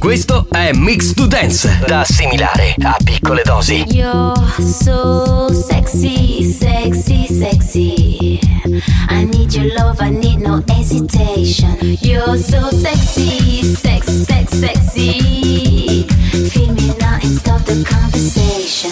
Questo 0.00 0.46
è 0.50 0.70
Mix 0.72 1.12
to 1.12 1.26
Dance, 1.26 1.84
da 1.86 2.00
assimilare 2.00 2.74
a 2.82 2.96
piccole 3.04 3.42
dosi. 3.44 3.84
You're 3.90 4.32
so 4.58 5.52
sexy, 5.52 6.42
sexy, 6.42 7.26
sexy. 7.26 8.40
I 9.10 9.24
need 9.26 9.52
your 9.52 9.70
love, 9.76 10.02
I 10.02 10.08
need 10.08 10.40
no 10.40 10.64
hesitation. 10.66 11.76
You're 12.00 12.38
so 12.38 12.70
sexy, 12.70 13.62
sex, 13.62 14.06
sex, 14.24 14.56
sexy. 14.56 16.06
Feel 16.48 16.72
me 16.72 16.94
now 16.98 17.18
and 17.22 17.36
stop 17.38 17.62
the 17.64 17.84
conversation. 17.84 18.90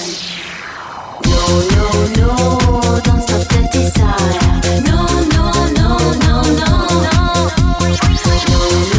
No, 1.25 1.63
no, 1.73 1.91
no, 2.17 3.01
don't 3.01 3.23
stop 3.23 3.49
the 3.49 3.67
desire. 3.73 4.61
No, 4.85 5.07
no, 5.33 5.53
no, 5.73 5.97
no, 6.21 6.43
no, 6.53 6.93
no. 7.01 7.49
No, 8.49 8.85
no, 8.93 8.98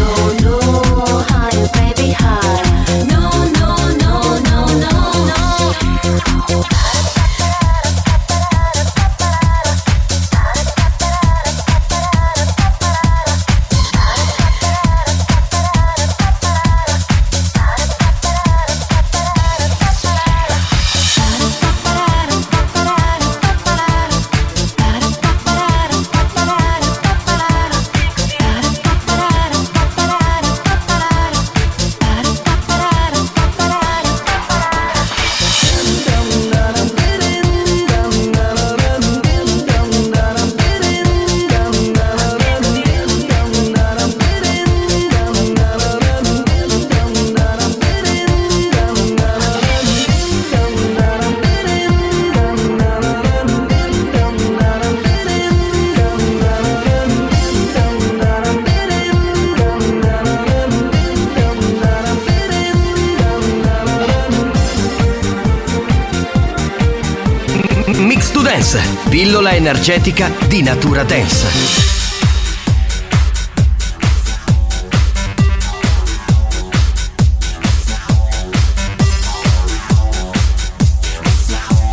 Energetica 69.79 70.29
di 70.47 70.61
natura 70.61 71.03
dance. 71.03 71.47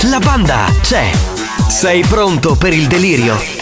La 0.03 0.19
banda 0.19 0.73
c'è. 0.83 1.11
Sei 1.69 2.05
pronto 2.05 2.57
per 2.57 2.73
il 2.73 2.89
delirio? 2.89 3.56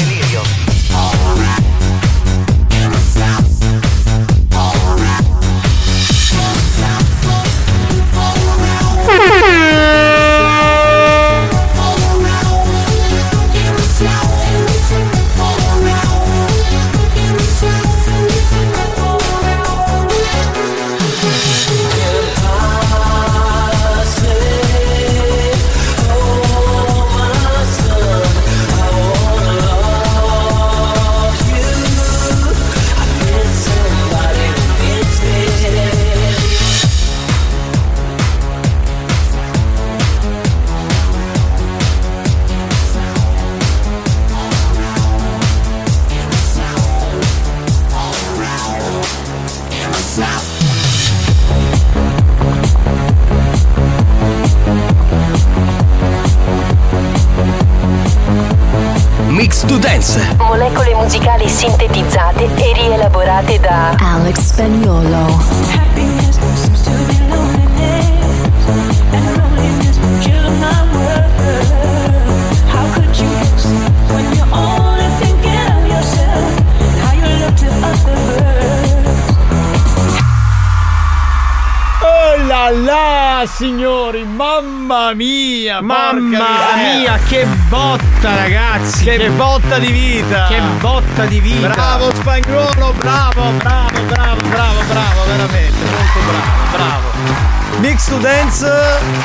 Mamma 85.85 86.77
mia, 86.77 87.19
che 87.29 87.47
botta, 87.69 88.35
ragazzi! 88.37 89.05
Che, 89.05 89.29
botta 89.29 89.79
di 89.79 89.93
vita! 89.93 90.47
Che 90.47 90.59
botta 90.81 91.27
di 91.27 91.41
vita! 91.41 91.69
Bravo 91.69 92.11
spagnolo, 92.15 92.95
bravo, 92.97 93.51
bravo, 93.59 94.01
bravo, 94.07 94.41
bravo, 94.49 94.81
bravo, 94.89 95.25
veramente, 95.27 95.85
molto 95.85 96.21
bravo, 96.27 96.71
bravo. 96.73 97.64
Mix 97.81 98.09
to 98.09 98.17
Dance, 98.19 98.67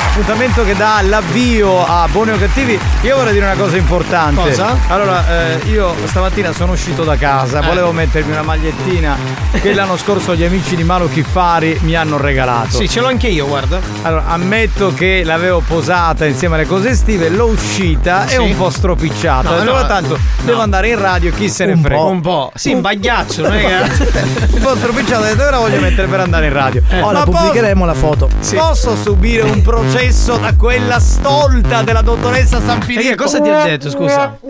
appuntamento 0.10 0.66
che 0.66 0.76
dà 0.76 1.02
l'avvio 1.04 1.86
a 1.86 2.08
Buoni 2.12 2.32
o 2.32 2.38
Cattivi. 2.38 2.78
Io 3.02 3.16
vorrei 3.16 3.34
dire 3.34 3.46
una 3.46 3.54
cosa 3.56 3.78
importante. 3.78 4.42
Cosa? 4.42 4.76
Allora, 4.88 5.24
eh, 5.54 5.60
io 5.70 5.94
stamattina 6.06 6.52
sono 6.52 6.74
uscito 6.74 7.04
da 7.04 7.16
casa, 7.16 7.62
Eh. 7.62 7.66
volevo 7.66 7.92
mettermi 7.92 8.32
una 8.32 8.42
magliettina 8.42 9.16
che 9.62 9.74
l'anno 9.74 9.96
scorso 9.98 10.36
gli 10.36 10.44
amici 10.44 10.76
di 10.76 10.84
Mano 10.84 11.08
Chiffari 11.08 11.78
mi 11.84 11.96
hanno 11.96 12.18
regalato. 12.18 12.76
Sì, 12.78 12.90
ce 12.90 13.00
l'ho 13.00 13.08
anche 13.08 13.28
io, 13.28 13.48
guarda. 13.48 13.80
Allora, 14.02 14.26
ammetto 14.28 14.94
che 14.94 15.22
l'avevo 15.24 15.62
posata 15.66 16.26
insieme 16.26 16.56
alle 16.56 16.66
cose 16.66 16.90
estive, 16.90 17.30
l'ho 17.30 17.46
uscita 17.48 18.26
e 18.26 18.30
Sì. 18.32 18.38
un 18.38 18.58
po' 18.58 18.70
stropicciata. 18.72 19.50
No, 19.52 19.56
allora 19.62 19.82
no, 19.82 19.88
tanto 19.88 20.14
no. 20.18 20.20
devo 20.44 20.62
andare 20.62 20.90
in 20.90 21.00
radio, 21.00 21.32
chi 21.32 21.50
se 21.50 21.66
ne 21.66 21.74
Un 21.74 21.82
frega. 21.82 22.02
po', 22.02 22.08
un 22.08 22.22
po'. 22.22 22.52
Sì, 22.56 22.74
un 22.74 22.82
bagliaccio, 22.82 23.44
non 23.44 23.54
è 23.54 23.62
che- 24.04 24.24
un 24.52 24.62
po' 24.62 24.76
stropicciata, 24.76 25.20
ho 25.20 25.24
detto 25.24 25.44
ora 25.44 25.58
voglio 25.60 25.80
mettere 25.80 26.08
per 26.08 26.20
andare 26.20 26.48
in 26.48 26.54
radio. 26.54 26.82
Oh, 27.00 27.12
la 27.12 27.24
pubblicheremo 27.24 27.86
la 27.86 27.94
foto. 27.94 28.30
Posso 28.56 28.96
subire 28.96 29.42
un 29.44 29.62
processo 29.62 30.38
da 30.38 30.54
quella 30.56 31.00
stolta 31.00 31.82
della 31.82 32.02
dottoressa 32.02 32.60
San 32.66 32.82
Filippo? 32.82 33.02
Perché 33.04 33.16
cosa 33.16 33.42
ti 33.42 33.50
ha 33.50 33.64
detto, 33.64 33.90
scusa? 33.90 34.38
Eh, 34.42 34.48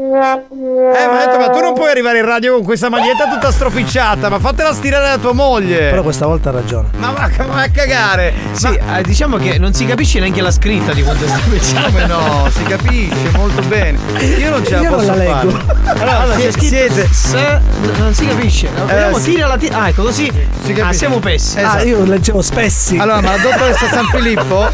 ma 1.08 1.22
ha 1.22 1.26
detto, 1.26 1.38
ma 1.40 1.50
tu 1.50 1.60
non 1.60 1.74
puoi 1.74 1.90
arrivare 1.90 2.20
in 2.20 2.26
radio 2.26 2.54
con 2.56 2.64
questa 2.64 2.90
maglietta 2.90 3.28
tutta 3.30 3.52
stropicciata, 3.52 4.30
ma 4.30 4.40
fatela 4.40 4.74
stirare 4.74 5.08
da 5.10 5.18
tua 5.18 5.34
moglie. 5.34 5.90
Però 5.90 6.02
questa 6.04 6.26
volta 6.26 6.50
ha 6.50 6.52
ragione. 6.54 6.88
Ma 6.98 7.12
va 7.12 7.30
va 7.48 7.62
a 7.62 7.70
cagare. 7.70 8.34
Sì, 8.52 8.68
eh, 8.68 9.02
diciamo 9.04 9.38
che 9.38 9.58
non 9.58 9.74
si 9.74 9.86
capisce 9.86 10.20
neanche 10.20 10.42
la 10.42 10.52
scritta 10.52 10.94
di 10.94 11.04
quanto 11.04 11.28
sta 11.28 11.40
pensando. 11.50 11.88
Come 11.90 12.06
no, 12.06 12.48
si 12.54 12.64
capisce 12.64 13.30
molto 13.36 13.62
bene. 13.64 13.98
Io 14.20 14.50
non 14.50 14.64
ce 14.66 14.72
la 14.76 14.82
Io 14.82 14.90
non 14.90 14.98
posso 15.00 15.10
la 15.10 15.16
leggo. 15.16 15.50
fare. 15.52 15.78
Allora, 16.00 16.20
Allora, 16.20 16.36
c'è 16.38 16.52
siete 16.52 17.08
se- 17.12 17.60
non 17.98 18.14
si 18.14 18.28
capisce. 18.28 18.70
Vediamo, 18.86 19.18
sì. 19.18 19.32
tira 19.34 19.48
la 19.48 19.58
ti- 19.58 19.70
Ah, 19.72 19.88
ecco 19.90 20.04
così. 20.04 20.26
Si 20.26 20.74
capisce. 20.74 20.82
ah, 20.82 20.94
siamo 20.94 21.20
pessi. 21.20 21.58
Esatto. 21.60 21.78
Ah, 21.78 21.82
io 21.84 22.04
leggevo 22.04 22.42
spessi. 22.42 22.98
Allora, 22.98 23.22
ma 23.22 23.32
la 23.36 23.42
dottoressa 23.42 23.79
San 23.88 24.06
Filippo 24.12 24.70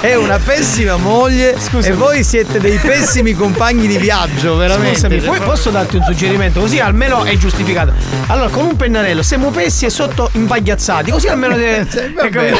è 0.00 0.14
una 0.14 0.38
pessima 0.38 0.96
moglie 0.96 1.56
e 1.82 1.92
voi 1.92 2.22
siete 2.22 2.60
dei 2.60 2.78
pessimi 2.78 3.34
compagni 3.34 3.86
di 3.86 3.96
viaggio, 3.98 4.56
veramente. 4.56 4.94
Scusami, 4.94 5.20
poi 5.20 5.40
posso 5.40 5.70
darti 5.70 5.96
un 5.96 6.02
suggerimento? 6.04 6.60
Così 6.60 6.78
almeno 6.78 7.24
è 7.24 7.36
giustificato. 7.36 7.92
Allora, 8.26 8.48
con 8.48 8.64
un 8.66 8.76
pennarello, 8.76 9.22
siamo 9.22 9.50
pessi 9.50 9.84
e 9.86 9.90
sotto 9.90 10.28
impagliazzati, 10.32 11.10
così 11.10 11.28
almeno. 11.28 11.54
te- 11.56 11.86
Cioè, 11.94 12.12
va 12.12 12.28
bene, 12.28 12.50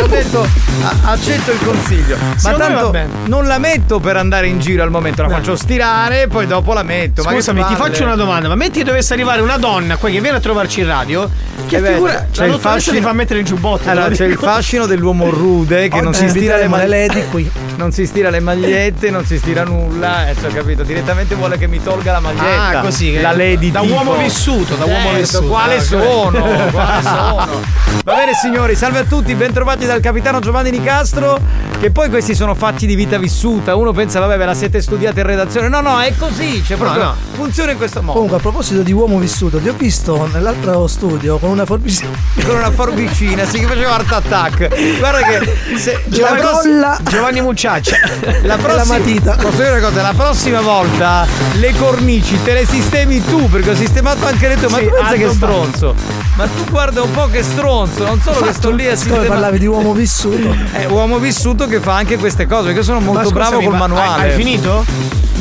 va 0.00 0.06
detto 0.06 0.46
accetto 1.04 1.50
il 1.52 1.58
consiglio. 1.64 2.16
Ma 2.18 2.38
Secondo 2.38 2.90
tanto 2.90 3.08
non 3.26 3.46
la 3.46 3.58
metto 3.58 4.00
per 4.00 4.16
andare 4.16 4.46
in 4.48 4.58
giro 4.58 4.82
al 4.82 4.90
momento, 4.90 5.22
la 5.22 5.28
faccio 5.28 5.54
stirare, 5.56 6.26
poi 6.28 6.46
dopo 6.46 6.72
la 6.72 6.82
metto. 6.82 7.22
Ma 7.22 7.30
Scusami, 7.32 7.64
ti 7.66 7.74
faccio 7.76 8.02
una 8.04 8.16
domanda, 8.16 8.48
ma 8.48 8.54
metti 8.54 8.78
che 8.78 8.84
dovesse 8.84 9.12
arrivare 9.12 9.40
una 9.42 9.56
donna 9.58 9.96
qua 9.96 10.08
che 10.08 10.20
viene 10.20 10.36
a 10.38 10.40
trovarci 10.40 10.80
in 10.80 10.86
radio, 10.86 11.28
che 11.66 11.76
Eh 11.76 11.80
beh, 11.80 11.92
figura 11.92 12.26
c'è 12.32 12.46
la 12.46 12.54
il 12.54 12.60
fascino- 12.60 12.96
ti 12.96 13.02
fa 13.02 13.12
mettere 13.12 13.40
il 13.40 13.44
giubbotto. 13.44 13.88
Allora, 13.88 14.08
c'è 14.10 14.24
il 14.24 14.30
dico. 14.30 14.40
Fascino 14.62 14.86
dell'uomo 14.86 15.28
rude 15.28 15.88
che 15.88 15.96
non 16.00 16.08
Oggi 16.14 16.18
si 16.18 16.28
stira 16.28 16.56
le 16.56 16.68
magliette. 16.68 17.26
qui. 17.30 17.50
Non 17.82 17.90
si 17.90 18.06
stira 18.06 18.28
le 18.30 18.38
magliette, 18.38 19.10
non 19.10 19.24
si 19.24 19.38
stira 19.38 19.64
nulla, 19.64 20.28
eh, 20.28 20.36
ho 20.40 20.52
capito. 20.52 20.84
Direttamente 20.84 21.34
vuole 21.34 21.56
che 21.58 21.66
mi 21.66 21.82
tolga 21.82 22.12
la 22.12 22.20
maglietta. 22.20 22.78
Ah, 22.78 22.80
così. 22.82 23.18
La 23.20 23.32
lady 23.32 23.72
Da 23.72 23.80
tipo. 23.80 23.94
uomo 23.94 24.14
vissuto, 24.18 24.76
da 24.76 24.84
uomo 24.84 24.98
Certo, 25.00 25.18
vissuto. 25.18 25.46
Quale 25.48 25.76
Ah, 25.76 25.80
sono? 25.80 26.42
Quale 26.70 27.02
sono? 27.02 27.60
Va 28.04 28.14
bene 28.14 28.34
signori, 28.34 28.76
salve 28.76 28.98
a 29.00 29.04
tutti, 29.04 29.34
bentrovati 29.34 29.84
dal 29.86 30.00
capitano 30.00 30.38
Giovanni 30.38 30.70
Nicastro. 30.70 31.40
Che 31.80 31.90
poi 31.90 32.08
questi 32.10 32.34
sono 32.36 32.54
fatti 32.54 32.86
di 32.86 32.94
vita 32.94 33.16
vissuta. 33.18 33.74
Uno 33.74 33.90
pensa, 33.92 34.20
vabbè, 34.20 34.36
ve 34.36 34.44
la 34.44 34.54
siete 34.54 34.80
studiata 34.80 35.18
in 35.18 35.26
redazione. 35.26 35.66
No, 35.68 35.80
no, 35.80 35.98
è 35.98 36.14
così. 36.16 36.62
Cioè, 36.64 36.76
proprio 36.76 37.02
no. 37.02 37.14
funziona 37.32 37.72
in 37.72 37.78
questo 37.78 38.00
modo. 38.00 38.12
Comunque, 38.12 38.36
a 38.36 38.40
proposito 38.40 38.82
di 38.82 38.92
uomo 38.92 39.18
vissuto, 39.18 39.58
ti 39.58 39.68
ho 39.68 39.74
visto 39.76 40.28
nell'altro 40.32 40.86
studio 40.86 41.38
con 41.38 41.48
una 41.50 41.64
forbicina. 41.64 42.10
Con 42.44 42.54
una 42.56 42.70
forbicina, 42.70 43.44
si 43.46 43.60
faceva 43.64 43.94
art 43.94 44.12
attack. 44.12 44.51
Guarda 44.98 45.18
che 45.26 45.76
se, 45.78 46.02
la 46.08 46.30
La 46.30 46.36
prossima- 46.36 46.98
Giovanni 47.02 47.40
Mucciaccia. 47.40 47.96
La 48.42 48.56
prossima 48.56 48.98
matita. 48.98 49.36
Posso 49.36 49.56
dire 49.56 49.70
una 49.70 49.80
cosa? 49.80 50.02
La 50.02 50.12
prossima 50.16 50.60
volta 50.60 51.26
le 51.54 51.72
cornici 51.76 52.40
te 52.42 52.52
le 52.54 52.66
sistemi 52.66 53.24
tu 53.24 53.48
perché 53.48 53.70
ho 53.70 53.74
sistemato 53.74 54.26
anche 54.26 54.48
le 54.48 54.56
tue. 54.56 54.68
Ma 54.68 54.78
Sì, 54.78 54.84
tu 54.86 55.18
che 55.18 55.30
stronzo? 55.30 55.94
Ma 56.36 56.46
tu 56.46 56.64
guarda 56.70 57.02
un 57.02 57.10
po' 57.10 57.28
che 57.28 57.42
stronzo, 57.42 58.04
non 58.04 58.20
solo 58.20 58.40
che 58.40 58.52
sto 58.52 58.70
lì 58.70 58.86
a 58.86 58.96
sistemare. 58.96 59.26
parlavi 59.28 59.58
di 59.58 59.66
uomo 59.66 59.92
vissuto. 59.92 60.54
È 60.72 60.84
uomo 60.90 61.18
vissuto 61.18 61.66
che 61.66 61.80
fa 61.80 61.94
anche 61.94 62.16
queste 62.18 62.46
cose, 62.46 62.66
perché 62.68 62.82
sono 62.82 63.00
molto 63.00 63.28
Ma 63.28 63.30
bravo 63.30 63.50
scusami, 63.56 63.64
col 63.64 63.72
ma 63.74 63.86
manuale. 63.86 64.22
Hai, 64.22 64.30
hai 64.30 64.36
finito? 64.36 64.84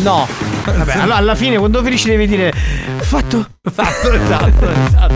No. 0.01 0.27
Vabbè, 0.65 0.93
allora 0.99 1.15
alla 1.17 1.35
fine 1.35 1.57
quando 1.57 1.81
finisci 1.83 2.07
devi 2.09 2.27
dire 2.27 2.51
fatto. 3.01 3.45
Fatto, 3.69 4.11
esatto, 4.11 4.71
esatto. 4.71 5.13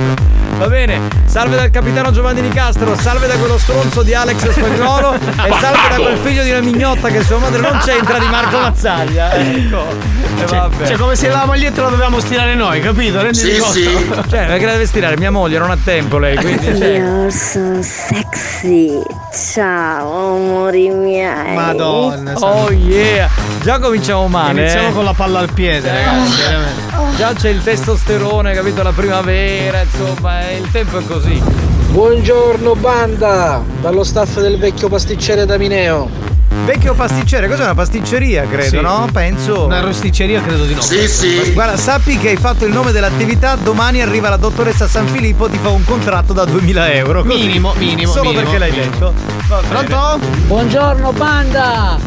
Va 0.60 0.68
bene, 0.68 1.02
salve 1.26 1.56
dal 1.56 1.72
capitano 1.72 2.12
Giovanni 2.12 2.42
Nicastro, 2.42 2.96
salve 2.96 3.26
da 3.26 3.38
quello 3.38 3.58
stronzo 3.58 4.04
di 4.04 4.14
Alex 4.14 4.52
Spagnolo 4.52 5.16
e 5.16 5.54
salve 5.60 5.90
da 5.90 5.96
quel 5.96 6.18
figlio 6.18 6.44
di 6.44 6.52
una 6.52 6.60
mignotta 6.60 7.10
che 7.10 7.24
sua 7.24 7.40
madre 7.40 7.60
non 7.60 7.80
c'entra 7.84 8.20
di 8.20 8.28
Marco 8.28 8.60
Mazzaglia. 8.60 9.34
Ecco. 9.34 9.88
E 10.38 10.46
vabbè. 10.46 10.86
Cioè, 10.86 10.96
come 10.96 11.16
se 11.16 11.28
la 11.28 11.46
maglietta 11.46 11.82
la 11.82 11.90
dovevamo 11.90 12.20
stirare 12.20 12.54
noi, 12.54 12.82
capito? 12.82 13.20
Renditi 13.20 13.58
conto? 13.58 14.30
Cioè, 14.30 14.46
perché 14.46 14.66
la 14.66 14.72
deve 14.74 14.86
stirare 14.86 15.18
mia 15.18 15.32
moglie, 15.32 15.58
non 15.58 15.72
ha 15.72 15.78
tempo 15.84 16.20
lei, 16.20 16.36
quindi. 16.36 16.78
Cioè, 16.78 16.88
Io 16.98 17.32
sono 17.32 17.82
sexy. 17.82 19.02
Ciao, 19.54 20.36
amori 20.36 20.90
miei. 20.90 21.56
Madonna. 21.56 22.34
oh 22.36 22.70
yeah! 22.70 23.28
Già 23.64 23.80
cominciamo 23.80 24.28
male. 24.28 24.62
Iniziamo 24.62 24.90
eh. 24.90 24.94
con 24.94 25.04
la 25.04 25.14
palla 25.14 25.40
al 25.40 25.52
piede, 25.52 25.92
ragazzi, 25.92 26.42
veramente. 26.42 26.86
Già 27.18 27.34
c'è 27.34 27.50
il 27.50 27.64
testosterone, 27.64 28.35
capito? 28.44 28.84
La 28.84 28.92
primavera, 28.92 29.82
insomma, 29.82 30.48
eh, 30.50 30.58
il 30.58 30.70
tempo 30.72 31.00
è 31.00 31.04
così. 31.06 31.42
Buongiorno 31.90 32.76
banda, 32.76 33.62
dallo 33.82 34.04
staff 34.04 34.40
del 34.42 34.58
vecchio 34.60 34.90
pasticcere 34.90 35.46
da 35.46 35.58
Mineo. 35.58 36.10
Vecchio 36.66 36.94
pasticcere, 36.94 37.48
cos'è 37.48 37.64
una 37.64 37.74
pasticceria, 37.76 38.46
credo, 38.48 38.78
Sì. 38.78 38.82
no? 38.82 39.08
Penso. 39.12 39.66
Una 39.66 39.80
rosticceria 39.82 40.42
credo 40.42 40.66
di 40.66 40.74
no. 40.74 40.82
Sì, 40.82 41.08
sì. 41.08 41.52
Guarda, 41.54 41.78
sappi 41.78 42.18
che 42.18 42.30
hai 42.30 42.36
fatto 42.38 42.66
il 42.66 42.74
nome 42.74 42.92
dell'attività, 42.92 43.56
domani 43.56 44.02
arriva 44.02 44.30
la 44.30 44.38
dottoressa 44.38 44.88
San 44.88 45.08
Filippo, 45.08 45.48
ti 45.48 45.58
fa 45.62 45.70
un 45.70 45.84
contratto 45.86 46.34
da 46.34 46.44
2000 46.46 46.92
euro. 46.94 47.24
così. 47.24 47.38
Minimo, 47.38 47.74
minimo, 47.78 48.12
Solo 48.12 48.30
minimo, 48.32 48.42
perché 48.44 48.58
l'hai 48.58 48.72
minimo. 48.72 48.92
detto. 48.92 49.14
Pronto? 49.70 50.20
Buongiorno 50.48 51.12
banda, 51.14 51.98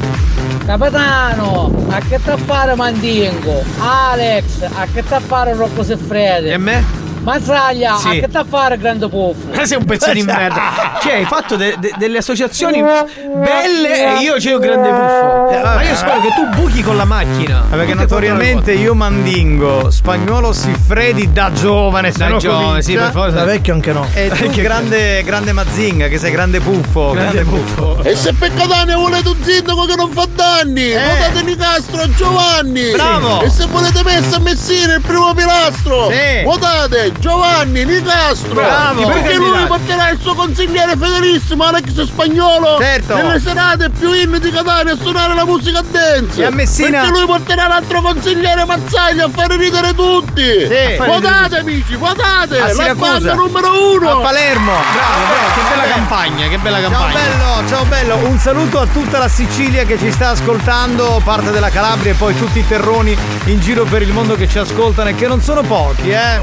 capitano, 0.68 1.72
a 1.88 1.98
che 2.00 2.20
fare 2.44 2.74
mandingo? 2.74 3.64
Alex, 3.78 4.68
a 4.70 4.84
che 4.92 5.02
te 5.02 5.18
fare 5.20 5.54
Rocco 5.54 5.80
E 5.80 5.84
Seffrede? 5.84 6.58
me? 6.58 7.07
Mazzaglia, 7.22 7.96
Sì. 7.96 8.08
a 8.08 8.10
che 8.12 8.28
te 8.28 8.44
fare 8.48 8.78
Grande 8.78 9.08
Puffo? 9.08 9.52
Eh, 9.52 9.66
sei 9.66 9.76
un 9.78 9.84
pezzo 9.84 10.12
di 10.12 10.22
merda. 10.22 10.96
Cioè, 11.02 11.14
hai 11.14 11.24
fatto 11.24 11.56
de- 11.56 11.76
de- 11.78 11.94
delle 11.96 12.18
associazioni 12.18 12.82
belle 12.82 14.18
e 14.18 14.22
io 14.22 14.34
un 14.54 14.60
grande 14.60 14.88
buffo. 14.90 15.62
Ma 15.64 15.82
io 15.82 15.94
spero 15.94 16.20
che 16.20 16.28
tu 16.34 16.46
buchi 16.60 16.82
con 16.82 16.96
la 16.96 17.04
macchina. 17.04 17.64
Perché 17.70 17.92
Tutte 17.92 17.94
notoriamente 18.02 18.72
io 18.72 18.94
mandingo 18.94 19.90
spagnolo 19.90 20.52
Siffredi 20.52 21.32
da 21.32 21.50
giovane, 21.52 22.10
Da 22.12 22.36
giovane, 22.36 22.82
sì, 22.82 22.94
per 22.94 23.10
forza. 23.10 23.36
Da 23.36 23.44
vecchio 23.44 23.74
anche 23.74 23.92
no. 23.92 24.06
E 24.14 24.28
tu 24.30 24.50
grande, 24.50 25.22
grande 25.22 25.52
Mazinga, 25.52 26.08
che 26.08 26.18
sei 26.18 26.30
grande 26.32 26.60
puffo. 26.60 27.10
Grande 27.12 27.44
buffo. 27.44 28.02
E 28.02 28.14
se 28.16 28.32
Peccatane 28.32 28.94
volete 28.94 29.28
un 29.28 29.36
sindaco 29.42 29.84
che 29.84 29.94
non 29.94 30.10
fa 30.12 30.26
danni, 30.34 30.92
votate 30.92 31.42
Nicastro 31.44 32.02
a 32.02 32.08
Giovanni. 32.10 32.90
Bravo. 32.92 33.42
E 33.42 33.50
se 33.50 33.66
volete 33.66 34.02
Messa 34.04 34.36
a 34.36 34.40
Messina 34.40 34.94
il 34.94 35.00
primo 35.00 35.32
pilastro, 35.34 36.10
Sì. 36.10 36.44
votate 36.44 37.07
Giovanni 37.18 37.84
Nicastro. 37.84 38.54
Bravo. 38.54 39.06
Perché 39.06 39.34
lui 39.34 39.64
porterà 39.66 40.10
il 40.10 40.18
suo 40.20 40.34
consigliere 40.34 40.96
fedelissimo 40.96 41.64
Alex 41.64 42.04
Spagnolo 42.04 42.78
Certo. 42.80 43.14
nelle 43.16 43.40
serate 43.40 43.90
più 43.90 44.12
in 44.12 44.36
di 44.40 44.50
Catania 44.50 44.92
a 44.92 44.96
suonare 45.00 45.34
la 45.34 45.44
musica 45.44 45.82
dance. 45.90 46.40
E 46.40 46.44
a 46.44 46.50
Messina- 46.50 47.00
Perché 47.00 47.16
lui 47.16 47.26
porterà 47.26 47.66
l'altro 47.68 48.00
consigliere 48.02 48.64
Mazzaglia 48.64 49.24
a 49.26 49.30
fare 49.34 49.56
ridere 49.56 49.94
tutti. 49.94 50.42
Sì. 50.42 50.96
Votate 50.98 51.58
amici, 51.58 51.94
votate. 51.96 52.58
A 52.60 52.66
La 52.66 52.72
Siracusa. 52.72 53.10
banda 53.10 53.34
numero 53.34 53.94
uno. 53.94 54.10
A 54.18 54.22
Palermo. 54.22 54.72
Bravo, 54.72 55.24
bravo, 55.26 55.54
che 55.54 55.60
bella 55.74 55.92
campagna, 55.94 56.48
che 56.48 56.58
bella 56.58 56.80
Ciao 56.80 56.90
campagna. 56.90 57.12
bello, 57.14 57.68
ciao 57.68 57.84
bello, 57.84 58.16
un 58.28 58.38
saluto 58.38 58.80
a 58.80 58.86
tutta 58.86 59.18
la 59.18 59.28
Sicilia 59.28 59.84
che 59.84 59.98
ci 59.98 60.10
sta 60.12 60.30
ascoltando, 60.30 61.20
parte 61.24 61.50
della 61.50 61.70
Calabria 61.70 62.12
e 62.12 62.14
poi 62.14 62.36
tutti 62.36 62.58
i 62.58 62.66
terroni 62.66 63.16
in 63.44 63.60
giro 63.60 63.84
per 63.84 64.02
il 64.02 64.12
mondo 64.12 64.34
che 64.36 64.48
ci 64.48 64.58
ascoltano 64.58 65.08
e 65.10 65.14
che 65.14 65.26
non 65.26 65.40
sono 65.42 65.62
pochi, 65.62 66.10
eh. 66.10 66.38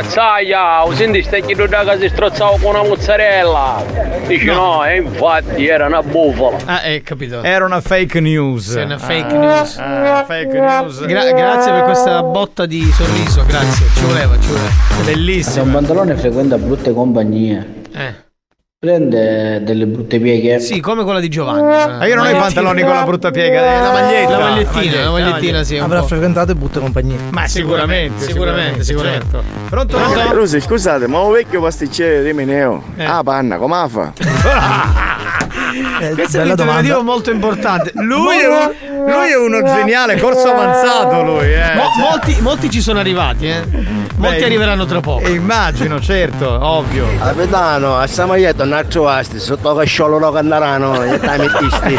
Mazzaia, 0.00 0.84
ho 0.84 0.94
sentito 0.94 1.26
stai 1.26 1.42
chiedo 1.42 1.66
da 1.66 1.78
casa 1.82 1.98
si 1.98 2.08
strozzavo 2.10 2.58
con 2.60 2.74
una 2.74 2.82
mozzarella. 2.86 3.82
Dice 4.26 4.44
no, 4.52 4.84
e 4.84 4.96
infatti 4.98 5.66
era 5.68 5.86
una 5.86 6.02
bufala. 6.02 6.58
Ah, 6.66 6.82
eh, 6.84 7.00
capito. 7.00 7.42
Era 7.42 7.64
una 7.64 7.80
fake 7.80 8.20
news. 8.20 8.74
È 8.76 8.82
una 8.82 8.98
fake 8.98 9.38
news. 9.38 9.78
Ah, 9.78 10.22
fake 10.26 10.60
news. 10.60 11.06
Gra- 11.06 11.32
grazie 11.32 11.72
per 11.72 11.82
questa 11.84 12.22
botta 12.22 12.66
di 12.66 12.82
sorriso, 12.92 13.42
grazie. 13.46 13.86
Ci 13.94 14.04
voleva, 14.04 14.38
ci 14.38 14.48
voleva. 14.48 14.68
Se 14.68 14.98
un 14.98 15.04
Bellissimo. 15.06 15.72
pantalone 15.72 16.14
frequenta 16.16 16.58
brutte 16.58 16.92
compagnie, 16.92 17.66
Eh. 17.94 18.24
Prende 18.78 19.62
delle 19.62 19.86
brutte 19.86 20.20
pieghe. 20.20 20.60
Sì, 20.60 20.80
come 20.80 21.02
quella 21.02 21.18
di 21.18 21.28
Giovanni. 21.30 21.62
Ma 21.62 22.04
io 22.06 22.14
non 22.14 22.26
ho 22.26 22.30
i 22.30 22.34
pantaloni 22.34 22.82
con 22.82 22.92
la 22.92 23.04
brutta 23.04 23.30
piega, 23.30 23.58
è 23.58 23.80
la 23.80 23.90
maglietta. 23.92 24.30
La 24.38 24.38
magliettina, 24.50 25.04
la 25.04 25.10
magliettina, 25.10 25.62
sì. 25.62 25.78
Avrà 25.78 26.00
po'. 26.00 26.06
frequentato 26.06 26.54
brutte 26.54 26.78
compagnie. 26.78 27.16
Ma 27.30 27.46
sicuramente, 27.46 28.24
Sicuramente, 28.26 28.84
sicuramente. 28.84 29.26
certo. 29.30 29.42
Pronto? 29.70 29.96
Pronto? 29.96 30.34
Rosi, 30.34 30.60
scusate, 30.60 31.06
ma 31.06 31.20
un 31.20 31.32
vecchio 31.32 31.62
pasticcere 31.62 32.22
di 32.22 32.32
Mineo. 32.34 32.82
Ah, 32.98 33.22
panna, 33.22 33.56
come 33.56 33.86
fa? 33.88 34.12
Eh, 36.00 36.10
Questo 36.14 36.38
è 36.38 36.42
un 36.42 36.48
interrogativo 36.50 37.02
molto 37.02 37.30
importante. 37.30 37.90
Lui 38.00 38.38
è, 38.38 38.46
un- 38.46 39.04
lui 39.06 39.30
è 39.30 39.36
uno 39.36 39.62
geniale, 39.62 40.18
corso 40.18 40.48
avanzato 40.50 41.22
lui, 41.22 41.52
eh. 41.52 41.74
Mo- 41.74 41.92
molti, 42.08 42.36
molti 42.40 42.70
ci 42.70 42.80
sono 42.80 42.98
arrivati, 42.98 43.46
eh. 43.48 43.62
Molti 44.16 44.38
Beh, 44.38 44.44
arriveranno 44.46 44.86
tra 44.86 45.00
poco. 45.00 45.24
E 45.24 45.32
immagino, 45.32 46.00
certo, 46.00 46.48
ovvio. 46.60 47.06
Capitano, 47.18 47.98
a 47.98 48.06
sta 48.06 48.24
maglietta 48.24 48.64
non 48.64 48.82
trovasti, 48.88 49.38
sotto 49.38 49.74
casciolo 49.74 50.18
lo 50.18 50.32
candaranno, 50.32 51.02
e 51.02 51.18
mettisti. 51.38 51.98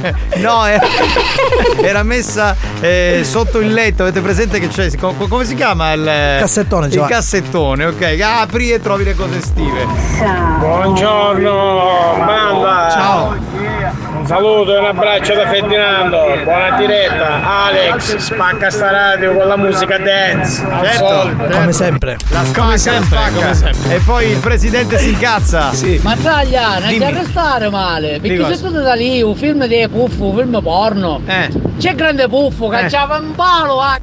No, 0.38 0.64
era, 0.64 0.86
era 1.82 2.02
messa 2.04 2.54
eh, 2.80 3.22
sotto 3.24 3.58
il 3.58 3.72
letto. 3.72 4.02
Avete 4.02 4.20
presente 4.20 4.60
che 4.60 4.68
c'è? 4.68 4.88
co- 4.96 5.12
Come 5.28 5.44
si 5.44 5.54
chiama 5.56 5.92
il 5.92 6.04
Cassettone, 6.04 6.86
Il 6.86 6.92
Giovanni. 6.92 7.12
cassettone, 7.12 7.84
ok. 7.86 8.18
Apri 8.22 8.70
e 8.70 8.80
trovi 8.80 9.02
le 9.04 9.14
cose 9.16 9.38
estive. 9.38 9.86
Ciao. 10.16 10.58
Buongiorno, 10.58 12.14
banda, 12.24 13.36
saluto 14.28 14.74
e 14.74 14.78
un 14.78 14.84
abbraccio 14.84 15.32
da 15.32 15.48
Ferdinando. 15.48 16.18
Buona 16.44 16.76
diretta. 16.76 17.64
Alex, 17.64 18.16
spacca 18.16 18.68
sta 18.68 18.90
radio 18.90 19.34
con 19.34 19.48
la 19.48 19.56
musica 19.56 19.96
dance. 19.96 20.66
Certo, 20.82 21.20
solito. 21.20 21.44
Come 21.50 21.72
sempre. 21.72 22.16
La 22.28 22.44
spacca, 22.44 22.92
la 23.40 23.54
spacca. 23.54 23.94
E 23.94 24.00
poi 24.04 24.28
il 24.32 24.36
presidente 24.36 24.98
si 24.98 25.08
incazza. 25.08 25.72
Sì. 25.72 25.98
Ma 26.02 26.14
taglia, 26.22 26.78
non 26.78 26.90
ti 26.90 27.02
arrestare 27.02 27.70
male. 27.70 28.18
Perché 28.20 28.44
sei 28.44 28.56
stato 28.56 28.82
da 28.82 28.92
lì, 28.92 29.22
un 29.22 29.34
film 29.34 29.64
di 29.64 29.88
puffo, 29.90 30.26
un 30.26 30.36
film 30.36 30.60
porno. 30.62 31.22
Eh. 31.26 31.48
C'è 31.78 31.94
grande 31.94 32.28
puffo, 32.28 32.68
cacciava 32.68 33.16
un 33.16 33.34
palo, 33.34 33.80
ah. 33.80 33.98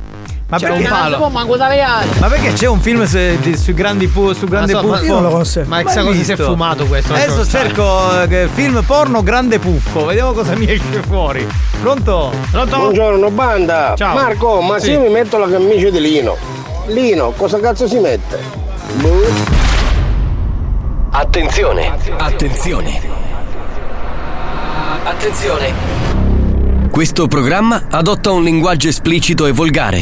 Ma 0.47 0.57
C'è 0.57 0.67
perché- 0.67 0.83
un 0.83 0.89
palo. 0.89 1.17
Non 1.17 1.31
manco. 1.31 1.57
Ma 1.57 2.27
perché 2.27 2.53
c'è 2.53 2.67
un 2.67 2.79
film 2.79 3.03
su- 3.05 3.17
di- 3.41 3.57
sui 3.57 3.73
grandi 3.73 4.07
pu- 4.07 4.33
su 4.33 4.45
grande 4.45 4.73
so, 4.73 4.83
ma- 4.83 4.97
puffo? 4.97 5.03
io 5.05 5.13
non 5.13 5.23
lo 5.23 5.29
conosco. 5.29 5.63
Ma 5.65 5.81
chissà 5.81 6.03
cosa 6.03 6.23
si 6.23 6.31
è 6.31 6.35
fumato 6.35 6.85
questo, 6.85 7.13
Adesso 7.13 7.47
cerco 7.47 8.21
eh, 8.21 8.47
film 8.53 8.83
porno 8.83 9.23
grande 9.23 9.57
puffo, 9.57 10.05
vediamo 10.05 10.33
cosa 10.33 10.55
mi 10.55 10.69
esce 10.71 11.01
fuori. 11.07 11.47
Pronto? 11.81 12.31
Pronto? 12.51 12.77
Buongiorno 12.77 13.31
banda. 13.31 13.95
Ciao. 13.97 14.13
Marco, 14.13 14.61
ma 14.61 14.77
Sì. 14.77 14.85
se 14.85 14.91
io 14.91 14.99
mi 15.01 15.09
metto 15.09 15.37
la 15.39 15.49
camicia 15.49 15.89
di 15.89 15.99
Lino, 15.99 16.37
Lino 16.87 17.31
cosa 17.31 17.59
cazzo 17.59 17.87
si 17.87 17.97
mette? 17.97 18.39
Boh. 18.97 19.23
Attenzione, 21.09 21.91
attenzione. 22.17 23.01
Attenzione. 25.03 25.73
Questo 26.91 27.27
programma 27.27 27.83
adotta 27.89 28.31
un 28.31 28.43
linguaggio 28.43 28.87
esplicito 28.87 29.45
e 29.47 29.51
volgare, 29.51 30.01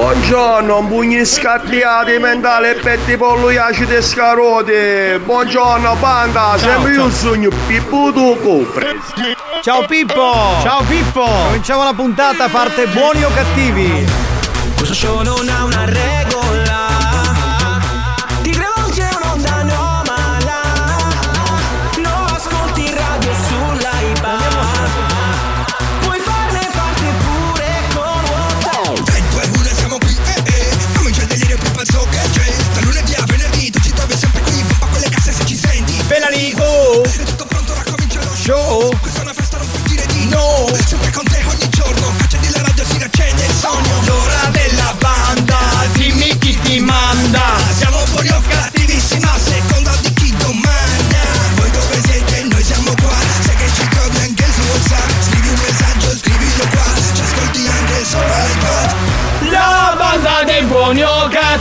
Buongiorno, 0.00 0.86
pugni 0.86 1.26
scattiati 1.26 2.16
mentale 2.18 2.70
e 2.70 2.74
petti 2.80 3.18
pollo 3.18 3.48
acido 3.48 3.94
e 3.94 4.00
scarote. 4.00 5.20
Buongiorno 5.22 5.94
banda, 5.96 6.54
sempre 6.56 6.94
io 6.94 7.10
sogno 7.10 7.50
Pippo 7.66 8.10
tu 8.10 8.34
copre. 8.40 8.96
Ciao 9.60 9.84
Pippo! 9.84 10.56
Ciao 10.62 10.82
Pippo! 10.84 11.22
Cominciamo 11.48 11.84
la 11.84 11.92
puntata, 11.92 12.48
parte 12.48 12.86
buoni 12.86 13.24
o 13.24 13.30
cattivi? 13.34 14.06
Questo 14.74 14.94
show 14.94 15.20
non 15.20 15.46
ha 15.50 15.59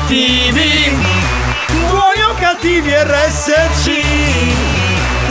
cattivi. 0.09 0.97
Buoni 1.87 2.21
o 2.23 2.33
cattivi 2.39 2.91
RSC 2.91 4.01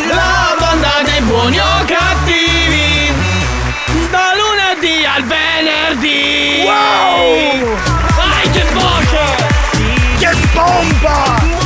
La 0.07 0.55
banda 0.57 1.03
dei 1.05 1.21
buoni 1.23 1.59
o 1.59 1.85
cattivi. 1.85 3.13
Da 4.09 4.31
lunedì 4.37 5.05
al 5.05 5.25
venerdì. 5.25 6.63
Wow! 6.65 7.77
Vai 8.15 8.51
che 8.53 8.65
voce! 8.73 9.47
Che 10.19 10.37
pompa! 10.53 11.58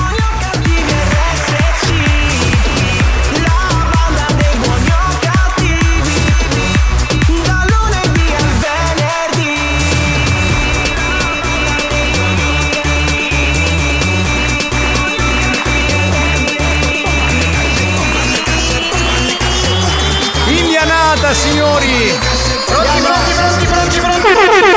Indianata 21.32 21.34
signori! 21.34 22.18
Pronti, 22.66 23.00
pronti, 23.00 23.66
pronti, 23.66 24.00
pronti, 24.00 24.32
pronti! 24.32 24.70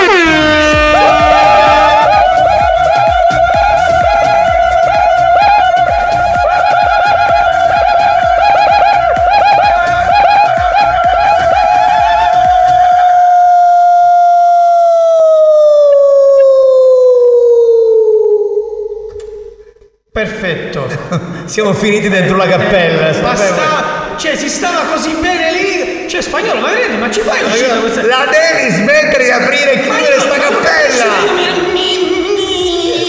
Perfetto 20.11 20.87
Siamo 21.45 21.73
finiti 21.73 22.07
dentro 22.07 22.37
la 22.37 22.47
cappella. 22.47 23.19
Basta 23.19 24.15
Cioè 24.17 24.37
si 24.37 24.47
stava 24.47 24.85
così 24.85 25.13
bene 25.19 25.51
lì 25.51 25.94
Cioè 26.15 26.23
spagnolo 26.23 26.61
ma 26.61 26.71
vedi 26.71 26.95
ma 26.95 27.11
ci 27.11 27.19
fai 27.19 27.43
uscire 27.43 27.77
questa 27.79 28.01
La 28.05 28.25
devi 28.31 28.73
smettere 28.73 29.25
di 29.25 29.31
aprire 29.31 29.73
e 29.73 29.81
chiudere 29.81 30.17
sta 30.21 30.35
cappella! 30.35 31.03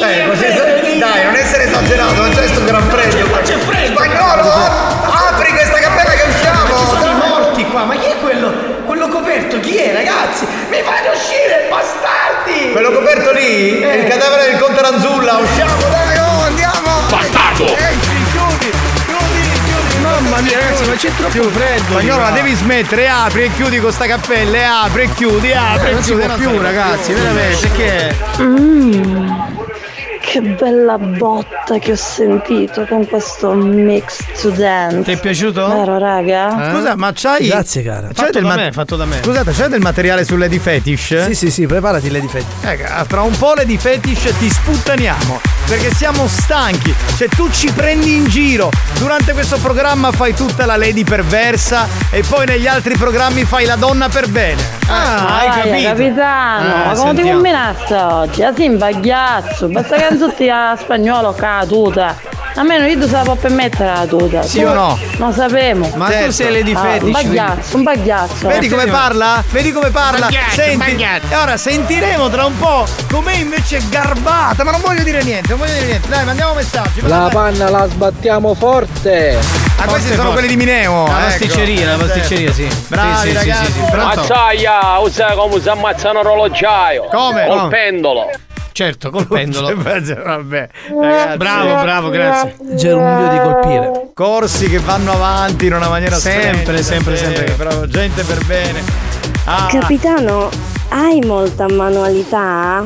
Dai, 0.00 0.26
così 0.26 0.98
dai, 0.98 1.24
non 1.24 1.36
essere 1.36 1.66
esagerato, 1.66 2.14
non 2.14 2.34
c'è 2.34 2.48
sto 2.48 2.64
gran 2.64 2.90
freddo. 2.90 3.28
Ma 3.28 3.38
c'è 3.42 3.58
freddo 3.58 4.00
Spagnolo, 4.00 4.50
apri 4.50 5.52
questa 5.52 5.78
cappella 5.78 6.10
che 6.10 6.28
usciamo! 6.28 6.78
Ci 6.78 6.86
sono 6.86 7.06
i 7.06 7.28
morti 7.28 7.64
qua 7.66 7.84
ma 7.84 7.94
chi 7.94 8.06
è 8.06 8.16
quello? 8.20 8.52
Quello 8.84 9.06
coperto 9.06 9.60
chi 9.60 9.76
è 9.76 9.92
ragazzi? 9.92 10.44
Mi 10.68 10.82
fate 10.82 11.08
uscire 11.08 11.66
bastardi 11.70 12.72
Quello 12.72 12.90
coperto 12.90 13.30
lì 13.30 13.82
è 13.82 13.92
il 13.92 14.08
cadavere 14.08 14.50
del 14.50 14.58
conte 14.58 14.80
Ranzulla, 14.80 15.34
usciamo, 15.34 15.80
dai, 15.90 16.18
oh, 16.18 16.42
andiamo! 16.42 16.90
Bastardo! 17.08 18.15
Mamma 20.28 20.40
mia 20.40 20.58
ragazzi 20.58 20.88
ma 20.88 20.94
c'è 20.94 21.10
troppo 21.16 21.42
freddo 21.50 21.82
Spagnolo, 21.84 22.22
la 22.22 22.30
devi 22.30 22.52
smettere, 22.54 23.08
apri 23.08 23.44
e 23.44 23.50
chiudi 23.54 23.78
con 23.78 23.92
sta 23.92 24.06
cappella, 24.06 24.56
e 24.56 24.62
apri 24.62 25.02
e 25.02 25.12
chiudi, 25.14 25.52
apri 25.52 25.90
e 25.90 25.92
non 25.92 26.02
si 26.02 26.10
chiudi. 26.10 26.26
può 26.26 26.34
più 26.36 26.60
ragazzi 26.60 27.12
veramente 27.12 27.70
che 27.72 28.14
Mmm, 28.42 29.54
che 30.20 30.40
bella 30.40 30.98
botta 30.98 31.78
che 31.78 31.92
ho 31.92 31.96
sentito 31.96 32.84
con 32.86 33.06
questo 33.06 33.52
mix 33.54 34.18
to 34.40 34.50
dance. 34.50 35.02
Ti 35.02 35.12
è 35.12 35.20
piaciuto? 35.20 35.68
Vero, 35.68 35.98
raga? 35.98 36.72
Scusa, 36.74 36.96
ma 36.96 37.12
c'hai. 37.14 37.46
Grazie, 37.46 37.82
cara. 37.84 38.08
C'hai 38.08 38.14
Fatto 38.14 38.32
del 38.32 38.42
da 38.42 38.48
ma- 38.48 38.56
me, 38.56 38.72
fatto 38.72 38.96
da 38.96 39.04
me. 39.04 39.20
Scusate, 39.22 39.52
c'è 39.52 39.68
del 39.68 39.80
materiale 39.80 40.24
su 40.24 40.36
Lady 40.36 40.58
Fetish? 40.58 41.26
Sì, 41.26 41.34
sì, 41.36 41.50
sì, 41.52 41.66
preparati 41.66 42.10
Lady 42.10 42.26
Fetish. 42.26 42.64
Eh, 42.64 43.04
tra 43.06 43.22
un 43.22 43.36
po' 43.38 43.54
Lady 43.54 43.76
Fetish 43.78 44.34
ti 44.38 44.50
sputtaniamo. 44.50 45.40
Perché 45.66 45.92
siamo 45.92 46.28
stanchi. 46.28 46.94
Cioè, 47.16 47.28
tu 47.28 47.50
ci 47.50 47.70
prendi 47.72 48.14
in 48.14 48.26
giro. 48.28 48.70
Durante 48.98 49.32
questo 49.32 49.58
programma 49.58 50.12
fai 50.12 50.32
tutta 50.32 50.64
la 50.64 50.76
lady 50.76 51.02
perversa. 51.02 51.88
E 52.10 52.22
poi 52.22 52.46
negli 52.46 52.66
altri 52.68 52.96
programmi 52.96 53.44
fai 53.44 53.64
la 53.66 53.74
donna 53.74 54.08
per 54.08 54.28
bene. 54.28 54.62
Ah, 54.88 55.38
hai 55.40 55.48
Dai, 55.48 55.82
capito? 55.82 55.88
capitano, 55.88 56.74
Ah, 56.74 56.86
ma 56.86 56.92
come 56.94 56.94
ti 56.94 57.16
sentiamo. 57.16 57.30
combinaste 57.32 57.94
oggi? 57.96 58.42
Ah, 58.44 58.52
sì, 58.54 58.66
un 58.68 58.78
bagliazzo, 58.78 59.66
basta 59.68 59.96
canzotti 59.96 60.48
a 60.48 60.76
spagnolo, 60.80 61.32
ca, 61.34 61.64
tuta. 62.56 62.60
Almeno 62.60 62.86
io 62.86 63.06
sapevo 63.08 63.34
permettere 63.36 63.92
la 63.92 64.06
tuta. 64.06 64.42
Sì 64.42 64.62
o 64.62 64.72
no? 64.72 64.98
Non 65.18 65.32
sapevo. 65.32 65.90
Ma 65.94 66.06
tu 66.06 66.12
Certo. 66.12 66.30
sei 66.32 66.52
Lady 66.52 66.72
Ah, 66.74 66.80
Fetish, 66.80 67.02
Un 67.04 67.10
bagliazzo, 67.12 67.76
un 67.76 67.82
bagliazzo. 67.82 68.48
Vedi 68.48 68.68
come 68.68 68.86
parla? 68.86 69.42
Vedi 69.50 69.72
come 69.72 69.90
parla? 69.90 70.26
Bagliaccio, 70.26 70.54
Senti, 70.62 70.76
bagliaccio. 70.76 71.26
e 71.32 71.36
ora 71.36 71.56
sentiremo 71.56 72.28
tra 72.28 72.44
un 72.44 72.58
po' 72.58 72.86
com'è 73.10 73.34
invece 73.36 73.80
garbata, 73.88 74.64
ma 74.64 74.70
non 74.72 74.80
voglio 74.80 75.02
dire 75.02 75.22
niente, 75.22 75.48
non 75.50 75.58
voglio 75.58 75.72
dire 75.72 75.86
niente. 75.86 76.08
Dai, 76.08 76.24
mandiamo 76.24 76.54
messaggi. 76.54 77.00
La 77.06 77.28
panna 77.32 77.68
la 77.70 77.86
sbattiamo 77.88 78.54
forte. 78.54 79.38
Ah, 79.78 79.84
questi 79.86 80.14
sono 80.14 80.32
quelli 80.32 80.48
di 80.48 80.56
Mineo. 80.56 81.06
La 81.06 81.10
ecco. 81.18 81.24
pasticceria, 81.26 81.90
la 81.90 81.96
pasticceria, 82.04 82.52
sì. 82.52 82.68
Bravi 82.88 83.16
Sì, 83.16 83.28
sì, 83.28 83.34
ragazzi. 83.34 83.64
sì, 83.66 83.72
sì? 83.72 83.96
Mazzaia, 83.96 84.98
usa 85.00 85.26
come 85.34 85.60
si 85.60 85.68
ammazza 85.68 86.10
un 86.10 86.16
orologiaio. 86.16 87.04
Come? 87.10 87.46
Col 87.46 87.68
pendolo. 87.68 88.30
Certo, 88.76 89.08
col 89.08 89.26
pendolo. 89.26 89.68
Vabbè, 89.74 90.68
ragazzi. 90.92 91.36
Bravo, 91.38 91.80
bravo, 91.80 92.10
grazie. 92.10 92.56
Gerundio 92.74 93.28
di 93.30 93.38
colpire. 93.38 94.10
Corsi 94.12 94.68
che 94.68 94.78
vanno 94.80 95.12
avanti 95.12 95.64
in 95.64 95.72
una 95.72 95.88
maniera 95.88 96.16
Sempre, 96.16 96.82
sempre, 96.82 97.16
sempre. 97.16 97.54
Bravo, 97.56 97.88
gente 97.88 98.22
per 98.24 98.44
bene. 98.44 98.82
Ah, 99.46 99.68
Capitano, 99.70 100.50
hai 100.90 101.20
molta 101.24 101.66
manualità? 101.70 102.84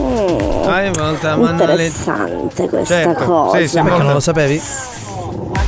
Mm, 0.00 0.66
Hai 0.66 0.90
molta 0.96 1.36
manualità. 1.36 2.26
Interessante 2.26 2.68
questa 2.70 2.94
Certo, 3.02 3.24
cosa. 3.26 3.58
sì, 3.58 3.68
sì, 3.68 3.80
molto. 3.80 4.02
non 4.02 4.12
lo 4.14 4.20
sapevi? 4.20 4.62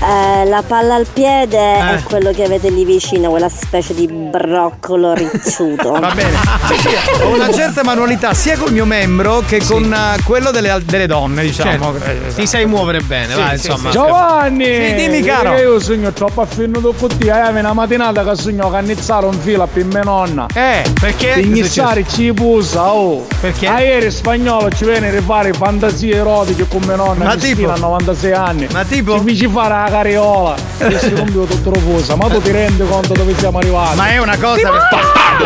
Eh, 0.00 0.44
la 0.46 0.62
palla 0.66 0.94
al 0.96 1.06
piede 1.10 1.56
Eh. 1.58 1.96
è 1.96 2.02
quello 2.02 2.30
che 2.32 2.44
avete 2.44 2.68
lì 2.70 2.84
vicino, 2.84 3.30
quella 3.30 3.48
specie 3.48 3.94
di 3.94 4.06
broccolo 4.08 5.12
ricciuto. 5.14 5.92
Va 5.92 6.12
bene. 6.14 6.36
Sì, 6.66 6.76
sì, 6.78 7.22
ho 7.22 7.28
una 7.34 7.52
certa 7.52 7.82
manualità 7.84 8.34
sia 8.34 8.56
col 8.58 8.72
mio 8.72 8.84
membro 8.84 9.42
che 9.46 9.62
con 9.64 9.92
eh, 9.92 10.22
quello 10.24 10.50
delle, 10.50 10.80
delle 10.84 11.06
donne, 11.06 11.42
diciamo. 11.42 11.94
Certo. 11.98 12.34
Ti 12.34 12.46
sai 12.46 12.66
muovere 12.66 13.00
bene, 13.00 13.32
Sì, 13.34 13.40
va, 13.40 13.46
sì, 13.48 13.54
insomma. 13.54 13.90
sì. 13.90 13.96
Giovanni! 13.96 14.64
Sì, 14.64 14.94
dimmi, 14.94 15.22
caro. 15.22 15.54
che 15.54 15.60
io 15.62 15.80
sogno 15.80 16.12
troppo 16.12 16.40
affinno 16.42 16.80
con 16.80 17.16
te, 17.16 17.26
eh, 17.30 17.48
una 17.58 17.72
mattinata 17.72 18.24
che 18.24 18.36
sogno 18.36 18.70
cannizzare 18.70 19.26
un 19.26 19.34
filo 19.38 19.66
per 19.72 19.84
mia 19.84 20.02
nonna. 20.02 20.46
Eh, 20.54 20.82
perché? 21.00 21.40
Iniziare 21.40 22.04
ci 22.06 22.32
pusa, 22.32 22.92
oh. 22.92 23.26
Perché? 23.40 23.66
A 23.66 23.80
ieri 23.80 24.10
spagnolo 24.10 24.70
ci 24.70 24.84
viene 24.84 25.08
a 25.08 25.10
rifare 25.12 25.52
fantasie 25.52 26.16
erotiche 26.16 26.66
con 26.68 26.82
mia 26.86 26.96
nonna 26.96 27.24
Ma 27.24 27.30
Cristina 27.32 27.72
tipo? 27.74 27.86
a 27.86 27.88
96 27.88 28.32
anni. 28.32 28.66
Ma 28.72 28.84
tipo? 28.84 29.22
Ci 29.24 29.48
fare 29.48 29.73
la 29.82 29.90
cariola 29.90 30.54
e 30.78 30.98
si 30.98 31.12
tutto 31.12 31.70
rofosa. 31.72 32.14
Ma 32.16 32.28
tu 32.28 32.40
ti 32.40 32.50
rendi 32.50 32.86
conto 32.86 33.12
dove 33.12 33.34
siamo 33.38 33.58
arrivati? 33.58 33.96
Ma 33.96 34.08
è 34.08 34.18
una 34.18 34.36
cosa 34.38 34.70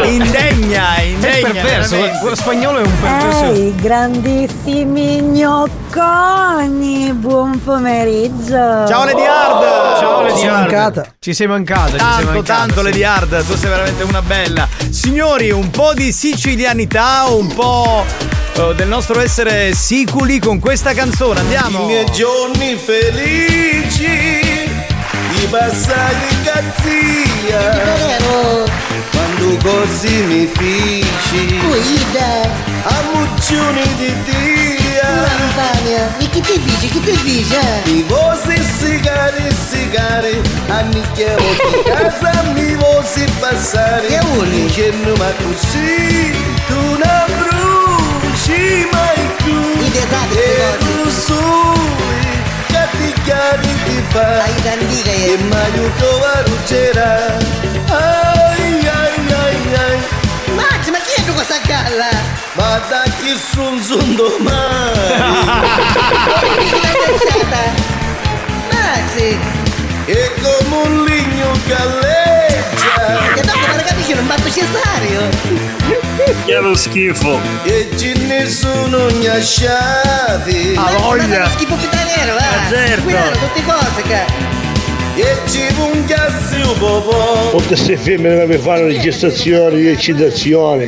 indegna, 0.04 0.94
È 0.96 1.02
indegna. 1.02 1.50
perverso, 1.50 1.90
veramente. 1.96 2.18
quello 2.20 2.36
spagnolo 2.36 2.78
è 2.78 2.82
un 2.82 3.00
perverso. 3.00 3.44
Ehi, 3.52 3.74
grandissimi 3.76 5.20
gnocconi, 5.22 7.12
buon 7.14 7.60
pomeriggio. 7.62 8.86
Ciao 8.86 9.04
Lady 9.04 9.24
Hard! 9.24 9.98
Ciao 9.98 10.20
Lady 10.22 10.34
Ci 10.34 10.38
sei 10.40 10.48
Hard. 10.48 10.60
mancata. 10.60 11.06
Ci 11.18 11.34
sei 11.34 11.46
mancata, 11.46 11.90
ci 11.90 11.98
sei 11.98 11.98
Tanto, 11.98 12.24
mancata. 12.26 12.54
tanto 12.54 12.74
sì. 12.78 12.82
Lady 12.82 13.02
Hard, 13.02 13.46
tu 13.46 13.56
sei 13.56 13.68
veramente 13.70 14.02
una 14.04 14.22
bella. 14.22 14.68
Signori, 14.90 15.50
un 15.50 15.70
po' 15.70 15.92
di 15.94 16.12
sicilianità, 16.12 17.24
un 17.28 17.46
po' 17.54 18.04
eh, 18.54 18.74
del 18.74 18.88
nostro 18.88 19.20
essere 19.20 19.72
siculi 19.74 20.38
con 20.38 20.58
questa 20.58 20.92
canzone. 20.92 21.40
Andiamo. 21.40 21.82
I 21.82 21.86
miei 21.86 22.06
giorni 22.12 22.74
felici, 22.76 23.57
i 23.96 25.46
passati 25.48 26.36
cazzia. 26.42 27.86
Quando 29.10 29.56
così 29.62 30.22
mi 30.24 30.46
fici, 30.46 31.58
a 32.82 33.02
muccioni 33.12 33.82
di 33.96 34.14
dia. 34.24 35.26
E 36.18 36.28
che 36.28 36.40
ti 36.40 36.60
dici? 36.60 36.88
Che 36.88 37.00
ti 37.00 37.22
dici? 37.22 37.56
Mi 37.84 38.02
vosi 38.02 38.62
sigari, 38.78 39.54
sigari, 39.68 40.40
a 40.68 40.80
nicchiero 40.82 41.42
di 41.42 41.82
casa 41.90 42.42
mi 42.52 42.74
vosi 42.74 43.24
passare. 43.40 44.06
Che 44.06 44.20
vuoi? 44.20 44.48
Dicendo 44.50 45.14
ma 45.16 45.32
così, 45.42 46.36
tu 53.28 53.34
sui, 53.34 53.58
catticchiari 53.58 53.74
ti 53.84 54.02
fa. 54.08 54.42
Ai 54.42 54.54
dandiga 54.62 55.10
E 55.10 55.26
io. 55.26 55.38
m'aiuto 55.48 56.24
a 56.24 56.42
ruggera. 56.46 57.36
Ai 57.90 58.88
ai 58.88 59.32
ai 59.32 59.74
ai. 59.74 59.98
Max, 60.54 60.88
ma 60.90 60.98
chi 60.98 61.20
è 61.20 61.32
questa 61.32 61.58
galla? 61.66 62.10
Ma 62.54 62.80
da 62.88 63.02
chi 63.20 63.36
son 63.52 63.80
son 63.82 64.14
domani? 64.16 65.14
Chi 66.58 66.70
l'hai 66.80 66.96
pensata? 67.06 67.62
Max! 68.72 69.36
E 70.06 70.30
come 70.42 70.76
un 70.86 71.04
ligno 71.04 71.52
galleggia 71.66 73.32
Che 73.34 73.42
dopo 73.42 73.66
non 73.66 73.78
Che 76.44 76.54
lo 76.60 76.74
schifo 76.74 77.38
E 77.64 77.88
ce 77.96 78.14
ne 78.26 78.46
sono 78.48 79.06
gnasciati 79.18 80.74
Ah, 80.76 80.80
Ma 80.80 80.90
è 80.90 81.00
voglia. 81.00 81.24
uno 81.36 81.46
schifo 81.54 81.74
pitaniero, 81.74 82.34
va! 82.34 82.40
Eh, 82.40 82.74
certo. 82.74 83.02
Guidano 83.02 83.30
tutte 83.36 83.62
cose, 83.64 84.02
che... 84.06 84.46
E 85.20 85.36
ci 85.50 85.74
pungassi 85.74 86.60
un 86.60 86.78
po' 86.78 87.48
Tutte 87.50 87.66
queste 87.66 87.96
femmine 87.96 88.38
che 88.38 88.46
mi 88.46 88.58
fanno 88.58 88.86
le 88.86 89.00
gestazioni, 89.00 89.82
le 89.82 89.90
eccitazioni. 89.92 90.86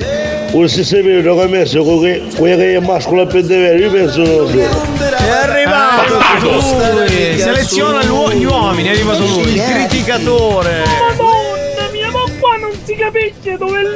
Uno 0.53 0.67
si 0.69 0.85
sapere 0.85 1.21
che 1.23 1.29
ho 1.29 1.49
messo 1.49 1.83
con 1.83 1.99
que- 1.99 2.23
quella 2.37 2.57
che 2.57 2.75
è 2.77 2.81
mascola 2.81 3.27
per 3.27 3.43
davvero, 3.43 3.77
io 3.79 3.91
penso 3.91 4.21
non 4.23 4.51
È 4.57 5.31
arrivato 5.31 6.19
Lui 6.41 7.39
seleziona 7.39 8.03
gli 8.05 8.45
uomini, 8.45 8.89
è 8.89 8.93
arrivato 8.93 9.19
lui. 9.27 9.55
il 9.55 9.63
criticatore. 9.63 10.83
Madonna 11.09 11.89
mia, 11.93 12.11
ma 12.11 12.21
qua 12.39 12.57
non 12.57 12.71
si 12.85 12.95
capisce 12.95 13.57
dove 13.59 13.81
è 13.81 13.90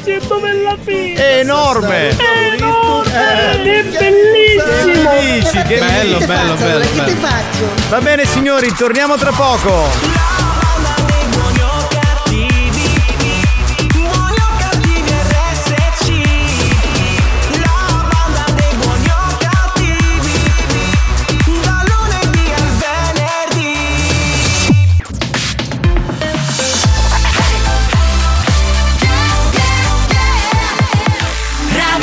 l'inizio 0.00 0.14
e 0.14 0.26
dove 0.26 0.50
è 0.50 0.54
la 0.54 0.76
fine! 0.80 1.14
È 1.14 1.38
enorme. 1.38 2.08
È 2.08 2.54
enorme! 2.56 3.62
È 3.62 3.84
bellissimo! 3.84 5.10
Che 5.10 5.20
dici? 5.20 5.62
Che 5.62 5.78
Bello, 5.78 6.18
bello, 6.18 6.54
bello, 6.54 6.80
Che 6.80 7.04
ti 7.04 7.14
faccio? 7.14 7.68
Va 7.88 8.00
bene 8.00 8.24
signori, 8.24 8.72
torniamo 8.74 9.16
tra 9.16 9.32
poco. 9.32 10.39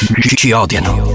ci- 0.00 0.36
ci 0.36 0.52
odiano. 0.52 0.94
Why 0.94 1.09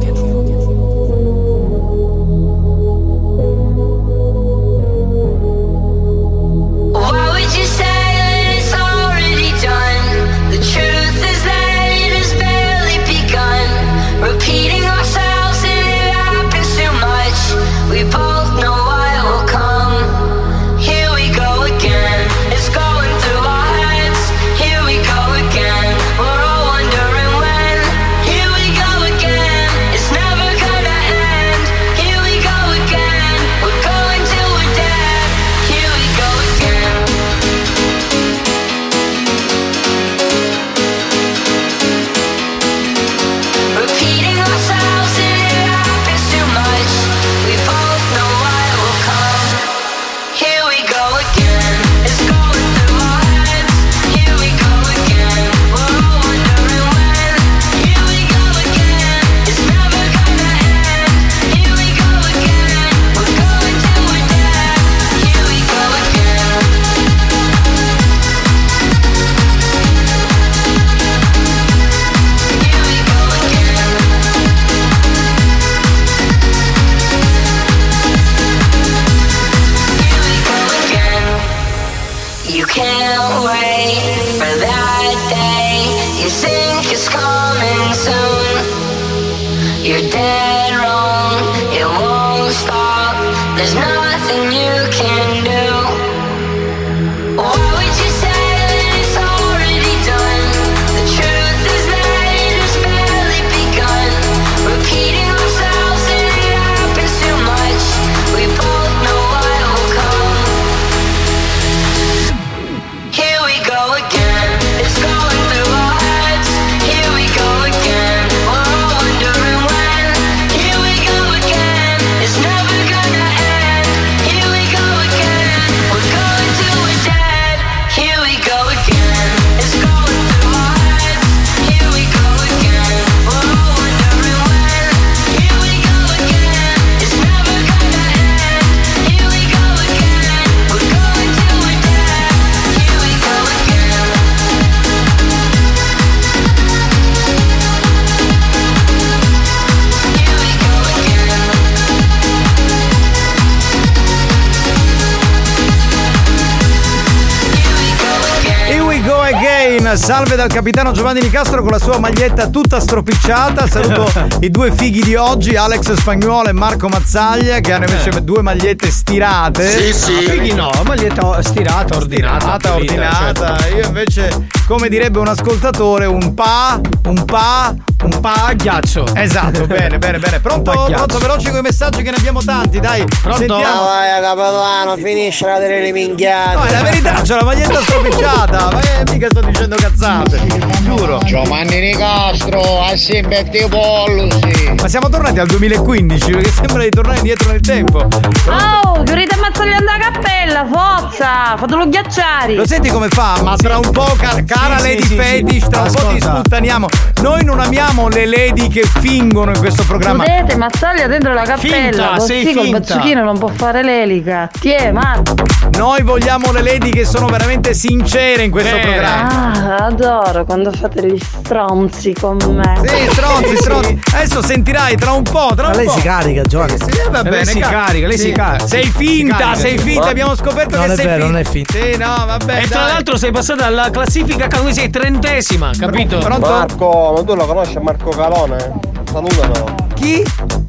Salve 160.06 160.36
dal 160.36 160.54
capitano 160.54 160.92
Giovanni 160.92 161.20
Nicastro 161.20 161.64
con 161.64 161.72
la 161.72 161.80
sua 161.80 161.98
maglietta 161.98 162.50
tutta 162.50 162.80
stropicciata. 162.80 163.66
Saluto 163.66 164.08
i 164.42 164.52
due 164.52 164.72
fighi 164.72 165.02
di 165.02 165.16
oggi, 165.16 165.56
Alex 165.56 165.94
Spagnuolo 165.94 166.50
e 166.50 166.52
Marco 166.52 166.88
Mazzaglia, 166.88 167.60
che 167.60 167.74
hanno 167.74 167.86
invece 167.86 168.24
due 168.24 168.44
magliette 168.44 168.92
stirate. 168.92 169.68
Sì, 169.68 169.94
sì. 169.94 170.14
No, 170.14 170.20
fighi 170.30 170.54
no, 170.54 170.70
maglietta 170.86 171.42
stirata, 171.42 171.96
ordinata. 171.96 172.40
Stirata, 172.40 172.76
ordinata. 172.76 173.58
certo. 173.58 173.76
Io 173.78 173.88
invece, 173.88 174.48
come 174.68 174.90
direbbe 174.90 175.18
un 175.18 175.28
ascoltatore, 175.28 176.06
un 176.06 176.36
pa, 176.36 176.80
un 177.06 177.26
pa, 177.26 177.74
un 178.04 178.20
pa 178.20 178.46
a 178.46 178.54
ghiaccio. 178.54 179.08
Esatto, 179.16 179.66
bene, 179.66 179.98
bene, 179.98 180.20
bene. 180.20 180.40
Pronto, 180.40 180.70
a 180.70 180.86
pronto, 180.86 181.18
veloci 181.18 181.50
con 181.50 181.58
i 181.58 181.64
messaggi 181.64 182.04
che 182.04 182.12
ne 182.12 182.18
abbiamo 182.18 182.44
tanti, 182.44 182.80
dai. 182.80 183.04
Sentiamo. 183.24 183.86
vai, 183.86 184.22
capitano, 184.22 184.98
finisce 184.98 185.48
la 185.48 185.58
delle 185.58 185.92
minchiate. 185.92 186.56
No, 186.58 186.64
è 186.64 186.72
la 186.72 186.82
verità, 186.84 187.22
c'ho 187.22 187.38
la 187.38 187.44
maglietta 187.44 187.82
stropicciata, 187.82 188.70
ma 188.72 188.82
eh, 188.82 189.04
mica 189.12 189.30
sto 189.32 189.42
dicendo 189.42 189.76
cazzate, 190.00 190.42
giuro. 190.84 191.20
Giovanni 191.24 191.80
Nicastro, 191.80 192.82
a 192.82 192.96
sempre 192.98 193.48
te 193.50 193.66
pollusi. 193.70 194.74
Ma 194.82 194.88
siamo 194.90 195.08
tornati 195.10 195.40
al 195.40 195.48
2015, 195.48 196.32
perché 196.32 196.52
sembra 196.52 196.84
di 196.84 196.90
tornare 196.90 197.18
indietro 197.20 197.52
nel 197.52 197.62
tempo. 197.62 198.00
Oh, 198.00 199.04
chiudete 199.04 199.36
ammazzare 199.36 199.70
la 199.70 199.98
cappella, 199.98 200.66
forza! 200.70 201.56
Fatelo 201.58 201.88
ghiacciare! 201.88 202.56
Lo 202.56 202.68
senti 202.68 202.90
come 202.90 203.08
fa? 203.08 203.40
Ma 203.42 203.56
tra 203.56 203.78
un 203.78 203.90
po', 203.92 204.14
ca- 204.18 204.44
cara 204.46 204.78
Sì, 204.80 204.84
sì, 204.84 204.88
Lady 204.90 205.02
sì, 205.02 205.08
sì. 205.08 205.16
Fetish, 205.16 205.68
tra 205.70 205.82
un 205.82 205.92
po' 205.92 206.08
ti 206.14 206.20
sputtaniamo. 206.22 206.88
Noi 207.22 207.44
non 207.46 207.60
amiamo 207.62 208.10
le 208.10 208.26
lady 208.26 208.68
che 208.68 208.84
fingono 209.00 209.52
in 209.52 209.58
questo 209.60 209.84
programma. 209.86 210.24
Chiudete 210.26 210.56
Mazzaglia 210.58 211.08
dentro 211.08 211.34
la 211.34 211.44
cappella, 211.44 212.18
Finta, 212.18 212.20
sei 212.20 212.44
così 212.44 212.54
col 212.56 212.64
finta. 212.66 212.80
bazzuchino 212.80 213.24
non 213.24 213.38
può 213.40 213.48
fare 213.48 213.82
l'elica. 213.82 214.50
Tiè, 214.60 214.92
Marco! 214.92 215.34
Noi 215.78 216.02
vogliamo 216.04 216.52
le 216.52 216.62
lady 216.62 216.90
che 216.90 217.06
sono 217.06 217.28
veramente 217.28 217.74
sincere 217.74 218.44
in 218.44 218.52
questo 218.52 218.76
Vere. 218.76 218.92
programma. 218.92 219.78
Ah, 219.85 219.85
adoro 219.86 220.46
quando 220.46 220.72
fate 220.72 221.06
gli 221.06 221.18
stronzi 221.20 222.14
con 222.14 222.38
me. 222.38 222.82
Sì, 222.86 223.08
stronzi, 223.12 223.56
stronzi. 223.58 224.00
Adesso 224.14 224.42
sentirai 224.44 224.96
tra 224.96 225.12
un 225.12 225.24
po', 225.24 225.52
tra 225.56 225.66
Ma 225.68 225.70
un 225.72 225.76
lei 225.78 225.86
po'. 225.86 225.92
si 225.94 226.02
carica, 226.02 226.42
Giovanni. 226.44 226.78
Sì, 226.78 227.00
va 227.10 227.22
Lei 227.22 227.32
bene, 227.32 227.46
si 227.46 227.60
ca- 227.60 227.70
carica, 227.70 228.08
lei 228.08 228.18
si 228.18 228.32
carica. 228.32 228.68
Sei 228.68 228.84
Si 228.86 228.92
finta, 228.92 229.38
carica, 229.38 229.56
sei 229.60 229.78
sì. 229.78 229.84
finta, 229.84 230.08
abbiamo 230.08 230.36
scoperto 230.36 230.76
Non 230.78 230.86
che 230.88 230.94
è 230.94 230.96
sei 230.96 231.06
vero, 231.06 231.18
finta. 231.26 231.32
non 231.32 231.38
è 231.38 231.44
finta. 231.44 231.74
Sì, 231.74 231.98
no, 231.98 232.26
vabbè. 232.26 232.62
E 232.64 232.68
tra 232.68 232.80
dai. 232.82 232.92
l'altro 232.94 233.18
sei 233.18 233.32
passata 233.32 233.66
alla 233.66 233.90
classifica 233.90 234.48
come 234.48 234.74
sei 234.74 234.90
trentesima, 234.90 235.72
capito? 235.78 236.18
Pronto? 236.20 236.48
Marco, 236.50 237.14
ma 237.16 237.24
tu 237.24 237.36
lo 237.36 237.46
conosci 237.46 237.78
Marco 237.80 238.10
Calone? 238.10 238.94
Salutalo. 239.16 239.76
Chi? 239.94 240.22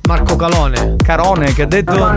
Marco 0.06 0.36
Calone. 0.36 0.94
Carone 1.04 1.52
che 1.52 1.62
ha 1.62 1.66
detto 1.66 2.14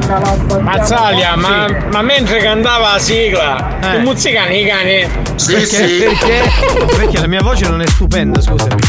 Mazzaglia, 0.62 1.36
ma, 1.36 1.66
ma 1.92 2.04
mentre 2.04 2.38
cantava 2.38 2.94
la 2.94 3.00
sigla, 3.00 3.80
Eh. 3.80 3.96
tu 3.96 4.02
muzzicani 4.02 4.62
i 4.62 4.66
cani? 4.68 5.08
perché? 5.48 5.88
Perché? 6.06 6.86
Perché 6.96 7.20
la 7.20 7.26
mia 7.26 7.42
voce 7.42 7.68
non 7.68 7.82
è 7.82 7.88
stupenda, 7.88 8.40
scusami. 8.40 8.80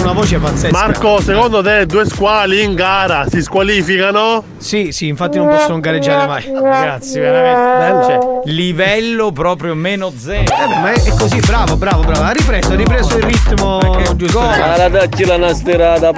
Una 0.00 0.12
voce 0.12 0.38
pazzesca. 0.38 0.76
Marco, 0.76 1.20
secondo 1.20 1.62
te 1.62 1.84
due 1.84 2.06
squali 2.06 2.62
in 2.62 2.74
gara 2.74 3.26
si 3.28 3.42
squalificano? 3.42 4.42
Sì, 4.56 4.92
sì, 4.92 5.08
infatti 5.08 5.36
non 5.36 5.48
possono 5.48 5.78
gareggiare 5.78 6.26
mai. 6.26 6.50
Ragazzi, 6.52 7.20
veramente. 7.20 8.06
Cioè, 8.06 8.40
livello 8.46 9.30
proprio 9.30 9.74
meno 9.74 10.10
zero. 10.16 10.40
Eh 10.40 10.66
beh, 10.68 10.80
ma 10.80 10.90
è, 10.90 11.02
è 11.02 11.14
così, 11.16 11.38
bravo, 11.40 11.76
bravo, 11.76 12.02
bravo. 12.02 12.22
Ha 12.22 12.30
ripreso, 12.30 12.72
ha 12.72 12.76
ripreso 12.76 13.18
il 13.18 13.24
ritmo 13.24 13.78
giusto. 14.16 14.38
cosa? 14.38 14.50
ragazzi. 14.56 14.78
La 14.80 14.88
dacci 14.88 15.24
la 15.26 15.36
nastirata, 15.36 16.12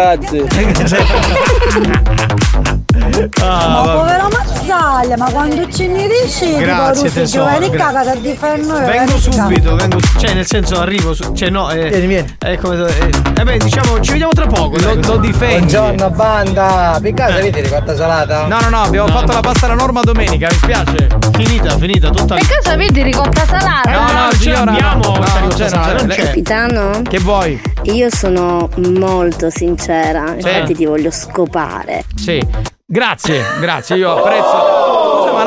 pagliazzi. 0.00 0.44
Ah, 3.42 3.68
Ma 3.68 3.82
povero 3.82 4.28
Mazzaglia, 4.70 5.16
ma 5.16 5.28
quando 5.32 5.68
ci 5.68 5.88
ne 5.88 6.06
dici 6.06 6.56
Grazie, 6.56 7.10
tesoro, 7.10 7.44
Giovanni 7.50 7.70
caga 7.70 8.04
da 8.04 8.14
difendere 8.14 8.86
Vengo 8.86 9.18
subito, 9.18 9.74
vengo 9.74 9.98
Cioè, 10.16 10.32
nel 10.34 10.46
senso 10.46 10.78
arrivo 10.78 11.12
su- 11.12 11.32
Cioè, 11.32 11.50
no, 11.50 11.70
eh. 11.72 11.88
Vieni, 11.88 12.06
vieni. 12.06 12.36
Eh, 12.38 12.56
come 12.56 12.76
eh, 12.86 13.10
eh 13.36 13.42
beh, 13.42 13.58
diciamo, 13.58 13.98
ci 14.00 14.12
vediamo 14.12 14.30
tra 14.32 14.46
poco. 14.46 14.78
Lo, 14.78 14.94
lo 14.94 15.16
difendi. 15.16 15.72
Buongiorno 15.72 16.10
banda, 16.10 16.98
per 17.02 17.14
caso 17.14 17.38
avete 17.38 17.60
ricotta 17.62 17.96
salata? 17.96 18.46
No, 18.46 18.60
no, 18.60 18.68
no, 18.68 18.82
abbiamo 18.82 19.08
No, 19.08 19.12
fatto 19.14 19.26
no. 19.26 19.32
la 19.34 19.40
pasta 19.40 19.66
alla 19.66 19.74
norma 19.74 20.02
domenica, 20.02 20.46
mi 20.48 20.56
spiace. 20.56 21.08
Finita, 21.32 21.76
finita, 21.76 22.10
tutta 22.10 22.34
Per 22.36 22.46
caso 22.46 22.70
avete 22.70 23.02
ricotta 23.02 23.44
salata? 23.46 23.90
No, 23.90 24.00
no, 24.00 24.30
ce 24.30 24.36
signora, 24.36 24.64
l'abbiamo, 24.64 25.02
no, 25.02 25.24
ricotta 25.40 25.68
salata, 25.68 25.92
non 25.94 26.06
c'è. 26.08 26.24
Capitano, 26.26 27.02
Che 27.08 27.18
vuoi? 27.18 27.60
io 27.84 28.08
sono 28.10 28.68
molto 28.76 29.50
sincera, 29.50 30.26
Sì. 30.38 30.46
infatti 30.48 30.74
ti 30.74 30.84
voglio 30.84 31.10
scopare. 31.10 32.04
Sì. 32.14 32.69
Grazie, 32.92 33.44
grazie, 33.60 33.96
io 33.98 34.16
apprezzo. 34.16 34.89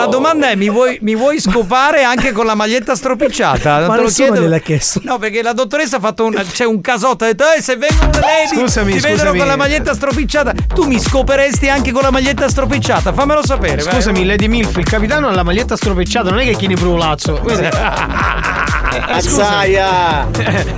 La 0.03 0.09
domanda 0.09 0.49
è: 0.49 0.55
mi 0.55 0.69
vuoi, 0.69 0.97
mi 1.01 1.15
vuoi 1.15 1.39
scopare 1.39 2.03
anche 2.03 2.31
con 2.33 2.45
la 2.45 2.55
maglietta 2.55 2.95
stropicciata? 2.95 3.79
Non 3.79 3.87
Ma 3.87 3.95
te 3.95 4.01
lo 4.01 4.07
chiedo. 4.09 4.41
gliel'ha 4.41 4.57
chiesto. 4.59 4.99
No, 5.03 5.17
perché 5.17 5.41
la 5.41 5.53
dottoressa 5.53 5.97
ha 5.97 5.99
fatto 5.99 6.25
un. 6.25 6.33
c'è 6.51 6.65
un 6.65 6.81
casotto, 6.81 7.23
ha 7.23 7.27
detto: 7.27 7.43
Eh, 7.55 7.61
se 7.61 7.77
vengono 7.77 8.09
le 8.11 8.19
lady, 8.19 8.59
Scusami, 8.61 8.91
ti 8.93 8.99
vedono 8.99 9.17
scusami. 9.19 9.37
con 9.37 9.47
la 9.47 9.55
maglietta 9.55 9.93
stropicciata. 9.93 10.53
Tu 10.73 10.83
mi 10.85 10.99
scoperesti 10.99 11.69
anche 11.69 11.91
con 11.91 12.01
la 12.01 12.11
maglietta 12.11 12.49
stropicciata? 12.49 13.13
Fammelo 13.13 13.45
sapere. 13.45 13.81
vai. 13.83 13.93
Scusami, 13.93 14.25
Lady 14.25 14.47
Milf, 14.47 14.75
il 14.77 14.85
capitano 14.85 15.27
ha 15.27 15.31
la 15.31 15.43
maglietta 15.43 15.75
stropicciata, 15.77 16.29
non 16.29 16.39
è 16.39 16.43
che 16.45 16.55
chini 16.55 16.73
brulazzo. 16.75 17.41
Eh, 17.47 17.69
scusa. 19.21 19.41
Mazzaia! 19.43 20.27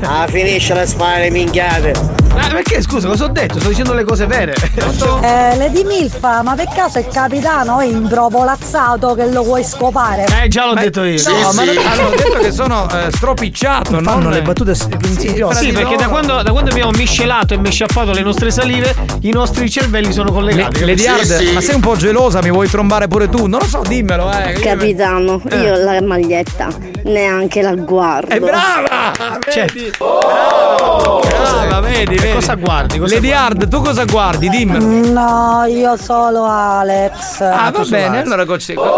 Ah, 0.01 0.27
finisce 0.27 0.73
la 0.73 0.85
spara 0.85 1.17
le 1.19 1.31
minchiate. 1.31 1.93
Ma 2.35 2.47
perché 2.47 2.81
scusa, 2.81 3.07
cosa 3.07 3.23
ho 3.25 3.27
detto? 3.29 3.59
Sto 3.59 3.69
dicendo 3.69 3.93
le 3.93 4.03
cose 4.03 4.25
vere. 4.25 4.53
Eh, 4.55 5.55
Lady 5.55 5.83
Milfa, 5.85 6.41
ma 6.43 6.53
per 6.53 6.67
caso 6.75 6.99
il 6.99 7.07
capitano 7.07 7.79
è 7.79 7.85
imbrovolazzato 7.85 9.14
che 9.15 9.25
lo 9.27 9.43
vuoi 9.43 9.63
scopare? 9.63 10.25
Eh, 10.43 10.47
già 10.47 10.65
l'ho 10.65 10.73
detto 10.73 11.03
io. 11.03 11.21
No, 11.27 11.51
ma 11.53 11.63
non- 11.63 11.77
hanno 11.77 12.09
detto 12.09 12.37
che 12.39 12.51
sono 12.51 12.87
eh, 12.89 13.11
stropicciato. 13.11 13.91
Fanno 14.01 14.19
non 14.21 14.31
le 14.31 14.41
battute 14.41 14.75
Sì, 14.75 14.87
insidiose. 15.03 15.59
Sì, 15.63 15.71
perché 15.71 15.95
da 15.95 16.07
quando, 16.07 16.41
da 16.41 16.51
quando 16.51 16.69
abbiamo 16.71 16.91
miscelato 16.91 17.53
e 17.53 17.57
mesciappato 17.57 18.11
le 18.11 18.21
nostre 18.21 18.51
salive, 18.51 18.93
i 19.21 19.31
nostri 19.31 19.69
cervelli 19.69 20.11
sono 20.11 20.31
collegati. 20.31 20.79
Le, 20.79 20.85
Lady 20.87 21.05
Hard, 21.05 21.51
ma 21.53 21.61
sei 21.61 21.75
un 21.75 21.81
po' 21.81 21.95
gelosa, 21.95 22.41
mi 22.41 22.51
vuoi 22.51 22.67
trombare 22.69 23.07
pure 23.07 23.27
tu? 23.29 23.45
Non 23.47 23.59
lo 23.59 23.67
so, 23.67 23.81
dimmelo, 23.87 24.31
eh. 24.31 24.53
Capitano, 24.53 25.41
io 25.51 25.75
la 25.77 26.01
maglietta 26.01 26.67
neanche 27.03 27.61
la 27.61 27.73
guardo. 27.75 28.33
È 28.33 28.39
brava! 28.39 29.13
Cioè, 29.49 29.65
Vedi? 29.65 29.91
Brava, 29.97 31.79
vedi, 31.81 32.15
vedi. 32.15 32.33
cosa 32.33 32.55
guardi? 32.55 32.97
Cosa 32.99 33.15
Lady 33.15 33.27
guardi? 33.27 33.61
Hard, 33.63 33.67
tu 33.69 33.81
cosa 33.81 34.05
guardi? 34.05 34.49
Dimmelo. 34.49 34.85
No, 35.11 35.65
io 35.67 35.97
solo 35.97 36.45
Alex. 36.45 37.41
Ah, 37.41 37.69
va 37.69 37.71
cosa 37.71 37.95
bene, 37.95 38.07
guardi? 38.07 38.27
allora 38.27 38.45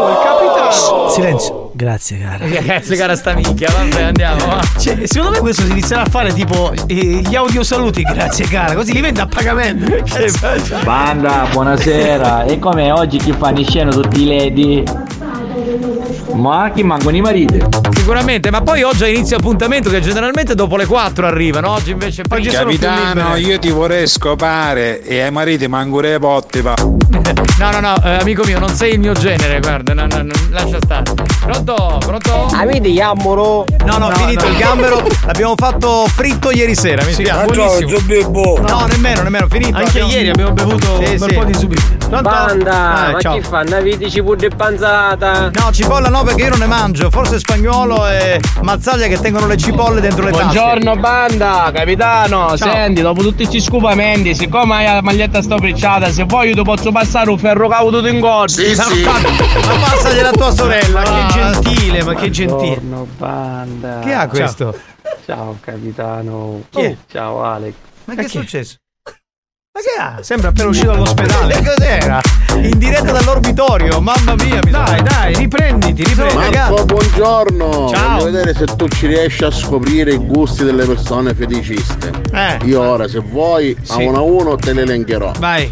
Il 0.09 0.17
capitano. 0.23 1.09
Silenzio. 1.09 1.71
Grazie, 1.73 2.17
cara. 2.19 2.37
Ragazzi, 2.49 2.95
cara 2.95 3.15
sta 3.15 3.33
minchia, 3.33 3.69
vabbè, 3.71 4.01
andiamo. 4.01 4.45
va. 4.45 4.61
Cioè, 4.79 5.05
secondo 5.05 5.31
me 5.31 5.39
questo 5.39 5.63
si 5.63 5.71
inizierà 5.71 6.01
a 6.01 6.09
fare 6.09 6.33
tipo 6.33 6.71
eh, 6.87 6.95
gli 6.95 7.35
audio 7.35 7.63
saluti, 7.63 8.01
grazie 8.01 8.45
cara, 8.47 8.73
così 8.73 8.93
li 8.93 9.01
vende 9.01 9.21
a 9.21 9.27
pagamento. 9.27 9.85
Banda, 10.83 11.47
buonasera. 11.51 12.45
E 12.45 12.57
come 12.57 12.91
oggi 12.91 13.17
chi 13.19 13.31
fanno 13.33 13.59
in 13.59 13.67
scena 13.67 13.91
tutti 13.91 14.23
i 14.23 14.25
lady? 14.25 14.83
Ma 16.33 16.71
chi 16.73 16.83
mancano 16.83 17.15
i 17.15 17.21
mariti? 17.21 17.59
Sicuramente, 17.91 18.51
ma 18.51 18.61
poi 18.61 18.83
oggi 18.83 19.09
inizio 19.09 19.37
appuntamento 19.37 19.89
che 19.89 20.01
generalmente 20.01 20.55
dopo 20.55 20.77
le 20.77 20.85
4 20.85 21.25
arrivano, 21.25 21.71
oggi 21.71 21.91
invece 21.91 22.23
sono 22.27 22.41
più 22.41 22.51
Capitano, 22.51 23.35
io 23.35 23.59
ti 23.59 23.69
vorrei 23.69 24.07
scopare 24.07 25.01
e 25.03 25.21
ai 25.21 25.31
mariti 25.31 25.67
mancure 25.67 26.11
le 26.11 26.19
potti, 26.19 26.61
va. 26.61 26.75
No, 27.57 27.71
no, 27.71 27.79
no, 27.79 27.95
eh, 28.03 28.17
amico 28.19 28.43
mio, 28.43 28.59
non 28.59 28.69
sei 28.69 28.93
il 28.93 28.99
mio 28.99 29.13
genere, 29.13 29.59
guarda, 29.59 29.91
no, 29.95 30.05
no, 30.05 30.21
no, 30.21 30.33
lascia 30.51 30.77
stare. 30.79 31.11
Pronto? 31.51 31.97
Pronto? 31.99 32.49
Avete 32.53 32.91
gambero? 32.91 33.63
No, 33.85 33.97
no, 33.97 34.09
finito 34.11 34.45
il 34.47 34.57
gambero, 34.57 35.01
l'abbiamo 35.25 35.53
fatto 35.55 36.05
fritto 36.07 36.51
ieri 36.51 36.75
sera, 36.75 37.05
mi 37.05 37.13
Sì, 37.13 37.23
spiace. 37.23 37.45
Buonissimo. 37.85 38.57
No, 38.67 38.85
nemmeno, 38.87 39.21
nemmeno, 39.21 39.47
finito. 39.49 39.77
Anche 39.77 39.99
ieri 40.01 40.27
abbiamo 40.29 40.51
bevuto 40.51 40.85
Sì, 41.01 41.11
un 41.13 41.17
bel 41.19 41.29
sì. 41.29 41.33
po' 41.35 41.43
di 41.45 41.53
subito. 41.53 41.81
Banda, 42.09 43.09
Eh, 43.09 43.11
ma 43.13 43.19
ciao. 43.19 43.33
chi 43.35 43.41
fanno? 43.43 43.75
Avete 43.77 44.09
cipolla 44.09 44.41
e 44.45 44.49
panzata? 44.49 45.49
No, 45.53 45.71
cipolla 45.71 46.09
no 46.09 46.23
perché 46.23 46.43
io 46.43 46.49
non 46.49 46.59
ne 46.59 46.65
mangio, 46.65 47.09
forse 47.09 47.39
spagnolo 47.39 48.07
e 48.07 48.39
mazzaglia 48.61 49.07
che 49.07 49.17
tengono 49.19 49.47
le 49.47 49.55
cipolle 49.57 50.01
dentro 50.01 50.23
le 50.25 50.31
tasche. 50.31 50.43
Buongiorno 50.59 50.95
banda, 50.97 51.71
capitano, 51.73 52.57
Ciao. 52.57 52.71
senti, 52.73 53.01
dopo 53.01 53.21
tutti 53.21 53.45
questi 53.45 53.61
scupamenti, 53.61 54.35
siccome 54.35 54.75
hai 54.75 54.85
la 54.95 55.01
maglietta 55.01 55.41
stropicciata, 55.41 56.09
se 56.11 56.23
vuoi 56.25 56.49
io 56.49 56.55
ti 56.55 56.61
posso 56.61 56.91
passare 56.91 57.29
un 57.29 57.37
ferro 57.37 57.69
cauto 57.69 58.05
in 58.05 58.19
gordo. 58.19 58.51
Sì, 58.51 58.75
sì. 58.75 59.03
Ma 59.07 59.73
passagliela 59.89 60.29
a 60.29 60.31
tua 60.31 60.51
sorella. 60.51 61.01
Va. 61.01 61.25
che 61.33 61.36
gentile, 61.37 62.03
ma 62.03 62.13
che 62.15 62.29
gentile. 62.29 62.57
Buongiorno 62.79 63.07
banda. 63.17 63.99
Chi 63.99 64.11
ha 64.11 64.27
questo? 64.27 64.77
Ciao 65.25 65.57
capitano. 65.59 66.63
Chi 66.69 66.81
è? 66.81 66.95
Ciao 67.11 67.43
Alex. 67.43 67.73
Ma 68.05 68.15
che 68.15 68.21
è 68.21 68.27
successo? 68.27 68.75
Ma 69.05 69.83
che 69.83 70.01
ha? 70.01 70.23
Sembra 70.23 70.49
appena 70.49 70.69
uscito 70.69 70.91
dall'ospedale. 70.91 71.53
Che 71.59 71.63
cos'era? 71.63 72.21
In 72.55 72.77
diretta 72.79 73.11
dall'orbitorio, 73.11 74.01
mamma 74.01 74.33
mia. 74.35 74.59
Mi 74.63 74.71
Dai, 74.71 75.03
dai, 75.03 75.35
riprenditi, 75.35 76.03
riprenditi. 76.03 76.57
Marco, 76.57 76.85
buongiorno! 76.85 77.89
Ciao. 77.89 78.17
Voglio 78.17 78.31
vedere 78.31 78.55
se 78.55 78.65
tu 78.75 78.87
ci 78.87 79.05
riesci 79.05 79.43
a 79.43 79.51
scoprire 79.51 80.13
i 80.13 80.17
gusti 80.17 80.63
delle 80.63 80.85
persone 80.85 81.35
feticiste. 81.35 82.11
Eh. 82.33 82.57
Io 82.63 82.81
ora, 82.81 83.07
se 83.07 83.19
vuoi, 83.19 83.77
a 83.79 83.83
Sì. 83.93 84.03
uno 84.05 84.17
a 84.17 84.21
uno 84.21 84.55
te 84.55 84.73
le 84.73 84.81
elencherò. 84.81 85.33
Vai. 85.37 85.71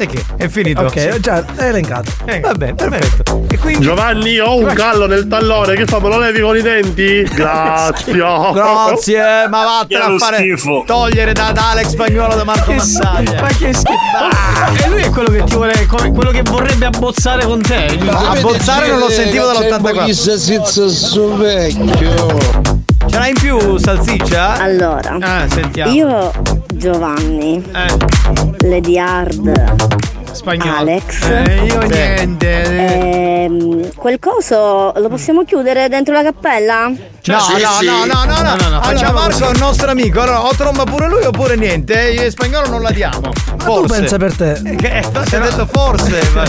E 0.00 0.06
che? 0.06 0.24
È 0.34 0.48
finito. 0.48 0.80
Ok, 0.80 1.18
già 1.20 1.44
elencato. 1.58 2.10
Vabbè, 2.40 2.72
perfetto. 2.72 3.44
E 3.50 3.58
quindi. 3.58 3.84
Giovanni, 3.84 4.38
ho 4.38 4.56
un 4.56 4.72
callo 4.72 5.06
nel 5.06 5.26
tallone, 5.28 5.74
che 5.74 5.84
fa? 5.84 6.00
Me 6.00 6.08
lo 6.08 6.18
levi 6.18 6.40
con 6.40 6.56
i 6.56 6.62
denti? 6.62 7.20
Grazie. 7.30 8.14
Grazie, 8.14 9.46
ma 9.50 9.62
vattene 9.64 10.02
a 10.02 10.16
fare. 10.16 10.38
schifo. 10.38 10.84
Togliere 10.86 11.34
da, 11.34 11.52
da 11.52 11.72
Alex 11.72 11.88
Spagnolo 11.88 12.34
da 12.34 12.44
Marco 12.44 12.72
Massaglia. 12.72 13.42
Ma 13.42 13.48
che 13.48 13.74
schifo. 13.74 14.82
E 14.82 14.88
lui 14.88 15.02
è 15.02 15.10
quello 15.10 15.28
che 15.28 15.44
ti 15.44 15.54
vuole. 15.54 15.86
come- 15.86 16.12
quello 16.12 16.30
che 16.30 16.42
vorrebbe 16.44 16.86
abbozzare 16.86 17.44
con 17.44 17.60
te. 17.60 17.98
Abbozzare 18.08 18.88
non 18.88 19.00
lo 19.00 19.10
sentivo 19.10 19.52
dall'84. 19.52 20.04
Chissà 20.04 20.38
sizza 20.38 20.88
su 20.88 21.36
vecchio. 21.36 22.88
Ce 23.06 23.18
l'hai 23.18 23.30
in 23.30 23.34
più, 23.36 23.76
salsiccia? 23.76 24.58
Allora, 24.60 25.16
Ah, 25.20 25.48
sentiamo. 25.48 25.92
io 25.92 26.30
Giovanni, 26.74 27.62
Eh. 27.72 28.66
Lady 28.68 28.98
Hard, 28.98 30.32
Spagnolo. 30.32 30.76
Alex. 30.76 31.22
Eh, 31.28 31.64
io 31.64 31.80
niente. 31.82 32.62
Ehm, 33.42 33.90
quel 33.96 34.18
coso 34.20 34.92
lo 34.94 35.08
possiamo 35.08 35.44
chiudere 35.44 35.88
dentro 35.88 36.14
la 36.14 36.22
cappella? 36.22 36.92
No, 37.30 37.46
no, 37.48 38.04
no, 38.04 38.04
no, 38.04 38.24
no, 38.24 38.24
no, 38.24 38.40
No, 38.40 38.40
no, 38.40 38.44
no, 38.44 38.54
Allora, 38.66 38.80
facciamo 38.80 39.12
Marco 39.18 39.44
è 39.44 39.48
un 39.48 39.56
nostro 39.58 39.90
amico. 39.90 40.20
Allora, 40.20 40.42
o 40.44 40.50
tromba 40.56 40.84
pure 40.84 41.08
lui 41.08 41.24
oppure 41.24 41.56
niente. 41.56 42.08
eh, 42.08 42.12
Io 42.14 42.24
in 42.24 42.30
spagnolo 42.30 42.68
non 42.68 42.82
la 42.82 42.90
diamo. 42.90 43.20
Ma 43.20 43.32
Forse. 43.64 43.86
tu 43.86 43.92
pensa 44.00 44.16
per 44.16 44.34
te? 44.36 44.52
Eh, 44.64 44.76
Che, 44.76 44.98
eh, 44.98 45.00
ti 45.24 45.34
ho 45.36 45.40
detto 45.40 45.66
forse. 45.70 46.30
ma- 46.34 46.44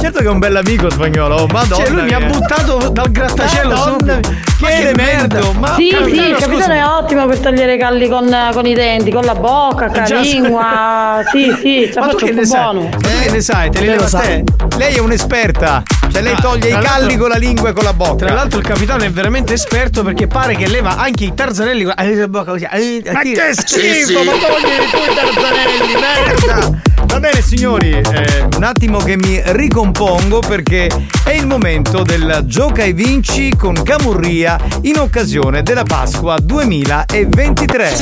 certo 0.00 0.18
che 0.20 0.24
è 0.24 0.28
un 0.28 0.38
bell'amico 0.38 0.90
spagnolo. 0.90 1.34
oh, 1.36 1.46
Madonna. 1.46 1.84
Cioè, 1.84 1.90
lui 1.92 2.02
mi 2.02 2.12
ha 2.12 2.18
mia. 2.18 2.28
buttato 2.28 2.88
dal 2.90 3.10
grattacielo 3.10 3.68
Madonna 3.74 3.96
mia, 4.04 4.20
Ma 4.60 4.68
Che 4.68 4.74
elemento. 4.74 5.52
Ma 5.58 5.74
Sì, 5.74 5.88
Capitano, 5.90 6.22
sì, 6.22 6.30
il 6.30 6.36
capitano 6.36 6.72
è 6.74 6.84
ottimo 6.84 7.26
per 7.26 7.38
tagliare 7.38 7.74
i 7.74 7.78
calli 7.78 8.08
con, 8.08 8.36
con 8.52 8.66
i 8.66 8.74
denti, 8.74 9.10
con 9.10 9.24
la 9.24 9.34
bocca, 9.34 9.86
con 9.88 10.02
la 10.06 10.20
lingua. 10.20 11.20
Sì, 11.30 11.54
sì, 11.60 11.90
ce 11.92 12.00
la 12.00 12.06
Ma 12.06 12.12
tu 12.12 12.18
faccio 12.18 12.26
che 12.26 12.30
un 12.32 12.38
po' 12.38 12.44
sai? 12.44 12.62
buono. 12.62 12.88
Che 13.00 13.30
ne 13.30 13.40
sai? 13.40 13.70
Te 13.70 13.78
li 13.80 13.86
Lei 13.86 13.94
leva 13.96 14.02
lo 14.02 14.08
sa. 14.08 14.18
te? 14.20 14.44
Lei 14.76 14.94
è 14.94 14.98
un'esperta. 15.00 15.82
Cioè, 16.12 16.22
lei 16.22 16.34
Ah, 16.34 16.40
toglie 16.40 16.68
i 16.68 16.78
calli 16.78 17.16
con 17.16 17.28
la 17.28 17.36
lingua 17.36 17.70
e 17.70 17.72
con 17.72 17.84
la 17.84 17.92
bocca. 17.92 18.26
Tra 18.26 18.34
l'altro 18.34 18.58
il 18.60 18.64
capitano 18.66 19.02
è 19.04 19.10
veramente 19.10 19.52
esperto 19.54 19.73
perché 20.04 20.28
pare 20.28 20.54
che 20.54 20.68
leva 20.68 20.96
anche 20.96 21.24
i 21.24 21.34
tarzanelli 21.34 21.82
con 21.82 21.94
la 21.96 22.28
bocca 22.28 22.52
così. 22.52 22.66
Ma 23.12 23.20
che 23.20 23.52
schifo, 23.52 23.80
Sì, 23.80 24.04
sì. 24.04 24.14
ma 24.14 24.32
togli 24.32 24.70
i 24.70 25.14
tarzanelli, 25.14 25.94
merda! 26.00 26.80
Va 27.06 27.18
bene 27.20 27.42
signori, 27.42 27.90
eh, 27.90 28.48
un 28.56 28.62
attimo 28.62 28.98
che 28.98 29.16
mi 29.16 29.42
ricompongo 29.44 30.38
perché 30.38 30.88
è 31.24 31.32
il 31.32 31.46
momento 31.46 32.02
del 32.02 32.42
gioca 32.44 32.84
e 32.84 32.92
vinci 32.92 33.54
con 33.56 33.74
Camurria 33.82 34.58
in 34.82 34.98
occasione 34.98 35.62
della 35.64 35.82
Pasqua 35.82 36.38
2023. 36.40 37.96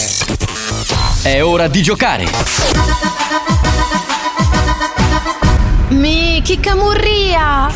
È 1.23 1.43
ora 1.43 1.69
di 1.69 1.83
giocare. 1.83 3.52
Miki 6.03 6.59
Camurria! 6.59 7.71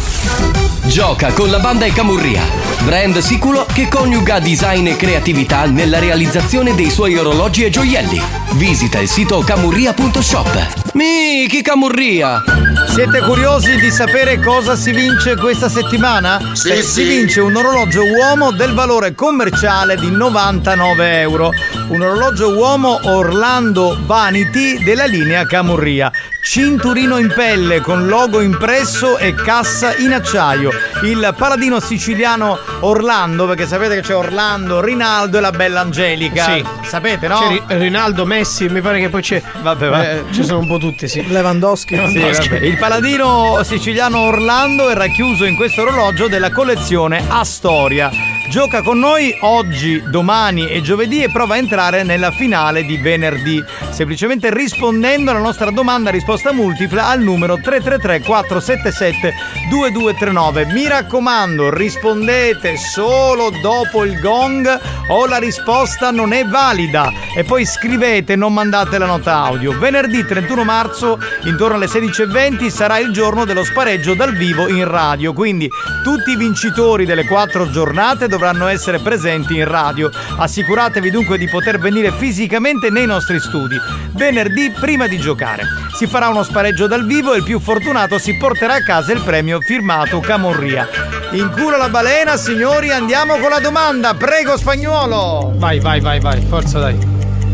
Gioca 0.83 1.33
con 1.33 1.49
la 1.49 1.61
banda 1.61 1.85
e 1.85 1.93
Camurria, 1.93 2.43
brand 2.83 3.17
sicuro 3.19 3.65
che 3.73 3.87
coniuga 3.87 4.41
design 4.41 4.89
e 4.89 4.97
creatività 4.97 5.67
nella 5.67 6.01
realizzazione 6.01 6.75
dei 6.75 6.91
suoi 6.91 7.17
orologi 7.17 7.63
e 7.63 7.71
gioielli. 7.71 8.21
Visita 8.55 8.99
il 8.99 9.09
sito 9.09 9.39
camurria.shop. 9.39 10.95
Miki 10.95 11.63
Camurria! 11.63 12.43
Siete 12.89 13.21
curiosi 13.21 13.77
di 13.77 13.93
sapere 13.93 14.41
cosa 14.41 14.75
si 14.75 14.91
vince 14.91 15.37
questa 15.37 15.69
settimana? 15.69 16.41
Sì, 16.55 16.71
Beh, 16.71 16.83
sì. 16.83 16.91
Si 16.91 17.05
vince 17.05 17.41
un 17.41 17.55
orologio 17.55 18.03
uomo 18.03 18.51
del 18.51 18.75
valore 18.75 19.15
commerciale 19.15 19.95
di 19.97 20.11
99 20.11 21.21
euro. 21.21 21.51
Un 21.91 22.01
orologio 22.01 22.57
uomo 22.57 22.99
Orlando 23.05 23.97
Vanity 24.05 24.83
della 24.83 25.05
linea 25.05 25.47
Camurria. 25.47 26.11
Cinturino 26.49 27.19
in 27.19 27.33
pelle 27.35 27.81
con 27.81 28.07
logo 28.07 28.41
impresso 28.41 29.19
e 29.19 29.35
cassa 29.35 29.97
in 29.97 30.13
acciaio. 30.13 30.71
Il 31.03 31.35
paladino 31.37 31.81
siciliano 31.81 32.57
Orlando, 32.81 33.47
perché 33.47 33.67
sapete 33.67 33.97
che 33.97 34.01
c'è 34.03 34.15
Orlando, 34.15 34.81
Rinaldo 34.81 35.39
e 35.39 35.41
la 35.41 35.51
bella 35.51 35.81
Angelica. 35.81 36.45
Sì. 36.45 36.65
Sapete, 36.85 37.27
no? 37.27 37.41
C'è 37.41 37.49
Ri- 37.49 37.63
Rinaldo, 37.67 38.25
Messi, 38.25 38.69
mi 38.69 38.81
pare 38.81 39.01
che 39.01 39.09
poi 39.09 39.23
c'è. 39.23 39.43
Vabbè, 39.61 39.89
va. 39.89 40.09
Eh, 40.09 40.25
ci 40.31 40.45
sono 40.45 40.61
un 40.61 40.69
po' 40.69 40.79
tutti, 40.79 41.09
sì. 41.09 41.27
Lewandowski. 41.27 42.01
Sì, 42.11 42.21
vabbè. 42.21 42.65
Il 42.65 42.79
paladino 42.79 43.61
siciliano 43.65 44.21
Orlando 44.21 44.89
è 44.89 44.95
racchiuso 44.95 45.45
in 45.45 45.57
questo 45.57 45.83
orologio 45.83 46.29
della 46.29 46.53
collezione 46.53 47.25
Astoria. 47.27 48.09
Gioca 48.49 48.81
con 48.81 48.99
noi 49.01 49.37
oggi, 49.41 50.01
domani 50.09 50.69
e 50.69 50.81
giovedì 50.81 51.23
e 51.23 51.31
prova 51.31 51.55
a 51.55 51.59
entrare 51.59 52.05
nella 52.05 52.31
finale 52.31 52.85
di 52.85 52.97
venerdì. 52.97 53.63
Semplicemente 53.91 54.55
rispondendo 54.55 55.31
alla 55.31 55.41
nostra 55.41 55.71
domanda 55.71 56.11
risposta 56.11 56.53
multipla 56.53 57.09
al 57.09 57.21
numero 57.21 57.57
333 57.57 58.21
477 58.21 59.35
2239. 59.69 60.67
Mi 60.67 60.87
raccomando, 60.87 61.75
rispondete 61.75 62.77
solo 62.77 63.51
dopo 63.61 64.05
il 64.05 64.19
gong 64.21 64.81
o 65.09 65.27
la 65.27 65.39
risposta 65.39 66.11
non 66.11 66.33
è 66.33 66.45
valida. 66.45 67.13
E 67.37 67.45
poi 67.45 67.67
scrivete, 67.67 68.37
non 68.37 68.55
mandate 68.55 68.97
la 68.99 69.07
nota 69.07 69.35
audio. 69.35 69.77
Venerdì 69.77 70.25
31 70.25 70.65
marzo, 70.65 71.19
intorno 71.45 71.77
alle 71.77 71.87
16.20, 71.87 72.69
sarà 72.69 72.99
il 72.99 73.13
giorno 73.13 73.45
dello 73.45 73.65
spareggio 73.65 74.15
dal 74.15 74.35
vivo 74.35 74.69
in 74.69 74.89
radio. 74.89 75.33
Quindi 75.33 75.69
tutti 76.03 76.31
i 76.31 76.37
vincitori 76.37 77.05
delle 77.05 77.27
quattro 77.27 77.71
giornate 77.71 78.29
dovranno 78.37 78.67
essere 78.69 78.99
presenti 78.99 79.57
in 79.57 79.65
radio. 79.65 80.11
Assicuratevi 80.37 81.11
dunque 81.11 81.39
di 81.39 81.49
poter 81.49 81.79
venire 81.79 82.13
fisicamente 82.13 82.91
nei 82.91 83.07
nostri 83.07 83.41
studi. 83.41 83.77
Venerdì 84.13 84.71
prima 84.79 85.07
di 85.07 85.17
giocare. 85.17 85.63
Si 85.97 86.07
farà 86.07 86.29
uno 86.29 86.43
spareggio 86.43 86.87
dal 86.87 87.07
vivo 87.07 87.33
e 87.33 87.39
il 87.39 87.45
più 87.45 87.59
fortunato 87.59 88.19
si 88.19 88.37
porterà 88.37 88.75
a 88.75 88.83
casa 88.83 89.13
il 89.13 89.23
premio 89.23 89.59
firmato 89.61 90.21
Camorria. 90.21 90.87
In 91.33 91.51
culo 91.51 91.79
la 91.79 91.89
balena, 91.89 92.37
signori, 92.37 92.91
andiamo 92.91 93.39
con 93.39 93.49
la 93.49 93.59
domanda. 93.59 94.13
Prego, 94.13 94.59
spagnolo. 94.59 95.55
Vai, 95.57 95.81
vai, 95.81 96.01
vai, 96.01 96.21
vai, 96.21 96.45
forza 96.47 96.79
dai. 96.79 96.99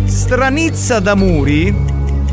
Stranizza 0.04 0.98
da 0.98 1.14
Muri 1.14 1.90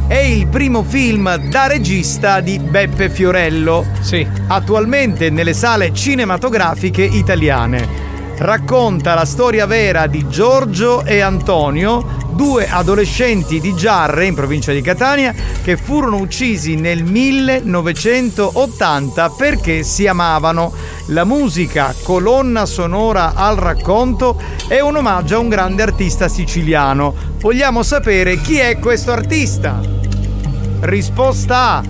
è 0.08 0.18
il 0.18 0.48
primo 0.48 0.82
film 0.82 1.36
da 1.52 1.68
regista 1.68 2.40
di 2.40 2.58
Beppe 2.58 3.12
Fiorello. 3.12 3.86
Sì. 4.02 4.28
Attualmente 4.48 5.30
nelle 5.30 5.54
sale 5.54 5.94
cinematografiche 5.94 7.04
italiane. 7.04 8.09
Racconta 8.40 9.14
la 9.16 9.26
storia 9.26 9.66
vera 9.66 10.08
di 10.08 10.30
Giorgio 10.30 11.04
e 11.04 11.20
Antonio, 11.20 12.16
due 12.32 12.70
adolescenti 12.70 13.60
di 13.60 13.76
Giarre 13.76 14.28
in 14.28 14.34
provincia 14.34 14.72
di 14.72 14.80
Catania 14.80 15.36
che 15.62 15.76
furono 15.76 16.16
uccisi 16.16 16.76
nel 16.76 17.04
1980 17.04 19.30
perché 19.32 19.84
si 19.84 20.08
amavano. 20.08 20.72
La 21.08 21.26
musica, 21.26 21.94
colonna 22.02 22.66
sonora 22.66 23.34
al 23.36 23.58
racconto, 23.58 24.42
è 24.70 24.80
un 24.80 24.96
omaggio 24.96 25.36
a 25.36 25.40
un 25.40 25.50
grande 25.50 25.84
artista 25.84 26.30
siciliano. 26.30 27.14
Vogliamo 27.40 27.84
sapere 27.84 28.40
chi 28.40 28.58
è 28.58 28.80
questo 28.80 29.12
artista? 29.12 29.82
Risposta 30.80 31.58
A. 31.58 31.84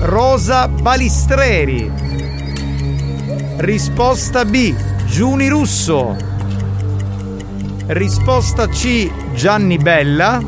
Rosa 0.00 0.68
Balistreri. 0.68 1.92
Risposta 3.58 4.46
B, 4.46 4.74
Giuni 5.06 5.48
Russo. 5.48 6.16
Risposta 7.86 8.68
C, 8.68 9.10
Gianni 9.34 9.78
Bella. 9.78 10.40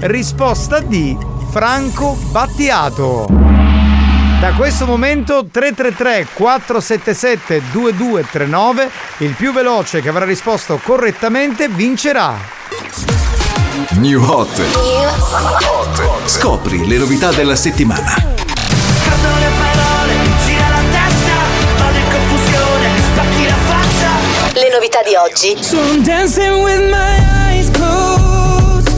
Risposta 0.00 0.80
D, 0.80 1.16
Franco 1.50 2.16
Battiato. 2.30 3.26
Da 4.40 4.52
questo 4.52 4.86
momento 4.86 5.46
333 5.50 6.28
477 6.34 7.62
2239 7.72 8.90
il 9.18 9.32
più 9.32 9.52
veloce 9.52 10.00
che 10.00 10.08
avrà 10.08 10.24
risposto 10.24 10.78
correttamente 10.82 11.68
vincerà. 11.68 12.34
New 13.98 14.22
Hot. 14.22 14.60
Scopri 16.26 16.86
le 16.86 16.98
novità 16.98 17.32
della 17.32 17.56
settimana. 17.56 18.35
Le 24.66 24.72
novità 24.72 25.00
di 25.00 25.14
oggi. 25.14 25.56
So 25.62 25.76
I'm 25.76 26.02
dancing 26.02 26.60
with 26.64 26.80
my 26.90 27.18
eyes 27.46 27.70
closed. 27.70 28.88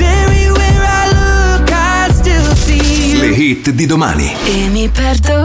everywhere 0.00 0.82
I 0.82 1.06
look, 1.12 1.70
I 1.70 2.12
still 2.12 2.52
see 2.56 3.20
Le 3.20 3.26
you. 3.26 3.34
hit 3.34 3.70
di 3.70 3.86
domani. 3.86 4.34
E 4.46 4.66
mi 4.66 4.88
perdo 4.88 5.44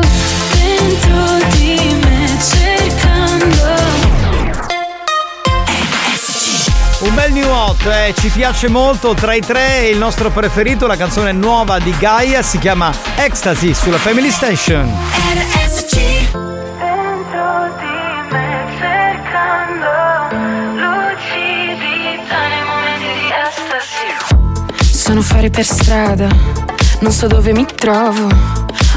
dentro 0.52 1.48
di 1.58 1.76
me 2.02 2.28
cercando. 2.42 3.74
Un 7.02 7.14
bel 7.14 7.32
new 7.34 7.48
hot, 7.48 7.86
eh, 7.86 8.16
ci 8.20 8.30
piace 8.30 8.68
molto, 8.68 9.14
tra 9.14 9.36
i 9.36 9.42
tre 9.42 9.90
il 9.90 9.98
nostro 10.00 10.32
preferito, 10.32 10.88
la 10.88 10.98
canzone 10.98 11.34
nuova 11.34 11.78
di 11.78 11.94
Gaia 12.00 12.42
si 12.42 12.58
chiama 12.58 12.92
Ecstasy 13.16 13.76
sulla 13.76 14.00
Family 14.00 14.32
Station. 14.32 14.92
Sono 25.16 25.28
fuori 25.28 25.50
per 25.50 25.64
strada, 25.64 26.28
non 27.00 27.10
so 27.10 27.28
dove 27.28 27.54
mi 27.54 27.66
trovo. 27.74 28.28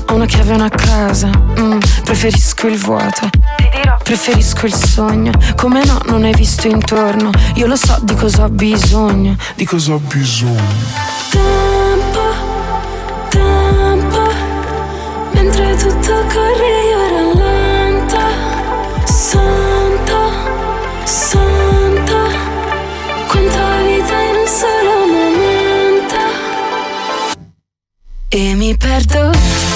Ho 0.06 0.14
una 0.14 0.26
chiave 0.26 0.50
e 0.50 0.54
una 0.54 0.68
casa, 0.68 1.28
mm, 1.28 1.78
preferisco 2.02 2.66
il 2.66 2.76
vuoto. 2.76 3.30
Preferisco 4.02 4.66
il 4.66 4.74
sogno, 4.74 5.30
come 5.54 5.84
no 5.84 6.00
non 6.06 6.24
hai 6.24 6.34
visto 6.34 6.66
intorno. 6.66 7.30
Io 7.54 7.68
lo 7.68 7.76
so 7.76 7.98
di 8.02 8.16
cosa 8.16 8.42
ho 8.42 8.48
bisogno. 8.48 9.36
Di 9.54 9.64
cosa 9.64 9.92
ho 9.92 9.98
bisogno. 9.98 10.60
Tempo, 11.30 12.20
tempo, 13.28 14.32
mentre 15.34 15.76
tutto 15.76 16.12
corre 16.32 16.77
E 28.40 28.54
mi 28.54 28.76
perdo 28.76 29.32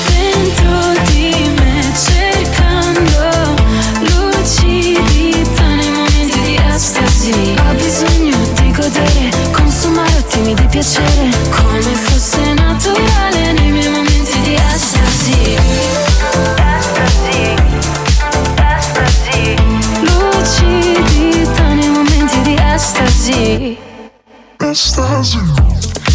dentro 0.06 0.92
di 1.10 1.50
me 1.56 1.92
cercando 1.96 3.56
lucidità 3.98 5.64
nei 5.64 5.90
momenti 5.90 6.40
di 6.42 6.60
estasi. 6.72 7.56
Ho 7.58 7.74
bisogno 7.74 8.36
di 8.54 8.70
godere, 8.70 9.30
consumare 9.50 10.16
attimi 10.16 10.54
di 10.54 10.64
piacere, 10.66 11.28
come 11.50 11.92
fosse 12.04 12.52
naturale 12.54 13.52
nei 13.52 13.72
miei 13.72 13.90
momenti 13.90 14.40
di 14.42 14.54
estasi. 14.54 15.56
Estasi, 16.78 17.56
estasi. 18.78 19.56
Lucidità 20.02 21.66
nei 21.72 21.88
momenti 21.88 22.40
di 22.42 22.56
estasi. 22.62 23.76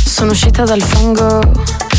Sono 0.06 0.32
uscita 0.32 0.64
dal 0.64 0.82
fango 0.82 1.77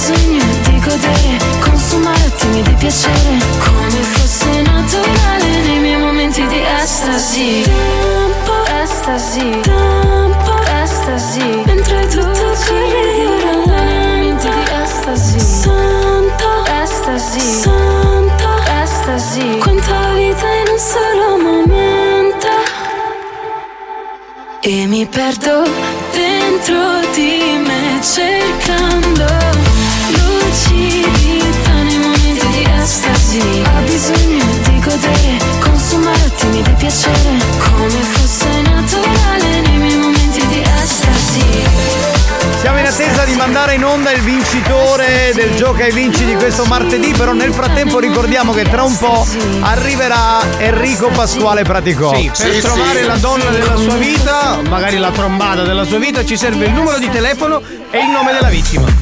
bisogno 0.00 0.42
di 0.62 0.80
godere, 0.80 1.36
consumare 1.60 2.24
attimi 2.24 2.62
di 2.62 2.72
piacere, 2.72 3.36
come 3.58 4.02
fosse 4.02 4.62
naturale 4.62 5.60
nei 5.66 5.78
miei 5.78 5.98
momenti 5.98 6.46
di 6.46 6.62
estasi. 6.82 7.62
Tempo, 7.62 8.52
estasi, 8.82 9.60
tempo, 9.60 10.52
estasi. 10.82 11.62
Mentre 11.66 12.06
tutto 12.06 12.54
corre 12.66 13.40
rallento 13.44 14.48
di 14.48 14.64
estasi. 14.82 15.38
Santo, 15.38 16.48
estasi, 16.82 17.40
santo, 17.40 18.48
estasi. 18.82 19.58
Quanta 19.58 20.12
vita 20.14 20.46
in 20.60 20.68
un 20.72 20.78
solo 20.78 21.36
momento. 21.42 22.48
E 24.62 24.86
mi 24.86 25.04
perdo 25.04 25.68
dentro 26.12 27.00
di 27.12 27.60
me 27.66 28.00
cercando 28.02 29.69
estasi. 33.30 33.62
Ho 33.62 33.82
bisogno 33.82 34.44
di 34.64 34.80
godere, 34.80 35.38
consumare 35.60 36.24
attimi 36.24 36.62
di 36.62 36.72
piacere, 36.72 37.38
come 37.58 37.90
fosse 37.90 38.62
naturale 38.62 39.60
nei 39.60 39.76
miei 39.78 39.96
momenti 39.96 40.46
di 40.46 40.62
estasi. 40.62 41.68
Siamo 42.60 42.78
in 42.78 42.86
attesa 42.86 43.24
di 43.24 43.34
mandare 43.36 43.74
in 43.74 43.84
onda 43.84 44.10
il 44.10 44.20
vincitore 44.20 45.32
del 45.34 45.54
gioca 45.54 45.84
e 45.84 45.92
vinci 45.92 46.24
di 46.26 46.34
questo 46.34 46.64
martedì, 46.64 47.12
però 47.12 47.32
nel 47.32 47.54
frattempo 47.54 47.98
ricordiamo 48.00 48.52
che 48.52 48.64
tra 48.64 48.82
un 48.82 48.96
po' 48.98 49.26
arriverà 49.60 50.40
Enrico 50.58 51.08
Pasquale 51.08 51.62
Praticò. 51.62 52.14
Sì, 52.14 52.30
per 52.36 52.60
trovare 52.60 53.04
la 53.04 53.16
donna 53.16 53.48
della 53.50 53.76
sua 53.76 53.94
vita, 53.94 54.58
magari 54.68 54.98
la 54.98 55.10
trombata 55.10 55.62
della 55.62 55.84
sua 55.84 55.98
vita, 55.98 56.24
ci 56.24 56.36
serve 56.36 56.66
il 56.66 56.72
numero 56.72 56.98
di 56.98 57.08
telefono 57.08 57.62
e 57.90 57.98
il 57.98 58.10
nome 58.10 58.32
della 58.32 58.48
vittima. 58.48 58.99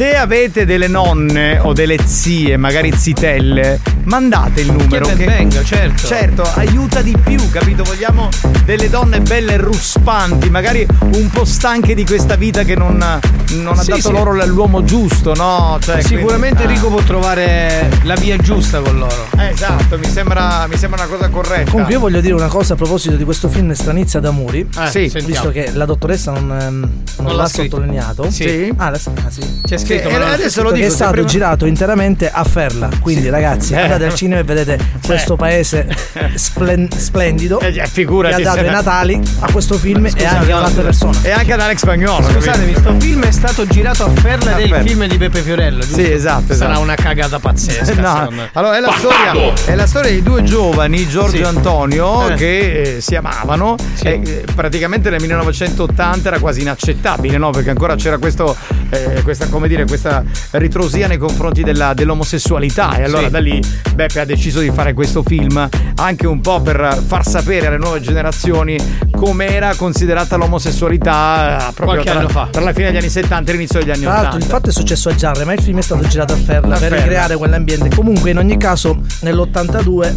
Se 0.00 0.16
avete 0.16 0.64
delle 0.64 0.88
nonne 0.88 1.58
o 1.58 1.74
delle 1.74 1.98
zie, 2.02 2.56
magari 2.56 2.90
zitelle, 2.90 3.80
mandate 4.04 4.62
il 4.62 4.72
numero. 4.72 5.04
Che 5.04 5.14
ben 5.14 5.26
venga, 5.26 5.62
certo. 5.62 6.06
Certo, 6.06 6.42
aiuta 6.54 7.02
di 7.02 7.14
più, 7.22 7.50
capito? 7.50 7.82
Vogliamo 7.82 8.30
delle 8.64 8.88
donne 8.88 9.20
belle 9.20 9.58
ruspanti, 9.58 10.48
magari 10.48 10.86
un 11.12 11.28
po' 11.28 11.44
stanche 11.44 11.94
di 11.94 12.06
questa 12.06 12.36
vita 12.36 12.62
che 12.62 12.76
non, 12.76 12.96
non 12.96 13.78
ha 13.78 13.82
Sì, 13.82 13.90
dato 13.90 14.00
sì. 14.00 14.10
loro 14.12 14.32
l'uomo 14.46 14.84
giusto, 14.84 15.34
no? 15.34 15.76
Cioè, 15.82 16.00
Sicuramente 16.00 16.64
quindi- 16.64 16.72
Enrico 16.76 16.88
può 16.88 17.02
trovare 17.02 17.90
la 18.04 18.14
via 18.14 18.38
giusta 18.38 18.80
con 18.80 18.96
loro. 18.96 19.26
Eh, 19.36 19.48
esatto, 19.48 19.98
mi 19.98 20.06
sembra, 20.08 20.66
mi 20.66 20.78
sembra 20.78 21.02
una 21.04 21.14
cosa 21.14 21.28
corretta. 21.28 21.70
Comunque 21.70 21.92
io 21.92 22.00
voglio 22.00 22.22
dire 22.22 22.32
una 22.32 22.48
cosa 22.48 22.72
a 22.72 22.76
proposito 22.76 23.16
di 23.16 23.24
questo 23.24 23.50
film 23.50 23.72
Stranizia 23.72 24.18
d'amori. 24.18 24.60
Eh, 24.60 24.86
sì, 24.88 25.00
visto 25.00 25.18
sentiamo. 25.18 25.50
che 25.50 25.70
la 25.74 25.84
dottoressa 25.84 26.32
non, 26.32 26.58
ehm, 26.58 26.78
non 26.78 27.02
Non 27.18 27.36
l'ha 27.36 27.42
l'ha 27.42 27.48
sottolineato. 27.48 28.30
Sì. 28.30 28.72
Ah, 28.76 28.88
la, 28.88 28.98
ah, 29.24 29.30
sì. 29.30 29.40
C'è 29.62 29.76
scritto, 29.76 29.89
Sì, 29.98 30.02
ma 30.04 30.08
e 30.08 30.12
non 30.18 30.20
l'ha 30.28 30.32
adesso 30.34 30.62
lo 30.62 30.72
dico. 30.72 30.86
è 30.86 30.90
stato 30.90 31.12
prima- 31.12 31.26
girato 31.26 31.66
interamente 31.66 32.30
a 32.30 32.44
Ferla. 32.44 32.88
Quindi, 33.00 33.28
ragazzi, 33.28 33.72
Eh. 33.74 33.80
andate 33.80 34.04
al 34.06 34.14
cinema 34.14 34.40
e 34.40 34.44
vedete 34.44 34.78
questo 35.04 35.36
paese 35.36 35.86
splen- 36.34 36.88
splendido 36.90 37.60
Eh, 37.60 37.72
già, 37.72 37.84
figurati, 37.86 38.36
che 38.42 38.48
ha 38.48 38.54
dato 38.54 38.64
i 38.66 38.70
Natali 38.70 39.20
a 39.40 39.50
questo 39.52 39.76
film 39.78 40.06
e 40.06 40.10
Scusate, 40.10 40.36
anche 40.36 40.52
a 40.52 40.58
un'altra 40.58 40.82
persona. 40.82 41.18
E 41.22 41.30
anche 41.30 41.52
ad 41.52 41.60
Alex 41.60 41.78
Spagnolo. 41.78 42.28
Scusatemi, 42.30 42.74
sto 42.76 42.94
film 42.98 43.24
è 43.24 43.30
stato 43.30 43.66
girato 43.66 44.04
a 44.04 44.10
Ferla 44.10 44.54
A 44.54 44.58
Ferla. 44.58 44.80
film 44.82 45.06
di 45.06 45.16
Peppe 45.18 45.40
Fiorello, 45.42 45.80
giusto? 45.80 45.94
Sì, 45.96 46.10
esatto, 46.10 46.54
Sarà 46.54 46.70
esatto. 46.70 46.80
una 46.80 46.94
cagata 46.94 47.38
pazzesca, 47.38 47.94
No, 48.00 48.30
allora 48.52 48.76
è 48.76 48.80
la, 48.80 48.94
storia, 48.96 49.52
è 49.66 49.74
la 49.74 49.86
storia 49.86 50.10
di 50.10 50.22
due 50.22 50.42
giovani, 50.42 51.06
Giorgio 51.08 51.36
Sì. 51.36 51.42
e 51.42 51.46
Antonio, 51.46 52.28
Eh. 52.30 52.34
che 52.34 52.82
eh, 52.96 53.00
si 53.00 53.14
amavano 53.16 53.76
e 54.02 54.20
eh, 54.24 54.44
praticamente 54.54 55.10
nel 55.10 55.20
1980 55.20 56.28
era 56.28 56.38
quasi 56.38 56.60
inaccettabile, 56.62 57.36
no? 57.38 57.50
Perché 57.50 57.70
ancora 57.70 57.94
c'era 57.96 58.18
questo, 58.18 58.56
eh, 58.90 59.20
questa, 59.22 59.46
come 59.48 59.68
dire, 59.68 59.79
questa 59.86 60.22
ritrosia 60.52 61.06
nei 61.06 61.18
confronti 61.18 61.62
della- 61.62 61.94
dell'omosessualità. 61.94 62.96
E 62.96 63.04
allora 63.04 63.24
Sì. 63.24 63.30
da 63.30 63.38
lì 63.38 63.60
Beppe 63.94 64.20
ha 64.20 64.24
deciso 64.24 64.60
di 64.60 64.70
fare 64.70 64.92
questo 64.94 65.22
film 65.22 65.68
anche 65.96 66.26
un 66.26 66.40
po' 66.40 66.60
per 66.60 67.02
far 67.06 67.26
sapere 67.26 67.66
alle 67.66 67.76
nuove 67.78 68.00
generazioni 68.00 68.78
com'era 69.10 69.74
considerata 69.76 70.36
l'omosessualità 70.36 71.68
eh, 71.68 71.72
proprio 71.74 71.86
Qualche 72.02 72.10
tra, 72.10 72.18
anno 72.20 72.28
fa. 72.28 72.48
tra 72.50 72.62
la 72.62 72.72
fine 72.72 72.86
degli 72.86 72.96
anni 72.96 73.10
70 73.10 73.50
e 73.50 73.54
l'inizio 73.54 73.78
degli 73.80 73.90
anni 73.90 74.00
Tra 74.02 74.10
l'altro 74.12 74.28
80. 74.36 74.44
il 74.46 74.50
fatto 74.50 74.68
è 74.70 74.72
successo 74.72 75.08
a 75.10 75.14
Giarre, 75.14 75.44
ma 75.44 75.52
il 75.52 75.60
film 75.60 75.78
è 75.78 75.82
stato 75.82 76.06
girato 76.06 76.32
a 76.32 76.36
Ferla 76.36 76.76
A 76.76 76.78
per 76.78 76.88
Ferla. 76.88 77.04
ricreare 77.04 77.36
quell'ambiente. 77.36 77.88
Comunque 77.94 78.30
in 78.30 78.38
ogni 78.38 78.56
caso 78.56 78.98
nell'82 79.20 80.14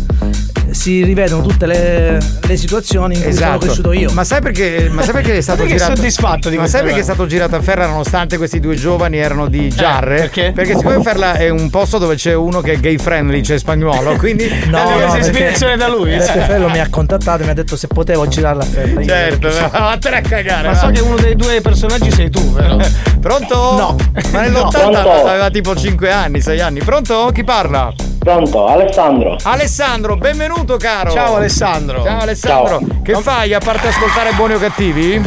si 0.72 1.04
rivedono 1.04 1.44
tutte 1.44 1.66
le, 1.68 2.20
le 2.48 2.58
situazioni 2.58 3.16
in 3.16 3.22
cui 3.22 3.34
sono 3.34 3.58
cresciuto 3.60 3.92
io. 3.92 4.00
Esatto. 4.06 4.14
Ma 4.16 4.24
sai 4.24 4.42
perché, 4.42 4.90
ma 4.92 5.02
sai 5.04 5.14
perché 5.14 5.38
è 5.38 5.42
stato 5.42 5.60
Perché 5.62 5.76
girato? 5.76 5.96
soddisfatto 5.96 6.50
di 6.50 6.58
ma 6.58 6.68
sai 6.68 6.84
perché 6.84 7.00
è 7.00 7.04
stato 7.04 7.26
girato 7.28 7.56
a 7.56 7.62
Ferra 7.62 7.86
nonostante 7.88 8.38
questi 8.38 8.60
due 8.60 8.76
giovani 8.76 9.18
erano 9.18 9.43
di 9.48 9.70
Giarre? 9.70 10.16
perché? 10.18 10.52
Perché 10.54 10.76
siccome 10.78 11.02
Ferla 11.02 11.34
è 11.34 11.50
un 11.50 11.70
posto 11.70 11.98
dove 11.98 12.16
c'è 12.16 12.34
uno 12.34 12.62
che 12.62 12.74
è 12.74 12.78
gay 12.80 12.98
friendly, 12.98 13.42
c'è 13.42 13.58
spagnolo, 13.58 14.16
quindi 14.18 14.48
No, 14.68 14.78
hanno 14.78 14.90
no, 15.06 15.12
perché- 15.14 15.20
ispirazione 15.30 15.78
da 15.78 15.88
lui. 15.88 16.16
Beppe 16.16 16.40
Fello 16.42 16.70
mi 16.70 16.80
ha 16.80 16.88
contattato 16.90 17.42
e 17.42 17.46
mi 17.46 17.52
ha 17.52 17.54
detto 17.54 17.76
se 17.76 17.88
potevo 17.88 18.28
girarla 18.28 18.64
a 18.64 18.66
Ferla. 18.66 19.04
Certo, 19.04 19.50
vattene 19.72 20.18
a 20.18 20.22
cagare. 20.22 20.68
Ma 20.68 20.74
va. 20.74 20.80
so 20.80 20.90
che 20.90 21.02
uno 21.02 21.16
dei 21.16 21.36
due 21.36 21.62
personaggi 21.62 22.12
sei 22.12 22.30
tu, 22.30 22.52
vero? 22.54 22.78
Pronto? 23.20 23.56
No. 23.56 23.96
Ma 24.32 24.42
No. 24.44 24.50
nell'80 24.50 24.72
Pronto? 24.72 25.26
aveva 25.28 25.50
tipo 25.50 25.76
5 25.76 26.12
anni, 26.12 26.42
6 26.42 26.60
anni. 26.60 26.80
Pronto? 26.82 27.30
Chi 27.34 27.44
parla? 27.44 27.92
Pronto, 28.20 28.68
Alessandro. 28.68 29.36
Alessandro, 29.44 30.16
benvenuto 30.18 30.78
caro. 30.78 31.12
Ciao, 31.12 31.36
Alessandro. 31.36 32.04
Ciao 32.04 32.20
Alessandro. 32.20 32.80
Ciao. 32.80 33.02
Che 33.04 33.14
fai 33.16 33.54
a 33.54 33.60
parte 33.60 33.88
ascoltare 33.88 34.32
buoni 34.34 34.54
o 34.54 34.60
cattivi? 34.60 35.22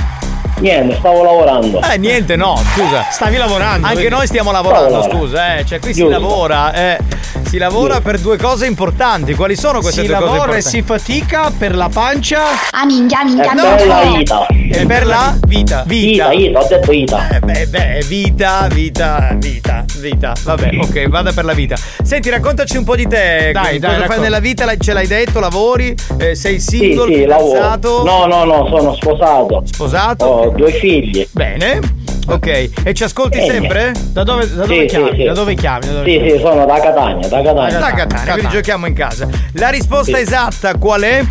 Niente, 0.59 0.97
stavo 0.97 1.23
lavorando. 1.23 1.81
Eh, 1.83 1.99
niente, 1.99 2.35
no, 2.37 2.57
scusa. 2.75 3.07
Stavi 3.11 3.37
lavorando. 3.37 3.87
Anche 3.87 3.99
quindi- 4.01 4.15
noi 4.15 4.27
stiamo 4.27 4.51
lavorando, 4.53 4.89
Stavo 4.89 5.03
lavorando. 5.03 5.27
scusa, 5.27 5.57
eh. 5.59 5.65
Cioè, 5.67 5.79
qui 5.81 5.93
si 5.93 6.01
Giusto. 6.01 6.19
lavora, 6.19 6.73
eh. 6.73 6.99
Si 7.47 7.59
lavora 7.59 8.01
per 8.01 8.19
due 8.19 8.37
cose 8.39 8.67
importanti. 8.67 9.35
Quali 9.35 9.55
sono 9.55 9.81
queste 9.81 10.01
Si 10.01 10.07
due 10.07 10.17
cose 10.17 10.27
lavora 10.27 10.55
e 10.55 10.57
importanti? 10.57 10.77
si 10.79 10.83
fatica 10.83 11.53
per 11.57 11.77
la 11.77 11.89
pancia. 11.93 12.41
Ah, 12.73 12.85
minchia, 12.85 13.23
minchia, 13.23 13.53
È 13.53 13.77
per 13.77 13.87
la 13.87 14.03
vita. 14.17 14.47
E 14.49 14.87
per 14.87 15.07
la 15.07 15.39
vita. 15.47 15.83
Vita, 15.87 16.29
vita, 16.31 16.59
ho 16.59 16.67
detto 16.67 16.91
vita. 16.91 17.29
Eh 17.29 17.41
beh, 17.41 17.67
beh, 17.69 18.05
vita, 18.09 18.67
vita, 18.73 19.29
vita, 19.37 19.85
vita. 19.99 20.33
Vabbè, 20.43 20.71
ok, 20.81 21.09
vada 21.09 21.33
per 21.33 21.45
la 21.45 21.53
vita. 21.53 21.77
Senti, 22.03 22.31
raccontaci 22.31 22.77
un 22.79 22.85
po' 22.85 22.97
di 22.97 23.07
te. 23.07 23.51
Dai, 23.53 23.79
dai, 23.79 23.79
Cosa 23.79 23.91
fai 23.91 23.99
racconta. 24.01 24.21
nella 24.23 24.41
vita? 24.41 24.65
L'hai- 24.65 24.81
Ce 24.81 24.93
l'hai 24.93 25.07
detto? 25.07 25.39
Lavori? 25.39 25.95
Eh, 26.19 26.35
sei 26.35 26.59
Sì, 26.59 26.79
single? 26.79 27.15
sì, 27.15 27.25
lavoro. 27.27 27.53
fidanzato? 27.55 28.03
No, 28.05 28.27
no, 28.27 28.45
no, 28.45 28.67
sono 28.69 28.95
sposato. 28.95 29.63
Sposato? 29.65 30.25
Ho 30.25 30.46
due 30.51 30.71
figli. 30.73 31.27
Bene. 31.33 31.81
Ok. 32.29 32.71
E 32.85 32.93
ci 32.95 33.05
ascolti 33.05 33.39
Bene. 33.39 33.53
sempre? 33.53 33.93
Da 34.13 34.25
dove, 34.25 34.49
da 34.53 34.63
Sì, 34.65 34.69
dove 34.69 34.81
sì, 34.81 34.87
chiami? 34.87 35.11
sì. 35.17 35.25
Da 35.25 35.33
dove 35.33 35.55
chiami? 35.55 35.87
Da 35.87 35.93
dove 35.93 36.11
Sì, 36.11 36.31
sì, 36.31 36.39
sono 36.41 36.67
da 36.67 36.81
Catania, 36.81 37.29
da 37.29 37.43
Catania. 37.43 37.79
Da 37.79 37.93
Catania, 37.93 38.33
quindi 38.33 38.51
giochiamo 38.53 38.87
in 38.87 38.95
casa. 38.95 39.29
La 39.53 39.69
risposta 39.69 40.17
Sì. 40.17 40.23
esatta 40.23 40.77
qual 40.77 41.03
è? 41.03 41.25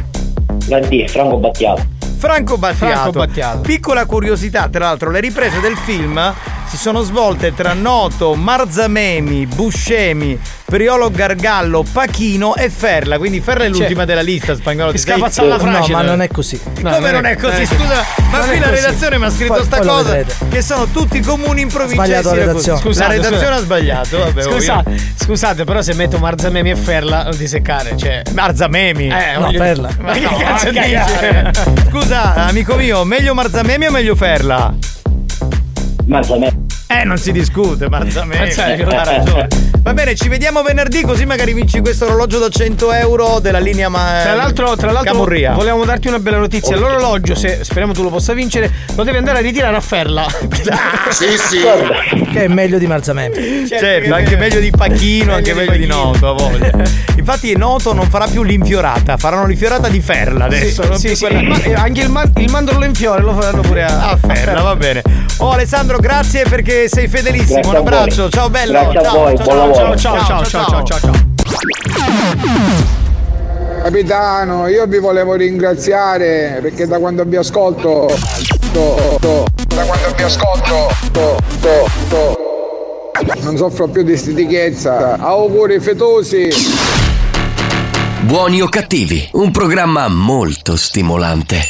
La 0.68 0.80
D, 0.80 1.06
Franco 1.08 1.38
Battiato. 1.38 1.84
Franco 2.18 2.58
Battiato. 2.58 2.94
Franco 2.94 3.12
Battiato. 3.20 3.60
Piccola 3.60 4.06
curiosità, 4.06 4.70
tra 4.70 4.86
l'altro, 4.86 5.12
le 5.12 5.20
riprese 5.20 5.60
del 5.60 5.76
film 5.76 6.34
si 6.68 6.78
sono 6.78 7.02
svolte 7.02 7.54
tra 7.54 7.74
Noto, 7.74 8.34
Marzamemi, 8.36 9.46
Buscemi, 9.46 10.38
Priolo 10.66 11.10
Gargallo, 11.12 11.84
Pachino 11.90 12.56
e 12.56 12.70
Ferla. 12.70 13.18
Quindi 13.18 13.40
Ferla 13.40 13.66
è 13.66 13.70
l'ultima 13.70 14.00
Cioè, 14.00 14.06
della 14.06 14.22
lista 14.22 14.56
spagnolo. 14.56 14.92
sei- 14.92 15.00
scapazza 15.00 15.42
alla 15.44 15.58
No, 15.58 15.62
frase. 15.64 15.92
ma 15.92 16.02
non 16.02 16.22
è 16.22 16.28
così. 16.28 16.60
Come 16.82 17.12
non 17.12 17.26
è 17.26 17.36
così? 17.38 17.66
Scusa, 17.66 18.04
ma 18.32 18.38
non 18.40 18.48
qui 18.48 18.58
è 18.58 18.60
la 18.60 18.70
redazione 18.70 19.18
mi 19.18 19.26
ha 19.26 19.30
scritto 19.30 19.54
Poi- 19.54 19.64
sta 19.64 19.78
poi 19.78 19.88
cosa 19.88 20.24
che 20.50 20.62
sono 20.62 20.86
tutti 20.88 21.20
comuni 21.22 21.62
in 21.62 21.68
provincia 21.70 22.04
Sbagliato 22.04 22.30
di 22.32 22.38
la 22.40 22.46
redazione. 22.46 22.80
Scusate, 22.80 23.08
la 23.08 23.14
redazione 23.14 23.38
scusate. 23.38 23.60
ha 23.60 23.64
sbagliato. 23.64 24.18
Vabbè, 24.18 24.42
Scusa- 24.42 24.78
ovvio. 24.86 24.98
scusate, 25.16 25.64
però 25.64 25.82
se 25.82 25.94
metto 25.94 26.18
Marzamemi 26.18 26.72
e 26.72 26.76
Ferla 26.76 27.24
non 27.24 27.38
ti 27.38 27.48
seccare, 27.48 27.96
cioè. 27.96 28.22
Marzamemi. 28.34 29.08
Eh, 29.08 29.38
No, 29.38 29.52
Ferla. 29.52 29.90
Ma 30.00 30.12
che 30.14 30.20
No, 30.22 30.36
cazzo 30.38 30.68
a 30.68 30.72
dici? 30.72 31.90
Scusa, 31.90 32.34
amico 32.48 32.76
mio, 32.76 33.04
meglio 33.04 33.34
Marzamemi 33.34 33.86
o 33.88 33.92
meglio 33.92 34.16
Ferla? 34.16 34.74
Marzamemi. 36.08 36.58
Eh, 36.88 37.04
non 37.04 37.18
si 37.18 37.32
discute, 37.32 37.90
Marzamemi. 37.90 38.40
Marzamemi. 38.46 38.84
Ha 38.96 39.04
ragione. 39.04 39.48
Va 39.82 39.94
bene, 39.94 40.16
ci 40.16 40.28
vediamo 40.30 40.62
venerdì 40.64 41.02
così 41.02 41.26
magari 41.26 41.54
vinci 41.54 41.80
questo 41.80 42.06
orologio 42.06 42.40
da 42.40 42.50
100 42.50 42.92
euro 42.94 43.40
della 43.40 43.60
linea 43.60 43.88
ma- 43.90 44.20
Tra 44.24 44.34
l'altro, 44.34 44.76
tra 44.76 44.92
l'altro 44.92 45.12
Camurria. 45.14 45.52
volevamo 45.54 45.84
darti 45.86 46.08
una 46.08 46.20
bella 46.20 46.38
notizia. 46.38 46.76
L'orologio, 46.76 47.36
se 47.36 47.60
speriamo 47.64 47.94
tu 47.94 48.02
lo 48.04 48.10
possa 48.10 48.34
vincere, 48.34 48.72
lo 48.96 49.04
devi 49.04 49.18
andare 49.18 49.40
a 49.40 49.42
ritirare 49.42 49.76
a 49.76 49.82
Ferla. 49.82 50.26
Sì, 51.10 51.26
sì. 51.38 51.62
Che 52.32 52.44
è 52.46 52.48
meglio 52.48 52.78
di 52.78 52.88
Marzamemi. 52.88 53.68
Certo, 53.68 54.14
anche 54.14 54.36
meglio 54.38 54.60
di 54.60 54.72
Pacchino, 54.72 55.34
anche 55.34 55.54
meglio 55.54 55.78
di 55.78 55.86
Noto, 55.86 56.30
a 56.30 56.34
voglia. 56.34 56.72
Infatti 57.16 57.56
Noto 57.56 57.94
non 57.94 58.10
farà 58.10 58.26
più 58.28 58.44
l'infiorata, 58.44 59.18
faranno 59.18 59.46
l'infiorata 59.46 59.88
di 59.88 60.02
Ferla 60.02 60.46
adesso. 60.46 60.84
non 60.88 60.98
sì, 60.98 61.08
più 61.08 61.16
sì, 61.16 61.26
quella- 61.26 61.40
il 61.42 61.48
ma- 61.48 61.62
eh, 61.62 61.74
anche 61.74 62.02
il, 62.02 62.10
ma- 62.10 62.30
il 62.38 62.50
mandorlo 62.52 62.86
in 62.86 62.94
fiore 62.94 63.22
lo 63.22 63.34
faranno 63.34 63.62
pure 63.62 63.84
a, 63.84 64.10
a 64.10 64.18
Ferla, 64.18 64.62
va 64.62 64.76
bene. 64.76 65.02
Oh 65.38 65.52
Alessandro, 65.52 65.98
grazie 66.00 66.44
perché 66.50 66.75
sei 66.88 67.08
fedelissimo. 67.08 67.60
Grazie 67.62 67.70
Un 67.70 67.76
a 67.76 67.80
voi. 67.90 67.98
abbraccio, 68.00 68.30
ciao 68.30 68.50
bello. 68.50 68.72
Grazie 68.72 69.00
a 69.00 69.04
ciao, 69.04 69.14
voi, 69.18 69.36
ciao, 69.36 69.44
buon 69.46 69.56
ciao, 69.58 69.68
lavoro. 69.68 69.98
Ciao, 69.98 70.26
ciao, 70.26 70.44
ciao, 70.46 70.66
ciao, 70.66 70.84
ciao, 70.84 71.00
ciao. 71.00 71.14
Capitano, 73.84 74.68
io 74.68 74.86
vi 74.88 74.98
volevo 75.00 75.34
ringraziare 75.36 76.60
perché 76.62 76.88
da 76.88 76.98
quando 77.00 77.24
vi 77.24 77.36
ascolto. 77.36 78.08
to- 78.74 79.18
to- 79.22 79.46
da 79.68 79.84
quando 79.84 80.14
vi 80.16 80.24
ascolto. 80.24 80.90
to- 81.12 81.38
to- 81.62 81.90
to- 82.10 82.44
non 83.42 83.56
soffro 83.58 83.88
più 83.88 84.04
di 84.04 84.18
stitichezza. 84.18 85.18
Auguri 85.20 85.80
fetosi. 85.80 86.50
Buoni 88.22 88.62
o 88.62 88.68
cattivi, 88.68 89.30
un 89.34 89.52
programma 89.52 90.08
molto 90.08 90.76
stimolante. 90.76 91.70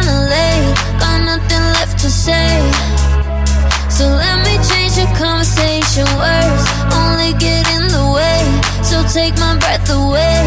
say. 2.21 2.61
So 3.89 4.05
let 4.05 4.45
me 4.45 4.53
change 4.69 4.93
the 4.93 5.07
conversation 5.17 6.05
Words. 6.21 6.65
Only 7.01 7.33
get 7.41 7.65
in 7.75 7.89
the 7.89 8.05
way 8.15 8.41
So 8.83 9.01
take 9.09 9.33
my 9.39 9.57
breath 9.57 9.89
away. 9.89 10.45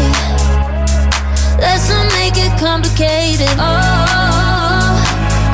Let's 1.59 1.89
not 1.89 2.07
make 2.19 2.37
it 2.37 2.53
complicated. 2.59 3.51
Oh, 3.59 4.95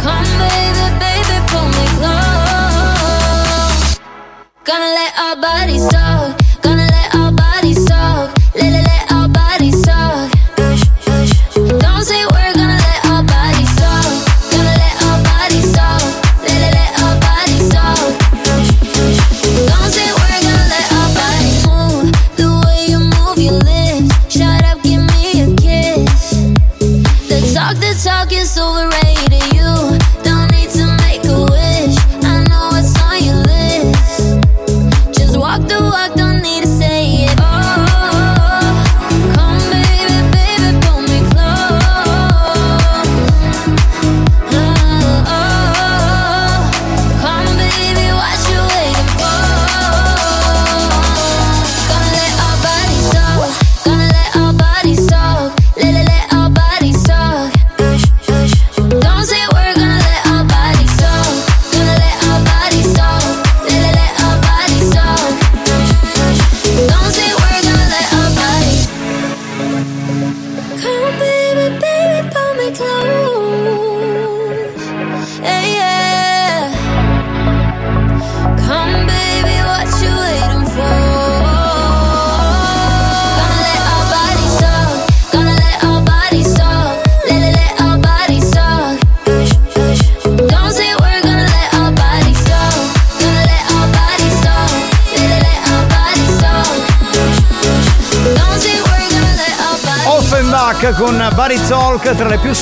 come 0.05 0.29
baby, 0.45 0.85
baby, 1.01 1.37
pull 1.49 1.67
me 1.77 1.85
close. 1.97 3.85
Gonna 4.63 4.91
let 4.99 5.11
our 5.17 5.35
bodies 5.41 5.85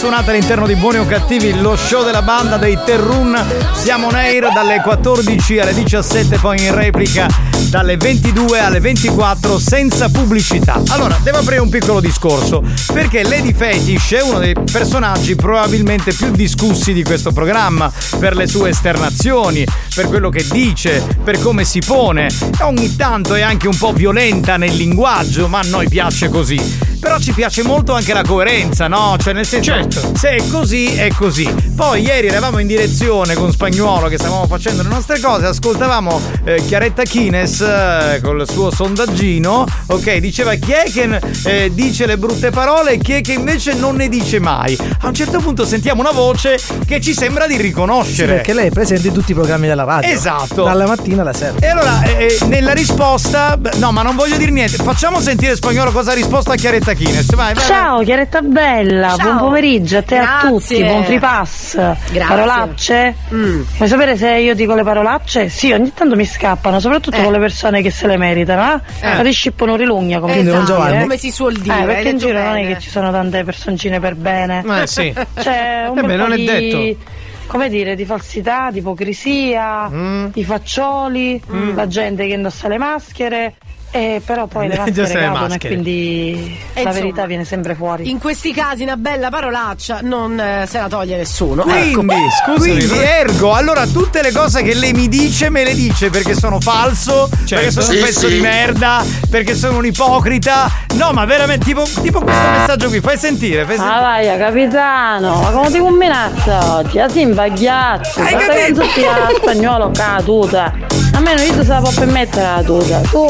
suonate 0.10 0.32
all'interno 0.32 0.66
di 0.66 0.74
Buoni 0.74 0.98
o 0.98 1.06
Cattivi, 1.06 1.54
lo 1.62 1.76
show 1.76 2.04
della 2.04 2.24
banda 2.24 2.58
dei 2.58 2.80
Terrun. 2.84 3.40
Siamo 3.74 4.08
on 4.08 4.16
air 4.16 4.52
dalle 4.52 4.82
14 4.82 5.60
alle 5.60 5.72
17, 5.72 6.40
poi 6.40 6.60
in 6.66 6.74
replica 6.74 7.28
dalle 7.70 7.96
22 7.96 8.60
alle 8.60 8.80
24 8.80 9.60
senza 9.60 10.10
pubblicità. 10.10 10.82
Allora, 10.88 11.16
devo 11.22 11.38
aprire 11.38 11.62
un 11.62 11.70
piccolo 11.70 12.00
discorso, 12.00 12.64
perché 12.92 13.22
Lady 13.22 13.54
Fetish 13.54 14.14
è 14.14 14.22
uno 14.24 14.40
dei 14.40 14.56
personaggi 14.72 15.36
probabilmente 15.36 16.12
più 16.12 16.32
discussi 16.32 16.92
di 16.92 17.04
questo 17.04 17.32
programma, 17.32 17.92
per 18.18 18.36
le 18.36 18.48
sue 18.48 18.70
esternazioni, 18.70 19.64
per 19.94 20.08
quello 20.08 20.30
che 20.30 20.44
dice, 20.50 21.06
per 21.24 21.40
come 21.40 21.66
si 21.66 21.82
pone. 21.86 22.30
Ogni 22.62 22.96
tanto 22.96 23.36
è 23.36 23.42
anche 23.42 23.68
un 23.68 23.78
po' 23.78 23.94
violenta 23.94 24.58
nel 24.58 24.76
linguaggio, 24.76 25.48
ma 25.48 25.60
a 25.60 25.68
noi 25.68 25.88
piace 25.88 26.30
così. 26.30 26.89
Però 27.00 27.18
ci 27.20 27.32
piace 27.34 27.64
molto 27.64 27.94
anche 27.94 28.14
la 28.14 28.24
coerenza, 28.24 28.88
no? 28.88 29.16
Cioè, 29.18 29.34
nel 29.34 29.46
senso, 29.48 29.74
se 30.16 30.30
è 30.32 30.48
così, 30.50 30.96
è 30.96 31.10
così. 31.14 31.48
Poi 31.76 32.02
ieri 32.02 32.28
eravamo 32.28 32.60
in 32.60 32.68
direzione 32.68 33.36
con 33.36 33.52
Spagnuolo 33.52 34.08
che 34.08 34.18
stavamo 34.18 34.46
facendo 34.48 34.84
le 34.84 34.90
nostre 34.90 35.20
cose, 35.20 35.46
ascoltavamo 35.46 36.22
eh, 36.44 36.62
Chiaretta 36.66 37.04
Kines 37.04 37.62
eh, 37.62 38.20
col 38.22 38.46
suo 38.50 38.70
sondaggino, 38.70 39.66
ok? 39.88 40.18
Diceva 40.18 40.54
chi 40.56 40.72
è 40.74 40.90
che 40.92 41.20
eh, 41.46 41.72
dice 41.74 42.06
le 42.06 42.18
brutte 42.18 42.50
parole 42.50 42.92
e 42.94 42.98
chi 42.98 43.14
è 43.14 43.22
che 43.22 43.34
invece 43.34 43.74
non 43.76 43.96
ne 43.96 44.10
dice 44.10 44.40
mai. 44.40 44.78
A 45.02 45.08
un 45.08 45.14
certo 45.14 45.40
punto 45.40 45.66
sentiamo 45.66 46.02
una 46.02 46.12
voce 46.12 46.60
che 46.86 47.00
ci 47.00 47.14
sembra 47.14 47.48
di 47.48 47.56
Sì, 47.56 47.62
riconoscere. 47.62 48.34
perché 48.36 48.54
lei 48.54 48.68
è 48.68 48.72
presente 48.72 49.08
in 49.08 49.14
tutti 49.14 49.32
i 49.32 49.36
programmi 49.36 49.68
della 49.68 49.86
radio. 49.86 50.10
Esatto. 50.10 50.64
Dalla 50.64 50.86
mattina 50.86 51.22
alla 51.22 51.34
sera. 51.34 51.54
E 51.60 51.68
allora, 51.68 52.02
eh, 52.04 52.38
eh, 52.42 52.46
nella 52.48 52.74
risposta, 52.74 53.58
no, 53.76 53.92
ma 53.94 54.02
non 54.02 54.16
voglio 54.18 54.36
dire 54.38 54.52
niente. 54.52 54.76
Facciamo 54.84 55.22
sentire 55.22 55.56
spagnolo 55.56 55.92
cosa 55.92 56.12
ha 56.12 56.14
risposto 56.14 56.52
a 56.52 56.56
Chiaretta 56.56 56.88
Kines. 56.94 56.99
Vai, 57.02 57.54
vai. 57.54 57.56
Ciao 57.56 58.04
Chiaretta 58.04 58.42
bella, 58.42 59.16
buon 59.18 59.38
pomeriggio 59.38 60.00
a 60.00 60.02
te 60.02 60.16
e 60.16 60.18
a 60.18 60.40
tutti, 60.42 60.84
buon 60.84 61.06
free 61.06 61.18
pass. 61.20 61.76
Grazie. 61.76 62.20
Parolacce? 62.28 63.16
Vuoi 63.30 63.88
sapere 63.88 64.18
se 64.18 64.30
io 64.36 64.54
dico 64.54 64.76
le 64.76 64.84
parolacce? 64.84 65.48
Sì, 65.48 65.72
ogni 65.72 65.94
tanto 65.94 66.18
mi 66.18 66.26
scappano, 66.26 66.82
soprattutto 66.82 67.16
Eh. 67.16 67.24
con 67.24 67.32
le 67.32 67.40
persone 67.40 67.82
che 67.82 67.90
se 67.90 68.06
le 68.06 68.18
meritano, 68.18 68.82
eh? 69.00 69.08
Eh. 69.08 69.16
La 69.16 69.22
riscippano 69.22 69.78
rilugna 69.78 70.20
come 70.20 70.40
Esatto, 70.40 70.86
eh? 70.88 71.00
come 71.00 71.18
si 71.18 71.32
suol 71.32 71.54
dire, 71.54 71.84
Eh, 71.84 71.86
perché 71.86 72.10
in 72.10 72.18
giro 72.18 72.34
non 72.38 72.58
è 72.58 72.62
bene. 72.64 72.74
che 72.74 72.80
ci 72.82 72.90
sono 72.90 73.12
tante 73.12 73.44
personcine 73.46 74.02
per 74.02 74.16
bene. 74.16 74.62
Eh, 74.82 74.88
sì. 74.88 75.14
C'è 75.40 75.86
un 75.90 75.98
Eh 76.00 76.04
beh, 76.04 76.16
non 76.18 76.34
è 76.34 76.36
di- 76.36 76.46
detto. 76.46 77.00
Come 77.48 77.70
dire, 77.70 77.96
di 77.96 78.04
falsità, 78.06 78.70
di 78.72 78.80
ipocrisia, 78.80 79.88
Mm. 79.90 80.26
di 80.34 80.44
faccioli, 80.44 81.42
la 81.74 81.88
gente 81.88 82.28
che 82.28 82.34
indossa 82.34 82.68
le 82.68 82.78
maschere. 82.78 83.56
E 83.92 84.22
però 84.24 84.46
poi 84.46 84.68
le 84.68 84.76
Indossa 84.76 85.02
maschere 85.02 85.08
le 85.08 85.14
cadono 85.26 85.46
e 85.46 85.48
maschere. 85.50 85.74
quindi 85.74 86.32
E 86.32 86.58
la 86.74 86.80
insomma, 86.82 86.92
verità 86.94 87.26
viene 87.26 87.44
sempre 87.46 87.74
fuori. 87.76 88.10
In 88.10 88.20
questi 88.20 88.54
casi 88.54 88.84
una 88.84 88.98
bella 88.98 89.30
parolaccia 89.30 90.00
non 90.04 90.40
eh, 90.40 90.66
se 90.68 90.78
la 90.80 90.88
toglie 90.88 91.18
nessuno. 91.18 91.64
Quindi, 91.64 91.90
ecco. 91.90 92.54
quindi, 92.56 92.88
ergo, 93.00 93.54
allora 93.54 93.88
tutte 93.88 94.22
le 94.22 94.32
cose 94.32 94.62
che 94.62 94.76
lei 94.76 94.94
mi 94.94 95.08
dice, 95.08 95.50
me 95.50 95.64
le 95.64 95.74
dice 95.74 96.10
perché 96.12 96.36
sono 96.36 96.60
falso, 96.60 97.30
perché 97.48 97.72
sono 97.72 97.88
un 97.88 97.94
Sì, 97.96 98.00
pezzo 98.00 98.28
sì. 98.28 98.34
di 98.36 98.40
merda, 98.42 99.04
perché 99.30 99.56
sono 99.56 99.78
un 99.78 99.86
ipocrita. 99.86 100.70
No, 100.96 101.12
ma 101.12 101.26
veramente, 101.26 101.66
tipo, 101.66 101.82
tipo 102.02 102.22
questo 102.22 102.50
messaggio 102.50 102.90
qui, 102.90 103.00
fai 103.00 103.18
sentire, 103.18 103.66
fai 103.66 103.76
sentire. 103.76 103.98
Ah 103.98 104.02
vai, 104.02 104.38
capitano, 104.38 105.42
ma 105.42 105.50
come 105.50 105.72
ti 105.72 105.80
combinazza 105.80 106.76
oggi? 106.76 107.00
Ah 107.00 107.10
sì, 107.10 107.22
imbaghiazzo, 107.22 108.20
Hai 108.22 108.36
capito? 108.36 108.82
a 108.82 109.30
spagnolo 109.36 109.86
con 109.86 109.94
la 109.96 110.22
tuta. 110.24 110.74
Almeno 111.14 111.42
io 111.42 111.64
se 111.64 111.68
la 111.70 111.80
può 111.82 111.92
permettere 111.92 112.44
la 112.44 112.62
tuta, 112.64 113.02
tu 113.10 113.26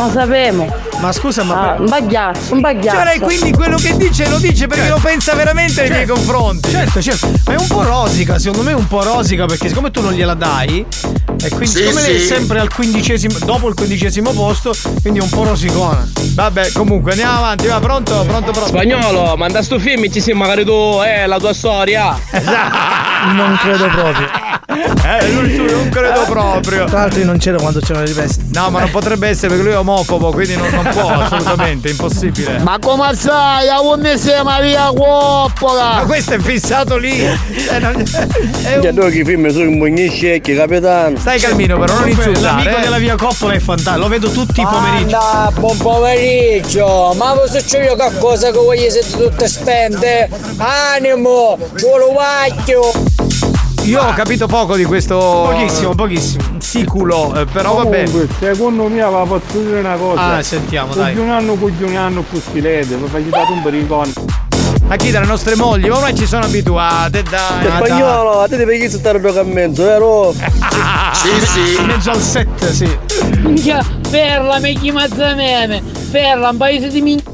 non 0.00 0.10
sapevo. 0.10 0.88
Ma 1.00 1.12
scusa, 1.12 1.42
ma. 1.44 1.76
un 1.78 1.86
bagliazzo, 1.86 2.54
un 2.54 2.60
bagliazzo. 2.60 2.96
Cioè, 2.96 3.04
lei 3.04 3.18
quindi 3.18 3.52
quello 3.52 3.76
che 3.76 3.96
dice 3.96 4.28
lo 4.28 4.38
dice 4.38 4.66
perché 4.66 4.88
lo 4.88 4.98
pensa 5.00 5.34
veramente 5.34 5.82
nei 5.82 5.90
miei 5.90 6.06
confronti. 6.06 6.70
Certo, 6.70 7.00
certo. 7.00 7.30
Ma 7.46 7.52
è 7.54 7.56
un 7.56 7.66
po' 7.66 7.82
rosica, 7.82 8.38
secondo 8.38 8.64
me 8.64 8.72
è 8.72 8.74
un 8.74 8.86
po' 8.86 9.02
rosica 9.02 9.46
perché 9.46 9.68
siccome 9.68 9.90
tu 9.90 10.00
non 10.02 10.12
gliela 10.12 10.34
dai, 10.34 10.84
e 11.42 11.48
quindi 11.48 11.66
Sì, 11.66 11.78
siccome 11.78 12.02
lei 12.02 12.16
è 12.16 12.18
sì. 12.18 12.26
sempre 12.26 12.58
al 12.60 12.72
quindicesimo, 12.72 13.38
dopo 13.44 13.68
il 13.68 13.74
quindicesimo 13.74 14.32
posto, 14.32 14.72
quindi 15.00 15.20
è 15.20 15.22
un 15.22 15.30
po' 15.30 15.44
rosicona. 15.44 16.06
Vabbè, 16.34 16.72
comunque 16.72 17.12
andiamo 17.12 17.38
avanti, 17.38 17.66
va 17.66 17.80
pronto, 17.80 18.24
pronto, 18.26 18.50
pronto. 18.52 18.68
Spagnolo, 18.68 19.36
manda 19.36 19.62
sto 19.62 19.78
film 19.78 20.04
e 20.04 20.10
ci 20.10 20.20
sei 20.20 20.34
magari 20.34 20.64
tu, 20.64 21.00
eh, 21.04 21.26
la 21.26 21.38
tua 21.38 21.52
storia. 21.54 22.18
Non 23.34 23.56
credo 23.60 23.86
proprio. 23.88 24.28
Eh, 25.04 25.32
lui 25.32 25.56
tu 25.56 25.64
non 25.64 25.88
credo 25.88 26.22
proprio. 26.26 26.84
Tra 26.84 27.00
l'altro 27.00 27.18
io 27.18 27.26
non 27.26 27.38
c'ero 27.38 27.58
quando 27.58 27.80
c'erano 27.80 28.04
le 28.04 28.12
rivesti. 28.12 28.48
No, 28.52 28.70
ma 28.70 28.80
non 28.80 28.90
potrebbe 28.90 29.28
essere 29.28 29.48
perché 29.48 29.62
lui 29.62 29.72
è 29.72 29.76
omofobo, 29.90 30.30
quindi 30.30 30.56
non, 30.56 30.68
non 30.70 30.88
può 30.92 31.08
assolutamente, 31.08 31.88
è 31.88 31.90
impossibile. 31.92 32.58
Ma 32.60 32.78
come 32.80 33.14
sai? 33.14 33.68
A 33.68 33.80
unne 33.80 34.16
sei 34.18 34.42
Maria 34.42 34.90
Coppola! 34.94 35.94
Ma 35.94 36.02
questo 36.06 36.34
è 36.34 36.38
fissato 36.38 36.96
lì. 36.96 37.20
Eh, 37.20 37.78
non- 37.78 38.02
è 38.62 38.74
un- 38.76 38.80
Che 38.80 38.94
tu 38.94 39.08
che 39.08 39.24
film 39.24 39.48
sono 39.50 39.68
un 39.68 39.78
buoni 39.78 40.08
scecchi, 40.08 40.54
capitano. 40.54 41.16
Stai 41.18 41.38
calmino 41.40 41.78
però, 41.78 41.94
non 41.98 42.08
insultare. 42.08 42.40
L'amico 42.40 42.76
eh. 42.76 42.80
della 42.80 42.98
via 42.98 43.16
Coppola 43.16 43.52
è 43.54 43.58
fantastico, 43.58 43.98
lo 43.98 44.08
vedo 44.08 44.30
tutti 44.30 44.60
i 44.60 44.66
pomeriggi. 44.66 45.14
Anda, 45.14 45.52
buon 45.58 45.76
pomeriggio! 45.76 47.14
Ma 47.16 47.34
se 47.48 47.62
c'è 47.64 47.82
io 47.84 47.96
qualcosa 47.96 48.50
che 48.50 48.58
voglio 48.58 48.90
se 48.90 49.04
tutte 49.10 49.48
spende? 49.48 50.28
Animo! 50.58 51.58
Buono 51.78 52.12
vacchio! 52.14 52.90
Io 53.84 54.02
ho 54.02 54.12
capito 54.12 54.46
poco 54.46 54.76
di 54.76 54.84
questo. 54.84 55.16
Pochissimo, 55.18 55.94
pochissimo. 55.94 56.49
Siculo, 56.70 57.34
eh, 57.34 57.46
però 57.46 57.74
va 57.74 57.84
bene. 57.84 58.08
Comunque, 58.08 58.36
secondo 58.38 58.86
me 58.86 59.00
va 59.00 59.24
posso 59.24 59.58
dire 59.58 59.80
una 59.80 59.96
cosa. 59.96 60.36
Ah, 60.36 60.42
sentiamo, 60.44 60.94
dai. 60.94 61.14
Cuginando, 61.14 61.54
cuginando 61.54 62.22
più 62.22 62.40
stilete, 62.40 62.94
mi 62.94 63.08
fai 63.08 63.28
dato 63.28 63.52
un 63.52 63.60
pericone. 63.60 64.12
Ma 64.86 64.94
chi 64.94 65.10
dalle 65.10 65.26
nostre 65.26 65.56
mogli? 65.56 65.88
Ma 65.88 65.96
ormai 65.96 66.14
ci 66.14 66.26
sono 66.26 66.44
abituate, 66.44 67.24
dai. 67.24 67.62
Che 67.62 67.70
spagnolo, 67.70 68.42
a 68.42 68.46
te 68.46 68.56
devi 68.56 68.88
stare 68.88 69.18
a 69.18 69.42
mezzo, 69.42 69.82
vero? 69.82 70.32
Sì, 71.12 71.44
sì. 71.44 71.80
In 71.80 71.86
mezzo 71.86 72.10
al 72.12 72.20
set, 72.20 72.70
sì. 72.70 72.98
Minchia, 73.40 73.84
perla, 74.08 74.60
mi 74.60 74.78
chiamazza 74.78 75.34
meme! 75.34 75.82
Perla, 76.12 76.50
un 76.50 76.56
paese 76.56 76.86
di 76.88 77.00
minchia! 77.02 77.32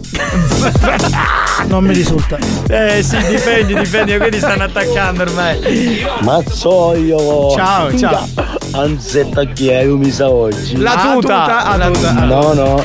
Non 1.64 1.84
mi 1.84 1.92
risulta. 1.94 2.36
Eh 2.68 3.02
sì, 3.02 3.16
difendi, 3.28 3.74
difendi, 3.74 4.16
quelli 4.18 4.38
stanno 4.38 4.64
attaccando 4.64 5.22
ormai. 5.22 6.04
Mazzoio! 6.20 7.50
Ciao, 7.54 7.96
ciao. 7.98 8.28
Anzetta 8.72 9.44
chi 9.44 9.72
hai 9.72 9.86
misa 9.86 10.28
oggi? 10.30 10.76
La 10.76 10.90
tuta. 10.92 11.14
tuta, 11.14 11.64
ah, 11.64 11.76
La- 11.76 11.86
tuta. 11.90 12.12
No, 12.12 12.52
no, 12.52 12.84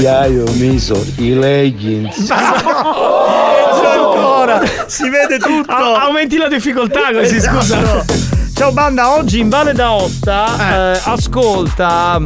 io 0.00 0.44
ho 0.44 0.52
messo 0.56 1.02
i 1.16 1.34
leggings. 1.34 2.28
ancora, 3.88 4.60
si 4.86 5.08
vede 5.08 5.38
tutto. 5.38 5.70
A- 5.72 6.02
aumenti 6.02 6.36
la 6.36 6.48
difficoltà 6.48 7.12
così, 7.12 7.36
Esatto. 7.36 7.60
scusa. 7.60 8.04
Ciao 8.54 8.72
banda, 8.72 9.14
oggi 9.14 9.38
in 9.38 9.48
Valle 9.48 9.72
d'Aosta 9.72 10.94
eh, 10.94 11.00
ascolta 11.04 12.20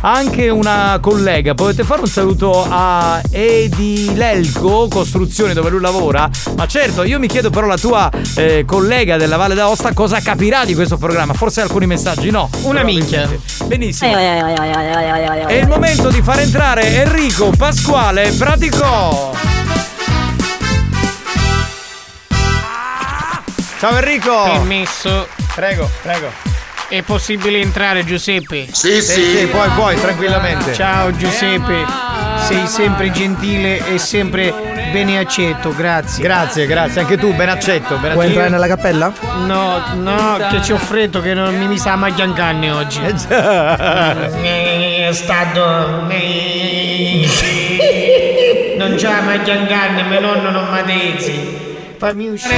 anche 0.00 0.48
una 0.48 0.98
collega. 1.00 1.54
Potete 1.54 1.84
fare 1.84 2.00
un 2.00 2.08
saluto 2.08 2.66
a 2.68 3.20
Edilelco 3.30 4.88
Costruzioni 4.88 5.52
dove 5.52 5.70
lui 5.70 5.80
lavora? 5.80 6.28
Ma 6.56 6.66
certo, 6.66 7.02
io 7.02 7.18
mi 7.18 7.26
chiedo 7.26 7.50
però 7.50 7.66
la 7.66 7.76
tua 7.76 8.10
eh, 8.36 8.64
collega 8.66 9.16
della 9.16 9.36
Valle 9.36 9.54
d'Aosta 9.54 9.92
cosa 9.92 10.20
capirà 10.20 10.64
di 10.64 10.74
questo 10.74 10.96
programma. 10.96 11.32
Forse 11.32 11.60
alcuni 11.60 11.86
messaggi 11.86 12.30
no. 12.30 12.50
Una 12.62 12.82
minchia. 12.82 13.28
Benissimo. 13.64 14.16
È 14.16 15.54
il 15.54 15.68
momento 15.68 16.08
di 16.08 16.22
far 16.22 16.40
entrare 16.40 17.02
Enrico 17.02 17.52
Pasquale 17.56 18.30
Pratico. 18.32 19.36
Ciao 23.78 23.96
Enrico. 23.96 24.42
Permesso. 24.42 25.28
Prego, 25.54 25.88
prego. 26.02 26.47
È 26.88 27.02
possibile 27.02 27.60
entrare 27.60 28.02
Giuseppe? 28.04 28.66
Sì, 28.72 29.02
Sì, 29.02 29.22
sì, 29.22 29.46
puoi, 29.50 29.68
puoi, 29.70 29.94
tranquillamente. 30.00 30.72
Ciao 30.72 31.14
Giuseppe, 31.14 31.84
sei 32.46 32.66
sempre 32.66 33.10
gentile 33.10 33.86
e 33.92 33.98
sempre 33.98 34.54
bene 34.90 35.18
accetto, 35.18 35.74
grazie. 35.74 36.22
Grazie, 36.22 36.66
grazie. 36.66 37.02
Anche 37.02 37.18
tu, 37.18 37.34
ben 37.34 37.50
accetto. 37.50 37.96
Ben 37.96 38.12
Vuoi 38.14 38.26
accetto. 38.26 38.40
entrare 38.40 38.48
nella 38.48 38.66
cappella? 38.66 39.12
No, 39.44 39.82
no, 39.96 40.38
che 40.50 40.62
ci 40.62 40.72
ho 40.72 40.78
freddo 40.78 41.20
che 41.20 41.34
non 41.34 41.54
mi, 41.58 41.66
mi 41.66 41.76
sa 41.78 41.94
maggiancanne 41.96 42.70
oggi. 42.70 43.02
Eh 43.04 43.14
già. 43.14 44.16
È 44.40 45.12
stato. 45.12 46.06
Non 48.78 48.94
c'ha 48.96 49.20
maggiancanne, 49.20 50.02
mio 50.04 50.20
nonno 50.20 50.50
non 50.50 50.68
m'adezzi. 50.70 51.66
Fammi 51.98 52.28
uscire. 52.28 52.54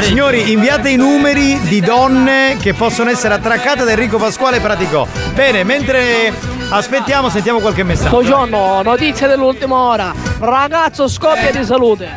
Signori, 0.00 0.52
inviate 0.52 0.90
i 0.90 0.96
numeri 0.96 1.58
di 1.60 1.80
donne 1.80 2.56
che 2.60 2.74
possono 2.74 3.08
essere 3.08 3.34
attraccate 3.34 3.84
da 3.84 3.90
Enrico 3.92 4.18
Pasquale 4.18 4.60
Praticò. 4.60 5.06
Bene, 5.32 5.64
mentre 5.64 6.30
aspettiamo, 6.68 7.30
sentiamo 7.30 7.60
qualche 7.60 7.82
messaggio. 7.82 8.10
Buongiorno, 8.10 8.82
notizie 8.82 9.26
dell'ultima 9.28 9.76
ora. 9.76 10.12
Ragazzo 10.40 11.08
scoppia 11.08 11.50
di 11.52 11.64
salute. 11.64 12.08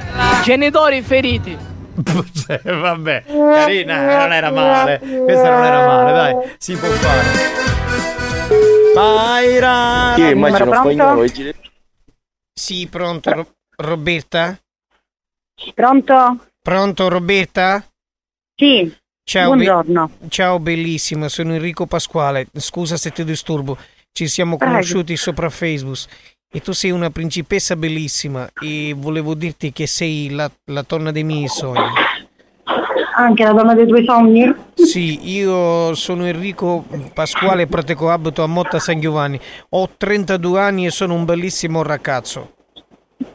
Genitori 0.43 1.01
feriti. 1.01 1.57
Eh, 2.47 2.59
Vabbè, 2.75 3.23
carina, 3.25 4.17
non 4.23 4.33
era 4.33 4.51
male. 4.51 4.99
Questa 4.99 5.49
non 5.49 5.63
era 5.63 5.85
male, 5.87 6.11
dai, 6.11 6.35
si 6.57 6.75
può 6.75 6.89
fare. 6.89 7.23
Paira. 8.93 10.15
Io 10.17 10.29
immagino 10.29 10.69
Pronto? 10.69 10.89
spagnolo 10.89 11.23
e 11.23 11.31
gire- 11.31 11.55
Sì, 12.53 12.85
pronto, 12.89 13.31
Ro- 13.31 13.47
Roberta? 13.77 14.57
Pronto? 15.73 16.39
Pronto 16.61 17.07
Roberta? 17.07 17.83
Sì. 18.55 18.93
Ciao, 19.23 19.51
be- 19.55 19.63
Buongiorno. 19.63 20.09
ciao 20.27 20.59
bellissima, 20.59 21.27
sono 21.29 21.53
Enrico 21.53 21.85
Pasquale. 21.85 22.47
Scusa 22.53 22.97
se 22.97 23.11
ti 23.11 23.23
disturbo. 23.23 23.77
Ci 24.11 24.27
siamo 24.27 24.57
Prego. 24.57 24.73
conosciuti 24.73 25.15
sopra 25.17 25.49
Facebook. 25.49 25.99
E 26.51 26.61
tu 26.61 26.71
sei 26.71 26.91
una 26.91 27.09
principessa 27.09 27.75
bellissima 27.75 28.47
e 28.61 28.93
volevo 28.95 29.33
dirti 29.33 29.73
che 29.73 29.87
sei 29.87 30.29
la, 30.29 30.49
la 30.65 30.85
donna 30.87 31.11
dei 31.11 31.23
miei 31.23 31.47
sogni. 31.47 31.81
Anche 33.17 33.43
la 33.43 33.51
donna 33.51 33.73
dei 33.73 33.87
tuoi 33.87 34.05
sogni? 34.05 34.53
Sì, 34.75 35.29
io 35.33 35.93
sono 35.95 36.25
Enrico 36.25 36.85
Pasquale, 37.13 37.67
pratico 37.67 38.09
abito 38.09 38.41
a 38.43 38.47
Motta 38.47 38.79
San 38.79 39.01
Giovanni. 39.01 39.37
Ho 39.69 39.89
32 39.97 40.59
anni 40.59 40.85
e 40.85 40.91
sono 40.91 41.13
un 41.13 41.25
bellissimo 41.25 41.81
ragazzo. 41.83 42.53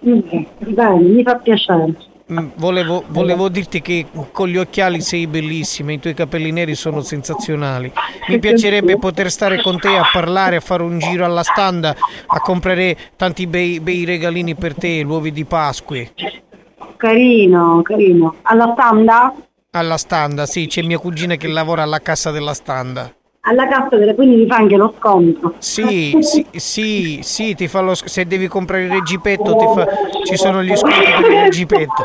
Bene, 0.01 1.01
mi 1.01 1.23
fa 1.23 1.37
piacere. 1.37 1.95
Mm, 2.33 2.51
Volevo, 2.57 3.03
volevo 3.09 3.49
dirti 3.49 3.81
che 3.81 4.07
con 4.31 4.47
gli 4.49 4.57
occhiali 4.57 5.01
sei 5.01 5.27
bellissima, 5.27 5.91
i 5.93 5.99
tuoi 5.99 6.15
capelli 6.15 6.53
neri 6.53 6.77
sono 6.77 7.01
sensazionali. 7.01 7.93
Mi 8.29 8.39
piacerebbe 8.39 8.99
poter 8.99 9.31
stare 9.31 9.61
con 9.61 9.79
te 9.81 9.97
a 9.97 10.09
parlare, 10.13 10.57
a 10.57 10.61
fare 10.61 10.85
un 10.85 10.99
giro 10.99 11.25
alla 11.25 11.43
standa, 11.43 11.95
a 12.27 12.41
comprare 12.41 12.97
tanti 13.17 13.49
bei, 13.49 13.81
bei 13.81 14.05
regalini 14.05 14.55
per 14.55 14.75
te, 14.75 15.01
l'uovi 15.01 15.33
di 15.33 15.45
Pasqua. 15.45 15.99
Carino, 16.97 17.83
carino. 17.83 18.37
Alla 18.43 18.73
standa? 18.75 19.35
Alla 19.73 19.97
standa, 19.97 20.47
sì, 20.47 20.67
c'è 20.67 20.83
mia 20.83 20.99
cugina 20.99 21.35
che 21.37 21.49
lavora 21.49 21.83
alla 21.83 22.01
cassa 22.01 22.31
della 22.31 22.55
standa. 22.55 23.13
Alla 23.43 23.67
cassa 23.69 23.97
delle 23.97 24.15
quindi 24.15 24.37
mi 24.37 24.47
fa 24.47 24.57
anche 24.57 24.77
lo 24.77 24.93
sconto. 24.99 25.55
Sì, 25.59 26.15
sì, 26.21 26.47
sì, 26.53 27.21
sì, 27.23 27.55
ti 27.55 27.69
fa 27.69 27.81
lo 27.81 27.95
sc- 27.95 28.07
se 28.09 28.27
devi 28.27 28.49
comprare 28.49 28.85
il 28.85 28.91
reggipetto 28.91 29.57
ti 29.57 29.65
fa- 29.65 29.89
ci 30.27 30.37
sono 30.37 30.63
gli 30.63 30.77
sconti 30.77 30.99
per 31.23 31.31
il 31.33 31.41
reggipetto. 31.45 32.05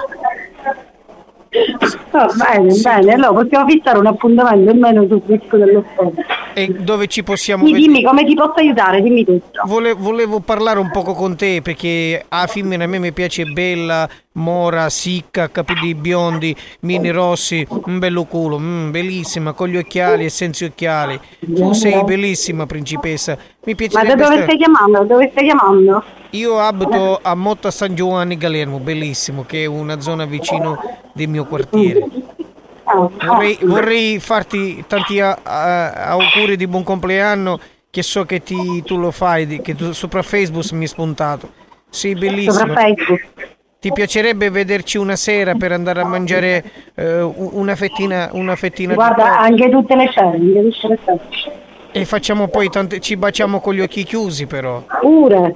Va 2.11 2.27
bene, 2.37 2.73
bene. 2.81 3.13
Allora 3.13 3.41
possiamo 3.43 3.67
fissare 3.69 3.97
un 3.97 4.05
appuntamento 4.07 4.69
almeno 4.71 5.05
sul 5.07 5.21
disco 5.25 5.57
dello 5.57 5.83
sconto. 5.93 6.21
E 6.53 6.67
dove 6.67 7.07
ci 7.07 7.21
possiamo 7.21 7.65
Sì, 7.65 7.73
vedere? 7.73 7.91
dimmi 7.91 8.03
come 8.05 8.23
ti 8.25 8.33
posso 8.33 8.53
aiutare, 8.55 9.01
dimmi 9.01 9.25
tutto. 9.25 9.61
Vole- 9.65 9.93
volevo 9.93 10.39
parlare 10.39 10.79
un 10.79 10.89
poco 10.89 11.13
con 11.13 11.35
te 11.35 11.61
perché 11.61 12.23
a 12.27 12.47
femmina 12.47 12.85
a 12.85 12.87
me 12.87 12.97
mi 12.99 13.11
piace 13.11 13.43
bella, 13.43 14.07
mora, 14.35 14.89
sicca, 14.89 15.49
capelli 15.49 15.93
biondi, 15.95 16.55
mini 16.81 17.09
rossi, 17.11 17.65
un 17.85 17.99
bello 17.99 18.23
culo, 18.25 18.57
mm, 18.59 18.91
bellissima, 18.91 19.53
con 19.53 19.67
gli 19.67 19.77
occhiali 19.77 20.25
e 20.25 20.29
senza 20.29 20.65
occhiali. 20.65 21.19
Tu 21.39 21.73
sei 21.73 22.03
bellissima 22.03 22.65
principessa. 22.65 23.37
Mi 23.65 23.73
Ma 23.73 24.03
da 24.03 24.15
piacerebbe 24.15 24.23
dove 24.23 24.41
stai 24.43 24.57
chiamando? 24.57 25.03
Dove 25.03 25.29
stai 25.31 25.43
chiamando? 25.45 26.03
Io 26.31 26.59
abito 26.59 27.19
a 27.21 27.33
Motta 27.35 27.71
San 27.71 27.95
Giovanni 27.95 28.37
Galermo, 28.37 28.79
bellissimo, 28.79 29.43
che 29.45 29.63
è 29.63 29.65
una 29.65 29.99
zona 30.01 30.25
vicino 30.25 30.77
del 31.13 31.29
mio 31.29 31.45
quartiere. 31.45 32.05
Ah, 32.87 33.09
Vorrei, 33.25 33.57
vorrei 33.63 34.19
farti 34.19 34.83
tanti 34.85 35.19
a- 35.19 35.39
a- 35.41 35.91
auguri 36.09 36.55
di 36.55 36.67
buon 36.67 36.83
compleanno, 36.83 37.59
che 37.89 38.03
so 38.03 38.25
che 38.25 38.43
ti- 38.43 38.83
tu 38.83 38.97
lo 38.97 39.09
fai, 39.09 39.59
che 39.61 39.73
tu 39.73 39.91
sopra 39.91 40.21
Facebook 40.21 40.69
mi 40.73 40.83
è 40.83 40.87
spuntato. 40.87 41.49
Sei 41.89 42.13
bellissimo. 42.13 42.53
Sopra 42.53 42.75
Facebook. 42.75 43.53
Ti 43.85 43.91
piacerebbe 43.93 44.49
vederci 44.49 44.97
una 44.97 45.15
sera 45.15 45.53
per 45.53 45.71
andare 45.71 46.01
a 46.01 46.05
mangiare 46.05 46.63
eh, 46.95 47.21
una 47.21 47.75
fettina, 47.75 48.29
una 48.31 48.55
fettina 48.55 48.93
di 48.93 48.95
Guarda, 48.95 49.37
anche 49.37 49.69
tutte 49.69 49.95
le 49.95 50.07
scene, 50.09 50.31
anche 50.31 50.69
tutte 50.71 50.87
le 50.87 51.19
scene. 51.29 51.55
E 51.91 52.03
facciamo 52.05 52.47
poi 52.47 52.67
tante, 52.69 52.99
ci 52.99 53.15
baciamo 53.15 53.59
con 53.59 53.75
gli 53.75 53.81
occhi 53.81 54.03
chiusi 54.03 54.47
però. 54.47 54.81
Pure. 55.01 55.53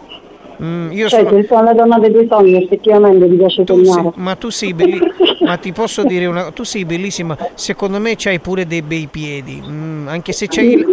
Mm, 0.61 0.91
io 0.91 1.09
cioè, 1.09 1.25
sono... 1.27 1.41
sono 1.41 1.63
la 1.63 1.73
donna 1.73 1.97
dei 1.97 2.11
tuoi 2.11 2.27
sogni, 2.29 2.63
effettivamente 2.63 3.27
ti 3.27 3.35
piace 3.35 3.63
Tu 3.63 3.83
sei- 3.83 4.11
ma 4.13 4.35
tu 4.35 4.49
sei 4.51 4.75
bellissima, 4.75 5.11
ma 5.47 5.57
ti 5.57 5.71
posso 5.71 6.03
dire 6.03 6.27
una 6.27 6.51
tu 6.51 6.63
sei 6.63 6.85
bellissima, 6.85 7.35
secondo 7.55 7.99
me 7.99 8.13
c'hai 8.15 8.37
pure 8.39 8.67
dei 8.67 8.83
bei 8.83 9.07
piedi, 9.09 9.59
Mm, 9.65 10.07
anche 10.07 10.33
se 10.33 10.45
c'hai 10.47 10.73
il- 10.73 10.85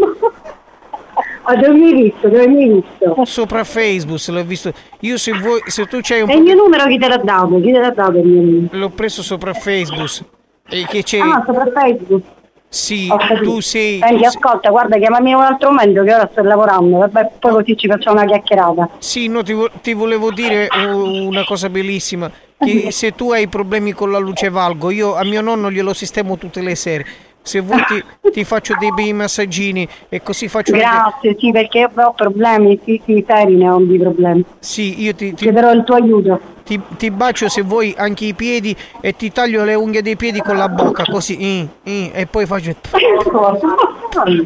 dove 1.55 1.69
mi 1.73 1.87
hai 1.87 2.03
visto? 2.03 2.29
Dove 2.29 2.49
mi 2.49 2.63
hai 2.65 2.69
visto? 2.81 3.25
sopra 3.25 3.63
Facebook, 3.65 4.27
l'ho 4.29 4.45
visto. 4.45 4.73
Io 5.01 5.17
se 5.19 5.33
vuoi, 5.33 5.61
se 5.67 5.87
tu 5.87 5.99
c'hai 6.03 6.23
un 6.23 6.31
E 6.31 6.35
il 6.37 6.43
mio 6.43 6.55
numero 6.55 6.87
chi 6.87 6.99
te 6.99 7.09
l'ha 7.09 7.19
dato? 7.19 7.61
Chi 7.61 7.73
te 7.73 7.79
l'ha 7.79 7.91
dato 7.91 8.19
il 8.19 8.27
mio 8.27 8.43
numero? 8.43 8.69
l'ho 8.79 8.89
preso 8.91 9.23
sopra 9.23 9.53
Facebook 9.53 10.25
e 10.69 10.85
che 10.89 11.03
c'è 11.03 11.19
Ah, 11.21 11.43
sopra 11.47 11.67
Facebook. 11.73 12.23
Sì, 12.69 13.09
tu 13.43 13.61
sei 13.61 14.01
Senti, 14.01 14.25
ascolta, 14.25 14.69
guarda, 14.71 14.99
chiamami 14.99 15.31
in 15.31 15.37
un 15.37 15.43
altro 15.43 15.71
momento 15.71 16.03
che 16.03 16.13
ora 16.13 16.29
sto 16.31 16.43
lavorando, 16.43 16.99
vabbè, 16.99 17.31
poi 17.39 17.53
così 17.53 17.77
ci 17.77 17.89
facciamo 17.89 18.17
una 18.19 18.27
chiacchierata. 18.27 18.91
Sì, 18.99 19.29
no, 19.29 19.43
ti, 19.43 19.53
vo- 19.53 19.71
ti 19.81 19.95
volevo 19.95 20.31
dire 20.33 20.69
una 20.75 21.45
cosa 21.45 21.71
bellissima. 21.71 22.31
Che 22.59 22.91
se 22.93 23.13
tu 23.15 23.31
hai 23.31 23.47
problemi 23.49 23.93
con 23.93 24.11
la 24.11 24.19
luce 24.19 24.51
valgo, 24.51 24.91
io 24.91 25.15
a 25.15 25.25
mio 25.25 25.41
nonno 25.41 25.71
glielo 25.71 25.95
sistemo 25.95 26.37
tutte 26.37 26.61
le 26.61 26.75
sere. 26.75 27.07
Se 27.47 27.61
vuoi 27.61 27.81
ti, 27.87 28.03
ti 28.33 28.43
faccio 28.43 28.75
dei 28.77 28.91
bei 28.93 29.13
massaggini 29.13 29.89
e 30.09 30.21
così 30.21 30.49
faccio 30.49 30.73
anche- 30.73 30.85
Grazie, 30.85 31.37
sì, 31.39 31.53
perché 31.53 31.79
io 31.79 31.91
ho 31.95 32.13
problemi, 32.13 32.77
sì, 32.85 33.01
sì, 33.05 33.25
seri 33.25 33.55
ne 33.55 33.69
ho 33.71 33.79
di 33.79 33.97
problemi. 34.01 34.45
Sì, 34.59 35.01
io 35.01 35.15
ti, 35.15 35.29
ti, 35.33 35.45
Chiederò 35.45 35.71
il 35.71 35.85
tuo 35.85 35.95
aiuto. 35.95 36.41
ti, 36.65 36.81
ti 36.97 37.09
bacio 37.13 37.49
se 37.49 37.63
vuoi 37.63 37.95
anche 37.97 38.25
i 38.25 38.35
piedi 38.35 38.75
e 39.01 39.15
ti 39.15 39.31
taglio 39.31 39.63
le 39.63 39.75
unghie 39.75 40.03
dei 40.03 40.17
piedi 40.17 40.41
con 40.41 40.57
la 40.57 40.69
bocca, 40.69 41.05
così. 41.05 41.39
mm, 41.41 41.91
mm, 41.93 42.07
e 42.15 42.27
poi 42.27 42.47
faccio. 42.47 42.75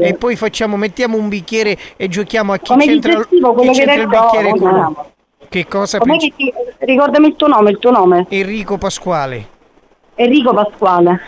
E 0.00 0.14
poi 0.14 0.34
facciamo, 0.36 0.76
mettiamo 0.76 1.16
un 1.16 1.28
bicchiere 1.28 1.78
e 1.96 2.08
giochiamo 2.08 2.52
a 2.52 2.58
chi 2.58 2.72
Come 2.72 2.84
c'entra, 2.84 3.24
chi 3.24 3.70
c'entra 3.70 3.94
il 3.94 4.08
bicchiere 4.08 4.50
con. 4.58 4.94
Che 5.48 5.66
cosa? 5.68 5.98
Princi- 6.00 6.34
che 6.36 6.44
ti... 6.44 6.52
Ricordami 6.80 7.28
il 7.28 7.36
tuo 7.36 7.46
nome, 7.46 7.70
il 7.70 7.78
tuo 7.78 7.92
nome. 7.92 8.26
Enrico 8.28 8.76
Pasquale. 8.78 9.46
Enrico 10.16 10.52
Pasquale. 10.52 11.20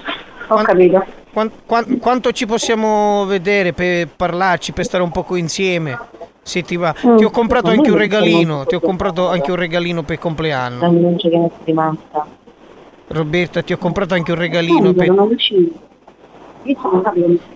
Ho 0.48 0.56
capito. 0.56 1.04
Quan- 1.32 1.50
quan- 1.64 1.98
quanto 1.98 2.30
ci 2.32 2.44
possiamo 2.46 3.24
vedere 3.24 3.72
per 3.72 4.08
parlarci, 4.08 4.72
per 4.72 4.84
stare 4.84 5.02
un 5.02 5.10
poco 5.10 5.34
insieme? 5.36 5.98
Se 6.42 6.62
ti 6.62 6.76
va. 6.76 6.94
Mm. 7.06 7.16
Ti 7.16 7.24
ho 7.24 7.30
comprato 7.30 7.70
anche 7.70 7.90
un 7.90 7.96
regalino, 7.96 8.66
ti 8.66 8.74
ho 8.74 8.80
comprato 8.80 9.28
anche 9.28 9.50
un 9.50 9.56
regalino 9.56 10.02
per 10.02 10.18
compleanno. 10.18 11.16
Sei 11.18 11.50
rimasta. 11.64 12.26
Roberta, 13.08 13.62
ti 13.62 13.72
ho 13.72 13.78
comprato 13.78 14.14
anche 14.14 14.32
un 14.32 14.38
regalino 14.38 14.92
per... 14.92 15.14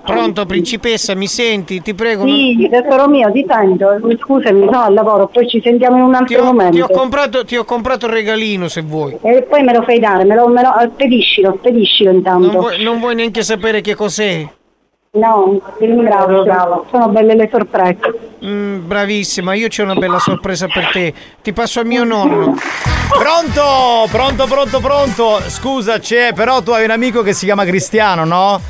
Pronto 0.04 0.46
principessa, 0.46 1.14
mi 1.14 1.26
senti? 1.26 1.80
Ti 1.80 1.94
prego. 1.94 2.24
Sì, 2.26 2.68
tesoro 2.70 3.09
mio, 3.09 3.30
ti 3.32 3.44
sento. 3.48 3.98
Scusami, 4.18 4.64
sono 4.64 4.82
al 4.82 4.94
lavoro, 4.94 5.28
poi 5.28 5.48
ci 5.48 5.61
sentiamo 5.62 5.96
in 5.96 6.02
un 6.02 6.14
altro 6.14 6.34
Ti 6.34 6.40
ho, 6.40 6.44
momento. 6.44 6.74
ti 6.74 6.80
ho 6.80 6.88
comprato, 6.88 7.44
ti 7.44 7.57
ho 7.57 7.64
comprato 7.64 8.07
il 8.07 8.12
regalino 8.12 8.68
se 8.68 8.82
vuoi. 8.82 9.16
E 9.22 9.42
poi 9.42 9.62
me 9.62 9.72
lo 9.72 9.82
fai 9.82 9.98
dare, 9.98 10.24
me 10.24 10.34
lo, 10.34 10.48
me 10.48 10.62
lo 10.62 10.72
spediscilo, 10.92 11.57
spediscilo 11.59 12.11
intanto. 12.11 12.46
Non 12.46 12.57
vuoi, 12.61 12.82
non 12.82 12.98
vuoi 12.98 13.14
neanche 13.14 13.42
sapere 13.42 13.80
che 13.80 13.94
cos'è? 13.94 14.46
No, 15.12 15.59
ti 15.78 15.86
ringrazio. 15.86 16.84
Sono 16.90 17.09
belle 17.09 17.34
le 17.34 17.48
sorprese. 17.50 17.98
Mm, 18.44 18.86
bravissima, 18.86 19.54
io 19.54 19.68
c'ho 19.68 19.82
una 19.82 19.94
bella 19.94 20.18
sorpresa 20.18 20.66
per 20.66 20.90
te. 20.92 21.14
Ti 21.42 21.52
passo 21.54 21.80
a 21.80 21.84
mio 21.84 22.04
nonno. 22.04 22.54
Pronto, 23.18 24.07
pronto, 24.11 24.44
pronto, 24.46 24.80
pronto. 24.80 25.40
Scusa, 25.48 25.98
c'è, 25.98 26.32
però 26.34 26.61
tu 26.61 26.72
hai 26.72 26.84
un 26.84 26.90
amico 26.90 27.22
che 27.22 27.32
si 27.32 27.46
chiama 27.46 27.64
Cristiano, 27.64 28.24
no? 28.26 28.61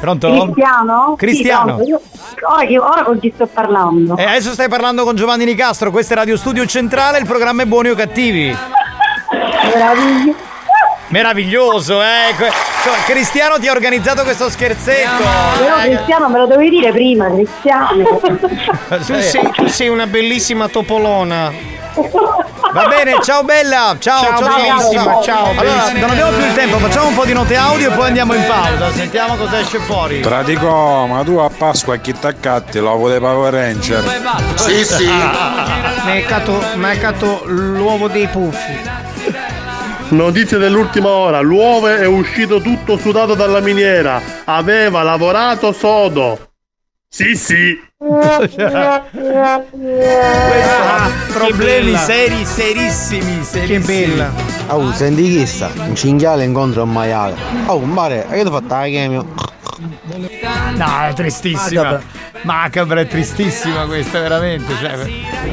Pronto? 0.00 0.28
Cristiano? 0.28 1.14
Cristiano. 1.16 1.78
Sì. 1.82 1.88
Io- 1.88 2.84
ora, 2.84 3.02
con 3.02 3.18
chi 3.18 3.32
sto 3.34 3.46
parlando? 3.46 4.16
E 4.16 4.22
adesso 4.24 4.52
stai 4.52 4.68
parlando 4.68 5.02
con 5.04 5.16
Giovanni 5.16 5.44
Nicastro, 5.44 5.90
questo 5.90 6.12
è 6.12 6.16
Radio 6.16 6.36
Studio 6.36 6.64
Centrale, 6.66 7.18
il 7.18 7.26
programma 7.26 7.62
è 7.62 7.66
Buoni 7.66 7.88
o 7.88 7.94
Cattivi. 7.94 8.56
Meraviglia. 9.74 10.34
Meraviglioso, 11.08 12.02
eh! 12.02 12.34
Cristiano 13.06 13.58
ti 13.58 13.66
ha 13.66 13.72
organizzato 13.72 14.22
questo 14.22 14.48
scherzetto. 14.50 15.22
Però 15.58 15.78
Eh, 15.82 15.94
Cristiano 15.96 16.28
me 16.28 16.38
lo 16.38 16.46
dovevi 16.46 16.70
dire 16.70 16.92
prima, 16.92 17.26
Cristiano. 17.30 18.20
Tu 19.06 19.20
sei, 19.20 19.50
tu 19.52 19.66
sei 19.66 19.88
una 19.88 20.06
bellissima 20.06 20.68
topolona. 20.68 21.50
Va 22.72 22.86
bene, 22.86 23.18
ciao 23.22 23.42
bella, 23.44 23.96
ciao, 23.98 24.22
Ciao, 24.22 24.38
ciao, 24.38 24.56
bellissima, 24.56 25.02
ciao. 25.04 25.22
ciao, 25.22 25.50
Allora, 25.56 25.92
non 25.92 26.10
abbiamo 26.10 26.30
più 26.32 26.44
il 26.44 26.54
tempo, 26.54 26.78
facciamo 26.78 27.08
un 27.08 27.14
po' 27.14 27.24
di 27.24 27.32
note 27.32 27.56
audio 27.56 27.90
e 27.90 27.94
poi 27.94 28.06
andiamo 28.06 28.34
in 28.34 28.44
pausa. 28.46 28.92
Sentiamo 28.92 29.36
cosa 29.36 29.58
esce 29.58 29.78
fuori. 29.78 30.20
Pratico, 30.20 31.06
ma 31.08 31.22
tu 31.24 31.36
a 31.36 31.48
Pasqua 31.48 31.96
chi 31.96 32.12
t'accatti 32.12 32.78
l'uovo 32.78 33.08
dei 33.08 33.18
Power 33.18 33.52
Ranger? 33.52 34.04
Sì, 34.56 34.84
sì. 34.84 35.06
Mi 35.06 36.10
hai 36.10 36.24
cato, 36.24 36.62
mi 36.74 36.84
hai 36.84 36.98
cato 36.98 37.42
l'uovo 37.46 38.08
dei 38.08 38.26
puffi. 38.26 38.76
Notizia 40.10 40.58
dell'ultima 40.58 41.08
ora, 41.10 41.40
l'uovo 41.40 41.86
è 41.88 42.06
uscito 42.06 42.60
tutto 42.60 42.96
sudato 42.96 43.34
dalla 43.34 43.60
miniera. 43.60 44.20
Aveva 44.44 45.02
lavorato 45.02 45.72
sodo. 45.72 46.47
Sì, 47.10 47.34
sì. 47.36 47.80
Ah, 50.00 51.10
problemi 51.32 51.86
bella. 51.92 51.98
seri, 51.98 52.44
serissimi, 52.44 53.42
serissimi. 53.42 53.66
Che 53.66 53.78
bella. 53.80 54.30
Oh, 54.68 54.92
senti 54.92 55.22
chi 55.22 55.46
sta? 55.46 55.70
Un 55.76 55.94
cinghiale 55.96 56.44
incontro 56.44 56.82
un 56.82 56.92
maiale. 56.92 57.34
Oh, 57.66 57.80
mare, 57.80 58.26
che 58.30 58.44
ti 58.44 58.50
fatto 58.50 58.66
la 58.74 58.82
chemio? 58.84 59.26
No, 60.76 61.06
è 61.08 61.12
tristissima. 61.14 61.82
Macabra. 61.82 62.02
Macabra, 62.42 63.00
è 63.00 63.06
tristissima 63.06 63.86
questa, 63.86 64.20
veramente. 64.20 64.74
Cioè, 64.76 64.98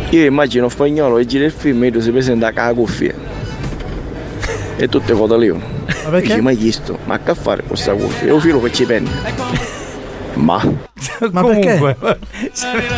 Io 0.10 0.26
immagino 0.26 0.68
spagnolo 0.70 1.18
e 1.18 1.26
gira 1.26 1.46
il 1.46 1.52
film 1.54 1.84
e 1.86 1.90
lui 1.90 2.02
si 2.02 2.12
presenta 2.12 2.52
con 2.52 2.64
la 2.66 2.74
cuffia. 2.74 3.14
e 4.76 4.88
tutte 4.90 5.14
cotolino. 5.14 5.56
Ma 5.56 6.10
perché? 6.10 6.28
Dici, 6.28 6.42
ma 6.42 6.52
chi 6.52 6.72
sto? 6.72 7.00
Ma 7.06 7.18
che 7.20 7.34
fare 7.34 7.64
questa 7.64 7.94
cuffia? 7.94 8.28
Io 8.28 8.40
filo 8.40 8.62
che 8.62 8.72
ci 8.74 8.86
penne. 8.86 9.10
Ma 10.36 10.62
Ma 11.32 11.42
Comunque, 11.42 11.98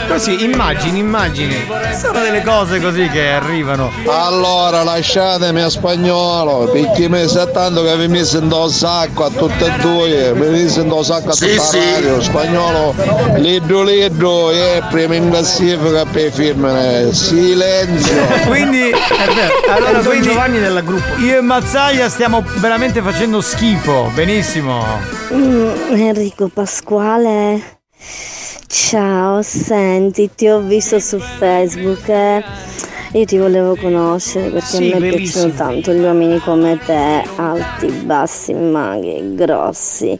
così, 0.07 0.43
immagini, 0.43 0.99
immagini. 0.99 1.55
Sono 1.99 2.19
delle 2.19 2.43
cose 2.43 2.79
così 2.79 3.09
che 3.09 3.29
arrivano. 3.29 3.91
Allora 4.05 4.83
lasciatemi 4.83 5.61
a 5.61 5.69
spagnolo 5.69 6.69
perché 6.71 7.09
mi 7.09 7.27
sa 7.27 7.47
tanto 7.47 7.83
che 7.83 8.07
mi 8.07 8.23
sento 8.23 8.67
sacco 8.69 9.25
a 9.25 9.29
tutte 9.31 9.65
e 9.65 9.71
due, 9.81 10.33
mi 10.35 10.69
sento 10.69 11.01
sacco 11.01 11.29
a 11.29 11.33
Sì, 11.33 11.49
tutta 11.49 11.61
sì. 11.63 11.77
la 11.79 11.91
radio, 11.93 12.21
spagnolo, 12.21 12.95
liddo 13.37 13.81
liddo 13.81 14.51
e 14.51 14.83
prima 14.91 15.15
in 15.15 15.29
classifica 15.29 16.05
per 16.05 16.25
i 16.27 16.31
film, 16.31 17.11
silenzio. 17.11 18.15
Quindi, 18.45 18.89
è 18.89 19.33
vero. 19.33 19.73
Allora, 19.75 19.99
quindi 19.99 20.27
Giovanni 20.27 20.59
della 20.59 20.81
gruppo. 20.81 21.19
io 21.19 21.37
e 21.37 21.41
Mazzaglia 21.41 22.09
stiamo 22.09 22.43
veramente 22.57 23.01
facendo 23.01 23.41
schifo. 23.41 24.11
Benissimo. 24.13 24.85
Mm, 25.33 25.69
Enrico 25.95 26.47
Pasquale, 26.53 27.79
ciao, 28.67 29.41
senti, 29.41 30.29
ti 30.35 30.47
ho 30.47 30.59
visto 30.59 30.99
su 30.99 31.19
Facebook. 31.19 32.07
eh. 32.09 32.43
Io 33.13 33.25
ti 33.25 33.37
volevo 33.37 33.75
conoscere 33.77 34.49
perché 34.49 34.65
Sì, 34.65 34.91
a 34.91 34.95
me 34.95 34.99
bellissimo. 34.99 35.45
piacciono 35.45 35.53
tanto 35.71 35.93
gli 35.93 36.03
uomini 36.03 36.39
come 36.39 36.77
te, 36.85 37.23
alti, 37.37 37.87
bassi, 37.87 38.53
magri, 38.53 39.33
grossi, 39.33 40.19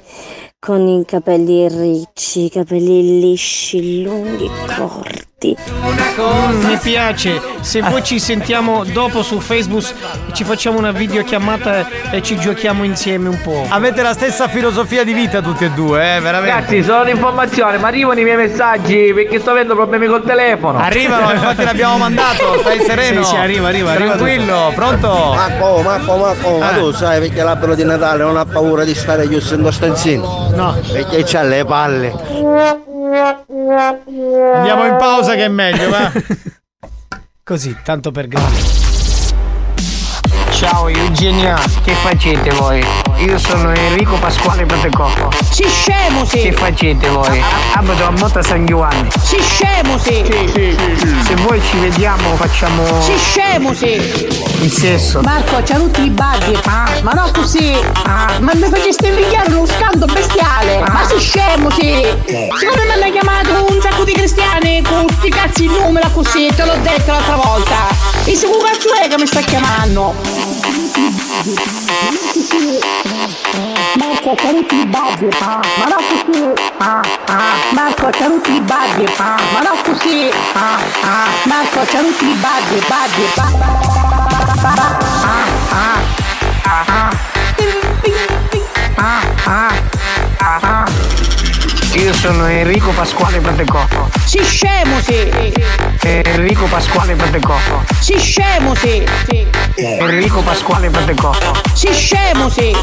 con 0.57 0.88
i 0.88 1.03
capelli 1.05 1.67
ricci, 1.67 2.45
i 2.45 2.49
capelli 2.49 3.19
lisci, 3.19 4.03
lunghi, 4.03 4.49
corti. 4.78 5.26
Mm, 5.46 6.66
mi 6.66 6.78
piace. 6.82 7.40
Se 7.60 7.82
poi 7.82 8.04
ci 8.04 8.20
sentiamo 8.20 8.84
dopo 8.86 9.22
su 9.22 9.40
Facebook, 9.40 9.86
ci 10.34 10.44
facciamo 10.44 10.80
una 10.80 10.92
videochiamata 10.92 12.10
e 12.10 12.24
ci 12.24 12.40
giochiamo 12.40 12.84
insieme 12.84 13.30
un 13.30 13.40
po'. 13.44 13.64
Avete 13.70 14.02
la 14.02 14.14
stessa 14.14 14.48
filosofia 14.48 15.04
di 15.04 15.14
vita 15.14 15.40
tutti 15.40 15.66
e 15.66 15.70
due, 15.70 16.16
eh, 16.16 16.20
veramente. 16.22 16.54
Ragazzi, 16.56 16.84
sono 16.84 17.02
un'informazione, 17.04 17.78
ma 17.78 17.88
arrivano 17.88 18.20
i 18.20 18.24
miei 18.24 18.36
messaggi 18.36 19.12
perché 19.14 19.40
sto 19.40 19.52
avendo 19.52 19.76
problemi 19.76 20.08
col 20.08 20.24
telefono. 20.24 20.80
Arrivano, 20.80 21.32
infatti 21.32 21.64
l'abbiamo 21.64 21.98
mandato, 22.00 22.58
stai 22.62 22.80
sereno. 22.82 23.22
Sì, 23.28 23.34
sì, 23.34 23.36
arriva, 23.36 23.68
arriva, 23.68 23.92
arriva 23.92 24.16
Tranquillo, 24.16 24.72
pronto? 24.74 25.34
Marco, 25.36 25.82
Marco, 25.84 26.18
Marco, 26.18 26.58
ma 26.58 26.72
Eh. 26.76 26.80
tu 26.80 26.92
sai 26.94 27.20
perché 27.20 27.44
l'albero 27.44 27.76
di 27.76 27.84
Natale 27.84 28.24
non 28.24 28.38
ha 28.38 28.46
paura 28.46 28.84
di 28.84 28.96
stare 28.96 29.28
chiuso 29.28 29.54
in 29.54 29.72
stanzino? 29.72 30.52
No. 30.56 30.76
Perché 30.92 31.24
c'ha 31.24 31.44
le 31.44 31.64
palle. 31.64 32.86
Andiamo 33.50 34.86
in 34.86 34.98
pausa 34.98 35.36
che 35.36 35.45
è 35.45 35.48
meglio, 35.48 35.89
va. 35.89 36.12
Così, 37.43 37.78
tanto 37.82 38.12
per 38.12 38.28
grado. 38.28 38.56
Ciao 40.52 40.89
Eugenia, 40.89 41.56
che 41.84 41.93
facete 41.93 42.50
voi? 42.52 42.84
Io 43.18 43.38
sono 43.39 43.74
Enrico 43.74 44.15
Pasquale 44.15 44.65
Patecocco. 44.65 45.32
Si 45.49 45.68
scemo 45.68 46.24
sì! 46.24 46.41
Che 46.41 46.51
facete 46.51 47.09
voi? 47.09 47.43
Abito 47.74 48.05
a 48.05 48.11
Motta 48.11 48.43
San 48.43 48.65
Giovanni. 48.65 49.09
Si 49.20 49.38
scemo 49.41 49.97
sì! 49.97 50.24
Se 51.26 51.36
voi 51.38 51.61
ci 51.61 51.78
vediamo 51.78 52.36
facciamo 52.36 52.84
Si 53.01 53.18
scemo 53.18 53.74
sì! 53.74 54.45
il 54.61 54.72
sesso. 54.72 55.22
Marco, 55.22 55.61
c'ha 55.63 55.76
tutti 55.76 56.03
i 56.03 56.09
baghi, 56.09 56.57
ma 56.65 57.11
non 57.13 57.32
così! 57.34 57.76
Ma 58.05 58.51
mi 58.53 58.70
faceste 58.70 59.07
invidiare 59.07 59.53
uno 59.53 59.65
scando 59.65 60.05
bestiale! 60.05 60.80
Ma 60.80 61.05
si 61.07 61.20
scemo 61.20 61.72
sì! 61.72 62.05
Secondo 62.26 62.84
me 62.88 62.97
mi 62.97 63.03
hanno 63.03 63.11
chiamato 63.11 63.65
un 63.68 63.82
sacco 63.82 64.03
di 64.03 64.13
cristiani 64.13 64.82
con 64.84 65.05
sti 65.09 65.30
cazzi 65.30 65.65
in 65.65 65.72
numero 65.72 66.09
così, 66.11 66.51
te 66.55 66.65
l'ho 66.65 66.78
detto 66.84 67.11
l'altra 67.11 67.36
volta! 67.36 67.88
E 68.26 68.36
se 68.36 68.47
cazzo 68.47 68.93
è 69.01 69.07
che 69.07 69.18
mi 69.18 69.26
sta 69.26 69.41
chiamando? 69.41 70.13
Marco, 73.95 74.36
c'ha 74.36 74.57
Io 91.98 92.14
sono 92.14 92.45
Enrico 92.45 92.91
Pasquale 92.91 93.39
Patecocco. 93.39 94.08
Si 94.24 94.39
scemo 94.43 95.02
sì! 95.02 95.32
Enrico 96.04 96.66
Pasquale 96.66 97.16
Patecocco. 97.16 97.84
Si 98.00 98.20
scemo 98.20 98.76
sì! 98.76 99.04
Enrico 99.76 100.41
Pasquale 100.41 100.89
Patecocco. 100.91 101.60
Si 101.74 101.91
scemo 101.91 102.50
sì! 102.50 102.76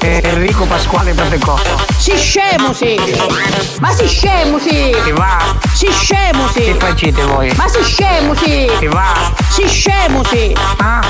Enrico 0.00 0.64
Pasquale 0.64 1.12
Patecocco. 1.12 1.84
Si 1.98 2.16
scemo 2.16 2.72
sì! 2.72 2.96
Ma 3.80 3.90
si 3.90 4.06
scemo 4.06 4.60
sì! 4.60 4.94
Che 5.04 5.12
va? 5.12 5.38
Si 5.74 5.90
scemo 5.90 6.46
sì! 6.48 6.62
Che 6.62 6.74
facete 6.78 7.22
voi? 7.24 7.52
Ma 7.56 7.66
si 7.66 7.82
scemo 7.82 8.34
sì! 8.36 8.70
Che 8.78 8.88
va? 8.88 9.12
Si 9.50 9.66
scemo 9.66 10.22
sì! 10.24 10.54
Ma 10.78 11.02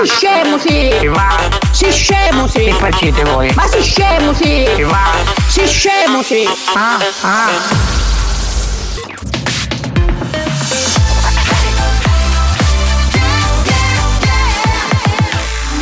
si 0.00 0.06
scemo 0.06 0.58
sì! 0.58 0.94
Che 1.00 1.08
va? 1.08 1.36
Si 1.72 1.90
scemo 1.90 2.46
sì! 2.46 2.64
Che 2.64 2.72
facete 2.72 3.24
voi? 3.24 3.52
Ma 3.54 3.66
si 3.66 3.82
scemo 3.82 4.32
sì! 4.32 4.68
Che 4.76 4.84
va? 4.84 5.10
Si 5.48 5.66
scemo 5.66 6.22
sì! 6.22 6.48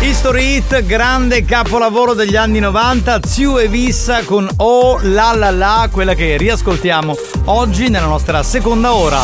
History 0.00 0.56
Hit, 0.56 0.82
grande 0.82 1.46
capolavoro 1.46 2.12
degli 2.12 2.36
anni 2.36 2.58
90, 2.58 3.20
Ziu 3.26 3.58
e 3.58 3.66
Vissa 3.66 4.22
con 4.24 4.46
Oh 4.58 4.98
la 5.00 5.32
la 5.34 5.50
la, 5.50 5.88
quella 5.90 6.12
che 6.12 6.36
riascoltiamo 6.36 7.16
oggi 7.46 7.88
nella 7.88 8.04
nostra 8.04 8.42
seconda 8.42 8.92
ora. 8.92 9.22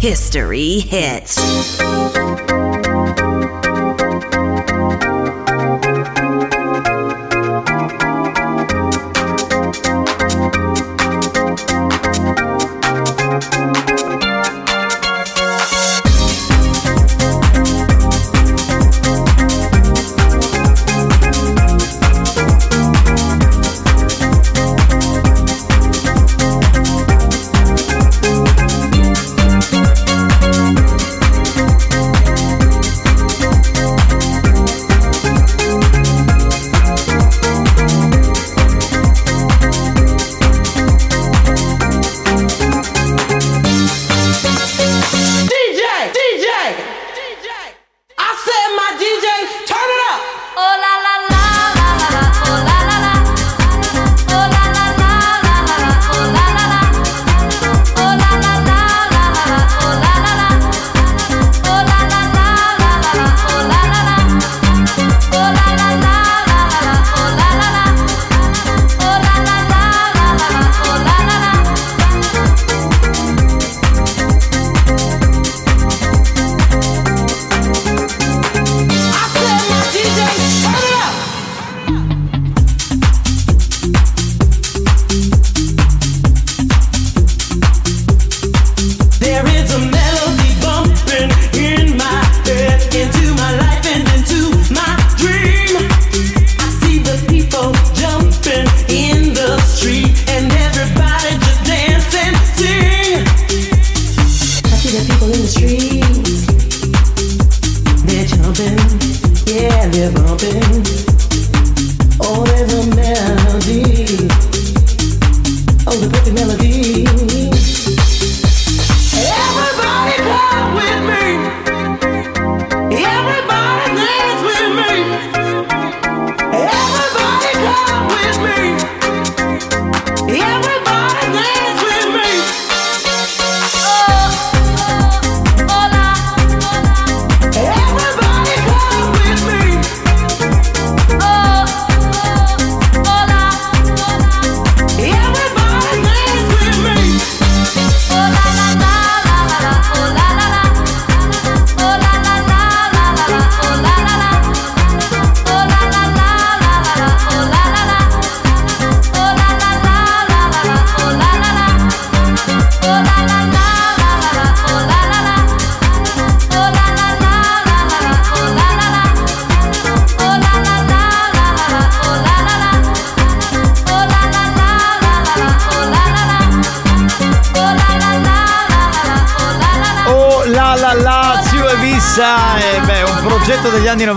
History 0.00 0.86
Hits 0.90 1.40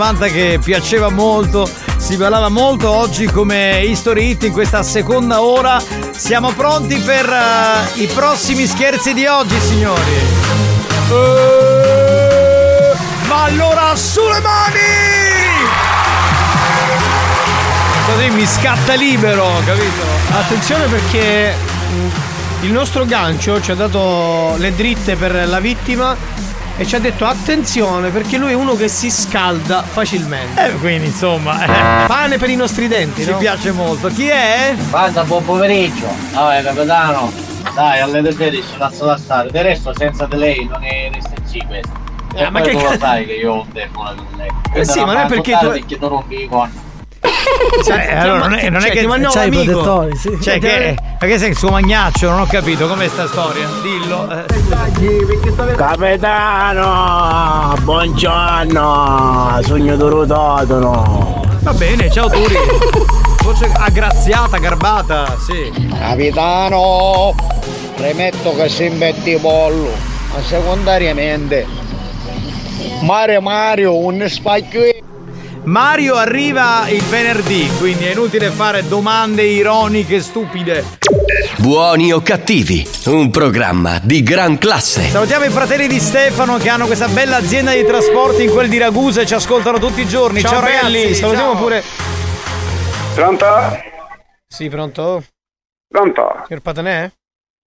90 0.05 0.27
che 0.27 0.59
piaceva 0.63 1.09
molto, 1.09 1.67
si 1.97 2.15
ballava 2.15 2.49
molto 2.49 2.91
oggi 2.91 3.25
come 3.25 3.81
History 3.81 4.29
Hit 4.29 4.43
in 4.43 4.51
questa 4.51 4.83
seconda 4.83 5.41
ora. 5.41 5.81
Siamo 6.11 6.51
pronti 6.51 6.99
per 6.99 7.27
eh, 7.27 8.01
i 8.01 8.05
prossimi 8.05 8.67
scherzi 8.67 9.15
di 9.15 9.25
oggi, 9.25 9.59
signori. 9.59 10.11
Eh, 11.09 12.93
ma 13.27 13.43
allora 13.45 13.95
sulle 13.95 14.39
mani! 14.41 14.79
Così 18.05 18.29
mi 18.29 18.45
scatta 18.45 18.93
libero, 18.93 19.59
capito? 19.65 20.03
Attenzione 20.37 20.85
perché 20.85 21.51
mh, 21.51 22.65
il 22.65 22.71
nostro 22.71 23.05
gancio 23.05 23.59
ci 23.59 23.71
ha 23.71 23.75
dato 23.75 24.53
le 24.57 24.75
dritte 24.75 25.15
per 25.15 25.47
la 25.47 25.59
vittima 25.59 26.15
e 26.77 26.85
ci 26.85 26.95
ha 26.95 26.99
detto 26.99 27.25
attenzione 27.25 28.09
perché 28.09 28.37
lui 28.37 28.51
è 28.51 28.53
uno 28.55 28.75
che 28.75 28.87
si 28.87 29.09
scalda 29.09 29.81
facilmente. 29.83 30.65
Eh, 30.67 30.71
quindi 30.77 31.07
insomma. 31.07 31.63
eh, 31.63 32.05
Pane 32.07 32.37
per 32.37 32.49
i 32.49 32.55
nostri 32.55 32.87
denti, 32.87 33.23
Ci 33.23 33.31
no? 33.31 33.37
piace 33.37 33.71
molto. 33.71 34.07
Chi 34.09 34.27
è? 34.27 34.75
Panda, 34.89 35.23
buon 35.23 35.43
pomeriggio. 35.45 36.07
Vabbè, 36.33 36.63
capitano. 36.63 37.31
Dai, 37.73 37.99
alle 37.99 38.21
13 38.33 38.63
cazzo 38.77 39.05
da 39.05 39.17
stare. 39.17 39.49
Del 39.51 39.63
resto, 39.63 39.93
senza 39.95 40.25
di 40.25 40.35
lei 40.37 40.65
non 40.69 40.83
è 40.83 41.09
RSC 41.13 41.65
questo. 41.67 41.91
Eh, 42.35 42.49
ma 42.49 42.59
che 42.61 42.71
tu 42.71 42.77
ca- 42.79 42.89
lo 42.91 42.97
sai 42.99 43.25
che 43.25 43.33
io 43.33 43.53
ho 43.53 43.61
un 43.61 43.71
telefono 43.71 44.13
con 44.15 44.25
lei. 44.37 44.49
Eh 44.73 44.85
sì, 44.85 44.99
ma 44.99 45.13
non 45.13 45.21
è 45.21 45.25
perché 45.27 45.57
tu- 45.59 45.69
Perché 45.69 45.97
tu 45.97 46.07
rompi 46.07 46.35
i. 46.35 46.49
Cioè, 47.85 48.15
allora, 48.15 48.39
non 48.47 48.53
è, 48.53 48.69
non 48.69 48.81
è 48.81 48.85
cioè, 48.85 48.91
che 48.91 48.99
ti 48.99 49.07
manda 49.07 49.27
un 49.27 49.33
c'hai 49.33 49.45
i 49.51 49.55
amico. 49.55 49.71
protettori, 49.71 50.15
sì. 50.17 50.37
Cioè, 50.41 50.59
che, 50.59 50.95
ma 51.19 51.27
che 51.27 51.37
sei 51.39 51.49
il 51.49 51.57
suo 51.57 51.69
magnaccio? 51.69 52.29
Non 52.29 52.41
ho 52.41 52.45
capito 52.45 52.87
com'è 52.87 53.07
sta 53.07 53.27
storia. 53.27 53.67
Dillo. 53.81 54.29
eh. 54.31 54.45
Capitano, 55.75 57.75
buongiorno, 57.81 59.59
sogno 59.61 59.97
Dorototono. 59.97 61.43
Va 61.59 61.73
bene, 61.73 62.09
ciao 62.09 62.29
Turi. 62.29 62.55
Voce 63.43 63.69
aggraziata, 63.73 64.57
garbata, 64.57 65.35
sì. 65.37 65.89
Capitano, 65.99 67.35
premetto 67.95 68.55
che 68.55 68.69
si 68.69 68.87
metti 68.87 69.35
pollo, 69.35 69.91
ma 70.33 70.41
secondariamente 70.41 71.67
Mario 73.01 73.41
Mario, 73.41 73.97
un 73.97 74.25
spacchio 74.29 74.81
Mario 75.65 76.13
arriva 76.15 76.87
il 76.89 77.01
venerdì, 77.03 77.67
quindi 77.79 78.05
è 78.05 78.11
inutile 78.11 78.51
fare 78.51 78.87
domande 78.87 79.41
ironiche 79.43 80.19
stupide. 80.19 80.83
Buoni 81.57 82.13
o 82.13 82.21
cattivi, 82.21 82.87
un 83.07 83.31
programma 83.31 83.99
di 83.99 84.21
gran 84.21 84.59
classe. 84.59 85.01
Salutiamo 85.07 85.45
i 85.45 85.49
fratelli 85.49 85.87
di 85.87 85.99
Stefano 85.99 86.57
che 86.57 86.69
hanno 86.69 86.85
questa 86.85 87.07
bella 87.07 87.37
azienda 87.37 87.73
di 87.73 87.83
trasporti 87.83 88.43
in 88.43 88.51
quel 88.51 88.69
di 88.69 88.77
Ragusa 88.77 89.21
e 89.21 89.25
ci 89.25 89.33
ascoltano 89.33 89.79
tutti 89.79 90.01
i 90.01 90.07
giorni. 90.07 90.41
Ciao, 90.41 90.51
Ciao, 90.51 90.61
ragazzi, 90.61 90.83
belli, 90.83 91.13
salutiamo 91.15 91.53
ciao. 91.53 91.61
pure. 91.61 91.83
Pronto? 93.15 93.45
Sì, 94.47 94.69
pronto? 94.69 95.23
Pronto? 95.87 96.43
Signor 96.45 96.61
Patanè? 96.61 97.11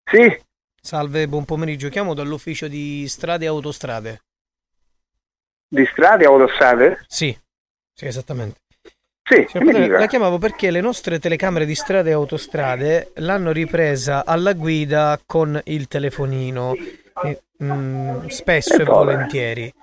Sì. 0.09 0.40
Salve, 0.80 1.26
buon 1.26 1.44
pomeriggio. 1.44 1.88
Chiamo 1.88 2.14
dall'ufficio 2.14 2.68
di 2.68 3.09
strade 3.09 3.44
e 3.46 3.49
autostrade. 3.49 4.20
Di 5.68 5.84
strade 5.90 6.26
o 6.26 6.34
autostrade? 6.34 7.05
Sì, 7.09 7.36
sì, 7.99 8.07
esattamente. 8.07 8.61
Sì, 9.28 9.44
dica. 9.53 9.99
la 9.99 10.07
chiamavo 10.07 10.38
perché 10.38 10.70
le 10.70 10.80
nostre 10.80 11.18
telecamere 11.18 11.66
di 11.66 11.74
strade 11.74 12.11
e 12.11 12.12
autostrade 12.12 13.11
l'hanno 13.16 13.51
ripresa 13.51 14.24
alla 14.24 14.53
guida 14.53 15.18
con 15.26 15.61
il 15.64 15.88
telefonino. 15.88 16.74
E, 17.24 17.42
mm, 17.62 18.26
spesso 18.28 18.76
E 18.76 18.82
e 18.82 18.84
volentieri. 18.84 19.74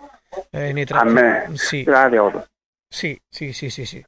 Eh, 0.50 0.72
nei 0.72 0.86
A 0.92 1.04
me? 1.04 1.52
Sì. 1.56 1.82
Strade 1.82 2.16
auto. 2.18 2.48
Sì, 2.88 3.20
sì, 3.30 3.52
sì, 3.52 3.70
sì, 3.70 3.86
sì. 3.86 4.04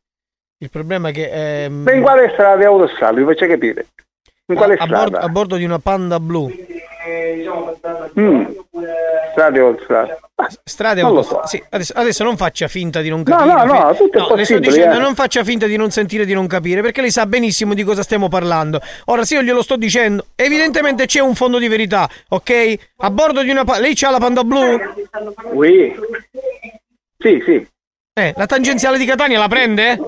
Il 0.59 0.69
problema 0.69 1.09
è 1.09 1.11
che... 1.11 1.65
ehm, 1.65 1.83
Ma 1.83 1.91
in 1.91 2.01
quale 2.01 2.29
strade 2.31 2.65
o 2.65 2.75
autostrade? 2.75 3.19
Vi 3.19 3.25
faccio 3.27 3.45
capire. 3.45 3.87
In 4.45 4.55
quale 4.55 4.75
a, 4.75 4.87
bordo, 4.87 5.07
strada? 5.07 5.19
a 5.19 5.27
bordo 5.29 5.57
di 5.57 5.65
una 5.65 5.79
Panda 5.79 6.17
blu. 6.21 6.49
Mm. 8.19 8.45
Strade 9.31 9.59
o 9.61 9.67
autostrade? 9.67 10.17
Strade 10.63 10.99
e 10.99 11.03
Non 11.03 11.11
lo 11.13 11.17
autostrade. 11.19 11.47
Sì, 11.47 11.63
adesso, 11.69 11.93
adesso 11.95 12.23
non 12.23 12.37
faccia 12.37 12.67
finta 12.67 13.01
di 13.01 13.09
non 13.09 13.23
No, 13.25 13.35
capire. 13.35 13.65
no, 13.65 13.73
no, 13.83 13.95
tutto 13.95 14.33
è 14.33 14.35
le 14.37 14.45
sto 14.45 14.59
dicendo, 14.59 14.95
eh. 14.95 14.99
non 14.99 15.15
faccia 15.15 15.43
finta 15.43 15.65
di 15.67 15.75
non 15.77 15.89
sentire, 15.91 16.25
di 16.25 16.33
non 16.33 16.47
capire, 16.47 16.81
perché 16.81 17.01
lei 17.01 17.11
sa 17.11 17.25
benissimo 17.25 17.73
di 17.73 17.83
cosa 17.83 18.03
stiamo 18.03 18.27
parlando. 18.29 18.79
Ora, 19.05 19.23
se 19.23 19.35
io 19.35 19.41
glielo 19.43 19.61
sto 19.61 19.75
dicendo, 19.77 20.27
evidentemente 20.35 21.05
c'è 21.05 21.19
un 21.19 21.35
fondo 21.35 21.57
di 21.59 21.67
verità, 21.67 22.09
ok? 22.29 22.75
A 22.97 23.09
bordo 23.11 23.41
di 23.41 23.49
una. 23.49 23.63
pa- 23.63 23.79
lei 23.79 23.93
c'ha 23.95 24.09
la 24.09 24.19
Panda 24.19 24.43
blu? 24.43 24.77
Oui. 25.53 25.95
Sì, 27.17 27.41
sì. 27.45 27.67
Eh, 28.13 28.33
la 28.35 28.45
tangenziale 28.45 28.97
di 28.97 29.05
Catania 29.05 29.39
la 29.39 29.47
prende? 29.47 29.99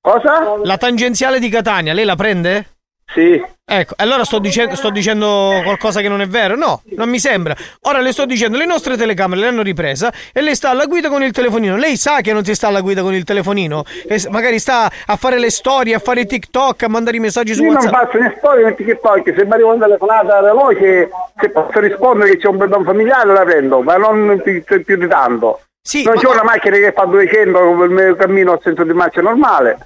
Cosa? 0.00 0.56
La 0.64 0.76
tangenziale 0.78 1.38
di 1.38 1.48
Catania, 1.48 1.92
lei 1.92 2.04
la 2.04 2.16
prende? 2.16 2.66
Sì. 3.14 3.42
Ecco, 3.64 3.94
allora 3.96 4.24
sto 4.24 4.38
dicendo, 4.38 4.74
sto 4.74 4.90
dicendo 4.90 5.60
qualcosa 5.64 6.00
che 6.00 6.08
non 6.08 6.20
è 6.20 6.26
vero? 6.26 6.56
No, 6.56 6.82
non 6.96 7.08
mi 7.08 7.18
sembra. 7.18 7.54
Ora 7.82 8.00
le 8.00 8.12
sto 8.12 8.26
dicendo, 8.26 8.58
le 8.58 8.66
nostre 8.66 8.96
telecamere 8.96 9.40
le 9.40 9.46
hanno 9.46 9.62
ripresa 9.62 10.12
e 10.32 10.40
lei 10.42 10.54
sta 10.54 10.70
alla 10.70 10.84
guida 10.86 11.08
con 11.08 11.22
il 11.22 11.30
telefonino. 11.30 11.76
Lei 11.76 11.96
sa 11.96 12.20
che 12.20 12.32
non 12.34 12.44
si 12.44 12.54
sta 12.54 12.68
alla 12.68 12.80
guida 12.80 13.00
con 13.02 13.14
il 13.14 13.24
telefonino? 13.24 13.84
S- 14.08 14.26
magari 14.26 14.58
sta 14.58 14.90
a 15.06 15.16
fare 15.16 15.38
le 15.38 15.50
storie, 15.50 15.94
a 15.94 16.00
fare 16.00 16.26
TikTok, 16.26 16.82
a 16.82 16.88
mandare 16.88 17.16
i 17.16 17.20
messaggi 17.20 17.54
su 17.54 17.62
Io 17.62 17.72
non 17.72 17.76
WhatsApp. 17.82 17.94
faccio 17.94 18.18
né 18.18 18.34
storie 18.38 18.64
né 18.64 18.74
TikTok, 18.74 19.34
se 19.36 19.44
mi 19.44 19.52
arriva 19.52 19.72
una 19.72 19.84
telefonata 19.86 20.40
veloce, 20.42 21.10
se 21.40 21.50
posso 21.50 21.80
rispondere 21.80 22.30
che 22.30 22.36
c'è 22.38 22.48
un 22.48 22.58
problema 22.58 22.84
familiare 22.84 23.32
la 23.32 23.44
prendo, 23.44 23.80
ma 23.80 23.96
non 23.96 24.40
più, 24.42 24.62
più 24.84 24.96
di 24.98 25.06
tanto. 25.08 25.60
non 26.04 26.16
c'è 26.16 26.28
una 26.28 26.44
macchina 26.44 26.76
che 26.76 26.92
fa 26.92 27.04
200 27.06 27.58
con 27.58 27.84
il 27.84 27.90
mio 27.90 28.14
cammino 28.16 28.52
a 28.52 28.60
senso 28.62 28.84
di 28.84 28.92
marcia 28.92 29.22
normale. 29.22 29.78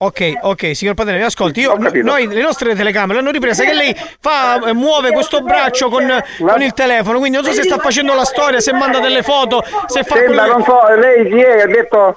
Ok, 0.00 0.34
ok, 0.42 0.76
signor 0.76 0.94
Padrone, 0.94 1.24
ascolti, 1.24 1.58
io, 1.58 1.74
noi 1.76 2.28
le 2.28 2.40
nostre 2.40 2.72
telecamere 2.76 3.18
hanno 3.18 3.32
ripresa 3.32 3.64
che 3.64 3.72
lei 3.72 3.92
fa, 4.20 4.68
eh, 4.68 4.72
muove 4.72 5.10
questo 5.10 5.40
braccio 5.40 5.88
con, 5.88 6.06
con 6.38 6.62
il 6.62 6.72
telefono, 6.72 7.18
quindi 7.18 7.38
non 7.38 7.44
so 7.44 7.52
se 7.52 7.64
sta 7.64 7.78
facendo 7.78 8.14
la 8.14 8.24
storia, 8.24 8.60
se 8.60 8.72
manda 8.72 9.00
delle 9.00 9.22
foto, 9.24 9.60
se 9.86 10.04
fa 10.04 10.14
quello 10.22 10.40
Senta, 10.40 10.42
che- 10.44 10.50
non 10.50 10.62
so, 10.62 10.94
lei 10.94 11.28
chi 11.28 11.40
è? 11.40 11.62
Ha 11.62 11.66
detto... 11.66 12.16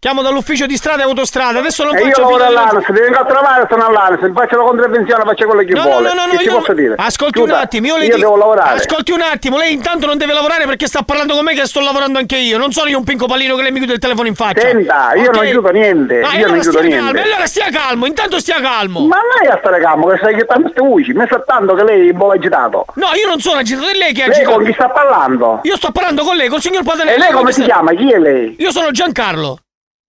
Chiamo 0.00 0.22
dall'ufficio 0.22 0.64
di 0.64 0.76
strada 0.78 1.02
e 1.02 1.04
autostrada, 1.04 1.58
adesso 1.58 1.84
non 1.84 1.94
E 1.94 1.98
io 2.00 2.06
faccio 2.06 2.20
lavoro 2.22 2.38
finta 2.46 2.48
di- 2.48 2.56
all'ANAS, 2.56 2.84
se 2.86 2.92
vengo 2.94 3.18
a 3.18 3.24
trovare 3.26 3.66
sono 3.68 3.84
all'ANAS, 3.84 4.20
se 4.20 4.32
faccio 4.34 4.56
la 4.56 4.62
contravvenzione 4.64 5.24
faccio 5.26 5.46
quello 5.46 5.62
che 5.62 5.72
No, 5.74 5.82
vuole. 5.82 6.08
no, 6.08 6.14
no, 6.14 6.24
no, 6.24 6.30
che 6.30 6.36
ti 6.38 6.44
io- 6.44 6.56
posso 6.56 6.72
dire? 6.72 6.94
Ascolti 6.96 7.38
Scusa, 7.38 7.52
un 7.52 7.60
attimo, 7.60 7.86
io 7.86 7.96
le 7.98 8.04
io 8.06 8.14
dico- 8.14 8.18
devo 8.28 8.36
lavorare. 8.38 8.76
Ascolti 8.78 9.12
un 9.12 9.20
attimo, 9.20 9.58
lei 9.58 9.74
intanto 9.74 10.06
non 10.06 10.16
deve 10.16 10.32
lavorare 10.32 10.64
perché 10.64 10.86
sta 10.86 11.02
parlando 11.02 11.34
con 11.34 11.44
me 11.44 11.52
che 11.52 11.66
sto 11.66 11.80
lavorando 11.80 12.18
anche 12.18 12.36
io. 12.38 12.56
Non 12.56 12.72
sono 12.72 12.88
io 12.88 12.96
un 12.96 13.04
pinco 13.04 13.26
pallino 13.26 13.54
che 13.56 13.60
lei 13.62 13.72
mi 13.72 13.76
chiude 13.76 13.92
il 13.92 13.98
telefono 13.98 14.26
in 14.26 14.34
faccia. 14.34 14.60
Senta, 14.62 15.12
io 15.16 15.28
Ok? 15.28 15.34
non 15.36 15.44
chiudo 15.44 15.68
niente, 15.68 16.14
Ah, 16.14 16.18
io 16.18 16.24
allora 16.30 16.46
non 16.48 16.60
chiudo 16.60 16.70
stia 16.78 16.80
niente. 16.80 17.04
calmo, 17.04 17.20
allora 17.20 17.46
stia 17.46 17.68
calmo, 17.70 18.06
intanto 18.06 18.38
stia 18.38 18.60
calmo. 18.62 19.00
Ma 19.06 19.18
lei 19.42 19.50
a 19.52 19.58
stare 19.60 19.80
calmo, 19.82 20.06
che 20.06 20.16
stai 20.16 20.34
chiedendo 20.34 20.62
queste 20.62 20.80
voci, 20.80 21.12
mi 21.12 21.26
sa 21.28 21.40
tanto 21.40 21.74
che 21.74 21.84
lei 21.84 22.08
è 22.08 22.12
un 22.12 22.16
po' 22.18 22.30
agitato. 22.30 22.86
No, 22.94 23.08
io 23.20 23.26
non 23.28 23.38
sono 23.40 23.58
agitato, 23.58 23.86
è 23.86 23.92
lei 23.92 24.14
che 24.14 24.22
è 24.24 24.28
Lei 24.28 24.36
agitato. 24.36 24.56
con 24.56 24.64
chi 24.64 24.72
sta 24.72 24.88
parlando? 24.88 25.60
Io 25.64 25.76
sto 25.76 25.90
parlando 25.92 26.22
con 26.24 26.36
lei, 26.36 26.48
col 26.48 26.62
signor 26.62 26.84
Patanelli. 26.84 27.16
E 27.16 27.18
lei 27.18 27.32
come 27.32 27.52
si 27.52 27.62
chiama? 27.64 27.90
Chi 27.92 28.10
è 28.10 28.18
lei? 28.18 28.56
Io 28.60 28.70
sono 28.72 28.90
Giancarlo. 28.92 29.58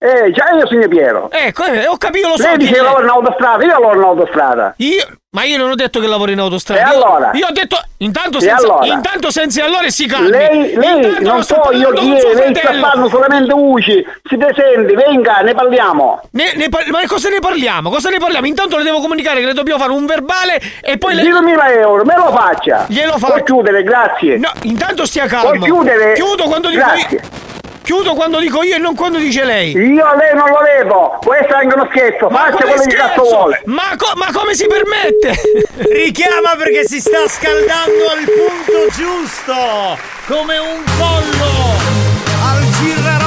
Eh, 0.04 0.32
già 0.32 0.50
io 0.58 0.66
sono 0.66 0.88
Piero. 0.88 1.30
Ecco, 1.30 1.64
eh, 1.66 1.86
ho 1.86 1.96
capito, 1.96 2.30
lo 2.30 2.36
so. 2.36 2.42
Lei 2.42 2.58
dice 2.58 2.74
che 2.74 2.82
lavora 2.82 3.04
in 3.04 3.10
autostrada, 3.10 3.64
io 3.64 3.70
lavoro 3.70 4.00
in 4.00 4.04
autostrada. 4.04 4.74
Io, 4.78 5.08
ma 5.30 5.44
io 5.44 5.58
non 5.60 5.70
ho 5.70 5.76
detto 5.76 6.00
che 6.00 6.08
lavoro 6.08 6.32
in 6.32 6.40
autostrada. 6.40 6.82
E 6.82 6.84
Io- 6.90 7.04
allora? 7.06 7.30
Io 7.34 7.46
ho 7.46 7.52
detto 7.52 7.80
intanto 7.98 8.40
senza, 8.40 8.56
allora? 8.66 8.86
intanto 8.88 9.30
senza 9.30 9.64
allora 9.64 9.88
si 9.92 10.08
calmi. 10.08 10.30
Lei, 10.32 10.74
lei 10.76 10.96
Intanto 11.06 11.22
non 11.22 11.44
so 11.44 11.70
io 11.74 11.92
chi 11.92 12.16
è, 12.16 12.34
lei 12.34 12.56
sta 12.56 12.70
parlando 12.72 13.10
solamente 13.10 13.54
voci, 13.54 14.04
si 14.28 14.38
presenti, 14.38 14.96
venga, 14.96 15.42
ne 15.42 15.54
parliamo. 15.54 16.22
Ne- 16.32 16.54
ne 16.56 16.70
par- 16.70 16.90
ma 16.90 17.02
cosa 17.06 17.30
ne 17.30 17.38
parliamo? 17.40 17.92
Cosa 17.92 18.10
ne 18.10 18.18
parliamo? 18.18 18.48
Intanto 18.48 18.78
le 18.78 18.84
devo 18.84 19.02
comunicare 19.02 19.40
che 19.40 19.46
le 19.46 19.54
dobbiamo 19.54 19.80
fare 19.80 19.92
un 19.94 20.08
verbale 20.08 20.60
e 20.82 20.98
poi 20.98 21.14
le. 21.14 21.22
10.000 21.22 21.80
euro, 21.80 22.04
me 22.06 22.16
lo 22.16 22.32
faccia. 22.36 22.86
Glielo 22.88 23.20
fa. 23.20 23.28
Puoi 23.28 23.44
chiudere, 23.44 23.84
grazie. 23.84 24.38
No, 24.38 24.50
intanto 24.64 25.06
stia 25.06 25.28
calmo. 25.28 25.50
Puoi 25.50 25.60
chiudere. 25.60 26.14
Chiudo 26.14 26.46
quando 26.46 26.70
dico 26.70 26.84
Grazie. 26.84 27.20
io. 27.22 27.50
Chiudo 27.84 28.14
quando 28.14 28.40
dico 28.40 28.62
io 28.64 28.76
e 28.76 28.78
non 28.80 28.96
quando 28.96 29.18
dice 29.18 29.44
lei. 29.44 29.72
Io 29.72 30.06
a 30.06 30.16
lei 30.16 30.34
non 30.36 30.50
lo 30.50 30.60
vedo, 30.60 31.18
può 31.20 31.34
essere 31.34 31.56
anche 31.56 31.74
uno 31.76 31.88
scherzo, 31.92 32.28
Ma 32.30 32.40
faccia 32.52 32.64
quello 32.66 32.84
che 32.84 32.96
cazzo 32.96 33.24
vuole. 33.24 33.62
Ma, 33.66 33.94
co- 33.98 34.14
ma 34.16 34.28
come 34.32 34.54
si 34.54 34.68
permette? 34.68 35.36
Richiama 35.92 36.56
perché 36.58 36.86
si 36.88 37.00
sta 37.00 37.28
scaldando 37.28 38.08
al 38.12 38.24
punto 38.24 38.88
giusto, 38.96 39.98
come 40.28 40.58
un 40.60 40.84
pollo 40.98 42.10
al 42.46 42.64
girrarosto, 42.82 43.21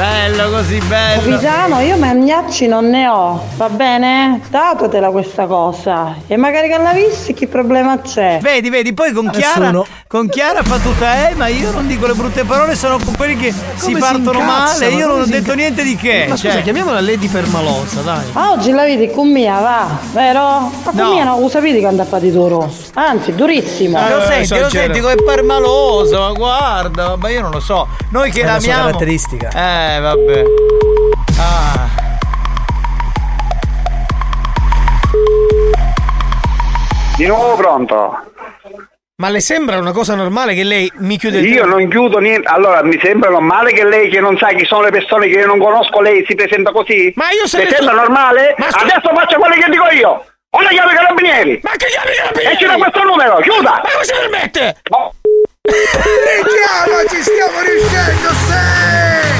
Bello 0.00 0.48
così 0.48 0.78
bello. 0.88 1.36
Capitano, 1.36 1.80
io 1.80 1.98
magnacci 1.98 2.66
non 2.66 2.88
ne 2.88 3.06
ho, 3.06 3.38
va 3.56 3.68
bene? 3.68 4.40
Datotela 4.48 5.10
questa 5.10 5.44
cosa. 5.44 6.14
E 6.26 6.38
magari 6.38 6.68
che 6.70 6.78
la 6.78 6.94
vissi, 6.94 7.34
che 7.34 7.46
problema 7.46 8.00
c'è? 8.00 8.38
Vedi, 8.40 8.70
vedi, 8.70 8.94
poi 8.94 9.12
con 9.12 9.28
Chiara, 9.28 9.70
con 10.06 10.30
Chiara 10.30 10.62
fa 10.62 10.78
tutta, 10.78 11.28
eh, 11.28 11.34
ma 11.34 11.48
io 11.48 11.70
non 11.72 11.86
dico 11.86 12.06
le 12.06 12.14
brutte 12.14 12.44
parole, 12.44 12.76
sono 12.76 12.96
con 12.96 13.14
quelli 13.14 13.36
che 13.36 13.52
si 13.52 13.92
si 13.92 13.92
partono 13.92 14.38
incazza, 14.40 14.78
male, 14.78 14.90
ma 14.90 14.96
io 14.96 15.06
non 15.06 15.20
ho 15.20 15.24
si 15.24 15.30
detto 15.32 15.42
inca- 15.42 15.54
niente 15.54 15.82
di 15.82 15.96
che. 15.96 16.24
Ma 16.30 16.36
scusa, 16.36 16.52
cioè. 16.54 16.62
chiamiamola 16.62 16.98
Lady 17.02 17.28
Permalosa, 17.28 18.00
dai. 18.00 18.24
Ah, 18.32 18.52
oggi 18.52 18.70
la 18.70 18.84
vedi 18.84 19.10
con 19.10 19.30
mia, 19.30 19.58
va, 19.58 19.86
vero? 20.12 20.72
Ma 20.82 20.92
con 20.96 21.12
mia 21.12 21.24
non 21.24 21.40
lo 21.42 21.48
sapete 21.50 21.78
che 21.78 21.86
andava 21.86 22.18
di 22.18 22.32
duro. 22.32 22.72
Anzi, 22.94 23.34
durissimo. 23.34 23.98
Eh, 23.98 24.14
lo 24.14 24.22
senti, 24.22 24.58
lo 24.60 24.70
senti 24.70 25.00
come 25.00 25.16
permaloso, 25.16 26.20
ma 26.20 26.32
guarda, 26.32 27.16
ma 27.16 27.28
io 27.28 27.42
non 27.42 27.50
lo 27.50 27.60
so. 27.60 27.86
Noi 28.08 28.30
che 28.30 28.40
È 28.40 28.44
la 28.44 28.58
sua 28.58 28.68
l'amiamo. 28.68 28.84
caratteristica. 28.86 29.48
Eh, 29.50 29.88
vabbè. 29.98 30.42
Ah. 31.38 31.88
Di 37.16 37.26
nuovo 37.26 37.56
pronto? 37.56 38.18
Ma 39.16 39.28
le 39.28 39.40
sembra 39.40 39.76
una 39.76 39.92
cosa 39.92 40.14
normale 40.14 40.54
che 40.54 40.64
lei 40.64 40.90
mi 40.98 41.18
chiude 41.18 41.40
il 41.40 41.48
Io 41.52 41.66
non 41.66 41.86
chiudo 41.90 42.18
niente. 42.18 42.48
Allora, 42.48 42.82
mi 42.82 42.98
sembra 43.02 43.28
normale 43.28 43.72
che 43.72 43.84
lei, 43.84 44.08
che 44.08 44.18
non 44.20 44.38
sa 44.38 44.48
chi 44.48 44.64
sono 44.64 44.84
le 44.84 44.90
persone 44.90 45.28
che 45.28 45.38
io 45.40 45.46
non 45.46 45.58
conosco, 45.58 46.00
lei 46.00 46.24
si 46.26 46.34
presenta 46.34 46.70
così? 46.72 47.12
Ma 47.16 47.30
io 47.30 47.46
se 47.46 47.58
Le 47.58 47.64
ne 47.64 47.70
sembra 47.70 47.94
so- 47.94 48.00
normale? 48.00 48.54
Ma 48.56 48.70
scusa- 48.70 48.84
Adesso 48.96 49.14
faccio 49.14 49.38
quello 49.38 49.54
che 49.56 49.70
dico 49.70 49.86
io! 49.90 50.24
O 50.52 50.60
le 50.62 50.68
chiamo 50.68 50.90
i 50.90 50.94
carabinieri! 50.94 51.60
Ma 51.62 51.70
che 51.76 51.86
chiami 51.86 52.10
i 52.10 52.14
carabinieri? 52.16 52.54
E 52.54 52.58
ci 52.58 52.64
da 52.64 52.76
questo 52.76 53.02
numero, 53.04 53.36
chiuda! 53.40 53.70
Ma 53.70 53.80
come 53.92 54.04
si 54.04 54.12
permette? 54.14 54.76
No. 54.90 55.12
Vediamo, 55.60 57.04
ci 57.10 57.20
stiamo 57.22 57.60
riuscendo, 57.60 58.28
sì! 58.48 59.39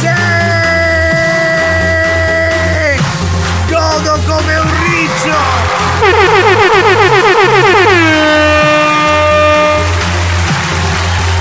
Sì! 0.00 0.06
Godo 3.68 4.18
come 4.26 4.56
un 4.56 4.68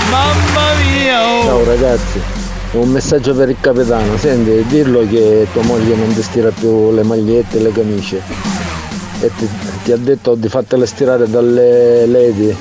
Mamma 0.10 0.74
mia! 0.84 1.22
oh. 1.26 1.44
Ciao 1.44 1.64
ragazzi, 1.64 2.22
un 2.72 2.90
messaggio 2.90 3.34
per 3.34 3.48
il 3.48 3.56
capitano. 3.62 4.18
Senti, 4.18 4.66
dillo 4.68 5.08
che 5.08 5.48
tua 5.54 5.64
moglie 5.64 5.96
non 5.96 6.14
ti 6.14 6.22
stira 6.22 6.52
più 6.52 6.92
le 6.92 7.04
magliette 7.04 7.60
e 7.60 7.62
le 7.62 7.72
camicie. 7.72 8.22
E 9.22 9.32
ti, 9.38 9.48
ti 9.86 9.94
ha 9.94 9.98
detto 9.98 10.36
di 10.36 10.50
fatele 10.50 10.86
stirare 10.86 11.30
dalle 11.30 12.06
lady, 12.08 12.54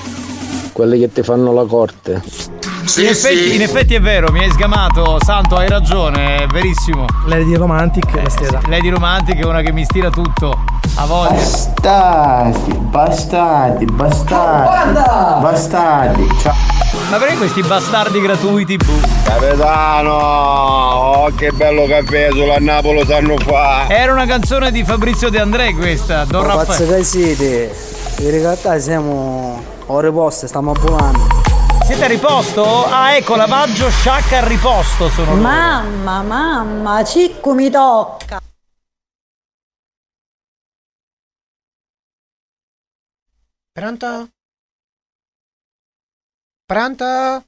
quelle 0.73 0.97
che 0.97 1.13
ti 1.13 1.25
fanno 1.25 1.53
la 1.53 1.65
corte. 1.65 2.58
In, 2.97 3.07
effetti, 3.07 3.55
in 3.55 3.63
effetti 3.63 3.95
è 3.95 4.01
vero, 4.01 4.33
mi 4.33 4.41
hai 4.41 4.51
sgamato, 4.51 5.19
Santo, 5.23 5.57
hai 5.57 5.69
ragione, 5.69 6.43
è 6.43 6.47
verissimo. 6.47 7.05
Lady 7.27 7.55
Romantic, 7.55 8.11
la 8.15 8.31
stessa. 8.31 8.61
Lady 8.67 8.89
Romantic 8.89 9.39
è 9.39 9.45
una 9.45 9.61
che 9.61 9.73
mi 9.73 9.85
stira 9.85 10.11
tutto. 10.11 10.65
A 10.95 11.05
voglia. 11.05 11.31
Bastardi, 11.31 12.73
bastardi, 12.73 13.85
bastardi. 13.85 15.01
Bastardi. 15.41 16.29
Ciao. 16.41 16.55
Ma 17.11 17.19
perché 17.19 17.37
questi 17.37 17.63
bastardi 17.63 18.21
gratuiti, 18.21 18.77
buh? 18.77 19.01
Capitano, 19.23 20.13
oh, 20.13 21.31
che 21.35 21.51
bello 21.53 21.87
caffè 21.87 22.29
sulla 22.33 22.57
Napoli 22.59 23.05
sanno 23.07 23.37
fa. 23.39 23.87
Era 23.89 24.13
una 24.13 24.27
canzone 24.27 24.71
di 24.73 24.83
Fabrizio 24.85 25.31
De 25.31 25.39
André 25.39 25.75
questa, 25.75 26.25
Don 26.25 26.45
Raffaele. 26.45 26.97
che 26.97 27.05
siete? 27.05 27.75
In 28.19 28.31
realtà 28.31 28.79
siamo 28.79 29.63
ore 29.87 30.11
poste, 30.11 30.47
stiamo 30.49 30.73
a 30.73 30.75
volando. 30.79 31.48
Siete 31.89 32.05
a 32.05 32.09
riposto? 32.09 32.85
Ah, 32.85 33.17
ecco, 33.17 33.35
lavaggio, 33.35 33.89
sciacca 33.89 34.41
al 34.41 34.45
riposto 34.45 35.09
sono 35.09 35.31
loro. 35.31 35.41
Mamma, 35.41 36.23
mamma, 36.23 37.03
cicco 37.03 37.55
mi 37.55 37.71
tocca. 37.71 38.39
Pronto? 43.73 44.29
Pronto? 46.67 47.45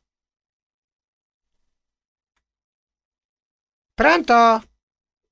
Pronto? 3.95 4.70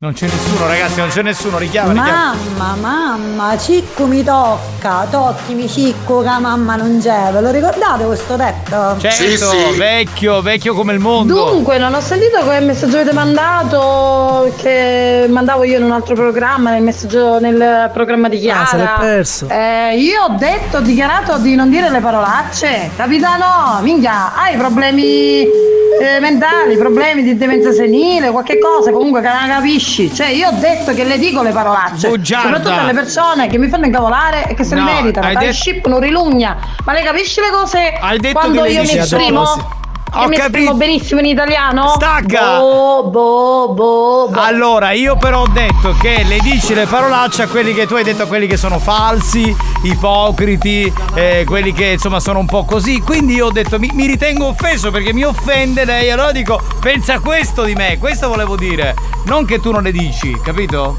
Non 0.01 0.12
c'è 0.12 0.26
nessuno, 0.26 0.68
ragazzi, 0.68 1.01
non 1.01 1.09
c'è 1.09 1.22
nessuno, 1.22 1.59
richiama, 1.59 1.90
richiama. 1.90 2.36
Mamma, 2.57 3.16
mamma, 3.16 3.59
cicco 3.59 4.07
mi 4.07 4.22
tocca, 4.22 5.09
tocchimi 5.11 5.68
cicco 5.68 6.20
che 6.20 6.38
mamma 6.38 6.76
non 6.76 7.01
c'è, 7.03 7.30
ve 7.32 7.40
lo 7.40 7.51
ricordate 7.51 8.05
questo 8.05 8.36
detto? 8.36 8.96
Certo, 8.96 9.74
vecchio, 9.76 10.40
vecchio 10.40 10.74
come 10.74 10.92
il 10.92 11.01
mondo. 11.01 11.51
Dunque, 11.51 11.78
non 11.78 11.94
ho 11.94 12.01
sentito 12.01 12.49
che 12.49 12.61
messaggio 12.61 12.94
avete 12.99 13.12
mandato, 13.12 14.55
che 14.57 15.26
mandavo 15.28 15.64
io 15.64 15.78
in 15.78 15.82
un 15.82 15.90
altro 15.90 16.14
programma, 16.14 16.70
nel 16.70 16.82
messaggio 16.84 17.40
nel 17.40 17.90
programma 17.92 18.28
di 18.28 18.38
Chiara. 18.38 18.61
Ah, 18.61 18.66
se 18.66 18.76
l'è 18.76 18.94
perso. 19.01 19.49
Eh, 19.49 19.96
io 19.99 20.22
ho 20.22 20.36
detto, 20.38 20.76
ho 20.76 20.80
dichiarato 20.80 21.38
di 21.38 21.57
non 21.57 21.70
dire 21.70 21.90
le 21.90 21.99
parolacce. 21.99 22.92
Capitano, 22.94 23.80
minchia, 23.82 24.32
hai 24.36 24.57
problemi 24.57 25.66
eh, 26.01 26.20
mentali, 26.20 26.76
problemi 26.76 27.22
di 27.24 27.36
demenza 27.36 27.72
senile, 27.72 28.30
qualche 28.30 28.59
cosa, 28.59 28.92
comunque 28.92 29.20
che 29.20 29.28
non 29.28 29.49
capisci. 29.49 29.88
Cioè, 29.89 30.28
io 30.28 30.49
ho 30.49 30.53
detto 30.53 30.93
che 30.95 31.05
le 31.05 31.18
dico 31.18 31.43
le 31.43 31.51
parolacce. 31.51 32.09
Bugiarda. 32.09 32.57
Soprattutto 32.57 32.80
alle 32.82 32.93
persone 32.95 33.47
che 33.49 33.59
mi 33.59 33.68
fanno 33.68 33.86
incavolare 33.86 34.47
e 34.49 34.55
che 34.55 34.64
se 34.64 34.74
No, 34.74 34.84
le 34.84 34.93
meritano. 34.93 35.32
Dai 35.32 35.47
det- 35.47 35.53
ship 35.55 35.86
non 35.86 36.01
rilugna. 36.01 36.57
Ma 36.84 36.93
lei 36.93 37.03
capisce 37.05 37.41
le 37.41 37.51
cose 37.51 37.97
Hai 38.01 38.18
detto 38.18 38.39
quando 38.39 38.62
che 38.62 38.68
le 38.68 38.74
io 38.74 38.82
mi 38.82 38.97
esprimo? 38.99 39.76
Ho 40.15 40.27
mi 40.27 40.37
esprimo 40.37 40.73
capito. 40.73 40.75
benissimo 40.75 41.21
in 41.21 41.27
italiano? 41.27 41.89
Stacca! 41.95 42.59
Boh, 42.59 43.05
boh, 43.05 43.69
boh, 43.75 44.29
boh. 44.31 44.41
Allora, 44.41 44.93
io 44.93 45.17
però 45.17 45.43
ho 45.43 45.49
detto 45.49 45.95
che 46.01 46.25
le 46.27 46.39
dici 46.41 46.75
le 46.75 46.87
parolacce 46.87 47.43
a 47.43 47.47
quelli 47.47 47.75
che 47.75 47.87
tu 47.87 47.95
hai 47.95 48.03
detto 48.05 48.23
a 48.23 48.27
quelli 48.27 48.47
che 48.47 48.57
sono 48.57 48.79
falsi, 48.79 49.55
ipocriti, 49.83 50.93
eh, 51.15 51.45
quelli 51.47 51.73
che 51.73 51.85
insomma 51.87 52.21
sono 52.21 52.39
un 52.39 52.47
po' 52.47 52.65
così. 52.65 53.01
Quindi 53.01 53.35
io 53.35 53.47
ho 53.47 53.53
detto 53.53 53.79
mi, 53.79 53.91
mi 53.93 54.07
ritengo 54.07 54.47
offeso 54.47 54.91
perché 54.91 55.13
mi 55.13 55.25
offende 55.25 55.85
lei. 55.85 56.11
Allora 56.11 56.33
dico, 56.33 56.61
pensa 56.81 57.19
questo 57.21 57.63
di 57.65 57.75
me, 57.75 57.99
questo 57.99 58.29
volevo 58.29 58.57
dire. 58.57 58.95
Non 59.27 59.45
che 59.45 59.61
tu 59.61 59.71
non 59.71 59.83
le 59.83 59.93
dici, 59.93 60.37
capito? 60.43 60.97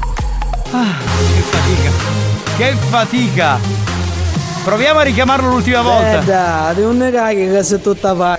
Ah, 0.70 0.94
che 1.34 1.40
fatica. 1.42 1.90
Che 2.56 2.76
fatica. 2.88 3.58
Proviamo 4.62 5.00
a 5.00 5.02
richiamarlo 5.02 5.48
l'ultima 5.48 5.80
volta. 5.82 6.20
Eh 6.20 6.24
dai, 6.24 6.82
un 6.84 6.98
cagare 6.98 7.34
che 7.34 7.62
sei 7.64 7.80
tutta 7.80 8.14
fa. 8.14 8.38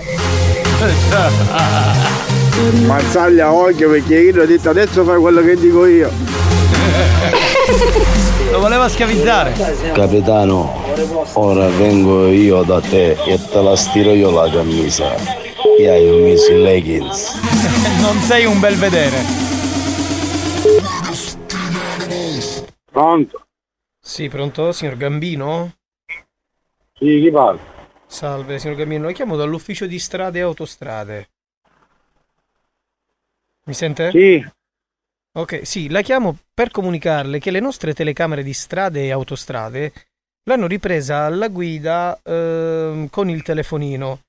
Mazzaglia 2.86 3.52
occhio 3.52 3.90
perché 3.90 4.18
io 4.18 4.42
ho 4.42 4.46
detto 4.46 4.70
adesso 4.70 5.04
fai 5.04 5.20
quello 5.20 5.42
che 5.42 5.56
dico 5.56 5.86
io. 5.86 6.10
Lo 8.50 8.58
voleva 8.58 8.88
schiavizzare. 8.88 9.52
Capitano, 9.92 10.82
ora 11.34 11.68
vengo 11.68 12.26
io 12.28 12.62
da 12.62 12.80
te 12.80 13.12
e 13.12 13.38
te 13.50 13.62
la 13.62 13.76
stiro 13.76 14.12
io 14.12 14.30
la 14.30 14.50
camisa. 14.50 15.14
E 15.78 15.88
hai 15.88 16.04
messo 16.22 16.52
i 16.52 16.60
leggings. 16.60 17.38
non 18.02 18.18
sei 18.20 18.44
un 18.44 18.58
bel 18.58 18.76
vedere. 18.76 19.16
Pronto? 22.90 23.46
Sì, 24.00 24.28
pronto, 24.28 24.72
signor 24.72 24.96
Gambino? 24.96 25.72
Sì, 26.98 27.20
chi 27.20 27.30
parla? 27.30 27.71
Salve, 28.12 28.58
signor 28.58 28.76
Gambino, 28.76 29.06
la 29.06 29.12
chiamo 29.12 29.36
dall'ufficio 29.36 29.86
di 29.86 29.98
strade 29.98 30.38
e 30.38 30.42
autostrade. 30.42 31.30
Mi 33.64 33.72
sente? 33.72 34.10
Sì. 34.10 34.46
Ok, 35.38 35.66
sì, 35.66 35.88
la 35.88 36.02
chiamo 36.02 36.36
per 36.52 36.70
comunicarle 36.70 37.38
che 37.38 37.50
le 37.50 37.58
nostre 37.60 37.94
telecamere 37.94 38.42
di 38.42 38.52
strade 38.52 39.04
e 39.04 39.12
autostrade 39.12 39.92
l'hanno 40.44 40.66
ripresa 40.66 41.24
alla 41.24 41.48
guida 41.48 42.20
ehm, 42.22 43.08
con 43.08 43.30
il 43.30 43.42
telefonino. 43.42 44.20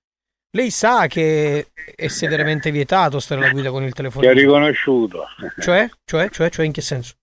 Lei 0.56 0.70
sa 0.72 1.08
che 1.08 1.68
è 1.96 2.08
severamente 2.08 2.72
vietato 2.72 3.20
stare 3.20 3.42
alla 3.42 3.52
guida 3.52 3.70
con 3.70 3.84
il 3.84 3.90
Ti 3.90 3.96
telefonino. 3.96 4.32
ho 4.32 4.36
riconosciuto. 4.36 5.26
Cioè? 5.60 5.90
Cioè? 6.06 6.30
Cioè? 6.30 6.50
Cioè 6.50 6.66
in 6.66 6.72
che 6.72 6.82
senso? 6.82 7.16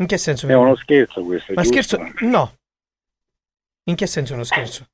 In 0.00 0.06
che 0.08 0.18
senso? 0.18 0.48
È 0.48 0.54
uno 0.54 0.74
scherzo 0.74 1.22
questo, 1.22 1.52
Ma 1.52 1.62
giusto? 1.62 1.96
scherzo? 1.96 2.26
No. 2.26 2.54
In 3.84 3.94
che 3.96 4.06
senso 4.06 4.32
è 4.32 4.34
uno 4.36 4.44
scherzo? 4.44 4.86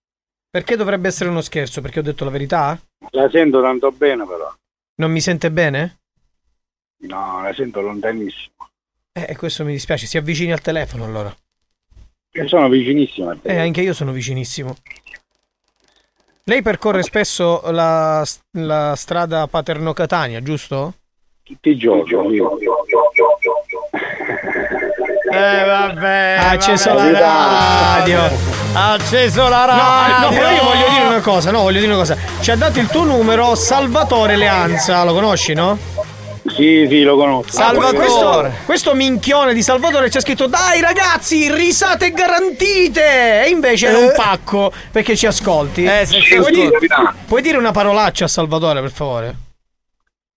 Perché 0.50 0.76
dovrebbe 0.76 1.08
essere 1.08 1.28
uno 1.28 1.42
scherzo? 1.42 1.80
Perché 1.80 1.98
ho 1.98 2.02
detto 2.02 2.24
la 2.24 2.30
verità? 2.30 2.78
La 3.10 3.28
sento 3.30 3.60
tanto 3.60 3.92
bene 3.92 4.26
però. 4.26 4.52
Non 4.96 5.10
mi 5.10 5.20
sente 5.20 5.50
bene? 5.50 5.98
No, 7.00 7.42
la 7.42 7.52
sento 7.52 7.80
lontanissimo. 7.80 8.54
Eh, 9.12 9.36
questo 9.36 9.64
mi 9.64 9.72
dispiace. 9.72 10.06
Si 10.06 10.16
avvicini 10.16 10.52
al 10.52 10.60
telefono 10.60 11.04
allora. 11.04 11.34
Io 12.32 12.48
sono 12.48 12.68
vicinissimo 12.68 13.30
a 13.30 13.36
te. 13.40 13.48
Eh, 13.48 13.58
anche 13.58 13.82
io 13.82 13.92
sono 13.92 14.12
vicinissimo. 14.12 14.74
Lei 16.44 16.62
percorre 16.62 17.02
spesso 17.02 17.70
la, 17.70 18.24
la 18.52 18.94
strada 18.96 19.46
Paterno-Catania, 19.46 20.42
giusto? 20.42 20.94
Tutti 21.42 21.70
i 21.70 21.76
giorni. 21.76 22.36
io. 22.36 22.58
Eh 25.30 25.64
vabbè. 25.64 26.36
Ha 26.38 26.50
acceso 26.50 26.94
la 26.94 27.04
vabbè. 27.04 27.18
radio. 27.18 28.57
Ha 28.78 28.90
Ha 28.90 28.92
acceso 28.92 29.48
la 29.48 29.66
No, 29.66 29.72
radio. 29.72 30.20
no, 30.20 30.28
però 30.28 30.50
io 30.52 30.62
voglio 30.62 30.88
dire 30.88 31.04
una 31.08 31.20
cosa, 31.20 31.50
no, 31.50 31.62
voglio 31.62 31.80
dire 31.80 31.90
una 31.90 32.00
cosa. 32.00 32.16
Ci 32.40 32.50
ha 32.52 32.56
dato 32.56 32.78
il 32.78 32.86
tuo 32.86 33.02
numero 33.02 33.56
Salvatore 33.56 34.36
Leanza, 34.36 35.02
lo 35.02 35.14
conosci, 35.14 35.52
no? 35.52 35.76
Sì, 36.46 36.86
sì, 36.88 37.02
lo 37.02 37.16
conosco. 37.16 37.50
Salvatore. 37.50 37.96
Questo, 37.96 38.50
questo 38.66 38.94
minchione 38.94 39.52
di 39.52 39.62
Salvatore 39.64 40.08
c'è 40.08 40.20
scritto 40.20 40.46
Dai 40.46 40.80
ragazzi, 40.80 41.52
risate 41.52 42.12
garantite! 42.12 43.44
E 43.44 43.48
invece 43.50 43.88
era 43.88 43.98
un 43.98 44.12
pacco 44.14 44.72
perché 44.92 45.16
ci 45.16 45.26
ascolti. 45.26 45.82
Eh, 45.84 46.06
se 46.06 46.20
ci 46.20 46.36
puoi, 46.36 46.52
dire, 46.52 46.70
puoi 47.26 47.42
dire 47.42 47.58
una 47.58 47.72
parolaccia 47.72 48.26
a 48.26 48.28
Salvatore, 48.28 48.80
per 48.80 48.92
favore? 48.92 49.36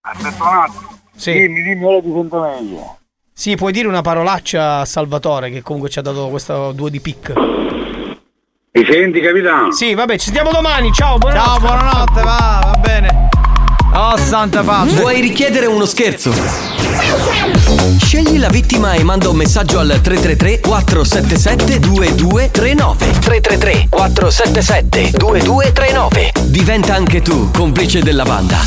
Aspetta 0.00 0.42
un 0.42 0.56
attimo. 0.56 0.98
Sì. 1.14 1.32
Dimmi, 1.32 1.62
dimmi, 1.62 1.84
ora 1.84 2.00
ti 2.00 2.10
sento 2.12 2.40
meglio. 2.40 2.96
Sì, 3.32 3.54
puoi 3.54 3.70
dire 3.70 3.86
una 3.86 4.02
parolaccia 4.02 4.80
a 4.80 4.84
Salvatore 4.84 5.48
che 5.50 5.62
comunque 5.62 5.88
ci 5.90 6.00
ha 6.00 6.02
dato 6.02 6.26
questo 6.28 6.72
due 6.72 6.90
di 6.90 7.00
pic. 7.00 7.32
Mi 8.74 8.86
senti, 8.90 9.20
capitano? 9.20 9.70
Sì, 9.70 9.92
vabbè, 9.92 10.16
ci 10.16 10.30
vediamo 10.30 10.50
domani. 10.50 10.90
Ciao, 10.94 11.18
buonanotte. 11.18 11.50
Ciao, 11.50 11.60
buonanotte, 11.60 12.22
va, 12.22 12.72
va 12.72 12.78
bene. 12.80 13.28
Oh, 13.92 14.16
santa 14.16 14.62
pace. 14.62 14.94
Vuoi 14.94 15.20
richiedere 15.20 15.66
uno 15.66 15.84
scherzo? 15.84 16.32
Scegli 17.98 18.38
la 18.38 18.48
vittima 18.48 18.94
e 18.94 19.02
manda 19.02 19.28
un 19.28 19.36
messaggio 19.36 19.78
al 19.78 20.00
333 20.00 20.60
477 20.60 21.80
2239 21.80 23.18
333 23.20 23.86
477 23.90 25.18
2239 25.18 26.32
Diventa 26.44 26.94
anche 26.94 27.20
tu 27.20 27.50
complice 27.50 28.00
della 28.02 28.24
banda. 28.24 28.58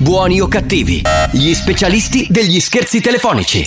Buoni 0.00 0.42
o 0.42 0.46
cattivi, 0.46 1.00
gli 1.30 1.54
specialisti 1.54 2.26
degli 2.28 2.60
scherzi 2.60 3.00
telefonici. 3.00 3.66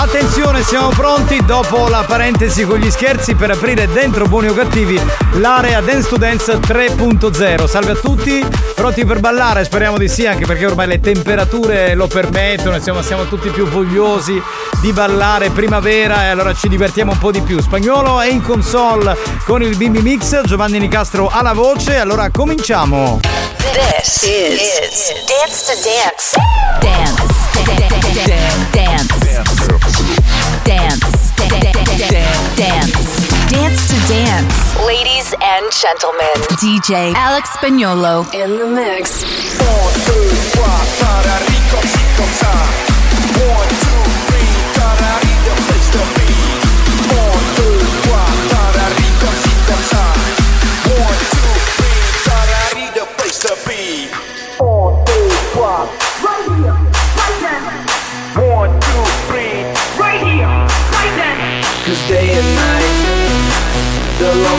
Attenzione, 0.00 0.62
siamo 0.62 0.88
pronti 0.88 1.44
dopo 1.44 1.86
la 1.86 2.02
parentesi 2.06 2.64
con 2.64 2.78
gli 2.78 2.90
scherzi 2.90 3.34
per 3.34 3.50
aprire 3.50 3.86
dentro 3.86 4.24
Buoni 4.24 4.48
o 4.48 4.54
Cattivi 4.54 4.98
l'area 5.32 5.82
Dance 5.82 6.08
to 6.08 6.16
Dance 6.16 6.58
3.0. 6.58 7.68
Salve 7.68 7.90
a 7.90 7.94
tutti, 7.94 8.42
pronti 8.74 9.04
per 9.04 9.20
ballare? 9.20 9.62
Speriamo 9.62 9.98
di 9.98 10.08
sì, 10.08 10.26
anche 10.26 10.46
perché 10.46 10.64
ormai 10.64 10.86
le 10.86 11.00
temperature 11.00 11.94
lo 11.94 12.06
permettono, 12.06 12.76
insomma 12.76 13.02
siamo 13.02 13.26
tutti 13.26 13.50
più 13.50 13.68
vogliosi 13.68 14.42
di 14.80 14.90
ballare 14.92 15.50
primavera 15.50 16.24
e 16.24 16.28
allora 16.28 16.54
ci 16.54 16.70
divertiamo 16.70 17.12
un 17.12 17.18
po' 17.18 17.30
di 17.30 17.42
più. 17.42 17.60
Spagnolo 17.60 18.20
è 18.20 18.28
in 18.30 18.42
console 18.42 19.18
con 19.44 19.62
il 19.62 19.76
Bimbi 19.76 20.00
Mix, 20.00 20.40
Giovanni 20.44 20.78
Nicastro 20.78 21.28
alla 21.30 21.52
voce, 21.52 21.98
allora 21.98 22.30
cominciamo. 22.30 23.20
This 23.72 24.22
is, 24.22 25.12
Dance 25.26 25.66
to 25.66 25.78
Dance. 25.84 26.40
Dance. 26.80 27.40
Dance. 27.76 28.70
Dance. 28.70 29.18
Dance. 29.20 29.59
Dance 31.98 33.88
to 33.88 34.12
Dance. 34.12 34.76
Ladies 34.86 35.34
and 35.42 35.72
gentlemen, 35.72 36.36
DJ 36.60 37.12
Alex 37.14 37.48
Spagnolo 37.50 38.24
in 38.32 38.58
the 38.58 38.66
mix. 38.66 39.24
Cause 39.58 40.00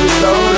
the 0.07 0.50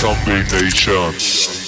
Combination. 0.00 1.12
Ci 1.18 1.59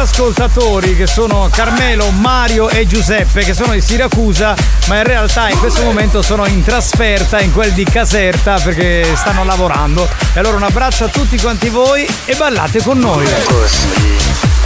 ascoltatori 0.00 0.96
che 0.96 1.06
sono 1.06 1.48
Carmelo, 1.52 2.10
Mario 2.10 2.68
e 2.68 2.86
Giuseppe 2.86 3.44
che 3.44 3.52
sono 3.52 3.72
di 3.72 3.80
Siracusa, 3.80 4.54
ma 4.86 4.96
in 4.96 5.04
realtà 5.04 5.48
in 5.50 5.58
questo 5.58 5.82
momento 5.82 6.22
sono 6.22 6.46
in 6.46 6.62
trasferta 6.62 7.40
in 7.40 7.52
quel 7.52 7.72
di 7.72 7.84
Caserta 7.84 8.58
perché 8.58 9.14
stanno 9.14 9.44
lavorando. 9.44 10.08
E 10.34 10.38
allora 10.38 10.56
un 10.56 10.62
abbraccio 10.62 11.04
a 11.04 11.08
tutti 11.08 11.38
quanti 11.38 11.68
voi 11.68 12.08
e 12.24 12.34
ballate 12.34 12.82
con 12.82 12.98
noi. 12.98 13.26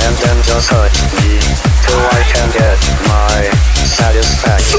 and 0.07 0.17
then 0.19 0.37
just 0.43 0.69
touch 0.69 1.03
me 1.17 1.39
till 1.87 1.99
I 1.99 2.23
can 2.33 2.51
get 2.51 2.79
my 3.09 3.51
satisfaction. 3.75 4.79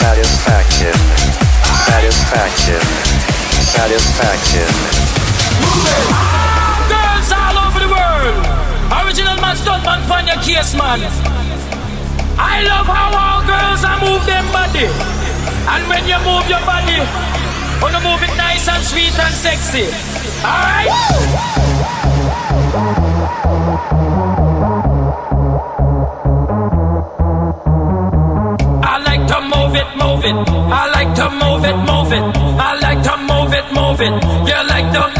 Satisfaction. 0.00 0.94
Satisfaction. 1.86 2.80
Satisfaction. 3.60 4.70
Original 8.90 9.36
man, 9.40 9.56
stunt 9.56 9.84
man, 9.84 10.02
find 10.08 10.26
your 10.26 10.40
case, 10.42 10.74
man. 10.74 11.00
I 12.38 12.62
love 12.66 12.86
how 12.86 13.14
all 13.14 13.40
girls 13.46 13.84
are 13.86 14.00
move 14.02 14.24
them 14.26 14.46
body. 14.50 14.86
And 15.70 15.82
when 15.86 16.02
you 16.10 16.18
move 16.26 16.48
your 16.50 16.64
body, 16.66 16.98
wanna 17.80 18.00
move 18.00 18.22
it 18.22 18.34
nice 18.36 18.66
and 18.66 18.82
sweet 18.82 19.14
and 19.14 19.34
sexy. 19.34 19.86
Alright? 20.42 20.90
I 28.82 28.98
like 29.06 29.26
to 29.28 29.40
move 29.52 29.74
it, 29.76 29.88
move 29.96 30.24
it. 30.24 30.36
I 30.72 30.90
like 30.90 31.14
to 31.14 31.30
move 31.30 31.64
it, 31.64 31.76
move 31.76 32.12
it. 32.12 32.24
I 32.58 32.78
like 32.80 33.02
to 33.04 33.16
move 33.18 33.52
it, 33.52 33.66
move 33.72 34.00
it. 34.00 34.12
You 34.48 34.68
like 34.68 34.92
to 34.92 35.19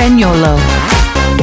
Spagnolo. 0.00 0.54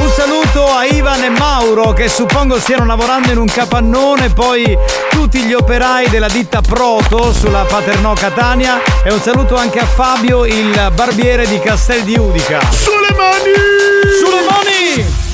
Un 0.00 0.10
saluto 0.16 0.68
a 0.68 0.84
Ivan 0.84 1.22
e 1.22 1.28
Mauro 1.28 1.92
che 1.92 2.08
suppongo 2.08 2.58
stiano 2.58 2.84
lavorando 2.86 3.30
in 3.30 3.38
un 3.38 3.46
capannone, 3.46 4.30
poi 4.30 4.76
tutti 5.10 5.44
gli 5.44 5.52
operai 5.52 6.08
della 6.08 6.26
ditta 6.26 6.60
Proto 6.60 7.32
sulla 7.32 7.62
Paternò 7.62 8.14
Catania 8.14 8.80
e 9.04 9.12
un 9.12 9.20
saluto 9.20 9.54
anche 9.54 9.78
a 9.78 9.86
Fabio, 9.86 10.44
il 10.44 10.90
barbiere 10.92 11.46
di 11.46 11.60
Castel 11.60 12.02
di 12.02 12.18
Udica. 12.18 12.58
Sulle 12.72 13.14
mani! 13.16 13.54
Sulle 14.18 14.42
mani! 14.42 15.27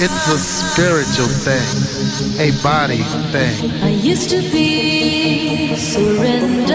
It's 0.00 0.28
a 0.28 0.38
spiritual 0.38 1.26
thing, 1.26 2.38
a 2.38 2.52
body 2.62 3.02
thing. 3.32 3.72
I 3.82 3.88
used 3.88 4.30
to 4.30 4.40
be 4.52 5.74
surrender. 5.74 6.74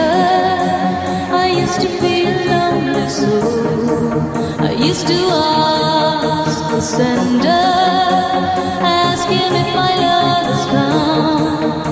I 1.32 1.48
used 1.48 1.80
to 1.80 1.88
be 2.02 2.26
a 2.26 2.36
lonely 2.52 3.08
soul. 3.08 4.20
I 4.60 4.74
used 4.74 5.08
to 5.08 5.14
ask 5.14 6.70
the 6.70 6.82
sender, 6.82 7.48
asking 8.84 9.56
if 9.56 9.74
my 9.74 9.96
love 10.04 10.48
is 10.56 10.66
found. 10.74 11.83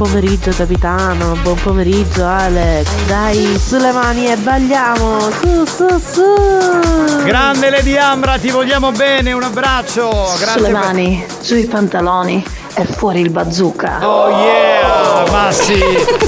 Pomeriggio 0.00 0.50
capitano, 0.56 1.36
buon 1.42 1.56
pomeriggio 1.62 2.24
Alex. 2.26 2.86
Dai, 3.06 3.60
sulle 3.62 3.92
mani 3.92 4.32
e 4.32 4.36
balliamo. 4.36 5.18
Su, 5.30 5.66
su, 5.66 5.86
su. 6.10 7.22
Grande 7.24 7.68
Lady 7.68 7.98
Ambra, 7.98 8.38
ti 8.38 8.48
vogliamo 8.48 8.92
bene, 8.92 9.32
un 9.32 9.42
abbraccio. 9.42 10.08
Grazie 10.38 10.52
Sulle 10.52 10.70
per- 10.70 10.72
mani, 10.72 11.26
sui 11.42 11.66
pantaloni 11.66 12.42
e 12.76 12.84
fuori 12.86 13.20
il 13.20 13.28
bazooka. 13.28 13.98
Oh 14.08 14.30
yeah, 14.30 15.30
ma 15.30 15.52
sì, 15.52 15.78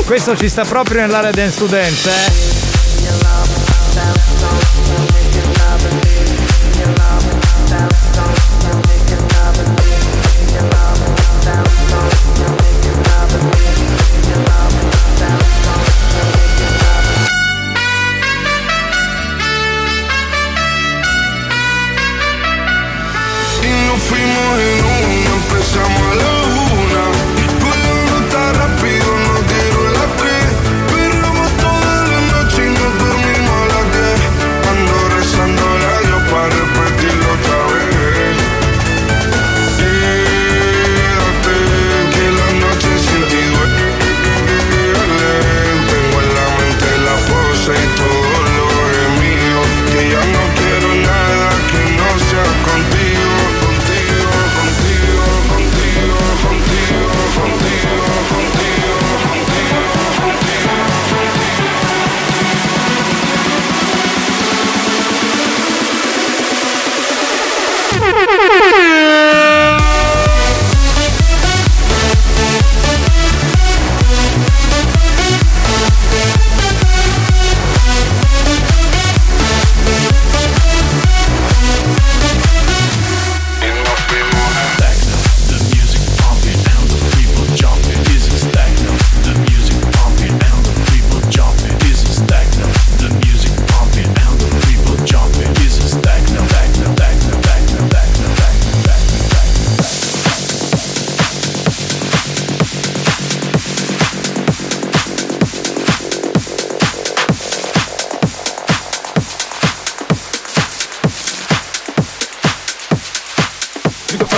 questo 0.04 0.36
ci 0.36 0.50
sta 0.50 0.66
proprio 0.66 1.00
nell'area 1.00 1.30
dance 1.30 1.56
to 1.56 1.64
dance, 1.64 2.10
eh. 2.10 2.51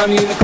communication. 0.04 0.43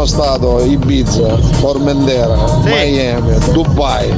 sono 0.00 0.06
stato 0.06 0.64
Ibiza, 0.64 1.36
Formentera, 1.58 2.34
Miami, 2.64 3.38
Dubai. 3.52 4.08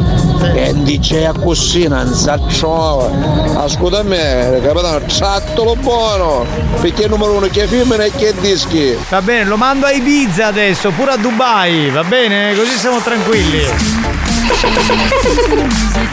E 0.55 0.75
dice 0.83 1.27
a 1.27 1.33
cucina 1.33 2.03
non 2.05 2.15
sa 2.15 2.39
ciò. 2.49 3.11
Ascolta 3.55 4.01
a 4.01 4.03
me, 4.03 4.61
capitano, 4.63 5.01
trattalo 5.07 5.75
buono, 5.77 6.45
perché 6.81 7.05
è 7.05 7.09
numero 7.09 7.33
uno 7.37 7.49
che 7.49 7.67
femmina 7.67 8.05
e 8.05 8.13
che 8.13 8.35
dischi. 8.41 8.97
Va 9.09 9.23
bene, 9.23 9.45
lo 9.45 9.57
mando 9.57 9.87
a 9.87 9.93
Ibiza 9.93 10.47
adesso, 10.47 10.91
pure 10.91 11.13
a 11.13 11.17
Dubai, 11.17 11.91
va 11.91 12.05
bene? 12.05 12.55
Così 12.55 12.77
siamo 12.77 12.99
tranquilli. 13.01 13.65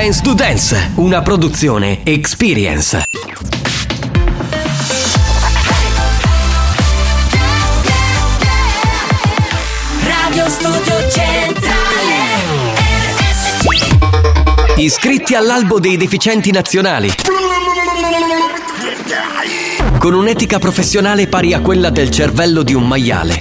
Dance 0.05 0.21
to 0.21 0.33
Dance, 0.35 0.91
una 0.97 1.23
produzione 1.23 2.05
Experience. 2.05 3.05
Radio 10.03 10.47
Studio 10.47 11.09
Centrale 11.09 11.63
Iscritti 14.75 15.33
all'albo 15.33 15.79
dei 15.79 15.97
deficienti 15.97 16.51
nazionali. 16.51 17.11
Con 19.97 20.13
un'etica 20.13 20.59
professionale 20.59 21.25
pari 21.25 21.53
a 21.53 21.61
quella 21.61 21.89
del 21.89 22.11
cervello 22.11 22.61
di 22.61 22.75
un 22.75 22.87
maiale. 22.87 23.37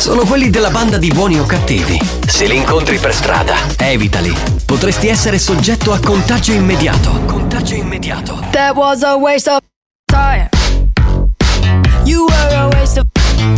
Sono 0.00 0.24
quelli 0.24 0.48
della 0.48 0.70
banda 0.70 0.96
di 0.96 1.08
buoni 1.08 1.38
o 1.38 1.44
cattivi. 1.44 2.00
Se 2.26 2.46
li 2.46 2.56
incontri 2.56 2.96
per 2.96 3.12
strada, 3.12 3.54
evitali. 3.76 4.34
Potresti 4.64 5.08
essere 5.08 5.38
soggetto 5.38 5.92
a 5.92 6.00
contagio 6.00 6.52
immediato. 6.52 7.10
Contagio 7.26 7.74
immediato. 7.74 8.42
That 8.52 8.74
was 8.76 9.02
a 9.02 9.14
waste 9.14 9.50
of 9.50 9.60
time. 10.06 10.48
You 12.04 12.24
were 12.26 12.56
a 12.56 12.68
waste 12.68 12.98
of 12.98 13.06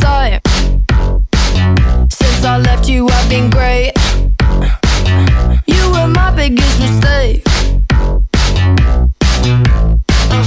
time. 0.01 0.41
Since 2.09 2.45
I 2.45 2.59
left 2.59 2.89
you, 2.89 3.07
I've 3.07 3.29
been 3.29 3.49
great. 3.49 3.93
You 5.67 5.91
were 5.93 6.09
my 6.09 6.33
biggest 6.35 6.81
mistake. 6.81 7.52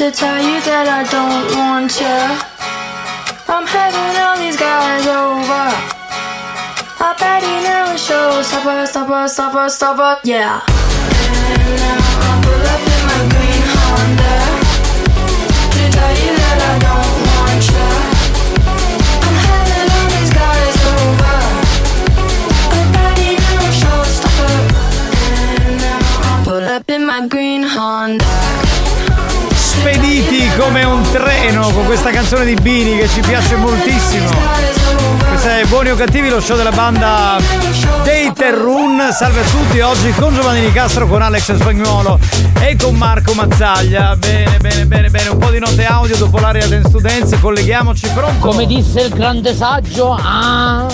To 0.00 0.10
tell 0.10 0.40
you 0.40 0.56
that 0.64 0.88
I 0.88 1.04
don't 1.12 1.44
want 1.60 1.92
you. 2.00 2.20
I'm 3.52 3.68
having 3.68 4.16
all 4.16 4.32
these 4.40 4.56
guys 4.56 5.04
over. 5.04 5.66
I 7.04 7.12
bet 7.20 7.44
he 7.44 7.60
never 7.60 8.00
shows. 8.00 8.48
Stopper, 8.48 8.88
stopper, 8.88 9.28
stopper, 9.28 9.68
stopper, 9.68 10.16
yeah. 10.24 10.64
And 11.52 11.68
now 11.84 12.00
I 12.00 12.32
pull 12.40 12.64
up 12.64 12.80
in 12.80 13.02
my 13.12 13.20
green 13.28 13.64
Honda 13.76 14.36
to 15.68 15.82
tell 15.92 16.14
you 16.16 16.32
that 16.32 16.58
I 16.64 16.74
don't 16.80 17.16
want 17.28 17.60
you. 17.60 17.92
I'm 19.20 19.36
having 19.52 19.84
all 19.84 20.08
these 20.16 20.32
guys 20.32 20.76
over. 20.96 21.36
I 22.72 22.88
bet 22.88 23.20
he. 23.20 23.36
Stopper. 24.16 24.56
And 25.60 25.76
now 25.76 26.00
I 26.24 26.40
pull 26.48 26.64
up 26.64 26.88
in 26.88 27.04
my 27.04 27.28
green 27.28 27.62
Honda. 27.68 28.79
Spediti 29.80 30.46
come 30.58 30.84
un 30.84 31.00
treno 31.10 31.70
con 31.70 31.86
questa 31.86 32.10
canzone 32.10 32.44
di 32.44 32.54
Bini 32.54 32.98
che 32.98 33.08
ci 33.08 33.22
piace 33.22 33.56
moltissimo. 33.56 34.28
Questa 35.26 35.58
è 35.58 35.64
Buoni 35.64 35.88
o 35.88 35.96
Cattivi, 35.96 36.28
lo 36.28 36.38
show 36.38 36.54
della 36.54 36.70
banda 36.70 37.38
dei 38.02 38.30
Terrun. 38.34 39.08
Salve 39.10 39.40
a 39.40 39.44
tutti, 39.44 39.80
oggi 39.80 40.12
con 40.12 40.34
Giovanni 40.34 40.60
Nicastro, 40.60 41.06
con 41.06 41.22
Alex 41.22 41.54
Spagnuolo 41.54 42.18
e 42.60 42.76
con 42.76 42.94
Marco 42.94 43.32
Mazzaglia. 43.32 44.14
Bene, 44.16 44.58
bene, 44.58 44.84
bene, 44.84 45.08
bene. 45.08 45.28
Un 45.30 45.38
po' 45.38 45.48
di 45.48 45.58
note 45.58 45.86
audio 45.86 46.14
dopo 46.18 46.38
l'area 46.38 46.66
Dance 46.66 46.90
to 46.90 47.00
Dance, 47.00 47.40
colleghiamoci 47.40 48.06
pronto. 48.12 48.46
Come 48.46 48.66
disse 48.66 49.00
il 49.00 49.14
grande 49.14 49.54
saggio, 49.54 50.14
ah, 50.22 50.88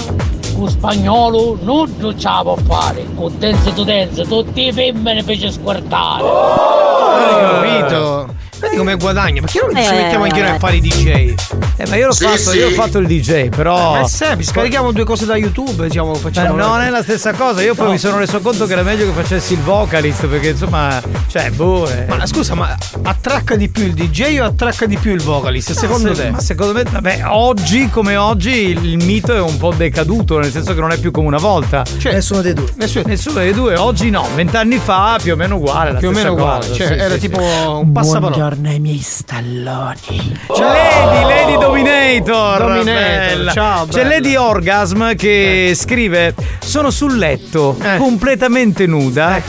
con 0.56 0.68
spagnolo 0.68 1.58
non 1.60 1.88
ce 2.16 2.28
la 2.28 2.40
può 2.42 2.56
fare. 2.64 3.04
Con 3.16 3.36
dance 3.36 3.74
to 3.74 3.82
dance, 3.82 4.22
tutti 4.22 4.68
i 4.68 4.72
femmine 4.72 5.24
fece 5.24 5.50
squartare. 5.50 6.22
Hai 6.22 7.80
capito? 7.80 8.35
Vedi 8.58 8.76
come 8.76 8.96
guadagna? 8.96 9.40
Perché 9.42 9.60
non 9.60 9.70
ci 9.82 9.90
Eh. 9.92 9.94
mettiamo 9.96 10.24
anche 10.24 10.40
noi 10.40 10.50
a 10.50 10.58
fare 10.58 10.76
i 10.76 10.80
DJ? 10.80 11.34
Eh, 11.78 11.86
ma 11.88 11.96
io 11.96 12.06
l'ho, 12.06 12.12
Sì, 12.14 12.24
fatto, 12.24 12.36
sì. 12.50 12.56
io 12.56 12.68
ho 12.68 12.70
fatto 12.70 12.96
il 12.98 13.06
DJ, 13.06 13.50
però. 13.50 13.92
Ma 13.92 14.00
è 14.00 14.08
semplice, 14.08 14.50
scarichiamo 14.50 14.92
due 14.92 15.04
cose 15.04 15.26
da 15.26 15.36
YouTube 15.36 15.84
e 15.84 15.88
diciamo, 15.88 16.12
Ma 16.12 16.16
facciamo. 16.16 16.56
non 16.56 16.80
è 16.80 16.88
la 16.88 17.02
stessa 17.02 17.32
cosa, 17.34 17.60
io 17.60 17.74
poi 17.74 17.86
No. 17.86 17.90
mi 17.92 17.98
sono 17.98 18.16
reso 18.16 18.40
conto 18.40 18.64
che 18.64 18.72
era 18.72 18.82
meglio 18.82 19.04
che 19.04 19.12
facessi 19.12 19.52
il 19.52 19.58
vocalist, 19.60 20.26
perché 20.26 20.48
insomma, 20.50 21.02
cioè, 21.26 21.50
boh. 21.50 21.86
eh. 21.90 22.06
Ma 22.08 22.24
scusa, 22.26 22.54
ma 22.54 22.74
attracca 23.02 23.56
di 23.56 23.68
più 23.68 23.84
il 23.84 23.92
DJ 23.92 24.38
o 24.40 24.44
attracca 24.46 24.86
di 24.86 24.96
più 24.96 25.12
il 25.12 25.20
vocalist? 25.20 25.72
Secondo 25.72 26.08
Ma 26.08 26.14
se- 26.14 26.22
te? 26.22 26.30
Ma 26.30 26.40
secondo 26.40 26.72
me, 26.72 26.82
vabbè, 26.90 27.22
oggi 27.26 27.90
come 27.90 28.16
oggi 28.16 28.68
il 28.70 28.96
mito 29.04 29.34
è 29.34 29.40
un 29.40 29.58
po' 29.58 29.72
decaduto, 29.76 30.38
nel 30.38 30.50
senso 30.50 30.72
che 30.72 30.80
non 30.80 30.92
è 30.92 30.98
più 30.98 31.10
come 31.10 31.26
una 31.26 31.36
volta. 31.38 31.84
Cioè, 31.98 32.12
nessuno 32.14 32.40
dei 32.40 32.54
due. 32.54 32.72
Nessuno, 32.76 33.38
dei 33.40 33.52
due, 33.52 33.76
oggi 33.76 34.08
no, 34.08 34.26
vent'anni 34.34 34.78
fa 34.78 35.18
più 35.22 35.34
o 35.34 35.36
meno 35.36 35.56
uguale. 35.56 35.92
La 35.92 35.98
Più 35.98 36.08
o 36.08 36.12
meno 36.12 36.32
uguale, 36.32 36.60
cosa, 36.68 36.74
cioè, 36.74 36.86
sì, 36.86 36.92
era 36.94 37.14
sì, 37.14 37.20
tipo 37.20 37.38
sì. 37.40 37.66
un 37.66 37.92
passaparola. 37.92 38.44
Buongiorno 38.46 38.68
ai 38.68 38.78
miei 38.78 39.00
stalloni. 39.00 40.38
Lady, 40.46 41.22
Lady 41.24 41.58
Dominator. 41.58 42.58
Dominator, 42.58 42.84
bella. 42.84 43.50
ciao, 43.50 43.86
C'è. 43.86 44.04
Lady 44.04 44.36
Orgasm 44.36 45.16
che 45.16 45.72
scrive: 45.74 46.32
Sono 46.60 46.90
sul 46.90 47.18
letto, 47.18 47.76
completamente 47.98 48.86
nuda. 48.86 49.42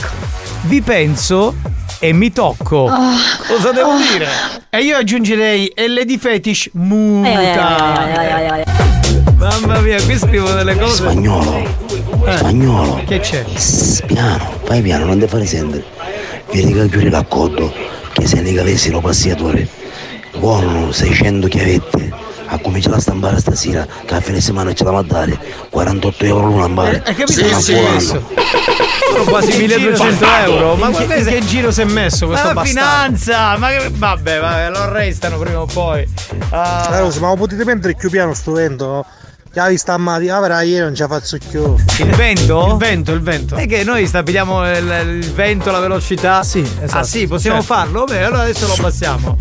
Vi 0.61 0.82
penso 0.82 1.53
e 1.99 2.11
mi 2.11 2.32
tocco. 2.34 2.90
Cosa 3.48 3.72
devo 3.72 3.98
dire? 3.98 4.28
E 4.72 4.80
io 4.80 4.98
aggiungerei 4.98 5.68
e 5.68 5.88
Lady 5.88 6.18
Fetish 6.18 6.72
muta. 6.74 8.03
Mamma 9.38 9.80
mia, 9.82 10.02
qui 10.02 10.18
scrivo 10.18 10.49
delle 10.53 10.76
cose. 10.76 10.95
Spagnolo. 10.95 11.68
Spagnolo. 12.36 13.03
Che 13.06 13.19
c'è? 13.19 13.45
Piano, 14.07 14.53
vai 14.65 14.82
piano, 14.82 15.06
non 15.06 15.19
ti 15.19 15.28
fare 15.28 15.45
sentire. 15.45 15.86
Vedi 16.52 16.74
che 16.74 16.88
chiudi 16.90 17.10
l'accordo, 17.10 17.72
che 18.18 18.27
se 18.27 18.41
ne 18.41 18.53
cavessi 18.53 18.89
lo 18.89 18.99
passiatore. 19.02 19.68
Buono, 20.38 20.91
600 20.91 21.48
chiavette. 21.48 22.26
Ha 22.49 22.60
cominciato 22.60 22.95
a 22.95 22.99
stampare 22.99 23.39
stasera, 23.39 23.85
che 24.06 24.14
a 24.15 24.22
fine 24.22 24.39
settimana 24.39 24.73
ce 24.73 24.84
la 24.85 24.91
va 24.91 24.99
a 24.99 25.03
dare 25.03 25.38
48 25.69 26.23
euro 26.26 26.45
l'una 26.48 26.64
a 26.64 26.68
mare. 26.69 27.03
Hai 27.06 27.14
capito? 27.15 27.31
Sì, 27.60 27.60
sì. 27.60 27.76
Sono 27.76 29.23
quasi 29.26 29.52
In 29.52 29.68
che 29.68 29.77
1200 29.77 30.26
giro- 30.26 30.38
euro. 30.45 30.76
Ma 30.76 30.89
che, 30.91 31.03
in 31.03 31.26
che 31.26 31.45
giro 31.45 31.72
si 31.72 31.81
è 31.81 31.85
messo 31.85 32.26
Ma 32.26 32.31
questo 32.31 32.48
la 32.48 32.53
bastardo? 32.53 33.18
finanza! 33.18 33.57
Ma 33.57 33.69
che. 33.69 33.89
Vabbè, 33.91 34.39
vabbè, 34.39 34.69
lo 34.69 34.77
arrestano 34.77 35.38
prima 35.38 35.61
o 35.61 35.65
poi. 35.65 36.07
Ah. 36.49 36.85
Allora, 36.85 37.19
ma 37.19 37.35
potete 37.35 37.64
prendere 37.65 37.95
più 37.95 38.10
piano 38.10 38.34
sto 38.34 38.53
vento? 38.53 39.06
Che 39.26 39.26
hai 39.59 39.71
visto 39.71 39.91
a 39.91 39.97
mare, 39.97 40.29
ah, 40.29 40.61
ieri 40.61 40.84
non 40.84 40.93
la 40.95 41.07
faccio 41.07 41.38
più. 41.49 41.75
Il 41.99 42.15
vento? 42.15 42.67
Il 42.71 42.77
vento, 42.77 43.11
il 43.11 43.21
vento. 43.21 43.55
È 43.55 43.67
che 43.67 43.84
noi 43.84 44.05
stabiliamo 44.07 44.69
il, 44.69 45.19
il 45.21 45.31
vento, 45.34 45.71
la 45.71 45.79
velocità. 45.79 46.43
Sì, 46.43 46.59
esatto. 46.59 46.97
Ah 46.97 47.03
sì, 47.03 47.27
possiamo 47.27 47.61
Certo. 47.61 47.73
farlo? 47.73 48.03
Beh, 48.05 48.23
allora 48.23 48.41
adesso 48.43 48.67
lo 48.67 48.73
abbassiamo. 48.73 49.38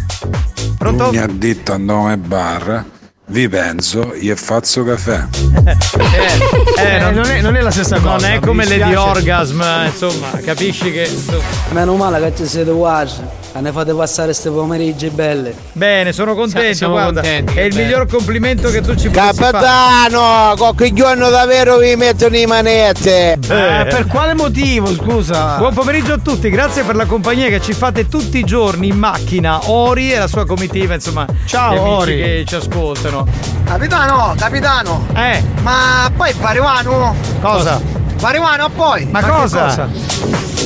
Pronto? 0.79 1.11
Mi 1.11 1.19
ha 1.19 1.27
detto 1.27 1.73
a 1.73 1.77
nome 1.79 2.17
bar, 2.19 2.85
vi 3.29 3.49
penso, 3.49 4.15
io 4.15 4.37
faccio 4.37 4.85
caffè. 4.85 5.25
Eh, 6.79 7.11
non, 7.11 7.25
è, 7.29 7.41
non 7.41 7.57
è 7.57 7.61
la 7.61 7.71
stessa 7.73 7.97
Non 7.99 8.13
cosa. 8.15 8.33
è 8.33 8.39
come 8.39 8.65
Lady. 8.67 8.95
Orgasm, 8.95 9.63
insomma, 9.87 10.31
capisci 10.45 10.93
che. 10.93 11.11
Meno 11.71 11.97
male 11.97 12.21
che 12.21 12.37
ci 12.37 12.47
siete 12.49 12.71
uguali. 12.71 13.11
E 13.55 13.61
ne 13.63 13.73
fate 13.73 13.95
passare 13.95 14.27
queste 14.27 14.51
pomeriggi 14.51 15.09
belle. 15.09 15.55
Bene, 15.73 16.13
sono 16.13 16.35
contento, 16.35 16.75
Siamo 16.75 16.93
guarda. 16.93 17.23
contenti, 17.23 17.55
è 17.59 17.63
il 17.63 17.75
che 17.75 17.83
miglior 17.83 18.07
complimento 18.07 18.69
che 18.71 18.83
tu 18.83 18.95
ci 18.95 19.09
possa 19.09 19.33
fare. 19.33 19.51
Capitano, 19.51 20.55
qualche 20.59 20.93
giorno 20.93 21.31
davvero 21.31 21.79
vi 21.79 21.97
mettono 21.97 22.37
i 22.37 22.45
manette. 22.45 23.33
Eh, 23.33 23.39
per 23.89 24.07
quale 24.09 24.35
motivo, 24.35 24.93
scusa? 24.93 25.57
Buon 25.57 25.73
pomeriggio 25.73 26.13
a 26.13 26.19
tutti, 26.19 26.51
grazie 26.51 26.83
per 26.85 26.97
la 26.97 27.07
compagnia 27.07 27.49
che 27.49 27.63
ci 27.63 27.73
fate 27.73 28.07
tutti 28.09 28.39
i 28.39 28.45
giorni 28.45 28.89
in 28.89 28.99
macchina. 28.99 29.71
Ori 29.71 30.13
e 30.13 30.19
la 30.19 30.29
sua 30.29 30.45
comitiva, 30.45 30.93
insomma. 30.93 31.27
Ciao, 31.47 31.73
gli 31.73 31.79
amici 31.79 31.95
Ori. 31.95 32.17
che 32.17 32.45
ci 32.47 32.55
ascoltano. 32.57 33.16
Capitano, 33.65 34.35
capitano. 34.37 35.07
Eh. 35.15 35.43
Ma 35.63 36.11
poi 36.17 36.35
Pariwano? 36.35 37.15
Cosa? 37.41 37.81
Pariwano 38.21 38.69
poi? 38.71 39.07
Ma, 39.07 39.23
cosa? 39.23 39.89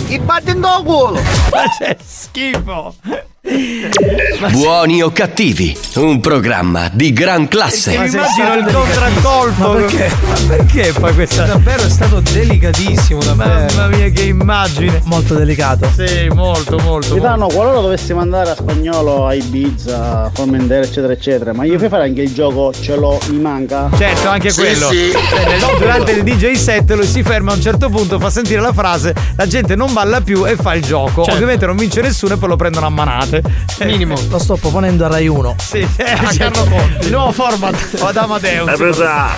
I 0.09 0.19
batti 0.19 0.51
in 0.51 0.61
culo. 0.85 1.21
Ma 1.53 1.63
c'è 1.79 1.97
schifo. 2.03 2.95
Buoni 4.53 5.03
o 5.03 5.11
cattivi, 5.13 5.75
un 5.95 6.21
programma 6.21 6.91
di 6.93 7.11
gran 7.13 7.49
classe. 7.49 7.97
Mi 7.97 8.07
immagino 8.11 8.55
il 8.55 8.71
contraccolpo. 8.71 9.69
Ma 9.73 9.75
perché? 9.77 10.11
Ma 10.27 10.35
perché 10.47 10.93
poi 10.99 11.15
questa. 11.15 11.45
Davvero 11.45 11.83
è 11.83 11.89
stato 11.89 12.21
delicatissimo, 12.21 13.23
davvero. 13.23 13.75
Mamma 13.75 13.97
mia, 13.97 14.09
che 14.11 14.23
immagine. 14.25 15.01
Molto 15.05 15.35
delicato. 15.35 15.91
Sì, 15.97 16.29
molto, 16.29 16.79
molto. 16.81 17.09
Capitano, 17.09 17.47
qualora 17.47 17.81
dovessimo 17.81 18.21
andare 18.21 18.51
a 18.51 18.55
spagnolo, 18.57 19.27
a 19.27 19.33
Ibiza, 19.33 20.25
a 20.25 20.31
Formentera, 20.33 20.85
eccetera, 20.85 21.13
eccetera, 21.15 21.53
ma 21.55 21.65
io 21.65 21.79
fai 21.79 21.89
fare 21.89 22.05
anche 22.05 22.21
il 22.21 22.35
gioco 22.35 22.73
ce 22.79 22.95
l'ho, 22.97 23.19
mi 23.31 23.39
manca? 23.39 23.89
Certo, 23.97 24.29
anche 24.29 24.53
quello. 24.53 24.89
Cioè, 24.91 25.13
nel- 25.47 25.79
durante 25.79 26.13
il 26.13 26.23
DJ 26.25 26.53
set 26.53 26.91
lui 26.93 27.07
si 27.07 27.23
ferma 27.23 27.53
a 27.53 27.55
un 27.55 27.63
certo 27.63 27.89
punto, 27.89 28.19
fa 28.19 28.29
sentire 28.29 28.61
la 28.61 28.73
frase, 28.75 29.15
la 29.37 29.47
gente 29.47 29.75
non 29.77 29.93
balla 29.95 30.21
più 30.21 30.47
e 30.47 30.57
fa 30.57 30.75
il 30.75 30.83
gioco. 30.85 31.23
Certo. 31.23 31.33
Ovviamente 31.33 31.65
non 31.65 31.77
vince 31.77 32.03
nessuno 32.03 32.35
e 32.35 32.37
poi 32.37 32.49
lo 32.51 32.57
prendono 32.57 32.85
a 32.87 32.91
manate. 32.91 33.30
Due. 33.31 33.43
Minimo. 33.87 34.15
Lo 34.29 34.39
sto 34.39 34.57
proponendo 34.57 35.05
a 35.05 35.09
Rai 35.09 35.29
1. 35.29 35.57
Sì, 35.59 35.79
eh, 35.97 36.05
A 36.13 36.31
Carlo 36.37 36.65
Conti. 36.65 37.07
Il 37.07 37.13
nuovo 37.13 37.33
format. 37.33 37.77
O 38.01 38.07
ad 38.07 38.17
Amadeus. 38.17 38.69
Eh, 38.69 38.77
pensa, 38.77 39.29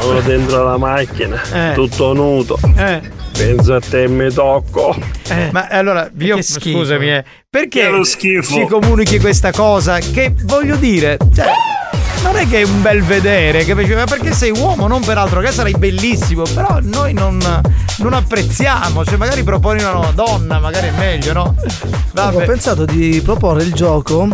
sono 0.00 0.20
dentro 0.20 0.64
la 0.64 0.76
macchina, 0.78 1.40
Eh. 1.52 1.72
tutto 1.74 2.12
nudo. 2.12 2.58
Eh. 2.76 3.00
Penso 3.36 3.74
a 3.74 3.80
te 3.80 4.04
e 4.04 4.08
mi 4.08 4.32
tocco. 4.32 4.96
Ma 5.50 5.66
allora, 5.68 6.10
io 6.18 6.36
Che 6.36 6.42
schifo. 6.42 6.78
scusami, 6.78 7.10
eh, 7.10 7.24
perché 7.50 7.82
Che 7.82 7.88
lo 7.88 8.02
schifo. 8.04 8.54
ci 8.54 8.64
comunichi 8.66 9.18
questa 9.18 9.52
cosa? 9.52 9.98
Che 9.98 10.34
voglio 10.44 10.76
dire, 10.76 11.18
cioè, 11.34 11.46
non 12.22 12.36
è 12.36 12.48
che 12.48 12.60
è 12.60 12.64
un 12.64 12.82
bel 12.82 13.02
vedere, 13.02 13.64
capisci? 13.64 13.94
Ma 13.94 14.04
perché 14.04 14.32
sei 14.32 14.50
uomo, 14.50 14.86
non 14.86 15.02
per 15.04 15.18
altro, 15.18 15.40
che 15.40 15.50
sarai 15.50 15.74
bellissimo, 15.76 16.42
però 16.42 16.78
noi 16.82 17.12
non, 17.12 17.38
non 17.98 18.12
apprezziamo, 18.12 19.04
cioè 19.04 19.16
magari 19.16 19.42
proponi 19.42 19.82
una 19.82 20.10
donna, 20.14 20.58
magari 20.58 20.88
è 20.88 20.92
meglio, 20.92 21.32
no? 21.32 21.54
Ho 22.14 22.44
pensato 22.44 22.84
di 22.84 23.20
proporre 23.22 23.62
il 23.62 23.72
gioco 23.72 24.28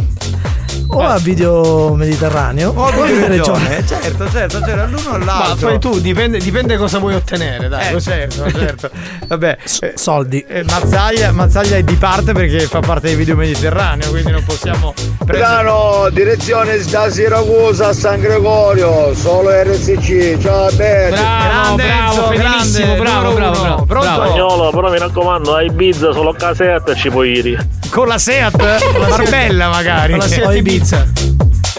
o 0.88 1.00
a 1.00 1.18
video 1.18 1.94
mediterraneo 1.94 2.72
o 2.74 2.84
a 2.84 2.90
video 2.90 3.26
regione. 3.26 3.68
regione, 3.68 3.86
certo, 3.86 4.30
certo, 4.30 4.60
certo, 4.64 4.86
l'uno 4.96 5.14
o 5.14 5.18
l'altro. 5.18 5.66
Ma 5.66 5.70
fai 5.70 5.78
tu, 5.78 6.00
dipende, 6.00 6.38
dipende 6.38 6.76
cosa 6.76 6.98
vuoi 6.98 7.14
ottenere, 7.14 7.68
dai. 7.68 7.94
Eh, 7.94 8.00
certo, 8.00 8.50
certo. 8.50 8.90
Vabbè, 9.26 9.58
eh, 9.80 9.92
soldi. 9.96 10.44
eh, 10.46 10.64
Mazzaglia, 10.64 11.32
Mazzaglia 11.32 11.76
è 11.76 11.82
di 11.82 11.94
parte 11.94 12.32
perché 12.32 12.60
fa 12.60 12.80
parte 12.80 13.08
dei 13.08 13.16
video 13.16 13.36
mediterraneo, 13.36 14.10
quindi 14.10 14.30
non 14.30 14.44
possiamo 14.44 14.92
prendere. 15.24 15.38
Milano, 15.38 16.08
direzione 16.10 16.78
da 16.84 17.10
Siracusa 17.10 17.88
a 17.88 17.92
San 17.92 18.20
Gregorio, 18.20 19.14
solo 19.14 19.50
RSC, 19.50 20.38
ciao 20.40 20.66
a 20.66 20.70
te. 20.70 21.08
Bravo, 21.10 21.76
bravo, 21.76 22.26
fedelissimo, 22.28 22.94
bravo, 22.96 23.32
bravo, 23.32 23.60
bravo. 23.60 23.84
Pronto? 23.84 24.08
Spagnolo, 24.08 24.70
però 24.70 24.90
mi 24.90 24.98
raccomando, 24.98 25.54
a 25.54 25.62
Ibiza 25.62 26.12
solo 26.12 26.32
casetta 26.32 26.94
ci 26.94 27.10
puoi 27.10 27.32
ir. 27.32 27.66
Con 27.90 28.08
la 28.08 28.16
Seat? 28.18 28.56
Marbella 29.08 29.68
magari. 29.68 30.12
Con 30.12 30.20
la 30.20 30.26
Seat 30.26 30.61
Ibiza. 30.62 31.04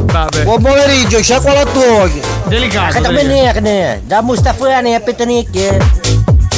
Vabbè. 0.02 0.44
Buon 0.44 0.62
pomeriggio, 0.62 1.22
sciacquola 1.24 1.62
a 1.62 1.66
tuochi. 1.66 2.22
Delicato. 2.48 3.00
Che 3.00 3.14
benerne, 3.14 4.02
da 4.06 4.22
Mustafani 4.22 4.94
a 4.94 5.00
Petanicchie. 5.00 5.78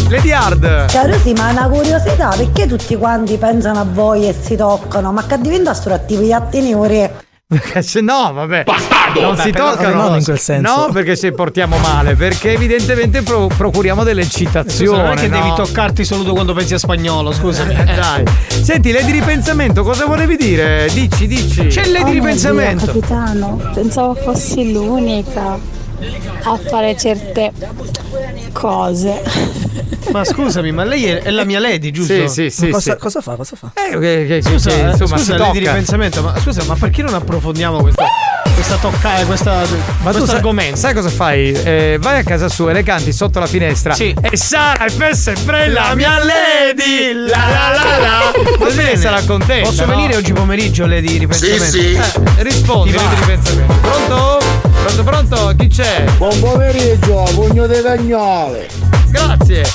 Lady 0.10 0.32
Hard. 0.32 0.86
Sì, 1.22 1.34
ma 1.34 1.50
è 1.50 1.52
una 1.52 1.68
curiosità, 1.68 2.30
perché 2.36 2.66
tutti 2.66 2.96
quanti 2.96 3.38
pensano 3.38 3.82
a 3.82 3.86
voi 3.88 4.28
e 4.28 4.34
si 4.42 4.56
toccano? 4.56 5.12
Ma 5.12 5.24
che 5.28 5.40
diventa 5.40 5.70
attivi 5.70 6.34
attenuri? 7.48 7.84
Se 7.84 8.02
no, 8.02 8.32
vabbè. 8.34 8.64
Non 9.22 9.36
Beh, 9.36 9.42
si 9.42 9.52
toccano. 9.52 10.08
non 10.08 10.18
in 10.18 10.24
quel 10.24 10.40
senso. 10.40 10.76
No, 10.76 10.90
perché 10.92 11.16
se 11.16 11.32
portiamo 11.32 11.78
male, 11.78 12.16
perché 12.16 12.54
evidentemente 12.54 13.22
pro- 13.22 13.48
procuriamo 13.48 14.04
dell'eccitazione. 14.04 14.98
Scusa, 14.98 15.04
non 15.04 15.18
è 15.18 15.22
che 15.22 15.28
no? 15.28 15.40
devi 15.42 15.54
toccarti 15.56 16.04
solo 16.04 16.34
quando 16.34 16.54
pensi 16.54 16.74
a 16.74 16.78
spagnolo, 16.80 17.32
scusami. 17.32 17.74
Eh, 17.74 17.84
dai. 17.84 18.24
Senti, 18.48 18.92
lei 18.92 19.06
di 19.06 19.12
ripensamento, 19.12 19.84
cosa 19.84 20.06
volevi 20.06 20.36
dire? 20.36 20.90
Dici, 20.92 21.28
dici. 21.28 21.68
C'è 21.68 21.86
lei 21.86 22.04
di 22.04 22.12
ripensamento. 22.12 22.86
capitano, 22.88 23.62
pensavo 23.74 24.16
fossi 24.16 24.72
l'unica 24.72 25.58
a 26.44 26.58
fare 26.58 26.98
certe 26.98 27.52
cose. 28.60 29.22
Ma 30.12 30.24
scusami, 30.24 30.72
ma 30.72 30.86
lei 30.86 31.06
è, 31.06 31.22
è 31.24 31.30
la 31.32 31.44
mia 31.44 31.60
lady, 31.60 31.92
giusto? 31.92 32.14
Sì, 32.14 32.50
sì, 32.50 32.50
sì, 32.50 32.70
cosa, 32.70 32.94
sì. 32.94 32.98
cosa 32.98 33.22
fa? 33.22 33.36
Cosa 33.36 33.56
fa? 33.58 33.72
Eh, 33.74 34.00
che- 34.00 34.26
che- 34.28 34.42
Scusa, 34.42 34.70
eh, 34.72 34.90
insomma, 34.92 35.18
scusa 35.18 35.38
lei 35.38 35.52
di 35.52 35.60
ripensamento, 35.60 36.22
ma 36.22 36.40
scusa, 36.40 36.64
ma 36.64 36.76
perché 36.76 37.02
non 37.02 37.14
approfondiamo 37.16 37.82
questa, 37.82 38.06
questa 38.54 38.78
toccata, 38.78 39.26
questa, 39.26 39.52
Ma 39.56 39.64
tu 39.64 40.02
questo 40.04 40.26
sai, 40.28 40.36
argomento? 40.36 40.78
sai 40.78 40.94
cosa 40.94 41.10
fai? 41.10 41.52
Eh, 41.52 41.98
vai 42.00 42.20
a 42.20 42.24
casa 42.24 42.48
sua 42.48 42.70
e 42.72 42.74
le 42.76 42.84
canti 42.84 43.12
sotto 43.12 43.40
la 43.40 43.48
finestra. 43.48 43.94
Sì. 43.94 44.16
E 44.22 44.38
Sara 44.38 44.86
è 44.86 45.14
sempre 45.14 45.68
la 45.68 45.94
mia 45.96 46.18
lady. 46.24 47.14
La 47.28 47.48
la 47.50 47.72
la 47.74 47.98
la. 47.98 48.32
Così 48.58 48.82
lei 48.84 48.98
sarà 48.98 49.22
contenta. 49.24 49.68
Posso 49.68 49.86
no? 49.86 49.96
venire 49.96 50.16
oggi 50.16 50.32
pomeriggio 50.32 50.88
di 50.88 51.18
ripensamento? 51.18 51.78
Eh, 52.38 52.44
rispondi, 52.44 52.92
Ti 52.92 52.98
va? 52.98 53.02
lei 53.04 53.10
di 53.10 53.22
ripensamento. 53.22 53.74
Pronto? 53.82 54.75
Pronto, 54.86 55.04
pronto? 55.04 55.56
Chi 55.58 55.68
c'è? 55.68 56.04
Buon 56.18 56.40
pomeriggio, 56.40 57.24
pugno 57.34 57.66
dei 57.66 57.82
cagnole. 57.82 58.68
Grazie. 59.08 59.66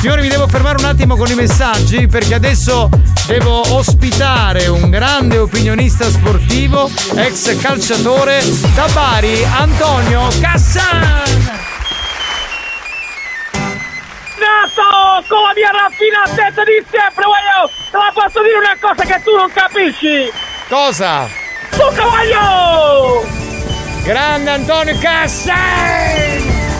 Signori, 0.00 0.22
mi 0.22 0.28
devo 0.28 0.48
fermare 0.48 0.78
un 0.78 0.86
attimo 0.86 1.14
con 1.14 1.30
i 1.30 1.34
messaggi 1.34 2.06
perché 2.06 2.32
adesso 2.32 2.88
devo 3.26 3.74
ospitare 3.74 4.66
un 4.68 4.88
grande 4.88 5.36
opinionista 5.36 6.08
sportivo, 6.08 6.90
ex 7.16 7.60
calciatore 7.60 8.42
da 8.74 8.86
Bari, 8.94 9.44
Antonio 9.44 10.26
Cassan. 10.40 11.34
Nato 14.40 15.26
con 15.28 15.42
la 15.42 15.52
mia 15.54 15.70
raffinatezza 15.70 16.64
di 16.64 16.82
sempre, 16.90 17.24
voglio! 17.26 17.70
Te 17.90 17.96
la 17.98 18.10
posso 18.10 18.42
dire 18.42 18.56
una 18.56 18.76
cosa 18.80 19.04
che 19.04 19.20
tu 19.22 19.36
non 19.36 19.50
capisci! 19.52 20.32
Cosa? 20.66 21.28
Tu 21.72 21.94
voglio! 21.94 23.45
Grande 24.06 24.50
Antonio 24.50 24.96
Cassan! 25.00 25.56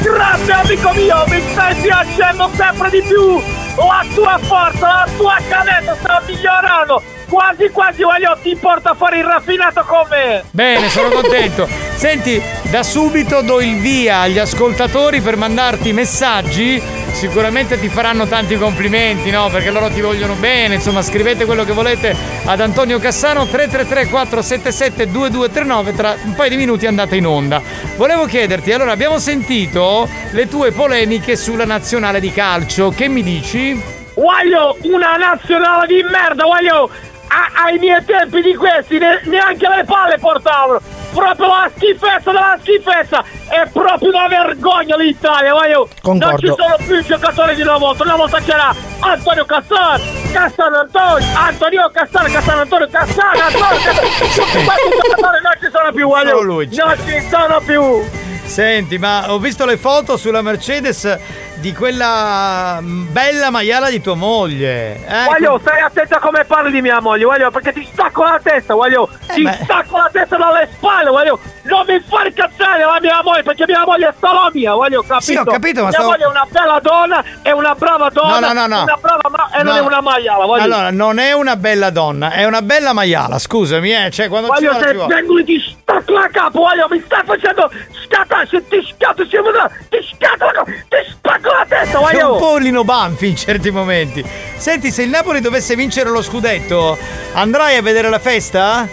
Grande 0.01 0.53
amico 0.53 0.93
mio, 0.93 1.25
mi 1.27 1.41
stai 1.51 1.75
piacendo 1.75 2.49
sempre 2.55 2.89
di 2.89 3.03
più! 3.03 3.43
La 3.75 4.07
tua 4.15 4.39
forza, 4.43 4.87
la 4.87 5.09
tua 5.17 5.37
cadenza 5.49 5.97
sta 5.97 6.23
migliorando! 6.25 7.03
Quasi 7.29 7.69
quasi 7.71 8.05
voglio 8.05 8.39
ti 8.41 8.55
porta 8.55 8.95
fuori 8.95 9.19
il 9.19 9.25
raffinato 9.25 9.83
con 9.83 10.07
me! 10.09 10.45
Bene, 10.53 10.89
sono 10.89 11.09
contento. 11.09 11.67
Senti, 11.97 12.41
da 12.77 12.83
subito 12.83 13.41
do 13.41 13.63
il 13.63 13.79
via 13.79 14.19
agli 14.19 14.39
ascoltatori 14.39 15.23
per 15.23 15.39
mandarti 15.39 15.95
messaggi. 15.95 16.79
Sicuramente 17.11 17.81
ti 17.81 17.89
faranno 17.89 18.27
tanti 18.27 18.59
complimenti, 18.59 19.31
no? 19.31 19.49
Perché 19.49 19.71
loro 19.71 19.89
ti 19.89 20.03
vogliono 20.03 20.35
bene. 20.35 20.75
Insomma, 20.75 21.01
scrivete 21.01 21.47
quello 21.47 21.65
che 21.65 21.73
volete 21.73 22.15
ad 22.45 22.61
Antonio 22.61 22.99
Cassano 22.99 23.47
333 23.47 24.09
477 24.11 25.11
2239. 25.11 25.95
Tra 25.95 26.17
un 26.23 26.35
paio 26.35 26.51
di 26.51 26.57
minuti 26.57 26.85
andate 26.85 27.17
in 27.17 27.25
onda. 27.27 27.63
Volevo 27.97 28.27
chiederti, 28.27 28.71
allora 28.73 28.93
abbiamo 28.93 29.19
sentito 29.19 30.07
le 30.33 30.47
tue 30.47 30.71
polemiche 30.71 31.35
sulla 31.35 31.65
nazionale 31.65 32.21
di 32.21 32.31
calcio. 32.31 32.91
Che 32.91 33.09
mi 33.09 33.23
dici? 33.23 33.81
Voglio 34.17 34.77
una 34.83 35.17
nazionale 35.17 35.87
di 35.87 36.03
merda, 36.03 36.45
a- 36.45 37.65
ai 37.65 37.79
miei 37.79 38.05
tempi 38.05 38.43
di 38.43 38.55
questi 38.55 38.99
ne- 38.99 39.23
neanche 39.25 39.67
le 39.67 39.85
palle 39.85 40.19
portavano. 40.19 41.06
Proprio 41.17 41.47
la 41.47 41.71
schifezza 41.75 42.31
della 42.31 42.59
schifezza. 42.61 43.25
È 43.49 43.67
proprio 43.73 44.11
una 44.11 44.29
vergogna 44.29 44.97
l'Italia, 44.97 45.55
voglio. 45.55 45.89
Non 46.03 46.19
Concordo. 46.21 46.37
ci 46.39 46.47
sono 46.47 46.77
più 46.87 46.99
i 46.99 47.03
giocatori 47.03 47.55
di 47.55 47.63
una 47.63 47.79
volta. 47.79 48.03
Una 48.03 48.17
volta 48.17 48.39
c'era 48.41 48.75
Antonio 49.01 49.45
Cassano, 49.47 50.03
Cassano 50.31 50.77
Antonio, 50.77 51.27
Antonio 51.35 51.91
Cassano, 51.91 52.29
Cassano 52.29 52.61
Antonio, 52.61 52.89
Cassano 52.91 53.31
Antonio, 53.33 53.91
questi 53.91 54.37
giocatori 54.37 55.41
non 55.43 55.53
ci 55.61 55.69
sono 55.73 55.93
più, 55.93 56.09
voglio. 56.09 56.43
Non 56.43 56.99
ci 57.07 57.29
sono 57.31 57.61
più. 57.65 58.25
Senti, 58.45 58.99
ma 58.99 59.33
ho 59.33 59.39
visto 59.39 59.65
le 59.65 59.77
foto 59.77 60.17
sulla 60.17 60.43
Mercedes 60.43 61.19
di 61.59 61.73
quella 61.73 62.79
mm, 62.81 63.13
bella 63.13 63.51
maiala 63.51 63.89
di 63.91 64.01
tua 64.01 64.15
moglie. 64.15 65.05
Eh? 65.07 65.25
Voglio, 65.25 65.59
stai 65.61 65.81
attento 65.81 66.15
a 66.17 66.19
come 66.21 66.45
parli 66.45 66.71
di 66.71 66.81
mia 66.83 67.01
moglie, 67.01 67.25
voglio, 67.25 67.51
perché 67.51 67.73
ti 67.73 67.87
stacco 67.91 68.23
la 68.25 68.39
testa, 68.43 68.75
voglio, 68.75 69.09
ti 69.33 69.43
beh. 69.43 69.59
stacco 69.65 69.97
la 69.97 70.09
testa 70.13 70.37
dalle 70.37 70.69
spalle, 70.73 71.11
voglio, 71.11 71.39
non 71.65 71.85
mi 71.89 71.99
far 72.01 72.27
incazzare 72.27 72.85
la 72.85 72.99
mia 73.01 73.21
moglie, 73.23 73.43
perché 73.43 73.65
mia 73.67 73.85
moglie 73.85 74.09
è 74.09 74.15
solo 74.21 74.51
mia, 74.53 74.75
voglio, 74.75 75.01
capito? 75.03 75.21
Sì, 75.21 75.37
ho 75.37 75.45
capito, 75.45 75.83
ma 75.83 75.89
Mia 75.89 75.93
stavo- 75.99 76.11
moglie 76.11 76.25
è 76.25 76.29
una 76.29 76.47
bella 76.49 76.79
donna, 76.81 77.25
è 77.43 77.51
una 77.53 77.75
brava 77.75 78.09
donna, 78.11 78.39
No, 78.41 78.47
no, 78.53 78.53
no, 78.53 78.67
no. 78.67 78.83
una 78.83 78.99
brava 79.01 79.29
ma- 79.31 79.51
e 79.59 79.63
non 79.63 79.75
No. 79.75 79.81
è 79.81 79.85
una 79.85 80.01
maiala, 80.03 80.45
voglio. 80.45 80.63
Allora, 80.63 80.91
non 80.91 81.19
è 81.19 81.33
una 81.33 81.57
bella 81.57 81.91
donna, 81.91 82.31
è 82.33 82.45
una 82.45 82.63
bella 82.63 82.93
maiala, 82.93 83.39
scusami, 83.39 83.93
eh. 83.95 84.11
Cioè, 84.11 84.29
quando 84.29 84.49
ci 84.55 84.65
Voglio 84.65 84.71
vuole, 84.73 84.85
se 84.87 84.91
ci 84.93 84.97
vuole. 84.99 85.15
vengo 85.15 85.45
ti 85.45 85.77
stacco 85.81 86.13
la 86.13 86.29
capo, 86.31 86.59
voglio, 86.61 86.87
mi 86.91 87.03
stai 87.05 87.23
facendo 87.25 87.71
scattare, 88.17 88.47
se 88.47 88.67
ti 88.69 88.95
scatto, 88.95 89.27
ti 89.27 89.37
scatto 89.37 90.47
ti 90.89 90.97
spacco 91.11 91.53
la 91.53 91.67
testa, 91.69 91.99
Sei 92.07 92.21
un 92.21 92.29
voglio. 92.29 92.37
po' 92.37 92.57
Lino 92.57 92.85
Banfi 92.85 93.29
in 93.29 93.37
certi 93.37 93.71
momenti. 93.71 94.25
Senti, 94.57 94.91
se 94.91 95.03
il 95.03 95.11
Napoli 95.11 95.41
dovesse 95.41 95.77
vincere 95.77 96.09
lo 96.09 96.23
scudetto, 96.23 96.97
andrai 97.35 97.77
a 97.77 97.83
vedere 97.83 98.09
la 98.09 98.19
festa? 98.19 98.89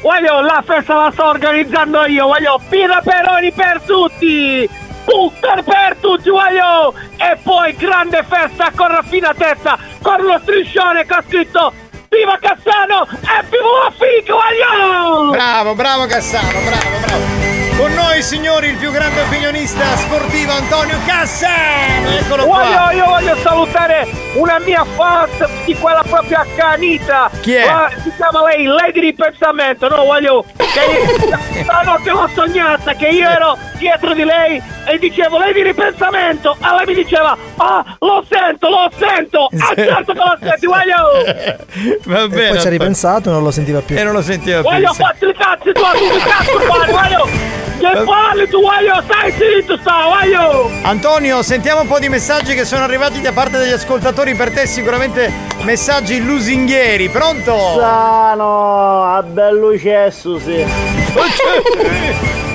Voglio, 0.00 0.40
la 0.40 0.62
festa 0.64 0.94
la 0.94 1.10
sto 1.12 1.26
organizzando 1.26 2.06
io, 2.06 2.26
voglio 2.26 2.60
birra 2.68 3.00
peroni 3.02 3.52
per 3.52 3.80
tutti! 3.86 4.68
Butter 5.04 5.62
per 5.64 5.96
tutti, 6.00 6.30
voglio! 6.30 6.94
E 7.16 7.36
poi 7.42 7.74
grande 7.76 8.24
festa 8.26 8.70
con 8.74 8.88
raffinatezza, 8.88 9.78
con 10.00 10.22
lo 10.22 10.38
striscione 10.42 11.04
che 11.04 11.12
ha 11.14 11.22
scritto 11.26 11.72
Viva 12.08 12.38
Cassano 12.40 13.06
e 13.10 13.44
viva 13.50 13.84
la 13.84 13.90
figa, 13.90 14.34
voglio! 14.34 15.30
Bravo, 15.30 15.74
bravo 15.74 16.06
Cassano, 16.06 16.60
bravo, 16.60 16.98
bravo. 17.06 17.43
Con 17.76 17.92
noi, 17.92 18.22
signori, 18.22 18.68
il 18.68 18.76
più 18.76 18.92
grande 18.92 19.20
opinionista 19.22 19.96
sportivo 19.96 20.52
Antonio 20.52 20.96
Cassano. 21.06 22.08
Eccolo 22.18 22.44
Voglio, 22.46 22.70
qua. 22.72 22.92
io 22.92 23.04
voglio 23.04 23.36
salutare 23.42 24.06
una 24.34 24.60
mia 24.60 24.84
fan 24.84 25.28
di 25.64 25.74
quella 25.76 26.02
proprio 26.08 26.38
accanita. 26.38 27.28
Chi 27.40 27.54
è? 27.54 27.64
La- 27.66 27.90
si 28.00 28.12
chiama 28.14 28.44
lei 28.44 28.64
Lady 28.64 29.00
di 29.00 29.14
Pensamento, 29.14 29.88
no? 29.88 30.04
Voglio 30.04 30.44
che 30.56 31.62
stanotte 31.64 32.10
l'ho 32.14 32.30
sognata 32.32 32.92
che 32.94 33.08
io 33.08 33.28
ero 33.28 33.58
dietro 33.76 34.14
di 34.14 34.22
lei 34.24 34.62
e 34.86 34.98
dicevo 34.98 35.38
lei 35.38 35.52
di 35.52 35.62
ripensamento 35.64 36.56
e 36.60 36.76
lei 36.76 36.86
mi 36.86 36.94
diceva 37.02 37.36
ah 37.56 37.84
lo 38.00 38.24
sento 38.28 38.68
lo 38.68 38.90
sento 38.98 39.46
ah 39.58 39.72
certo 39.74 40.12
che 40.12 40.18
lo 40.18 40.38
senti 40.40 40.66
voglio 40.66 41.56
Va 42.04 42.20
E 42.22 42.28
bene. 42.28 42.48
poi 42.50 42.60
ci 42.60 42.66
ha 42.66 42.70
ripensato 42.70 43.28
e 43.30 43.32
non 43.32 43.42
lo 43.42 43.50
sentiva 43.50 43.80
più. 43.80 43.96
E 43.98 44.02
non 44.04 44.12
lo 44.12 44.22
sentiva 44.22 44.60
più. 44.60 44.70
voglio 44.70 44.92
fatti 44.92 45.24
i 45.26 45.34
cazzi 45.34 45.72
tu 45.72 45.80
tu 45.80 46.08
che 46.10 46.18
cazzo 46.24 46.92
voglio 46.92 47.62
che 47.78 48.02
parli 48.04 48.48
tu 48.48 48.60
voglio 48.60 49.02
stai 49.02 49.32
zitto 49.32 49.76
sta 49.78 50.04
voglio 50.04 50.70
Antonio, 50.82 51.42
sentiamo 51.42 51.80
un 51.82 51.86
po' 51.86 51.98
di 51.98 52.08
messaggi 52.08 52.54
che 52.54 52.64
sono 52.64 52.84
arrivati 52.84 53.20
da 53.20 53.32
parte 53.32 53.58
degli 53.58 53.72
ascoltatori 53.72 54.34
per 54.34 54.52
te, 54.52 54.66
sicuramente 54.66 55.32
messaggi 55.62 56.22
lusinghieri. 56.22 57.08
Pronto? 57.08 57.56
Sano, 57.78 59.02
a 59.04 59.22
bello 59.22 59.76
cesso, 59.78 60.38
sì. 60.38 60.64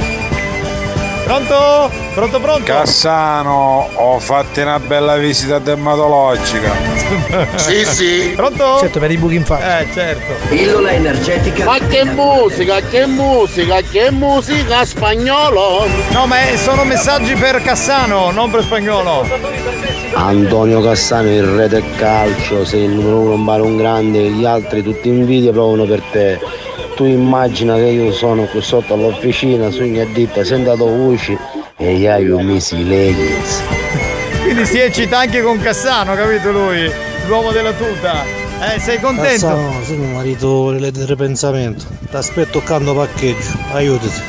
Pronto? 1.30 1.92
Pronto, 2.16 2.40
pronto? 2.40 2.64
Cassano, 2.64 3.88
ho 3.94 4.18
fatto 4.18 4.62
una 4.62 4.80
bella 4.80 5.16
visita 5.18 5.60
dermatologica. 5.60 6.72
Sì, 7.54 7.86
sì. 7.86 8.34
Pronto? 8.36 8.80
Certo, 8.80 8.98
per 8.98 9.12
i 9.12 9.18
buchi 9.18 9.36
in 9.36 9.46
faccia. 9.46 9.82
Eh, 9.82 9.88
certo. 9.94 10.48
Pillola 10.48 10.92
energetica. 10.92 11.66
Ma 11.66 11.78
che 11.88 12.04
musica, 12.04 12.80
che 12.80 13.06
musica, 13.06 13.80
che 13.82 14.10
musica 14.10 14.84
spagnolo! 14.84 15.86
No, 16.14 16.26
ma 16.26 16.38
sono 16.56 16.84
messaggi 16.84 17.36
per 17.36 17.62
Cassano, 17.62 18.32
non 18.32 18.50
per 18.50 18.64
spagnolo. 18.64 19.24
Antonio 20.14 20.82
Cassano, 20.82 21.30
il 21.30 21.44
re 21.44 21.68
del 21.68 21.84
calcio, 21.96 22.66
sei 22.66 22.86
il 22.86 22.90
numero 22.90 23.20
uno, 23.20 23.34
un 23.36 23.46
balon 23.46 23.78
grande, 23.78 24.32
gli 24.32 24.46
altri 24.46 24.82
tutti 24.82 25.10
invidia 25.10 25.52
provano 25.52 25.84
per 25.86 26.02
te. 26.12 26.68
Tu 27.00 27.06
immagina 27.06 27.76
che 27.76 27.86
io 27.86 28.12
sono 28.12 28.44
qui 28.44 28.62
sotto 28.62 28.94
all'officina, 28.94 29.72
sogno 29.72 30.02
a 30.02 30.06
ditta, 30.08 30.44
sentato 30.44 30.86
voci 30.86 31.38
e 31.78 31.94
io 31.94 32.36
ho 32.36 32.42
messo 32.42 32.76
i 32.76 32.86
leggings. 32.86 33.64
Quindi 34.42 34.66
si 34.66 34.80
eccita 34.80 35.20
anche 35.20 35.42
con 35.42 35.62
Cassano, 35.62 36.14
capito 36.16 36.52
lui? 36.52 36.92
L'uomo 37.28 37.54
della 37.54 37.72
tuta. 37.72 38.26
Eh, 38.60 38.82
sei 38.82 39.00
contento? 39.00 39.48
Cassano, 39.48 39.82
sono 39.82 40.04
mio 40.04 40.14
marito 40.14 40.72
del 40.72 40.92
ripensamento. 41.08 41.86
Ti 42.10 42.18
aspetto 42.18 42.58
accanto 42.58 42.94
parcheggio, 42.94 43.58
aiutati. 43.72 44.22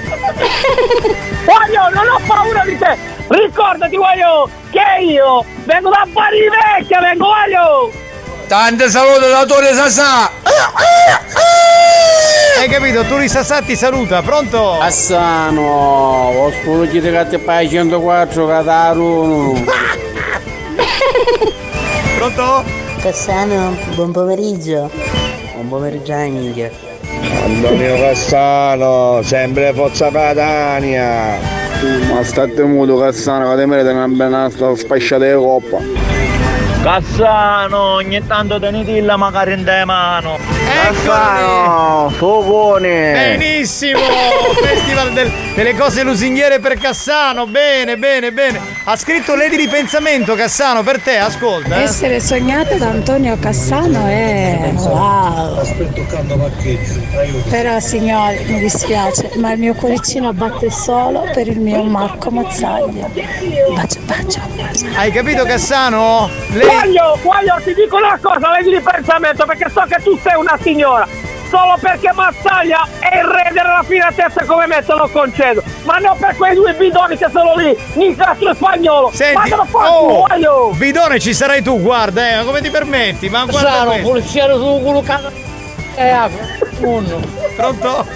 voglio 1.44 1.88
non 1.92 2.08
ho 2.08 2.20
paura 2.26 2.64
di 2.64 2.78
te 2.78 2.96
ricordati 3.28 3.96
voglio 3.96 4.48
che 4.70 5.02
io 5.02 5.44
vengo 5.64 5.90
da 5.90 6.06
Bari 6.10 6.48
Vecchia 6.78 7.00
vengo 7.00 7.26
voglio 7.26 7.92
Tante 8.48 8.88
salute 8.88 9.28
da 9.28 9.44
Torre 9.44 9.74
Sasà! 9.74 10.30
Hai 12.58 12.68
capito? 12.68 13.02
Turi 13.04 13.28
Sasà 13.28 13.62
ti 13.62 13.74
saluta, 13.74 14.22
pronto? 14.22 14.76
Cassano, 14.78 15.62
ho 15.62 16.50
spulito 16.50 17.10
che 17.10 17.26
ti 17.28 17.38
fai 17.38 17.68
104 17.68 18.46
Cataru. 18.46 19.64
Pronto? 22.16 22.64
Cassano, 23.00 23.76
buon 23.94 24.12
pomeriggio. 24.12 24.90
Buon 25.54 25.68
pomeriggio 25.68 26.14
minchia. 26.16 26.70
Antonio 27.44 27.96
Cassano, 27.96 29.20
sempre 29.22 29.72
Forza 29.72 30.10
Catania. 30.10 31.38
Ma 32.12 32.22
state 32.22 32.62
muto 32.64 32.98
Cassano, 32.98 33.48
che 33.50 33.56
te 33.56 33.66
merita 33.66 33.90
una 33.92 34.06
bella 34.06 34.50
spasciata 34.50 35.24
di 35.24 35.32
coppa. 35.32 36.09
Cassano, 36.82 37.78
ogni 37.96 38.26
tanto 38.26 38.58
tenitilla 38.58 39.16
magari 39.18 39.52
in 39.52 39.64
te 39.64 39.84
mano. 39.84 40.38
Cassano, 40.82 42.08
Fogone. 42.08 43.12
Benissimo! 43.36 43.98
Festival 44.62 45.12
del- 45.12 45.30
delle 45.54 45.76
cose 45.76 46.02
lusinghiere 46.02 46.58
per 46.58 46.78
Cassano, 46.78 47.46
bene, 47.46 47.98
bene, 47.98 48.32
bene. 48.32 48.58
Ha 48.84 48.96
scritto 48.96 49.34
Lady 49.34 49.56
di 49.56 49.68
pensamento 49.68 50.34
Cassano 50.34 50.82
per 50.82 51.02
te, 51.02 51.18
ascolta. 51.18 51.76
eh. 51.76 51.82
Essere 51.82 52.18
sognata 52.18 52.74
da 52.76 52.88
Antonio 52.88 53.36
Cassano 53.38 54.06
è 54.06 54.70
wow. 54.76 55.62
Però 57.50 57.78
signori, 57.78 58.42
mi 58.46 58.58
dispiace, 58.58 59.32
ma 59.36 59.52
il 59.52 59.58
mio 59.58 59.74
cuoricino 59.74 60.32
batte 60.32 60.70
solo 60.70 61.28
per 61.34 61.46
il 61.46 61.60
mio 61.60 61.82
Marco 61.82 62.30
Mazzaglia. 62.30 63.06
Bacio, 63.74 63.98
bacio. 64.06 64.40
Hai 64.96 65.10
capito 65.12 65.44
Cassano? 65.44 66.30
Lei... 66.52 66.68
voglio 66.72 67.18
voglio 67.22 67.60
ti 67.64 67.74
dico 67.74 67.96
una 67.96 68.18
cosa 68.20 68.50
lei 68.50 68.64
di 68.64 68.70
ripensamento 68.70 69.44
perché 69.44 69.70
so 69.70 69.84
che 69.88 70.02
tu 70.02 70.18
sei 70.22 70.36
una 70.36 70.58
signora 70.60 71.06
solo 71.48 71.76
perché 71.80 72.12
Mazzaglia 72.14 72.86
è 73.00 73.18
il 73.18 73.24
re 73.24 73.50
della 73.52 73.76
raffinatezza 73.76 74.44
come 74.44 74.66
me 74.66 74.84
te 74.84 74.94
lo 74.94 75.08
concedo 75.08 75.62
ma 75.82 75.98
non 75.98 76.16
per 76.18 76.36
quei 76.36 76.54
due 76.54 76.74
bidoni 76.74 77.16
che 77.16 77.26
sono 77.32 77.54
lì 77.56 77.76
Nicastro 77.94 78.50
e 78.50 78.54
Spagnolo 78.54 79.10
Senti, 79.12 79.36
Mandalo 79.36 79.64
fuori 79.64 79.88
oh, 79.88 80.26
voglio 80.28 80.72
bidone 80.76 81.18
ci 81.18 81.34
sarai 81.34 81.62
tu, 81.62 81.80
guarda, 81.80 82.28
eh, 82.28 82.36
ma 82.36 82.44
come 82.44 82.60
ti 82.60 82.70
permetti? 82.70 83.28
Ma 83.28 83.44
guarda 83.44 83.68
Cassano, 83.68 83.90
questo. 83.90 84.08
poliziano 84.08 84.54
su 84.56 84.80
culo 84.82 85.02
cazzo. 85.02 85.32
Eh, 85.94 86.14
uno. 86.80 87.20
Pronto? 87.56 88.06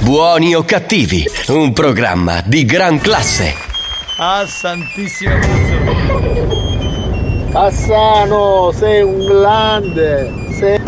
Buoni 0.00 0.54
o 0.54 0.64
cattivi, 0.64 1.24
un 1.48 1.72
programma 1.72 2.42
di 2.44 2.64
gran 2.64 2.98
classe. 2.98 3.73
Ah, 4.16 4.46
santissima 4.46 5.36
Cruz. 5.40 5.72
Cassano, 7.50 8.70
sei 8.72 9.02
un 9.02 9.26
grande. 9.26 10.32
Sei, 10.56 10.80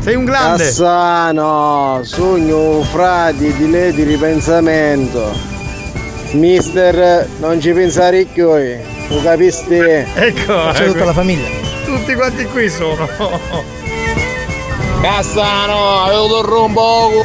sei 0.00 0.16
un 0.16 0.24
grande. 0.24 0.64
Cassano, 0.64 2.00
sogno 2.02 2.82
frati 2.82 3.52
di 3.54 3.70
lei 3.70 3.92
di 3.92 4.02
ripensamento. 4.02 5.30
Mister, 6.32 7.28
non 7.38 7.60
ci 7.60 7.70
pensare 7.70 8.24
più, 8.24 8.50
tu 9.08 9.22
capisti? 9.22 9.76
Ecco, 9.76 10.70
C'è 10.72 10.86
tutta 10.86 11.04
la 11.04 11.12
famiglia. 11.12 11.46
Tutti 11.84 12.14
quanti 12.14 12.46
qui 12.46 12.68
sono. 12.68 13.08
Cassano, 15.00 16.02
avevo 16.02 16.42
rompo. 16.42 17.24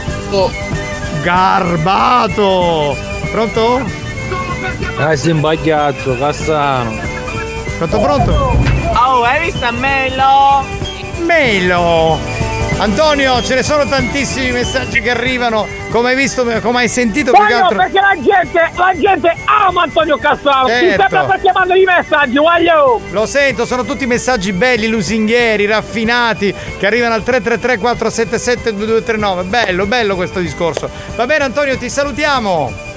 Garbato. 1.23 2.95
Pronto? 3.31 4.00
Ah, 4.97 5.15
sei 5.15 5.31
imbaghiato, 5.31 6.17
Cassano. 6.17 6.99
Pronto, 7.77 7.99
pronto? 7.99 8.59
oh 8.93 9.23
hai 9.23 9.45
visto 9.45 9.71
Melo 9.71 10.63
Melo. 11.25 12.39
Antonio, 12.77 13.43
ce 13.43 13.53
ne 13.55 13.63
sono 13.63 13.85
tantissimi 13.85 14.51
messaggi 14.51 15.01
che 15.01 15.11
arrivano. 15.11 15.67
Come 15.91 16.09
hai 16.09 16.15
visto, 16.15 16.43
come 16.61 16.79
hai 16.79 16.89
sentito 16.89 17.31
più 17.31 17.45
che 17.45 17.53
altro. 17.53 17.77
perché 17.77 17.99
la 17.99 18.15
gente 18.15 18.71
la 18.75 18.93
gente 18.97 19.35
ama 19.45 19.83
Antonio 19.83 20.17
Cassano 20.17 20.65
ti 20.65 20.71
Certo. 20.71 21.01
sempre 21.01 21.23
sta 21.25 21.37
chiamando 21.37 21.73
i 21.75 21.83
messaggi 21.83 22.37
voglio 22.37 22.99
Lo 23.11 23.25
sento, 23.27 23.65
sono 23.65 23.83
tutti 23.83 24.07
messaggi 24.07 24.51
belli, 24.51 24.87
lusinghieri, 24.87 25.65
raffinati, 25.67 26.53
che 26.79 26.85
arrivano 26.87 27.13
al 27.13 27.23
333 27.23 27.77
477 27.77 28.73
2239. 28.75 29.43
Bello, 29.43 29.85
bello 29.85 30.15
questo 30.15 30.39
discorso. 30.39 30.89
Va 31.15 31.25
bene 31.27 31.43
Antonio, 31.43 31.77
ti 31.77 31.89
salutiamo. 31.89 32.89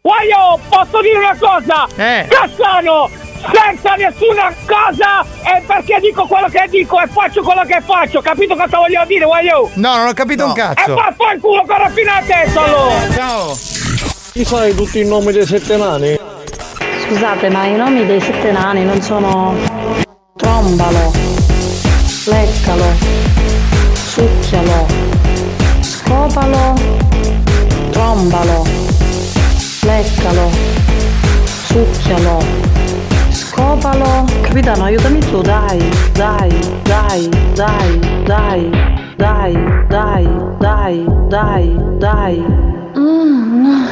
Voglio, 0.00 0.58
posso 0.68 1.00
dire 1.02 1.18
una 1.18 1.36
cosa? 1.38 1.86
Eh. 1.96 2.26
Cassano, 2.28 3.10
senza 3.52 3.94
nessuna 3.94 4.54
cosa 4.66 5.24
è 5.42 5.60
perché 5.66 5.98
dico 6.00 6.26
quello 6.26 6.48
che 6.48 6.66
dico 6.70 7.00
e 7.00 7.06
faccio 7.08 7.42
quello 7.42 7.62
che 7.64 7.80
faccio, 7.84 8.20
capito 8.20 8.54
cosa 8.56 8.78
voglio 8.78 9.04
dire, 9.06 9.24
voglio? 9.24 9.70
No, 9.74 9.96
non 9.96 10.06
ho 10.08 10.12
capito 10.12 10.44
un 10.44 10.50
E 10.52 10.54
cazzo. 10.54 10.94
vaffanculo 10.94 11.64
con 11.66 11.76
raffinatezza 11.76 12.62
allora! 12.62 13.10
Ciao! 13.12 13.56
Ti 14.32 14.44
sai 14.44 14.74
tutti 14.74 15.00
i 15.00 15.04
nomi 15.06 15.32
dei 15.32 15.44
sette 15.46 15.76
nani? 15.76 16.18
Scusate, 17.06 17.48
ma 17.50 17.64
i 17.66 17.74
nomi 17.76 18.06
dei 18.06 18.20
sette 18.20 18.52
nani 18.52 18.84
non 18.84 19.00
sono 19.02 19.54
trombalo, 20.36 21.10
leccalo, 22.26 22.84
succhialo, 23.94 24.86
scopalo, 25.80 26.74
trombalo, 27.90 28.64
leccalo, 29.88 30.50
succhialo, 31.64 32.44
scopalo. 33.30 34.26
Capitano, 34.42 34.84
aiutami 34.84 35.18
tu, 35.20 35.40
dai, 35.40 35.78
dai, 36.12 36.50
dai, 36.82 37.28
dai, 37.54 37.98
dai, 38.24 38.70
dai, 39.16 39.52
dai, 39.88 40.26
dai, 40.58 41.04
dai, 41.28 41.76
dai. 41.98 42.44
Mm. 42.96 43.86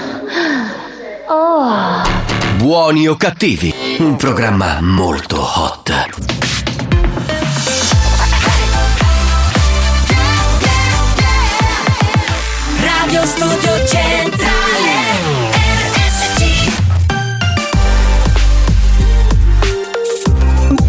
Oh. 1.28 2.02
Buoni 2.58 3.08
o 3.08 3.16
cattivi, 3.16 3.72
un 3.98 4.16
programma 4.16 4.80
molto 4.80 5.40
hot. 5.40 5.90
Radio 12.80 13.24
Studio 13.24 13.86
Centrale 13.86 14.55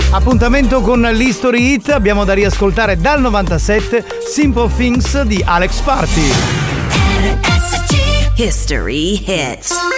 Appuntamento 0.09 0.81
con 0.81 1.01
l'History 1.01 1.73
Hit, 1.73 1.89
abbiamo 1.89 2.23
da 2.23 2.33
riascoltare 2.33 2.97
dal 2.97 3.19
97 3.19 4.05
Simple 4.25 4.69
Things 4.75 5.21
di 5.23 5.43
Alex 5.45 5.81
Party. 5.81 6.31
History 8.37 9.21
hits. 9.25 9.96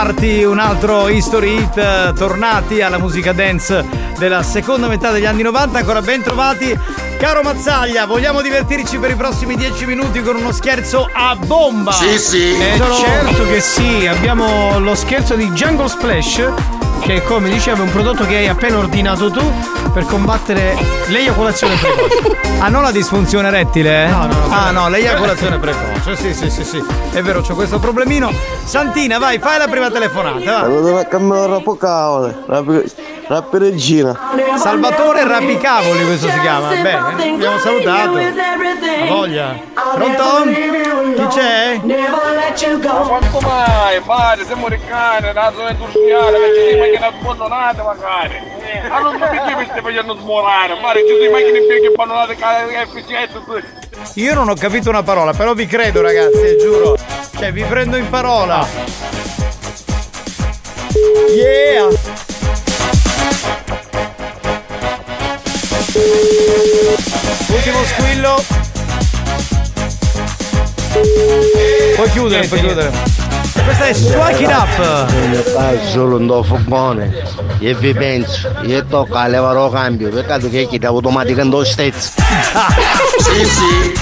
Party, 0.00 0.44
un 0.44 0.60
altro 0.60 1.08
history 1.08 1.58
hit, 1.58 2.12
tornati 2.12 2.80
alla 2.82 2.98
musica 2.98 3.32
dance 3.32 3.84
della 4.16 4.44
seconda 4.44 4.86
metà 4.86 5.10
degli 5.10 5.24
anni 5.24 5.42
90, 5.42 5.76
ancora 5.76 6.00
ben 6.00 6.22
trovati. 6.22 6.78
Caro 7.18 7.42
Mazzaglia, 7.42 8.06
vogliamo 8.06 8.40
divertirci 8.40 8.96
per 8.98 9.10
i 9.10 9.16
prossimi 9.16 9.56
10 9.56 9.86
minuti 9.86 10.22
con 10.22 10.36
uno 10.36 10.52
scherzo 10.52 11.08
a 11.12 11.34
bomba? 11.34 11.90
Eh, 12.60 12.78
certo 12.78 13.44
che 13.48 13.60
sì, 13.60 14.06
abbiamo 14.06 14.78
lo 14.78 14.94
scherzo 14.94 15.34
di 15.34 15.50
Jungle 15.50 15.88
Splash 15.88 16.48
che 17.00 17.22
come 17.22 17.48
dicevo 17.48 17.82
è 17.82 17.84
un 17.84 17.90
prodotto 17.92 18.26
che 18.26 18.36
hai 18.36 18.48
appena 18.48 18.78
ordinato 18.78 19.30
tu 19.30 19.52
per 19.92 20.04
combattere 20.06 20.76
l'eiaculazione 21.08 21.74
precoce. 21.76 22.36
Ah, 22.60 22.66
non 22.66 22.82
la 22.82 22.90
disfunzione 22.90 23.46
erettile? 23.46 24.06
eh? 24.06 24.08
No, 24.08 24.26
no, 24.26 24.34
no. 24.34 24.52
Ah, 24.52 24.70
no, 24.72 24.88
l'eiaculazione 24.88 25.58
precoce. 25.62 26.16
Sì, 26.16 26.34
sì, 26.34 26.50
sì, 26.50 26.64
sì. 26.64 26.84
È 27.12 27.22
vero, 27.22 27.40
c'ho 27.40 27.54
questo 27.54 27.78
problemino. 27.78 28.32
Santina, 28.64 29.18
vai, 29.18 29.38
fai 29.38 29.58
la 29.58 29.68
prima 29.68 29.88
telefonata, 29.90 30.66
regina. 33.58 34.18
Salvatore 34.56 35.22
Rapicavoli 35.22 36.04
questo 36.04 36.28
si 36.28 36.40
chiama. 36.40 36.70
Bene, 36.70 36.98
abbiamo 37.34 37.58
salutato. 37.58 38.16
Ha 38.16 39.06
voglia. 39.06 39.56
Pronto? 39.94 40.42
Chi 41.14 41.26
c'è? 41.28 41.80
Quanto 42.58 43.38
mai? 43.38 44.00
Fare, 44.00 44.44
siamo 44.44 44.66
riccani, 44.66 45.32
naso 45.32 45.68
industriale, 45.68 46.38
perché 46.38 46.70
sei 46.70 46.78
macchine 46.78 47.06
abbandonate 47.06 47.82
magari. 47.82 48.34
Ah, 48.90 48.98
non 48.98 49.12
so 49.12 49.18
perché 49.18 49.54
mi 49.54 49.64
stai 49.64 49.80
facendo 49.80 50.16
smorare, 50.18 50.76
fare, 50.80 51.06
ci 51.06 51.14
sono 51.16 51.30
macchine 51.30 51.60
bianche 51.60 51.86
abbandonate, 51.86 52.36
efficienza. 52.82 53.40
Io 54.14 54.34
non 54.34 54.48
ho 54.48 54.54
capito 54.54 54.88
una 54.88 55.04
parola, 55.04 55.32
però 55.34 55.54
vi 55.54 55.66
credo 55.66 56.00
ragazzi, 56.00 56.40
eh, 56.40 56.56
giuro. 56.56 56.96
Cioè, 57.38 57.52
vi 57.52 57.62
prendo 57.62 57.96
in 57.96 58.10
parola. 58.10 58.66
Yeah! 61.32 61.86
Ultimo 67.46 67.84
squillo. 67.84 68.42
Puoi 71.98 72.10
chiudere, 72.10 72.46
puoi 72.46 72.60
chiudere. 72.60 72.92
Questa 73.64 73.86
è 73.86 73.92
Swag 73.92 74.38
It 74.38 74.48
Up. 74.48 75.82
Solo 75.90 76.18
un 76.18 76.28
do 76.28 76.44
furgone 76.44 77.12
e 77.58 77.74
vi 77.74 77.92
penso, 77.92 78.54
io 78.62 78.86
tocca 78.86 79.22
a 79.22 79.26
levare 79.26 79.58
lo 79.58 79.68
cambio, 79.68 80.08
peccato 80.08 80.48
che 80.48 80.68
chiede 80.68 80.86
automatica 80.86 81.42
in 81.42 81.50
due 81.50 81.64
stezzi. 81.64 82.12
sì, 83.18 83.44
sì. 83.44 83.92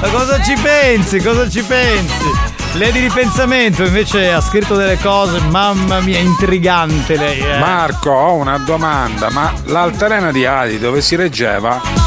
Ma 0.00 0.08
cosa 0.08 0.42
ci 0.42 0.54
pensi? 0.54 1.18
Cosa 1.18 1.46
ci 1.46 1.62
pensi? 1.62 2.24
Lei 2.72 2.90
di 2.90 3.00
ripensamento 3.00 3.84
invece 3.84 4.32
ha 4.32 4.40
scritto 4.40 4.76
delle 4.76 4.96
cose, 4.96 5.38
mamma 5.50 6.00
mia, 6.00 6.20
intrigante 6.20 7.18
lei. 7.18 7.38
Eh. 7.38 7.58
Marco, 7.58 8.12
ho 8.12 8.32
una 8.32 8.56
domanda, 8.56 9.28
ma 9.28 9.52
l'altalena 9.64 10.32
di 10.32 10.46
Adi 10.46 10.78
dove 10.78 11.02
si 11.02 11.16
reggeva? 11.16 12.05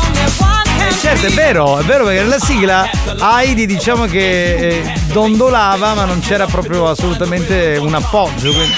Certo, 1.09 1.25
è 1.25 1.31
vero, 1.31 1.79
è 1.79 1.83
vero 1.85 2.03
perché 2.03 2.21
nella 2.21 2.37
sigla 2.37 2.87
Heidi 3.19 3.65
diciamo 3.65 4.05
che 4.05 4.53
eh, 4.55 4.93
dondolava 5.07 5.95
ma 5.95 6.05
non 6.05 6.19
c'era 6.19 6.45
proprio 6.45 6.87
assolutamente 6.87 7.77
un 7.77 7.95
appoggio. 7.95 8.51
quindi- 8.51 8.75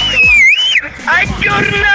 Aggiornato! 1.03 1.91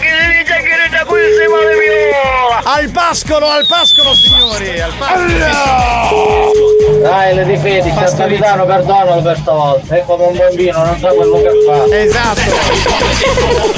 Che 0.00 0.08
si 0.08 0.26
dice 0.38 0.54
che 0.62 0.88
da 0.90 1.04
qui 1.04 1.20
si 1.20 1.46
male 1.48 1.76
viola! 1.78 2.62
Al 2.64 2.90
pascolo, 2.90 3.46
al 3.48 3.64
pascolo, 3.68 4.12
signori! 4.12 4.80
Al 4.80 4.92
pascolo! 4.98 6.52
Dai, 7.00 7.32
le 7.32 7.44
difetti, 7.44 7.92
c'è 7.96 8.12
capitano, 8.16 8.66
perdonalo 8.66 9.22
per 9.22 9.36
stavolta. 9.38 9.94
È 9.94 10.02
come 10.04 10.24
un 10.24 10.36
bambino, 10.36 10.84
non 10.84 10.98
sa 10.98 11.10
quello 11.10 11.40
che 11.40 11.50
fa. 11.64 11.96
Esatto! 11.96 12.40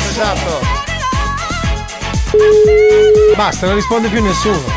esatto! 0.09 0.85
Basta, 3.37 3.67
non 3.67 3.75
risponde 3.75 4.09
più 4.09 4.23
nessuno. 4.23 4.76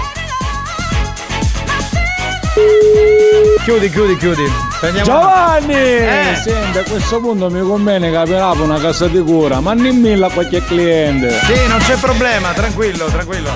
Chiudi, 3.69 3.91
chiudi, 3.91 4.17
chiudi. 4.17 4.51
Prendiamo 4.79 5.11
Giovanni! 5.11 5.75
Eh. 5.75 6.35
Senti, 6.43 6.79
a 6.79 6.83
questo 6.89 7.19
punto 7.19 7.51
mi 7.51 7.61
conviene 7.61 8.11
capirare 8.11 8.59
una 8.61 8.79
casa 8.79 9.05
di 9.05 9.19
cura, 9.19 9.59
ma 9.59 9.75
nemmeno 9.75 10.25
a 10.25 10.31
qualche 10.31 10.63
cliente. 10.63 11.29
Sì, 11.43 11.67
non 11.67 11.77
c'è 11.77 11.93
problema, 11.97 12.49
tranquillo, 12.51 13.05
tranquillo. 13.05 13.51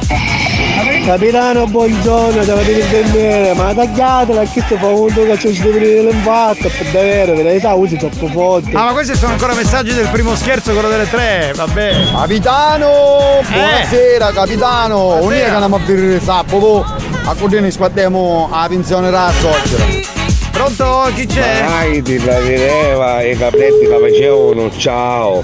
Capitano, 1.03 1.65
buongiorno, 1.65 2.43
devo 2.43 2.61
dire 2.61 3.01
bene, 3.11 3.53
ma 3.55 3.73
tagliatela 3.73 4.43
che 4.43 4.63
ti 4.67 4.75
fa 4.77 4.85
un 4.85 5.11
che 5.11 5.37
ci 5.39 5.61
deve 5.61 5.79
venire 5.79 6.01
l'infatto, 6.11 6.69
per 6.69 6.85
davvero, 6.91 7.33
in 7.33 7.41
realtà 7.41 7.73
usi 7.73 7.97
troppo 7.97 8.27
forte. 8.27 8.69
Ah, 8.75 8.83
ma 8.83 8.91
questi 8.91 9.15
sono 9.15 9.31
ancora 9.31 9.55
messaggi 9.55 9.93
del 9.95 10.09
primo 10.09 10.35
scherzo, 10.35 10.73
quello 10.73 10.89
delle 10.89 11.09
tre, 11.09 11.53
vabbè. 11.55 12.11
Capitano! 12.11 13.41
Buonasera 13.49 14.31
capitano! 14.31 15.17
Buonasera. 15.17 15.23
Un'ora 15.23 15.35
che 15.35 15.49
andiamo 15.49 15.75
a 15.75 15.79
vedere 15.79 16.21
sabato, 16.21 16.85
a 17.25 17.35
Cordini 17.35 17.71
squaddiamo 17.71 18.49
la 18.51 18.65
pensione 18.67 19.09
razzoggia. 19.09 20.11
Pronto? 20.51 21.09
Chi 21.15 21.25
c'è? 21.25 21.63
Dai, 21.65 22.01
ti 22.01 22.23
la 22.23 22.39
vedeva 22.39 23.21
i 23.23 23.37
capretti 23.37 23.87
che 23.87 23.97
facevano 23.99 24.69
ciao. 24.77 25.43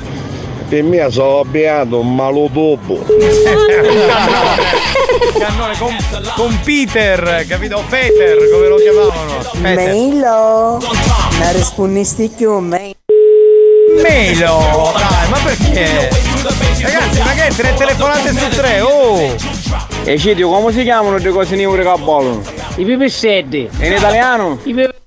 Per 0.68 0.84
me 0.84 1.10
sono 1.10 1.44
beato 1.46 2.00
un 2.00 2.14
malo 2.14 2.48
dopo. 2.52 3.04
Cannone 5.40 5.78
con, 5.80 5.96
con 6.36 6.60
Peter, 6.64 7.46
capito? 7.48 7.84
Peter, 7.90 8.38
come 8.52 8.68
lo 8.68 8.76
chiamavano? 8.76 9.40
Peter. 9.54 9.76
Meilo! 9.76 10.80
Non 10.80 11.54
rispondi 11.54 12.32
più, 12.36 12.60
me. 12.60 12.94
Melo! 14.02 14.92
Dai, 14.94 15.30
ma 15.30 15.38
perché? 15.44 16.10
Ragazzi, 16.82 17.20
ma 17.20 17.34
che 17.34 17.48
è? 17.48 17.52
tre 17.52 17.74
telefonate 17.74 18.32
su 18.32 18.48
tre? 18.50 18.82
Oh! 18.82 19.36
E 20.10 20.18
Cidio, 20.18 20.50
come 20.50 20.72
si 20.72 20.82
chiamano 20.82 21.18
le 21.18 21.30
cose 21.30 21.56
nere 21.56 21.84
che 21.84 22.02
bollono? 22.04 22.42
I 22.78 22.84
pipistrelli. 22.84 23.70
In 23.82 23.94
italiano? 23.94 24.54
I 24.64 24.74
pipistrelli. 24.74 24.98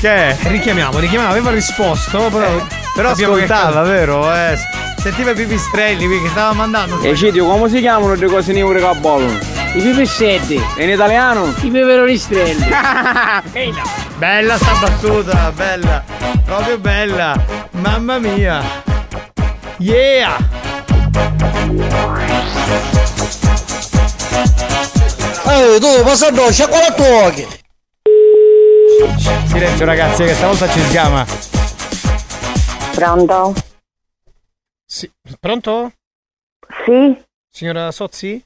Che? 0.00 0.36
Richiamiamo, 0.48 0.98
richiamiamo, 0.98 1.30
aveva 1.32 1.50
risposto, 1.50 2.28
però, 2.30 2.66
però 2.94 3.10
abbiamo 3.10 3.34
ascoltava, 3.34 3.82
che- 3.82 3.88
vero? 3.88 4.34
Eh, 4.34 4.56
sentiva 4.98 5.30
i 5.30 5.34
pipistrelli 5.34 6.06
qui 6.06 6.20
che 6.20 6.28
stava 6.28 6.52
mandando. 6.52 7.00
E 7.00 7.16
Cidio, 7.16 7.46
come 7.46 7.68
si 7.70 7.80
chiamano 7.80 8.14
le 8.14 8.26
cose 8.26 8.52
nere 8.52 8.80
che 8.80 8.98
bollono? 8.98 9.53
I 9.76 9.80
pipistrelli. 9.82 10.60
In 10.76 10.88
italiano? 10.88 11.52
I 11.62 11.68
peperonistrelli. 11.68 12.64
Bella 14.16 14.56
sta 14.56 14.74
battuta, 14.80 15.50
bella, 15.50 16.04
proprio 16.44 16.78
bella, 16.78 17.34
mamma 17.72 18.18
mia. 18.18 18.62
Yeah! 19.78 20.36
Ehi, 25.48 25.80
tu, 25.80 26.02
passa 26.04 26.30
c'è 26.30 26.68
quella 26.68 26.92
togli! 26.92 27.46
Silenzio 29.48 29.84
ragazzi, 29.84 30.24
che 30.24 30.34
stavolta 30.34 30.68
ci 30.68 30.88
chiama. 30.88 31.26
Pronto? 32.94 33.54
Sì. 34.86 35.10
Pronto? 35.40 35.92
Sì? 36.84 37.20
Signora 37.50 37.90
Sozzi? 37.90 38.40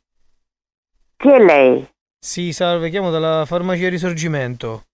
Chi 1.18 1.30
è 1.32 1.38
lei? 1.38 1.84
Sì, 2.24 2.52
salve, 2.52 2.90
chiamo 2.90 3.10
dalla 3.10 3.44
farmacia 3.44 3.88
Risorgimento. 3.88 4.84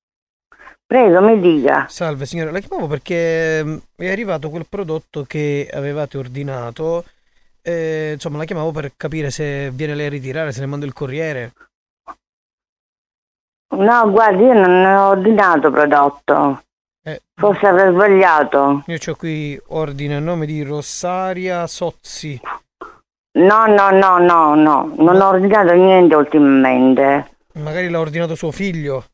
Prego, 0.86 1.20
mi 1.20 1.38
dica. 1.38 1.86
Salve 1.88 2.24
signora, 2.24 2.50
la 2.50 2.60
chiamavo 2.60 2.86
perché 2.86 3.62
mm, 3.62 3.76
è 3.96 4.10
arrivato 4.10 4.48
quel 4.48 4.66
prodotto 4.66 5.24
che 5.24 5.68
avevate 5.70 6.16
ordinato. 6.16 7.04
eh, 7.60 8.12
insomma, 8.14 8.38
la 8.38 8.44
chiamavo 8.44 8.70
per 8.70 8.92
capire 8.96 9.30
se 9.30 9.70
viene 9.70 9.94
lei 9.94 10.06
a 10.06 10.10
ritirare, 10.10 10.52
se 10.52 10.60
ne 10.60 10.66
manda 10.66 10.86
il 10.86 10.92
corriere. 10.94 11.52
No, 13.76 14.10
guardi, 14.10 14.44
io 14.44 14.52
non 14.54 14.84
ho 14.84 15.08
ordinato 15.08 15.70
prodotto. 15.70 16.62
Eh, 17.06 17.20
Forse 17.34 17.66
avrei 17.66 17.92
sbagliato. 17.92 18.82
io 18.86 18.98
ho 19.06 19.14
qui 19.16 19.60
ordine 19.68 20.16
a 20.16 20.20
nome 20.20 20.46
di 20.46 20.62
Rosaria 20.62 21.66
Sozzi. 21.66 22.40
No, 23.36 23.66
no, 23.66 23.90
no, 23.90 24.18
no, 24.18 24.54
no. 24.54 24.94
Non 24.96 25.20
ho 25.20 25.28
ordinato 25.28 25.72
niente 25.72 26.14
ultimamente. 26.14 27.36
Magari 27.54 27.88
l'ha 27.88 27.98
ordinato 27.98 28.34
suo 28.34 28.52
figlio. 28.52 29.04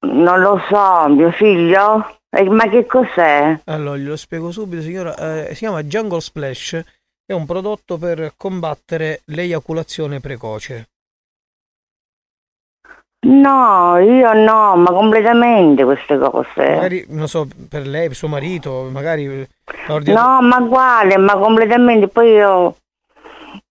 Non 0.00 0.40
lo 0.40 0.60
so, 0.68 1.08
mio 1.08 1.30
figlio? 1.30 2.18
Eh, 2.28 2.48
ma 2.48 2.68
che 2.68 2.84
cos'è? 2.86 3.60
Allora, 3.66 3.96
glielo 3.96 4.16
spiego 4.16 4.50
subito, 4.50 4.82
signora. 4.82 5.16
Eh, 5.16 5.54
si 5.54 5.58
chiama 5.60 5.82
Jungle 5.82 6.20
Splash. 6.20 6.82
È 7.24 7.32
un 7.32 7.46
prodotto 7.46 7.98
per 7.98 8.34
combattere 8.36 9.22
l'eiaculazione 9.26 10.18
precoce. 10.20 10.88
No, 13.24 13.98
io 13.98 14.32
no, 14.32 14.74
ma 14.76 14.90
completamente 14.90 15.84
queste 15.84 16.18
cose. 16.18 16.48
Magari, 16.56 17.04
non 17.10 17.28
so, 17.28 17.46
per 17.68 17.86
lei, 17.86 18.08
per 18.08 18.16
suo 18.16 18.26
marito, 18.26 18.88
magari. 18.90 19.46
No, 20.06 20.40
ma 20.42 20.66
quale? 20.68 21.16
Ma 21.18 21.36
completamente. 21.36 22.08
Poi 22.08 22.30
io. 22.30 22.76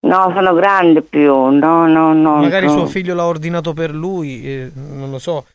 No, 0.03 0.31
sono 0.33 0.53
grande 0.53 1.01
più. 1.01 1.33
No, 1.49 1.85
no, 1.85 2.13
no. 2.13 2.37
Magari 2.37 2.67
no. 2.67 2.71
suo 2.71 2.85
figlio 2.85 3.13
l'ha 3.13 3.25
ordinato 3.25 3.73
per 3.73 3.93
lui, 3.93 4.45
eh, 4.45 4.71
non 4.73 5.09
lo 5.09 5.19
so. 5.19 5.45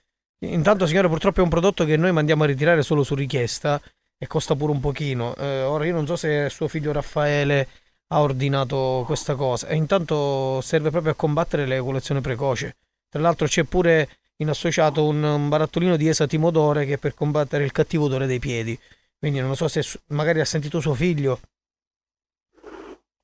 Intanto, 0.41 0.87
signore, 0.87 1.09
purtroppo 1.09 1.41
è 1.41 1.43
un 1.43 1.49
prodotto 1.49 1.87
che 1.87 1.97
noi 1.97 2.13
mandiamo 2.13 2.43
a 2.43 2.47
ritirare 2.47 2.83
solo 2.83 3.03
su 3.03 3.15
richiesta 3.15 3.81
e 4.19 4.27
costa 4.27 4.55
pure 4.55 4.73
un 4.73 4.81
pochino. 4.81 5.35
Eh, 5.37 5.63
ora 5.63 5.87
io 5.87 5.95
non 5.95 6.07
so 6.07 6.17
se 6.17 6.51
suo 6.51 6.69
figlio 6.69 6.93
Raffaele 6.93 7.67
ha 8.09 8.21
ordinato 8.21 9.05
questa 9.07 9.35
cosa. 9.35 9.69
E 9.69 9.77
intanto 9.77 10.61
serve 10.61 10.91
proprio 10.91 11.13
a 11.13 11.17
combattere 11.17 11.65
l'eiaculazione 11.65 12.21
precoce. 12.21 12.77
Tra 13.09 13.21
l'altro 13.21 13.47
c'è 13.47 13.65
pure 13.65 14.09
in 14.39 14.49
associato 14.49 15.07
un, 15.07 15.23
un 15.23 15.49
barattolino 15.49 15.97
di 15.97 16.09
esatimodore 16.09 16.85
che 16.85 16.95
è 16.95 16.99
per 16.99 17.15
combattere 17.15 17.65
il 17.65 17.73
cattivo 17.73 18.05
odore 18.05 18.27
dei 18.27 18.39
piedi. 18.39 18.79
Quindi 19.19 19.41
non 19.41 19.49
lo 19.49 19.55
so 19.55 19.69
se 19.69 19.83
magari 20.09 20.41
ha 20.41 20.45
sentito 20.45 20.81
suo 20.81 20.95
figlio. 20.95 21.41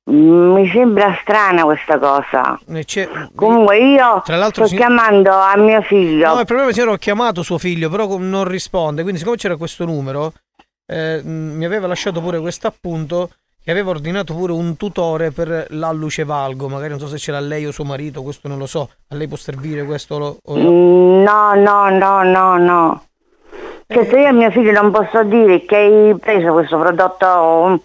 Mm, 0.09 0.53
Mi 0.53 0.69
sembra 0.69 1.17
strana 1.21 1.63
questa 1.63 1.97
cosa. 1.97 2.59
Comunque 3.35 3.77
io 3.79 4.21
Tra 4.25 4.35
l'altro, 4.35 4.65
sto 4.65 4.75
signor- 4.75 4.87
chiamando 4.87 5.31
a 5.31 5.55
mio 5.57 5.81
figlio. 5.83 6.33
No, 6.33 6.39
il 6.39 6.45
problema 6.45 6.71
è 6.71 6.73
che 6.73 6.81
ho 6.83 6.95
chiamato 6.97 7.41
suo 7.43 7.57
figlio, 7.57 7.89
però 7.89 8.17
non 8.17 8.43
risponde. 8.45 9.01
Quindi, 9.01 9.19
siccome 9.19 9.37
c'era 9.37 9.55
questo 9.55 9.85
numero, 9.85 10.33
eh, 10.85 11.21
mh, 11.23 11.29
mi 11.29 11.65
aveva 11.65 11.87
lasciato 11.87 12.19
pure 12.21 12.39
questo 12.39 12.67
appunto 12.67 13.29
che 13.63 13.71
aveva 13.71 13.91
ordinato 13.91 14.33
pure 14.33 14.51
un 14.51 14.75
tutore 14.75 15.31
per 15.31 15.67
l'alluce 15.69 16.23
valgo. 16.25 16.67
Magari 16.67 16.89
non 16.89 16.99
so 16.99 17.07
se 17.07 17.17
c'era 17.17 17.39
lei 17.39 17.65
o 17.65 17.71
suo 17.71 17.85
marito, 17.85 18.21
questo 18.21 18.47
non 18.47 18.57
lo 18.57 18.65
so. 18.65 18.89
A 19.09 19.15
lei 19.15 19.27
può 19.27 19.37
servire 19.37 19.83
questo? 19.85 20.17
Lo, 20.17 20.37
o 20.43 20.57
no? 20.57 20.69
Mm, 20.71 21.23
No, 21.23 21.53
no, 21.55 21.89
no, 21.89 22.23
no, 22.23 22.57
no. 22.57 23.03
Cioè, 23.87 24.05
se 24.05 24.19
io 24.19 24.27
a 24.27 24.31
mio 24.31 24.51
figlio 24.51 24.71
non 24.71 24.91
posso 24.91 25.23
dire 25.23 25.63
che 25.65 25.75
hai 25.75 26.15
preso 26.19 26.51
questo 26.51 26.77
prodotto, 26.77 27.83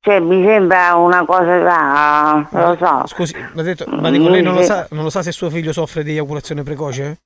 cioè 0.00 0.20
mi 0.20 0.44
sembra 0.44 0.94
una 0.94 1.24
cosa 1.24 1.58
da... 1.58 2.48
non 2.50 2.68
lo 2.70 2.76
so. 2.76 3.06
Scusi, 3.06 3.34
ma, 3.54 3.62
detto, 3.62 3.84
ma 3.88 4.10
dico, 4.10 4.28
lei 4.28 4.42
non 4.42 4.54
lo, 4.54 4.62
sa, 4.62 4.86
non 4.90 5.04
lo 5.04 5.10
sa 5.10 5.22
se 5.22 5.32
suo 5.32 5.50
figlio 5.50 5.72
soffre 5.72 6.02
di 6.02 6.12
eiaculazione 6.12 6.62
precoce? 6.62 7.18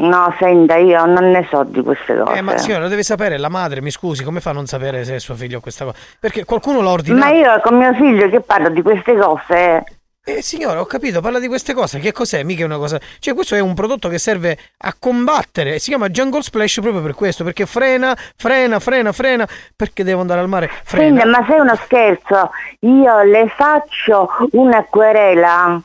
No, 0.00 0.34
senta, 0.38 0.76
io 0.76 1.04
non 1.04 1.30
ne 1.30 1.46
so 1.50 1.62
di 1.64 1.82
queste 1.82 2.16
cose. 2.16 2.38
Eh, 2.38 2.40
ma 2.40 2.56
signora, 2.56 2.82
lo 2.82 2.88
deve 2.88 3.02
sapere 3.02 3.36
la 3.36 3.50
madre, 3.50 3.82
mi 3.82 3.90
scusi, 3.90 4.24
come 4.24 4.40
fa 4.40 4.50
a 4.50 4.54
non 4.54 4.66
sapere 4.66 5.04
se 5.04 5.18
suo 5.18 5.34
figlio 5.34 5.58
ha 5.58 5.60
questa 5.60 5.84
cosa? 5.84 5.98
Perché 6.18 6.44
qualcuno 6.44 6.80
l'ha 6.80 6.90
ordinato. 6.90 7.26
Ma 7.26 7.32
io 7.32 7.60
con 7.60 7.76
mio 7.76 7.92
figlio 7.94 8.28
che 8.30 8.40
parlo 8.40 8.70
di 8.70 8.80
queste 8.82 9.14
cose... 9.16 9.84
Eh 10.22 10.42
signora, 10.42 10.80
ho 10.80 10.84
capito, 10.84 11.22
parla 11.22 11.38
di 11.38 11.48
queste 11.48 11.72
cose. 11.72 11.98
Che 11.98 12.12
cos'è? 12.12 12.42
Mica 12.42 12.62
è 12.62 12.66
una 12.66 12.76
cosa. 12.76 13.00
Cioè, 13.18 13.34
questo 13.34 13.54
è 13.54 13.60
un 13.60 13.72
prodotto 13.72 14.08
che 14.08 14.18
serve 14.18 14.56
a 14.76 14.94
combattere. 14.96 15.78
Si 15.78 15.88
chiama 15.88 16.10
Jungle 16.10 16.42
Splash 16.42 16.80
proprio 16.80 17.00
per 17.02 17.14
questo. 17.14 17.42
Perché 17.42 17.64
frena, 17.64 18.14
frena, 18.36 18.78
frena, 18.78 19.12
frena. 19.12 19.48
Perché 19.74 20.04
devo 20.04 20.20
andare 20.20 20.40
al 20.40 20.48
mare? 20.48 20.70
Frena. 20.84 21.22
Senta, 21.22 21.38
ma 21.38 21.46
sei 21.48 21.60
uno 21.60 21.74
scherzo? 21.74 22.50
Io 22.80 23.22
le 23.22 23.52
faccio 23.56 24.28
una 24.52 24.84
querela. 24.88 25.82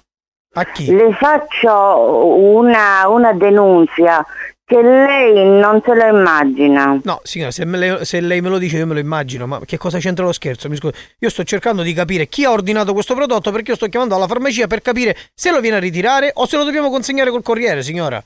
Le 0.87 1.13
faccio 1.13 2.37
una, 2.37 3.07
una 3.07 3.33
denunzia 3.33 4.25
che 4.63 4.81
lei 4.81 5.59
non 5.59 5.81
se 5.83 5.93
lo 5.93 6.05
immagina. 6.07 6.99
No, 7.03 7.19
signora, 7.23 7.51
se, 7.51 7.65
le- 7.65 8.05
se 8.05 8.19
lei 8.21 8.41
me 8.41 8.49
lo 8.49 8.57
dice 8.57 8.77
io 8.77 8.87
me 8.87 8.93
lo 8.93 8.99
immagino, 8.99 9.45
ma 9.45 9.59
che 9.59 9.77
cosa 9.77 9.99
c'entra 9.99 10.25
lo 10.25 10.31
scherzo? 10.31 10.69
Mi 10.69 10.75
scusi. 10.75 10.93
Io 11.19 11.29
sto 11.29 11.43
cercando 11.43 11.81
di 11.81 11.93
capire 11.93 12.27
chi 12.27 12.45
ha 12.45 12.51
ordinato 12.51 12.93
questo 12.93 13.13
prodotto 13.13 13.51
perché 13.51 13.71
io 13.71 13.77
sto 13.77 13.87
chiamando 13.87 14.15
alla 14.15 14.27
farmacia 14.27 14.65
per 14.65 14.81
capire 14.81 15.15
se 15.33 15.51
lo 15.51 15.59
viene 15.59 15.77
a 15.77 15.79
ritirare 15.79 16.31
o 16.33 16.47
se 16.47 16.57
lo 16.57 16.63
dobbiamo 16.63 16.89
consegnare 16.89 17.29
col 17.29 17.43
corriere, 17.43 17.83
signora. 17.83 18.23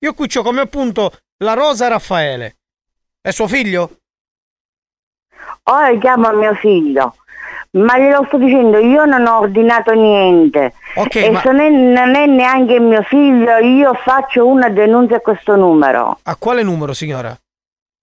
Io 0.00 0.14
qui 0.14 0.28
ho 0.34 0.42
come 0.42 0.60
appunto 0.60 1.12
la 1.38 1.54
Rosa 1.54 1.88
Raffaele. 1.88 2.56
È 3.20 3.30
suo 3.30 3.46
figlio? 3.46 3.98
Ora 5.64 5.96
chiamo 5.98 6.26
a 6.26 6.32
mio 6.32 6.54
figlio, 6.54 7.14
ma 7.72 7.98
glielo 7.98 8.24
sto 8.26 8.36
dicendo, 8.38 8.78
io 8.78 9.04
non 9.04 9.26
ho 9.26 9.38
ordinato 9.38 9.92
niente. 9.92 10.74
Ok, 10.94 11.16
e 11.16 11.30
ma- 11.30 11.40
se 11.40 11.50
non 11.50 11.60
è, 11.60 11.70
non 11.70 12.14
è 12.14 12.26
neanche 12.26 12.78
mio 12.78 13.02
figlio, 13.02 13.56
io 13.58 13.94
faccio 14.04 14.46
una 14.46 14.68
denuncia 14.68 15.16
a 15.16 15.20
questo 15.20 15.56
numero. 15.56 16.18
A 16.22 16.36
quale 16.36 16.62
numero, 16.62 16.92
signora? 16.92 17.36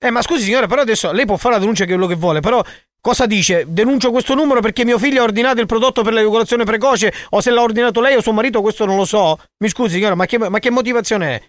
Eh, 0.01 0.09
ma 0.09 0.21
scusi, 0.21 0.43
signora, 0.43 0.65
però 0.67 0.81
adesso 0.81 1.11
lei 1.11 1.25
può 1.25 1.35
fare 1.35 1.55
la 1.55 1.59
denuncia 1.59 1.83
che 1.83 1.91
quello 1.91 2.07
che 2.07 2.15
vuole, 2.15 2.39
però 2.39 2.63
cosa 3.01 3.25
dice? 3.25 3.65
Denuncio 3.67 4.11
questo 4.11 4.33
numero 4.33 4.61
perché 4.61 4.85
mio 4.85 4.97
figlio 4.97 5.21
ha 5.21 5.25
ordinato 5.25 5.59
il 5.59 5.67
prodotto 5.67 6.03
per 6.03 6.13
l'eiaculazione 6.13 6.63
precoce 6.63 7.13
o 7.31 7.41
se 7.41 7.51
l'ha 7.51 7.61
ordinato 7.61 8.01
lei 8.01 8.15
o 8.15 8.21
suo 8.21 8.31
marito, 8.31 8.61
questo 8.61 8.85
non 8.85 8.95
lo 8.95 9.05
so. 9.05 9.37
Mi 9.59 9.69
scusi, 9.69 9.95
signora, 9.95 10.15
ma 10.15 10.25
che, 10.25 10.37
ma 10.37 10.59
che 10.59 10.69
motivazione 10.71 11.35
è? 11.35 11.41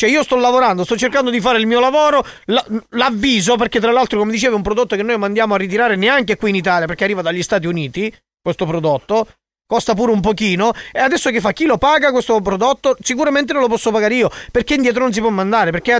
Cioè, 0.00 0.08
io 0.08 0.22
sto 0.22 0.36
lavorando, 0.36 0.82
sto 0.84 0.96
cercando 0.96 1.28
di 1.28 1.42
fare 1.42 1.58
il 1.58 1.66
mio 1.66 1.78
lavoro, 1.78 2.24
la- 2.46 2.64
l'avviso, 2.92 3.56
perché 3.56 3.80
tra 3.80 3.92
l'altro, 3.92 4.18
come 4.18 4.32
dicevo, 4.32 4.54
è 4.54 4.56
un 4.56 4.62
prodotto 4.62 4.96
che 4.96 5.02
noi 5.02 5.18
mandiamo 5.18 5.52
a 5.52 5.58
ritirare 5.58 5.94
neanche 5.94 6.38
qui 6.38 6.48
in 6.48 6.54
Italia, 6.54 6.86
perché 6.86 7.04
arriva 7.04 7.20
dagli 7.20 7.42
Stati 7.42 7.66
Uniti, 7.66 8.10
questo 8.40 8.64
prodotto, 8.64 9.26
costa 9.66 9.92
pure 9.92 10.10
un 10.12 10.20
pochino, 10.22 10.72
e 10.90 11.00
adesso 11.00 11.28
che 11.28 11.40
fa? 11.40 11.52
Chi 11.52 11.66
lo 11.66 11.76
paga 11.76 12.12
questo 12.12 12.40
prodotto? 12.40 12.96
Sicuramente 13.02 13.52
non 13.52 13.60
lo 13.60 13.68
posso 13.68 13.90
pagare 13.90 14.14
io, 14.14 14.30
perché 14.50 14.72
indietro 14.72 15.02
non 15.02 15.12
si 15.12 15.20
può 15.20 15.28
mandare, 15.28 15.70
perché 15.70 15.92
ha, 15.92 15.96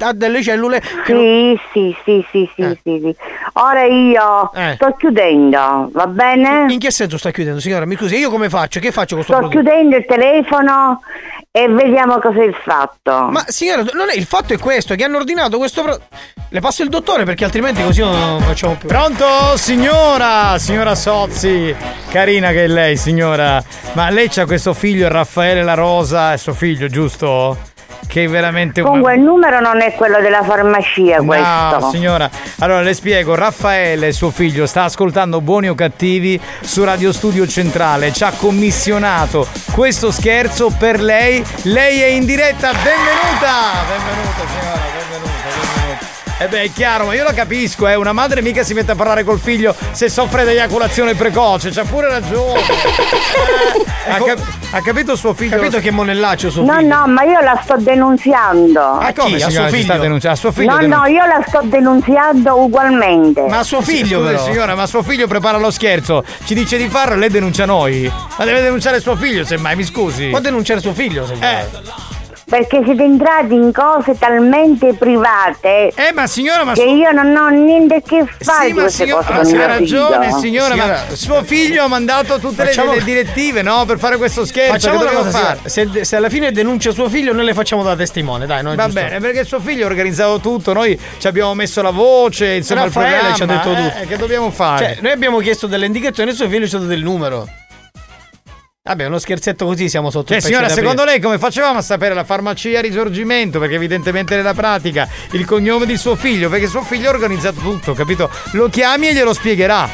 ha 0.00 0.12
delle 0.14 0.42
cellule 0.42 0.82
che 1.04 1.12
non- 1.12 1.22
Sì, 1.22 1.60
sì, 1.74 1.96
sì, 2.06 2.26
sì, 2.32 2.50
sì, 2.56 2.78
sì, 2.82 3.00
sì. 3.04 3.16
Ora 3.52 3.84
io 3.84 4.50
sto 4.76 4.94
chiudendo, 4.98 5.90
va 5.92 6.06
bene? 6.06 6.64
Eh. 6.68 6.72
In 6.72 6.78
che 6.78 6.90
senso 6.90 7.18
sta 7.18 7.30
chiudendo, 7.32 7.60
signora? 7.60 7.84
Mi 7.84 7.96
scusi, 7.96 8.16
io 8.16 8.30
come 8.30 8.48
faccio? 8.48 8.80
Che 8.80 8.90
faccio 8.92 9.14
con 9.16 9.24
questo 9.26 9.34
Sto 9.34 9.48
prodotto? 9.50 9.60
chiudendo 9.60 9.96
il 9.96 10.06
telefono 10.06 11.00
e 11.56 11.68
vediamo 11.68 12.18
cosa 12.18 12.42
è 12.42 12.44
il 12.44 12.54
fatto. 12.54 13.28
Ma 13.30 13.42
signora, 13.46 13.82
non 13.94 14.10
è, 14.10 14.14
il 14.14 14.26
fatto 14.26 14.52
è 14.52 14.58
questo, 14.58 14.94
che 14.94 15.04
hanno 15.04 15.16
ordinato 15.16 15.56
questo 15.56 15.82
pro- 15.82 15.98
Le 16.50 16.60
passo 16.60 16.82
il 16.82 16.90
dottore 16.90 17.24
perché 17.24 17.44
altrimenti 17.44 17.82
così 17.82 18.02
non 18.02 18.42
facciamo 18.42 18.74
più. 18.74 18.86
Pronto, 18.86 19.56
signora? 19.56 20.58
Signora 20.58 20.94
Sozzi, 20.94 21.74
carina 22.10 22.50
che 22.50 22.64
è 22.64 22.66
lei, 22.66 22.98
signora. 22.98 23.64
Ma 23.94 24.10
lei 24.10 24.28
c'ha 24.28 24.44
questo 24.44 24.74
figlio, 24.74 25.08
Raffaele 25.08 25.62
La 25.62 25.72
Rosa, 25.72 26.34
è 26.34 26.36
suo 26.36 26.52
figlio, 26.52 26.88
giusto? 26.88 27.56
Che 28.06 28.24
è 28.24 28.28
veramente 28.28 28.80
un. 28.80 28.86
Comunque 28.86 29.14
il 29.14 29.20
numero 29.20 29.60
non 29.60 29.80
è 29.80 29.94
quello 29.94 30.20
della 30.20 30.42
farmacia 30.42 31.22
questo. 31.22 31.78
No, 31.78 31.90
signora. 31.90 32.30
Allora 32.60 32.80
le 32.82 32.94
spiego, 32.94 33.34
Raffaele, 33.34 34.12
suo 34.12 34.30
figlio, 34.30 34.66
sta 34.66 34.84
ascoltando 34.84 35.40
Buoni 35.40 35.68
o 35.68 35.74
Cattivi 35.74 36.40
su 36.60 36.84
Radio 36.84 37.12
Studio 37.12 37.46
Centrale. 37.46 38.12
Ci 38.12 38.24
ha 38.24 38.32
commissionato 38.32 39.46
questo 39.72 40.10
scherzo 40.10 40.72
per 40.76 41.00
lei. 41.00 41.44
Lei 41.62 42.00
è 42.00 42.06
in 42.06 42.24
diretta, 42.24 42.72
benvenuta! 42.72 43.84
Benvenuta 43.86 44.46
signora, 44.46 44.80
benvenuta, 44.80 45.04
benvenuta. 45.08 45.35
Eh 46.38 46.48
beh, 46.48 46.62
è 46.64 46.70
chiaro, 46.72 47.06
ma 47.06 47.14
io 47.14 47.24
la 47.24 47.32
capisco, 47.32 47.88
eh. 47.88 47.94
Una 47.94 48.12
madre 48.12 48.42
mica 48.42 48.62
si 48.62 48.74
mette 48.74 48.92
a 48.92 48.94
parlare 48.94 49.24
col 49.24 49.38
figlio 49.40 49.74
se 49.92 50.10
soffre 50.10 50.44
di 50.44 50.50
eiaculazione 50.50 51.14
precoce, 51.14 51.70
c'ha 51.70 51.84
pure 51.84 52.08
ragione. 52.10 52.60
Eh, 52.60 54.10
ha, 54.10 54.18
cap- 54.22 54.42
ha 54.72 54.82
capito 54.82 55.16
suo 55.16 55.32
figlio? 55.32 55.54
Ecco. 55.54 55.62
Capito 55.62 55.80
che 55.80 55.90
monellaccio 55.90 56.50
suo 56.50 56.62
No, 56.62 56.76
figlio? 56.76 56.94
no, 56.94 57.06
ma 57.06 57.22
io 57.22 57.40
la 57.40 57.58
sto 57.62 57.76
denunziando. 57.78 58.80
Ah, 58.98 59.12
come, 59.16 59.38
signora, 59.40 59.70
ci 59.70 59.82
sta 59.82 59.96
denunciando? 59.96 60.36
A 60.36 60.40
suo 60.40 60.52
figlio 60.52 60.70
No, 60.72 60.76
denun- 60.78 60.98
no, 61.00 61.06
io 61.06 61.24
la 61.24 61.42
sto 61.46 61.60
denunziando 61.64 62.58
ugualmente. 62.60 63.46
Ma 63.48 63.62
suo 63.62 63.80
figlio, 63.80 64.20
però. 64.22 64.38
signora, 64.44 64.74
ma 64.74 64.86
suo 64.86 65.02
figlio 65.02 65.26
prepara 65.26 65.56
lo 65.56 65.70
scherzo. 65.70 66.22
Ci 66.44 66.52
dice 66.54 66.76
di 66.76 66.88
farlo 66.90 67.14
e 67.14 67.18
lei 67.18 67.30
denuncia 67.30 67.64
noi. 67.64 68.12
Ma 68.36 68.44
deve 68.44 68.60
denunciare 68.60 69.00
suo 69.00 69.16
figlio, 69.16 69.42
semmai, 69.42 69.74
mi 69.74 69.84
scusi. 69.84 70.28
Può 70.28 70.40
denunciare 70.40 70.80
suo 70.80 70.92
figlio, 70.92 71.26
se 71.26 71.32
Eh. 71.40 72.15
Perché 72.48 72.80
siete 72.84 73.02
entrati 73.02 73.54
in 73.54 73.72
cose 73.72 74.16
talmente 74.16 74.94
private. 74.94 75.90
Eh, 75.96 76.12
ma 76.14 76.28
signora, 76.28 76.62
ma 76.62 76.74
Che 76.74 76.82
su- 76.82 76.94
io 76.94 77.10
non 77.10 77.34
ho 77.34 77.48
niente 77.48 77.96
a 77.96 78.00
che 78.00 78.24
fare 78.38 78.66
Sì, 78.68 78.72
con 78.72 78.74
ma 78.76 78.82
queste 78.82 79.04
signora, 79.04 79.24
cose 79.24 79.50
con 79.52 79.60
ha 79.60 79.66
ragione, 79.66 80.26
figlio. 80.26 80.38
signora, 80.38 80.74
ma 80.76 80.82
Signora, 80.82 81.04
suo 81.16 81.42
figlio 81.42 81.82
ha 81.82 81.88
mandato 81.88 82.38
tutte 82.38 82.62
le- 82.62 82.68
Facciamo- 82.68 82.92
le, 82.92 83.02
direttive, 83.02 83.62
no? 83.62 83.84
Per 83.84 83.98
fare 83.98 84.16
questo 84.16 84.44
scherzo. 84.46 84.72
Facciamo 84.74 84.98
che 84.98 85.02
una 85.02 85.12
dobbiamo 85.12 85.32
cosa, 85.32 85.44
fare? 85.56 85.68
se, 85.68 86.04
se 86.04 86.14
alla 86.16 86.28
fine 86.28 86.52
denuncia 86.52 86.92
suo 86.92 87.08
figlio, 87.08 87.32
noi 87.32 87.46
le 87.46 87.54
facciamo 87.54 87.82
da 87.82 87.96
testimone, 87.96 88.46
dai, 88.46 88.62
Va 88.62 88.74
giusto. 88.74 88.92
bene, 88.92 89.18
perché 89.18 89.44
suo 89.44 89.58
figlio 89.58 89.82
ha 89.84 89.88
organizzato 89.88 90.38
tutto, 90.38 90.72
noi 90.72 90.96
ci 91.18 91.26
abbiamo 91.26 91.52
messo 91.52 91.82
la 91.82 91.90
voce, 91.90 92.54
insomma, 92.54 92.82
il 92.82 92.86
Raffaele 92.86 93.10
programma, 93.10 93.34
ci 93.36 93.42
ha 93.42 93.46
detto 93.46 93.72
eh, 93.72 93.74
tutto. 93.92 94.06
che 94.06 94.16
dobbiamo 94.16 94.50
fare? 94.52 94.84
Cioè, 94.84 94.96
noi 95.00 95.10
abbiamo 95.10 95.38
chiesto 95.38 95.66
delle 95.66 95.86
indicazioni 95.86 96.30
e 96.30 96.34
suo 96.34 96.48
figlio 96.48 96.68
ci 96.68 96.76
ha 96.76 96.78
dato 96.78 96.92
il 96.92 97.02
numero. 97.02 97.48
Vabbè, 98.86 99.06
uno 99.06 99.18
scherzetto 99.18 99.66
così 99.66 99.88
siamo 99.88 100.10
sotto 100.10 100.28
Cioè, 100.28 100.36
il 100.36 100.42
pesce 100.42 100.54
signora, 100.54 100.72
secondo 100.72 101.02
lei 101.04 101.20
come 101.20 101.38
facevamo 101.38 101.78
a 101.78 101.82
sapere 101.82 102.14
la 102.14 102.22
farmacia 102.22 102.80
Risorgimento? 102.80 103.58
Perché 103.58 103.74
evidentemente 103.74 104.36
nella 104.36 104.54
pratica 104.54 105.08
il 105.32 105.44
cognome 105.44 105.86
di 105.86 105.96
suo 105.96 106.14
figlio, 106.14 106.48
perché 106.48 106.68
suo 106.68 106.82
figlio 106.82 107.08
ha 107.08 107.12
organizzato 107.12 107.58
tutto, 107.58 107.94
capito? 107.94 108.30
Lo 108.52 108.68
chiami 108.68 109.08
e 109.08 109.12
glielo 109.14 109.32
spiegherà. 109.32 109.88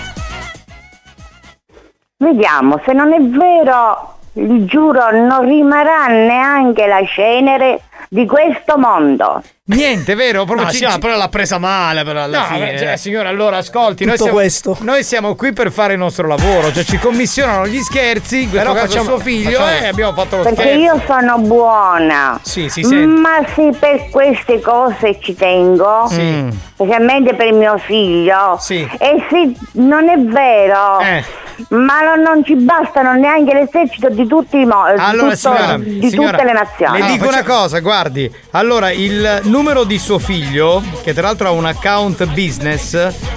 Vediamo, 2.18 2.82
se 2.84 2.92
non 2.92 3.14
è 3.14 3.20
vero, 3.20 4.18
vi 4.34 4.66
giuro, 4.66 5.10
non 5.10 5.40
rimarrà 5.48 6.08
neanche 6.08 6.86
la 6.86 7.02
cenere 7.06 7.80
di 8.08 8.26
questo 8.26 8.76
mondo. 8.78 9.42
Niente, 9.64 10.14
vero? 10.16 10.44
Proprio 10.44 10.66
No, 10.66 10.70
ci- 10.70 10.78
signora, 10.78 10.94
ci- 10.94 11.00
però 11.00 11.16
l'ha 11.16 11.28
presa 11.28 11.58
male, 11.58 12.02
però 12.04 12.22
alla 12.24 12.38
No, 12.40 12.44
fine. 12.46 12.76
cioè, 12.78 12.92
eh. 12.92 12.96
signora, 12.96 13.28
allora 13.28 13.58
ascolti, 13.58 14.04
noi 14.04 14.16
siamo, 14.16 14.32
questo. 14.32 14.76
noi 14.80 15.04
siamo 15.04 15.34
qui 15.36 15.52
per 15.52 15.70
fare 15.70 15.92
il 15.94 15.98
nostro 16.00 16.26
lavoro, 16.26 16.72
cioè 16.72 16.82
ci 16.84 16.98
commissionano 16.98 17.66
gli 17.66 17.78
scherzi, 17.80 18.42
in 18.42 18.50
questo 18.50 18.68
Però 18.70 18.80
caso 18.80 18.92
facciamo- 18.92 19.16
suo 19.16 19.18
figlio, 19.20 19.58
facciamo- 19.60 19.84
e 19.84 19.86
abbiamo 19.88 20.12
fatto 20.14 20.36
lo 20.38 20.42
Perché 20.42 20.60
scherzo. 20.62 20.78
io 20.80 21.02
sono 21.06 21.38
buona. 21.38 22.38
Sì, 22.42 22.68
si 22.68 22.82
sente. 22.82 23.06
Ma 23.20 23.38
se 23.54 23.70
per 23.78 24.08
queste 24.10 24.60
cose 24.60 25.18
ci 25.20 25.34
tengo, 25.36 26.08
Mm. 26.12 26.48
specialmente 26.74 27.34
per 27.34 27.52
mio 27.52 27.78
figlio, 27.78 28.56
Sì. 28.60 28.80
e 28.98 29.26
se 29.30 29.52
non 29.80 30.08
è 30.08 30.18
vero, 30.18 30.98
Eh. 31.00 31.24
ma 31.70 32.00
non, 32.02 32.20
non 32.20 32.44
ci 32.44 32.56
bastano 32.56 33.12
neanche 33.14 33.54
l'esercito 33.54 34.08
di 34.10 34.26
tutti 34.26 34.58
i 34.58 34.64
mo- 34.64 34.82
Allora, 34.84 35.10
tutto- 35.34 35.36
signora, 35.36 35.76
di 35.78 36.08
signora, 36.08 36.30
tutte 36.32 36.44
le 36.44 36.52
nazioni. 36.52 37.00
Le 37.00 37.06
dico 37.06 37.28
una 37.28 37.44
cosa, 37.44 37.80
guardi. 37.92 38.30
Allora, 38.52 38.90
il 38.90 39.40
numero 39.44 39.84
di 39.84 39.98
suo 39.98 40.18
figlio, 40.18 40.82
che 41.02 41.12
tra 41.12 41.22
l'altro 41.22 41.48
ha 41.48 41.50
un 41.50 41.66
account 41.66 42.24
business, 42.32 42.94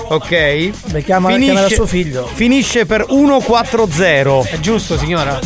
ok? 0.08 1.04
Chiama, 1.04 1.36
chiamerà 1.36 1.68
suo 1.68 1.86
figlio. 1.86 2.26
Finisce 2.26 2.86
per 2.86 3.06
140. 3.06 4.50
È 4.50 4.60
giusto, 4.62 4.98
signora? 4.98 5.38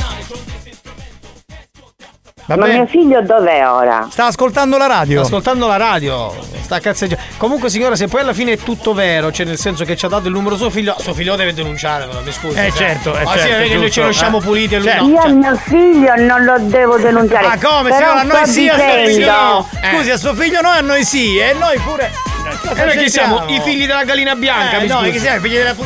Va 2.50 2.56
Ma 2.56 2.66
bene? 2.66 2.78
mio 2.80 2.88
figlio 2.88 3.22
dov'è 3.22 3.70
ora? 3.70 4.08
Sta 4.10 4.26
ascoltando 4.26 4.76
la 4.80 4.88
radio. 4.88 5.20
Sta 5.24 5.28
ascoltando 5.28 5.68
la 5.68 5.78
radio, 5.78 6.36
sta 6.62 6.80
cazzeggiando. 6.80 7.24
Comunque, 7.38 7.70
signora, 7.70 7.96
se 7.96 8.08
poi 8.08 8.22
alla 8.22 8.34
fine 8.34 8.54
è 8.54 8.58
tutto 8.58 8.96
vero, 8.96 9.32
cioè 9.32 9.46
nel 9.46 9.60
senso 9.60 9.86
che 9.86 9.96
ci 9.96 10.06
ha 10.06 10.08
dato 10.08 10.26
il 10.30 10.34
numero 10.34 10.58
suo 10.58 10.72
figlio, 10.72 10.96
suo 10.98 11.14
figlio 11.14 11.34
lo 11.34 11.38
deve 11.38 11.54
denunciare, 11.54 12.08
però 12.08 12.22
mi 12.22 12.32
scusi. 12.32 12.58
Eh, 12.58 12.70
cioè. 12.72 12.78
certo, 12.78 13.16
eh, 13.16 13.24
Ma 13.24 13.34
sì, 13.34 13.38
certo, 13.38 13.54
è 13.64 13.68
che 13.68 13.76
noi 13.76 13.82
ci 13.84 14.02
giusto, 14.02 14.06
lasciamo 14.06 14.40
eh. 14.40 14.42
puliti 14.42 14.74
e 14.74 14.78
lui 14.80 14.88
Certo. 14.88 15.04
no. 15.06 15.10
Io 15.12 15.22
cioè. 15.22 15.32
mio 15.32 15.56
figlio 15.58 16.16
non 16.16 16.44
lo 16.44 16.56
devo 16.62 16.98
denunciare. 16.98 17.46
Ma 17.50 17.58
come, 17.60 17.90
Però 17.92 18.00
signora? 18.00 18.20
A 18.20 18.24
noi 18.24 18.48
sì, 18.48 18.68
a 18.68 18.74
suo 18.80 19.06
figlio 19.06 19.32
no. 19.32 19.70
Scusi, 19.94 20.10
a 20.10 20.18
suo 20.18 20.34
figlio 20.34 20.62
no, 20.62 20.70
a 20.70 20.82
noi 20.82 21.04
sì. 21.06 21.38
E 21.38 21.54
noi 21.54 21.78
pure. 21.78 22.12
E 22.76 22.84
noi 22.84 22.98
che 22.98 23.10
siamo 23.12 23.44
i 23.46 23.62
figli 23.62 23.86
della 23.86 24.04
gallina 24.06 24.34
bianca, 24.34 24.78
Eh, 24.78 24.82
mi 24.82 24.88
no, 24.88 24.98
scusi. 25.02 25.12
che 25.12 25.20
siamo 25.20 25.38
i 25.38 25.40
figli 25.40 25.54
della 25.56 25.76
pu- 25.76 25.86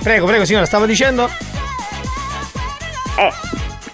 Prego, 0.00 0.26
prego, 0.26 0.44
signora, 0.44 0.64
stava 0.64 0.86
dicendo? 0.86 1.28
Eh, 3.16 3.32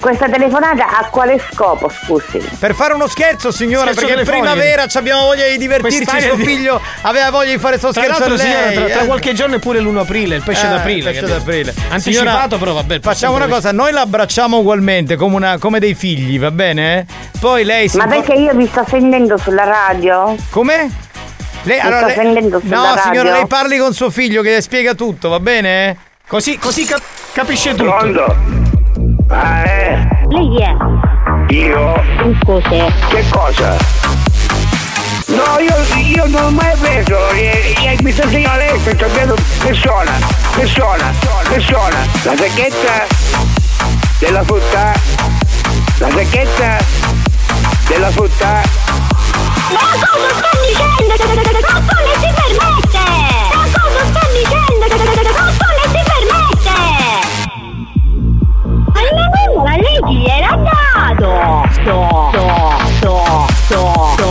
questa 0.04 0.28
telefonata 0.28 0.98
a 0.98 1.06
quale 1.08 1.40
scopo, 1.50 1.88
scusi? 1.88 2.38
Per 2.58 2.74
fare 2.74 2.92
uno 2.92 3.06
scherzo, 3.06 3.50
signora, 3.50 3.92
Scherzo 3.92 4.00
perché 4.00 4.20
in 4.20 4.26
telefonico. 4.26 4.52
primavera 4.52 4.86
ci 4.86 4.98
abbiamo 4.98 5.22
voglia 5.24 5.46
di 5.48 5.56
divertirci. 5.56 6.20
Suo 6.20 6.34
di- 6.34 6.44
figlio 6.44 6.78
aveva 7.00 7.30
voglia 7.30 7.52
di 7.52 7.58
fare 7.58 7.78
sto 7.78 7.90
Tra 7.90 8.02
scherzo 8.02 8.24
a 8.24 8.28
lei. 8.28 8.38
signora, 8.38 8.70
tra, 8.72 8.84
tra 8.84 9.00
eh. 9.00 9.06
qualche 9.06 9.32
giorno 9.32 9.56
è 9.56 9.58
pure 9.60 9.80
l'1 9.80 9.96
aprile, 10.00 10.36
il 10.36 10.42
pesce 10.42 10.66
Eh, 10.66 10.68
d'aprile. 10.68 11.10
pesce 11.10 11.20
capito? 11.22 11.38
d'aprile. 11.38 11.74
Anticipato, 11.88 12.28
Signora, 12.28 12.58
però 12.58 12.72
vabbè. 12.74 13.00
Facciamo 13.00 13.34
una 13.36 13.46
cosa, 13.46 13.72
noi 13.72 13.92
l'abbracciamo 13.92 14.58
ugualmente 14.58 15.16
come, 15.16 15.36
una- 15.36 15.56
come 15.58 15.78
dei 15.78 15.94
figli, 15.94 16.38
va 16.38 16.50
bene? 16.50 17.06
Poi 17.40 17.64
lei 17.64 17.88
si 17.88 17.96
Ma 17.96 18.04
impor- 18.04 18.24
perché 18.26 18.38
io 18.42 18.52
vi 18.52 18.66
sto 18.66 18.84
sentendo 18.86 19.38
sulla 19.38 19.64
radio? 19.64 20.36
Come? 20.50 20.90
Lei, 21.62 21.78
Mi 21.78 21.82
allora, 21.82 22.06
lei- 22.08 22.14
sentendo 22.14 22.60
sulla 22.60 22.76
No, 22.76 22.84
radio? 22.94 23.02
signora, 23.04 23.30
lei 23.32 23.46
parli 23.46 23.78
con 23.78 23.94
suo 23.94 24.10
figlio 24.10 24.42
che 24.42 24.50
le 24.50 24.60
spiega 24.60 24.92
tutto, 24.92 25.30
va 25.30 25.40
bene? 25.40 25.96
Così, 26.28 26.58
così 26.58 26.84
cap- 26.84 27.00
capisce 27.32 27.70
tutto. 27.74 27.90
Pronto? 27.96 28.63
Ah, 29.36 29.64
eh? 29.64 30.08
Lei 30.28 30.48
chi 30.48 30.62
è? 30.62 30.76
Io? 31.54 32.02
Cos'è? 32.44 32.86
Che 33.08 33.24
cosa? 33.30 33.76
No, 35.26 35.58
io, 35.58 35.74
io 36.00 36.26
non 36.28 36.44
ho 36.44 36.50
mai 36.50 36.76
preso, 36.78 37.30
eh, 37.30 37.74
eh, 37.84 37.98
mi 38.02 38.12
sta 38.12 38.22
insegnando 38.24 38.58
lei, 38.58 38.78
sto 38.78 38.94
capendo 38.94 39.34
persona, 39.58 40.12
persona, 40.54 41.12
persona, 41.48 42.06
la 42.22 42.36
sacchetta 42.36 43.06
della 44.20 44.44
frutta, 44.44 44.92
la 45.98 46.10
sacchetta 46.10 46.76
della 47.88 48.10
frutta 48.10 48.62
Ma 49.72 49.80
cosa 49.98 50.34
sta 50.36 50.50
dicendo? 50.62 51.14
Coccone 51.66 52.12
si 52.20 52.32
permette! 52.34 52.83
A 60.24 60.36
lei 60.36 60.40
chi 60.40 60.40
gliel'ha 60.40 60.56
dato? 60.56 61.30
Do, 61.84 62.08
do, 62.30 62.66
do, 63.00 63.14
do, 63.68 63.82
do. 64.16 64.30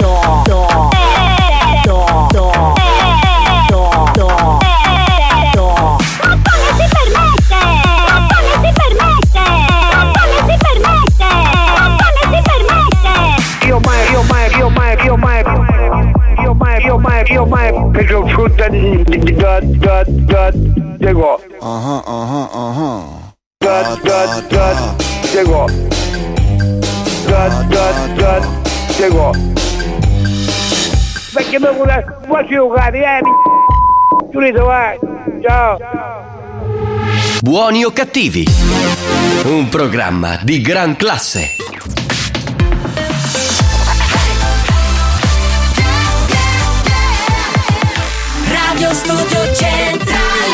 Do, 0.00 0.12
do, 0.44 0.60
do, 1.84 1.98
do, 2.32 2.46
do, 3.68 3.82
do, 4.12 4.28
do. 5.54 5.66
Coccone 6.20 6.70
si 6.76 6.86
permette! 6.92 7.60
Coccone 8.10 8.54
si 8.60 8.70
permette! 8.74 9.44
Coccone 9.90 10.38
si 10.46 10.56
permette! 10.64 11.30
Coccone 11.74 12.22
si 12.30 12.40
permette! 12.44 13.66
Io 13.66 13.78
mai, 13.80 14.00
io 14.10 14.22
mai, 14.22 14.46
io 14.56 14.68
mai, 14.68 14.92
io 15.04 15.16
mai, 15.16 15.42
io 16.42 16.54
mai, 16.54 16.82
io 16.84 16.98
mai, 16.98 17.22
io 17.30 17.46
mai, 17.46 17.90
perché 17.92 18.14
ho 18.14 18.26
frutta 18.26 18.68
di, 18.68 19.02
di, 19.04 19.18
di, 19.18 19.34
da, 19.34 19.60
da, 19.60 20.02
da, 20.06 20.50
Diego. 20.52 21.40
Ah 21.60 22.02
ah 22.04 22.48
ah 22.52 22.52
Da, 22.52 23.13
da, 23.82 24.40
da, 24.48 24.96
Diego. 25.32 25.66
Da, 27.26 27.48
da, 27.68 27.92
da, 28.14 28.48
Diego. 28.96 29.32
Perché 31.32 31.58
mi 31.58 31.66
vuole, 31.74 32.04
giocare, 32.48 32.98
eh? 32.98 33.20
Giulito, 34.30 34.64
vai, 34.64 34.98
ciao. 35.42 35.78
Buoni 37.40 37.84
o 37.84 37.90
cattivi? 37.90 38.44
Un 39.44 39.68
programma 39.68 40.38
di 40.42 40.60
gran 40.60 40.94
classe. 40.94 41.56
Radio 48.46 48.94
Studio 48.94 49.54
Centrale 49.54 50.53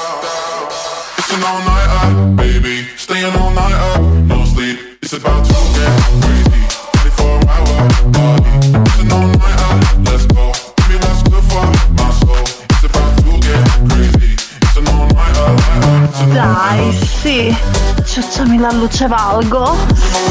Listen 1.18 1.43
all 1.43 1.59
night 1.59 1.89
up, 2.01 2.35
baby. 2.35 2.88
Staying 2.97 3.35
all 3.35 3.51
night 3.51 3.73
up, 3.73 4.01
no 4.26 4.45
sleep. 4.45 4.80
It's 5.01 5.14
about 5.14 5.45
to 5.45 5.53
get 5.77 5.93
crazy. 6.22 6.64
24 7.18 7.49
hour 7.49 7.65
party. 8.14 8.51
Listen 8.77 9.11
all 9.11 9.27
night 9.27 9.59
up, 9.69 9.80
let's 10.05 10.26
go. 10.26 10.51
Give 10.77 10.89
me 10.89 10.95
what's 11.03 11.23
good 11.23 11.43
for 11.51 11.65
my 11.99 12.09
soul. 12.22 12.45
It's 12.69 12.84
about 12.84 13.18
to 13.18 13.31
get 13.47 13.64
crazy. 13.89 14.35
Listen 14.61 14.88
all 14.88 15.07
night 15.07 15.38
up, 15.38 15.57
night 15.57 15.84
up. 15.84 16.09
Listen 16.09 16.38
all 16.38 16.53
night 16.53 16.91
Dai, 16.91 17.07
sì. 17.22 17.57
Ciucciami 18.05 18.59
la 18.59 18.72
luce 18.72 19.07
valgo. 19.07 19.76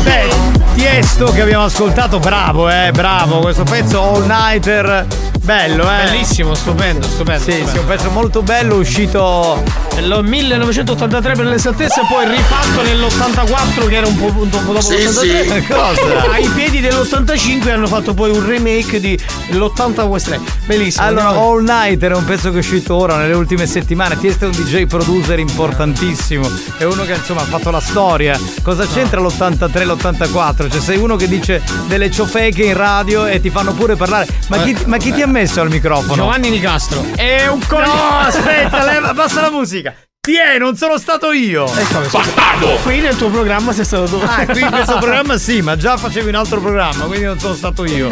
Beh, 0.03 0.65
Tiesto 0.75 1.27
che 1.33 1.43
abbiamo 1.43 1.65
ascoltato, 1.65 2.19
bravo, 2.19 2.69
eh, 2.69 2.91
bravo. 2.93 3.39
Questo 3.41 3.65
pezzo 3.65 4.01
all 4.01 4.27
nighter, 4.27 5.07
bello, 5.47 5.85
eh. 5.85 6.05
Bellissimo, 6.05 6.55
stupendo, 6.55 7.07
stupendo. 7.07 7.43
Sì, 7.45 7.53
stupendo. 7.53 7.71
sì, 7.71 7.79
un 7.79 7.87
pezzo 7.87 8.11
molto 8.11 8.43
bello, 8.43 8.75
uscito. 8.75 9.63
Lo 10.01 10.23
1983 10.23 11.35
per 11.37 11.47
l'esattezza, 11.47 12.03
poi 12.03 12.29
rifatto 12.29 12.83
nell'84 12.83 13.87
che 13.89 13.95
era 13.97 14.07
un 14.07 14.17
po', 14.17 14.27
un 14.27 14.49
po' 14.51 14.59
dopo 14.73 14.81
Sì, 14.83 14.97
l'83. 15.05 15.11
sì. 15.55 15.67
Cosa? 15.73 16.31
Ai 16.33 16.47
piedi 16.49 16.81
dell'85 16.81 17.71
hanno 17.71 17.87
fatto 17.87 18.13
poi 18.13 18.31
un 18.31 18.45
remake 18.45 19.01
di 19.01 19.19
l'80 19.53 20.03
West 20.03 20.33
End. 20.33 20.47
Bellissimo. 20.67 21.07
Allora, 21.07 21.29
andiamo- 21.29 21.49
All 21.51 21.63
Nighter 21.63 22.13
è 22.13 22.15
un 22.17 22.25
pezzo 22.25 22.51
che 22.51 22.57
è 22.57 22.59
uscito 22.59 22.95
ora, 22.95 23.17
nelle 23.17 23.35
ultime 23.35 23.67
settimane. 23.67 24.19
Tiesto 24.19 24.45
è 24.45 24.49
un 24.49 24.53
DJ 24.55 24.85
producer 24.87 25.39
importantissimo. 25.39 26.47
È 26.77 26.85
uno 26.85 27.05
che 27.05 27.15
insomma 27.15 27.41
ha 27.43 27.45
fatto 27.47 27.71
la 27.71 27.81
storia. 27.81 28.39
Cosa 28.63 28.85
c'entra 28.87 29.21
l'83 29.21 29.79
e 29.81 29.85
l'84? 29.87 30.71
Cioè, 30.71 30.81
sei 30.81 30.99
uno 30.99 31.17
che 31.17 31.27
dice 31.29 31.63
delle 31.87 32.11
ciofeche 32.11 32.65
in 32.65 32.77
radio 32.77 33.25
e 33.27 33.41
ti 33.41 33.49
fanno 33.49 33.73
pure 33.73 33.97
parlare. 33.97 34.27
Ma 34.49 34.59
chi, 34.59 34.77
ma 34.85 34.99
chi 34.99 35.13
ti 35.13 35.23
ha 35.23 35.27
messo 35.37 35.61
al 35.61 35.69
microfono? 35.69 36.15
Giovanni 36.15 36.49
Nicastro. 36.49 37.05
È 37.15 37.47
un 37.47 37.61
coglione. 37.67 37.87
No, 37.87 38.19
aspetta, 38.21 38.85
leva, 38.91 39.13
basta 39.13 39.43
la 39.43 39.51
musica. 39.51 39.95
Ti 40.19 40.35
è, 40.35 40.59
non 40.59 40.77
sono 40.77 40.97
stato 40.97 41.31
io. 41.31 41.67
Bastardo! 41.67 42.79
Qui 42.83 43.01
nel 43.01 43.17
tuo 43.17 43.29
programma 43.29 43.75
sei 43.75 43.85
stato 43.85 44.07
tu. 44.07 44.19
Ah, 44.25 44.47
qui 44.47 44.63
in 44.63 44.71
questo 44.71 44.97
programma 44.99 45.37
sì, 45.37 45.61
ma 45.61 45.77
già 45.77 45.99
facevi 45.99 46.31
un 46.31 46.37
altro 46.37 46.59
programma, 46.59 47.05
quindi 47.05 47.27
non 47.27 47.39
sono 47.39 47.55
stato 47.55 47.85
io. 47.85 48.09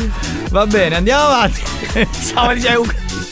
Va 0.51 0.67
bene, 0.67 0.97
andiamo 0.97 1.25
avanti. 1.25 1.63
Stavo 2.11 2.53
dicendo. 2.53 3.24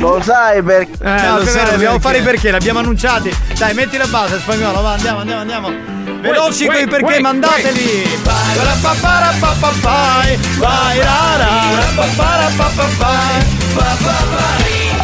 Lo 0.00 0.20
sai 0.22 0.62
perché. 0.62 0.96
no, 1.00 1.36
aspetta, 1.36 1.70
dobbiamo 1.70 1.98
fare 2.00 2.18
i 2.18 2.22
perché, 2.22 2.50
l'abbiamo 2.50 2.80
annunciati. 2.80 3.34
Dai, 3.56 3.74
metti 3.74 3.96
la 3.96 4.06
base, 4.06 4.38
spagnolo, 4.38 4.80
va, 4.82 4.92
andiamo, 4.92 5.20
andiamo, 5.20 5.40
andiamo. 5.40 5.98
Veloci 6.20 6.66
con 6.66 6.74
i 6.76 6.86
perché, 6.86 7.04
wait, 7.04 7.20
mandateli. 7.20 8.18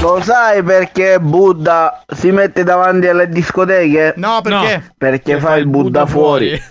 Lo 0.01 0.21
sai 0.23 0.63
perché 0.63 1.19
Buddha 1.19 2.03
si 2.15 2.31
mette 2.31 2.65
davanti 2.65 3.07
alle 3.07 3.29
discoteche? 3.29 4.13
No, 4.17 4.41
perché? 4.43 4.93
Perché 4.97 5.41
fa 5.41 5.57
il 5.57 5.67
Buddha 5.67 6.05
fuori. 6.05 6.63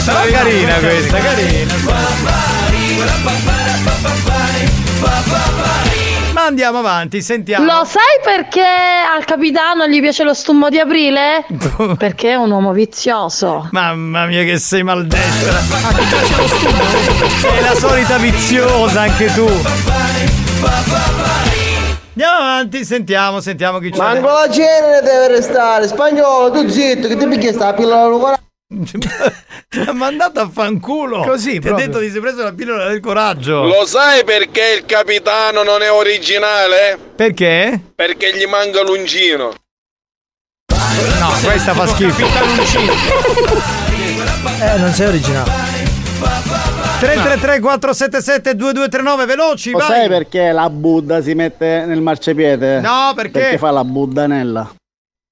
Sarà 0.00 0.26
carina 0.30 0.74
questa, 0.74 1.18
carina. 1.18 1.74
Andiamo 6.52 6.78
avanti, 6.78 7.22
sentiamo. 7.22 7.64
Lo 7.64 7.84
sai 7.84 8.20
perché 8.22 8.60
al 8.60 9.24
capitano 9.24 9.86
gli 9.86 10.00
piace 10.00 10.22
lo 10.22 10.34
stummo 10.34 10.68
di 10.68 10.78
aprile? 10.78 11.44
perché 11.96 12.30
è 12.30 12.34
un 12.34 12.50
uomo 12.50 12.72
vizioso. 12.72 13.68
Mamma 13.72 14.26
mia 14.26 14.44
che 14.44 14.58
sei 14.58 14.82
maldestra. 14.82 15.58
Sei 17.40 17.60
la 17.62 17.74
solita 17.74 18.18
viziosa 18.18 19.00
anche 19.02 19.32
tu. 19.34 19.46
Andiamo 22.14 22.38
avanti, 22.38 22.84
sentiamo, 22.84 23.40
sentiamo 23.40 23.78
chi 23.78 23.90
c'è. 23.90 23.96
Manco 23.96 24.26
la 24.26 24.48
genere 24.50 25.00
deve 25.02 25.28
restare, 25.28 25.88
spagnolo, 25.88 26.50
tu 26.50 26.68
zitto, 26.68 27.08
che 27.08 27.16
ti 27.16 27.26
picchi 27.26 27.52
sta 27.52 27.72
pillola. 27.72 28.38
Ti 29.68 29.78
ha 29.86 29.92
mandato 29.92 30.40
a 30.40 30.48
fanculo. 30.48 31.22
Così, 31.22 31.58
Ti 31.60 31.68
ha 31.68 31.74
detto 31.74 31.98
di 31.98 32.10
si 32.10 32.16
è 32.18 32.20
preso 32.20 32.42
la 32.42 32.52
pillola 32.52 32.88
del 32.88 33.00
coraggio. 33.00 33.64
Lo 33.64 33.84
sai 33.86 34.24
perché 34.24 34.76
il 34.78 34.86
capitano 34.86 35.62
non 35.62 35.82
è 35.82 35.90
originale? 35.90 36.98
Perché? 37.14 37.80
Perché 37.94 38.36
gli 38.36 38.46
manca 38.46 38.82
l'ungino. 38.82 39.52
No, 41.18 41.30
questa 41.42 41.74
fa 41.74 41.86
schifo. 41.86 42.26
Eh, 44.60 44.78
non 44.78 44.92
sei 44.92 45.06
originale. 45.06 45.50
333 47.00 47.58
477 47.60 48.54
2239 48.54 49.24
veloci, 49.26 49.70
Lo 49.72 49.78
vai. 49.78 49.86
sai 49.88 50.08
perché 50.08 50.52
la 50.52 50.70
Buddha 50.70 51.20
si 51.20 51.34
mette 51.34 51.84
nel 51.84 52.00
marciapiede? 52.00 52.80
No, 52.80 53.12
perché? 53.14 53.40
Perché 53.40 53.58
fa 53.58 53.70
la 53.72 53.84
buddanella. 53.84 54.72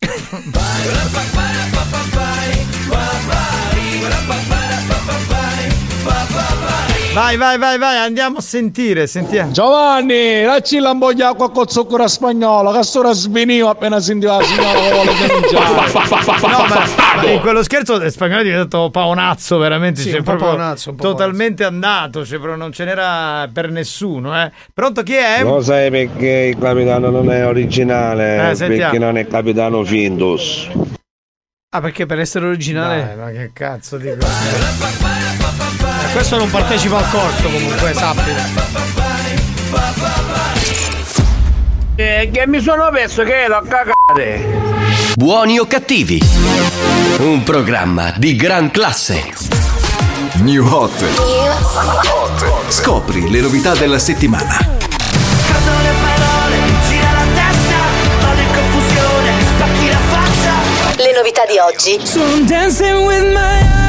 Vai, 7.12 7.36
vai, 7.36 7.58
vai, 7.58 7.76
vai, 7.76 7.96
andiamo 7.96 8.38
a 8.38 8.40
sentire, 8.40 9.08
sentiamo. 9.08 9.50
Giovanni, 9.50 10.42
dacci 10.42 10.78
la 10.78 10.94
mboglia 10.94 11.30
acqua 11.30 11.50
con 11.50 11.66
zucchero 11.66 12.06
spagnolo, 12.06 12.70
che 12.70 12.84
sto 12.84 13.12
svenivo 13.12 13.68
appena 13.68 13.98
sentiva 13.98 14.36
la 14.36 14.44
signora 14.44 14.78
che 14.78 14.92
vuole 14.92 15.10
denunciare. 15.26 15.90
No, 17.20 17.26
in 17.32 17.40
quello 17.40 17.64
scherzo 17.64 17.98
lo 17.98 18.08
spagnolo 18.08 18.42
è 18.42 18.44
diventato 18.44 18.90
paonazzo, 18.90 19.58
veramente. 19.58 20.02
Sì, 20.02 20.10
cioè, 20.10 20.18
un 20.18 20.24
po' 20.24 20.36
proprio 20.36 20.56
paonazzo, 20.56 20.90
un 20.90 20.96
po' 20.96 21.02
totalmente 21.02 21.64
andato, 21.64 22.24
cioè, 22.24 22.38
proprio 22.38 22.56
non 22.56 22.70
ce 22.72 22.84
n'era 22.84 23.48
per 23.52 23.72
nessuno. 23.72 24.40
Eh. 24.40 24.52
Pronto 24.72 25.02
chi 25.02 25.14
è? 25.14 25.42
Lo 25.42 25.60
sai 25.62 25.90
perché 25.90 26.52
il 26.54 26.58
capitano 26.60 27.10
non 27.10 27.28
è 27.32 27.44
originale? 27.44 28.52
Eh, 28.52 28.56
perché 28.56 28.98
non 28.98 29.18
è 29.18 29.26
capitano 29.26 29.82
Findus. 29.82 30.68
Ah, 31.70 31.80
perché 31.80 32.06
per 32.06 32.20
essere 32.20 32.46
originale. 32.46 33.04
Dai, 33.04 33.16
ma 33.16 33.30
che 33.30 33.50
cazzo 33.52 33.96
di 33.96 34.14
cosa? 34.16 35.39
Questo 36.12 36.36
non 36.36 36.50
partecipa 36.50 36.98
al 36.98 37.08
corso 37.08 37.48
comunque, 37.48 37.94
sappilo. 37.94 38.38
Eh, 41.94 42.30
che 42.32 42.46
mi 42.46 42.60
sono 42.60 42.88
perso 42.90 43.22
che 43.22 43.42
ero 43.42 43.56
a 43.56 43.62
cagare. 43.62 44.58
Buoni 45.14 45.58
o 45.58 45.66
cattivi? 45.66 46.20
Un 47.18 47.42
programma 47.44 48.12
di 48.16 48.34
gran 48.34 48.70
classe. 48.70 49.22
New 50.42 50.66
Hot. 50.66 51.04
Scopri 52.68 53.30
le 53.30 53.40
novità 53.40 53.74
della 53.74 53.98
settimana. 53.98 54.56
le 54.58 55.92
parole, 56.02 56.56
gira 56.88 57.12
la 57.12 57.24
testa, 57.34 57.76
vado 58.20 58.40
in 58.40 58.48
confusione, 58.52 59.32
spacchi 59.54 59.88
la 59.88 59.98
faccia. 60.08 61.02
Le 61.02 61.12
novità 61.12 61.42
di 61.46 61.58
oggi. 61.58 62.00
So 62.04 62.20
I'm 62.20 62.46
dancing 62.46 63.06
with 63.06 63.32
my 63.32 63.79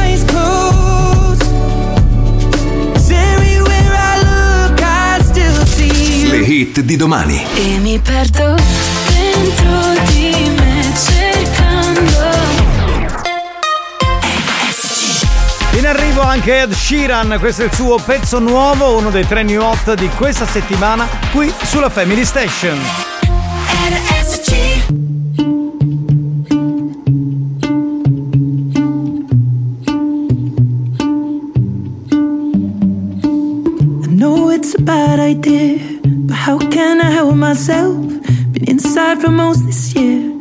hit 6.51 6.81
di 6.81 6.95
domani. 6.97 7.41
E 7.55 7.77
mi 7.77 7.97
perdo 7.99 8.55
dentro 9.07 10.03
di 10.11 10.51
me 10.57 10.93
cercando. 10.95 12.29
In 15.77 15.87
arrivo 15.87 16.21
anche 16.21 16.61
Ed 16.61 16.73
Sheeran, 16.73 17.37
questo 17.39 17.61
è 17.61 17.65
il 17.65 17.73
suo 17.73 17.97
pezzo 17.97 18.39
nuovo, 18.39 18.97
uno 18.97 19.09
dei 19.09 19.25
tre 19.25 19.43
new 19.43 19.61
hot 19.61 19.93
di 19.93 20.09
questa 20.09 20.45
settimana, 20.45 21.07
qui 21.31 21.51
sulla 21.63 21.89
Family 21.89 22.25
Station. 22.25 22.77
It's 34.51 34.75
a 34.75 34.81
bad 34.81 35.19
idea, 35.19 35.79
but 36.03 36.35
how 36.35 36.57
can 36.57 36.99
I 36.99 37.09
help 37.11 37.35
myself? 37.35 37.95
Been 38.51 38.69
inside 38.69 39.21
for 39.21 39.29
most 39.29 39.65
this 39.65 39.95
year, 39.95 40.40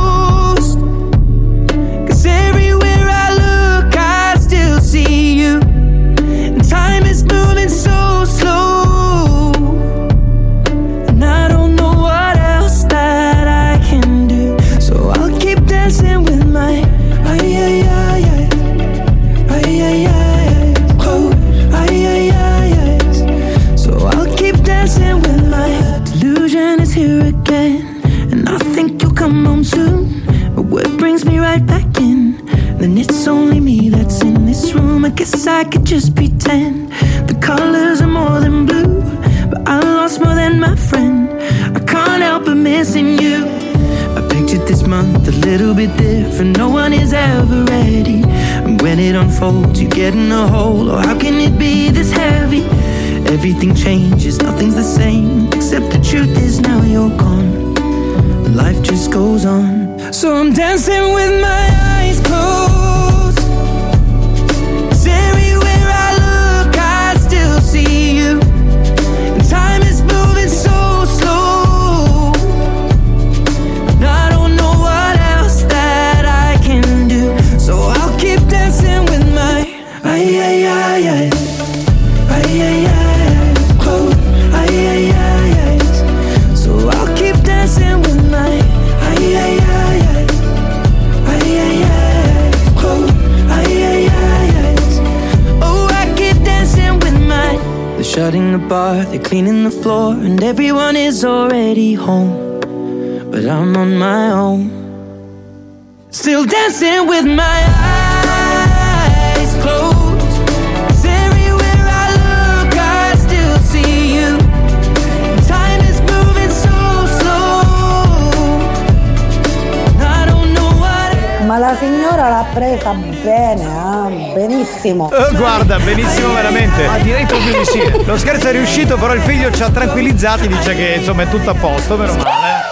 Benissimo. 124.81 125.11
Eh, 125.11 125.35
Guarda, 125.35 125.77
benissimo 125.79 126.33
veramente. 126.33 126.85
Ma 126.87 126.97
direi 126.97 127.25
proprio 127.25 127.57
di 127.59 127.65
sì. 127.65 127.81
Lo 128.05 128.17
scherzo 128.17 128.47
è 128.47 128.51
riuscito, 128.51 128.97
però 128.97 129.13
il 129.13 129.21
figlio 129.21 129.51
ci 129.51 129.61
ha 129.63 129.69
tranquillizzati, 129.69 130.47
dice 130.47 130.75
che 130.75 130.95
insomma 130.97 131.23
è 131.23 131.29
tutto 131.29 131.49
a 131.51 131.53
posto, 131.53 131.95
meno 131.97 132.13
male. 132.13 132.69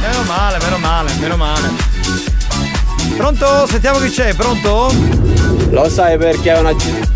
Meno 0.00 0.22
male, 0.26 0.58
meno 0.62 0.78
male, 0.78 1.12
meno 1.20 1.36
male. 1.36 1.70
Pronto? 3.16 3.66
Sentiamo 3.66 3.98
chi 3.98 4.10
c'è, 4.10 4.34
pronto? 4.34 4.92
Lo 5.70 5.88
sai 5.88 6.16
perché 6.18 6.54
è 6.54 6.58
una 6.58 6.72
gi- 6.74 7.06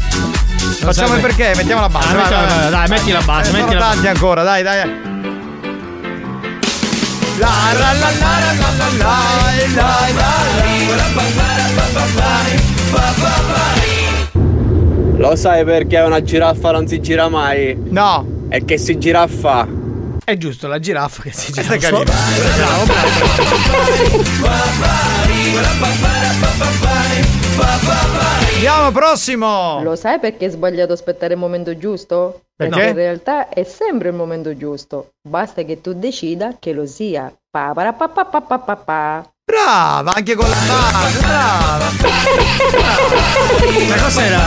Facciamo 0.82 1.14
il 1.14 1.20
perché, 1.20 1.52
mettiamo 1.54 1.80
la 1.82 1.88
base. 1.88 2.08
Ah, 2.08 2.12
vai, 2.12 2.22
mettiamo- 2.22 2.46
vai, 2.46 2.58
vai. 2.58 2.70
dai, 2.70 2.88
metti 2.88 3.12
la 3.12 3.20
base, 3.24 3.50
Eh, 3.50 3.52
metti 3.52 3.66
sono 3.66 3.78
la 3.78 3.84
tanti 3.84 3.96
base. 3.98 4.08
ancora, 4.08 4.42
dai, 4.42 4.62
dai. 4.62 5.10
La 7.38 7.48
la 7.72 7.92
la 7.92 7.92
la 7.92 8.38
la 8.40 8.52
la 8.52 8.68
la 8.78 9.06
la 9.74 9.92
la 10.20 10.30
Lo 15.16 15.36
sai 15.36 15.64
perché 15.64 16.00
una 16.00 16.22
giraffa 16.22 16.72
non 16.72 16.86
si 16.86 17.00
gira 17.00 17.28
mai? 17.28 17.76
No. 17.90 18.46
E 18.48 18.64
che 18.64 18.78
si 18.78 18.98
giraffa? 18.98 19.66
È 20.24 20.36
giusto, 20.36 20.66
la 20.68 20.78
giraffa 20.78 21.22
che 21.22 21.32
si 21.32 21.52
gira. 21.52 21.66
Questa 21.66 21.88
è 21.88 21.90
carina. 21.90 22.12
Bravo, 22.62 22.92
Andiamo 28.54 28.92
prossimo. 28.92 29.82
Lo 29.82 29.96
sai 29.96 30.18
perché 30.18 30.46
è 30.46 30.50
sbagliato 30.50 30.92
aspettare 30.92 31.34
il 31.34 31.40
momento 31.40 31.76
giusto? 31.76 32.42
Perché? 32.54 32.88
in 32.88 32.94
realtà 32.94 33.48
è 33.48 33.64
sempre 33.64 34.10
il 34.10 34.14
momento 34.14 34.56
giusto. 34.56 35.14
Basta 35.26 35.62
che 35.62 35.80
tu 35.80 35.94
decida 35.94 36.56
che 36.58 36.72
lo 36.72 36.86
sia. 36.86 37.32
Pa 37.50 37.72
pa 37.74 37.92
pa 37.92 38.08
pa 38.08 38.24
pa 38.24 38.58
pa 38.58 38.76
pa. 38.76 39.31
Brava, 39.52 40.14
anche 40.14 40.34
con 40.34 40.48
la 40.48 40.56
base, 40.66 41.18
brava. 41.18 41.90
Ma 43.86 43.96
cos'era? 44.02 44.38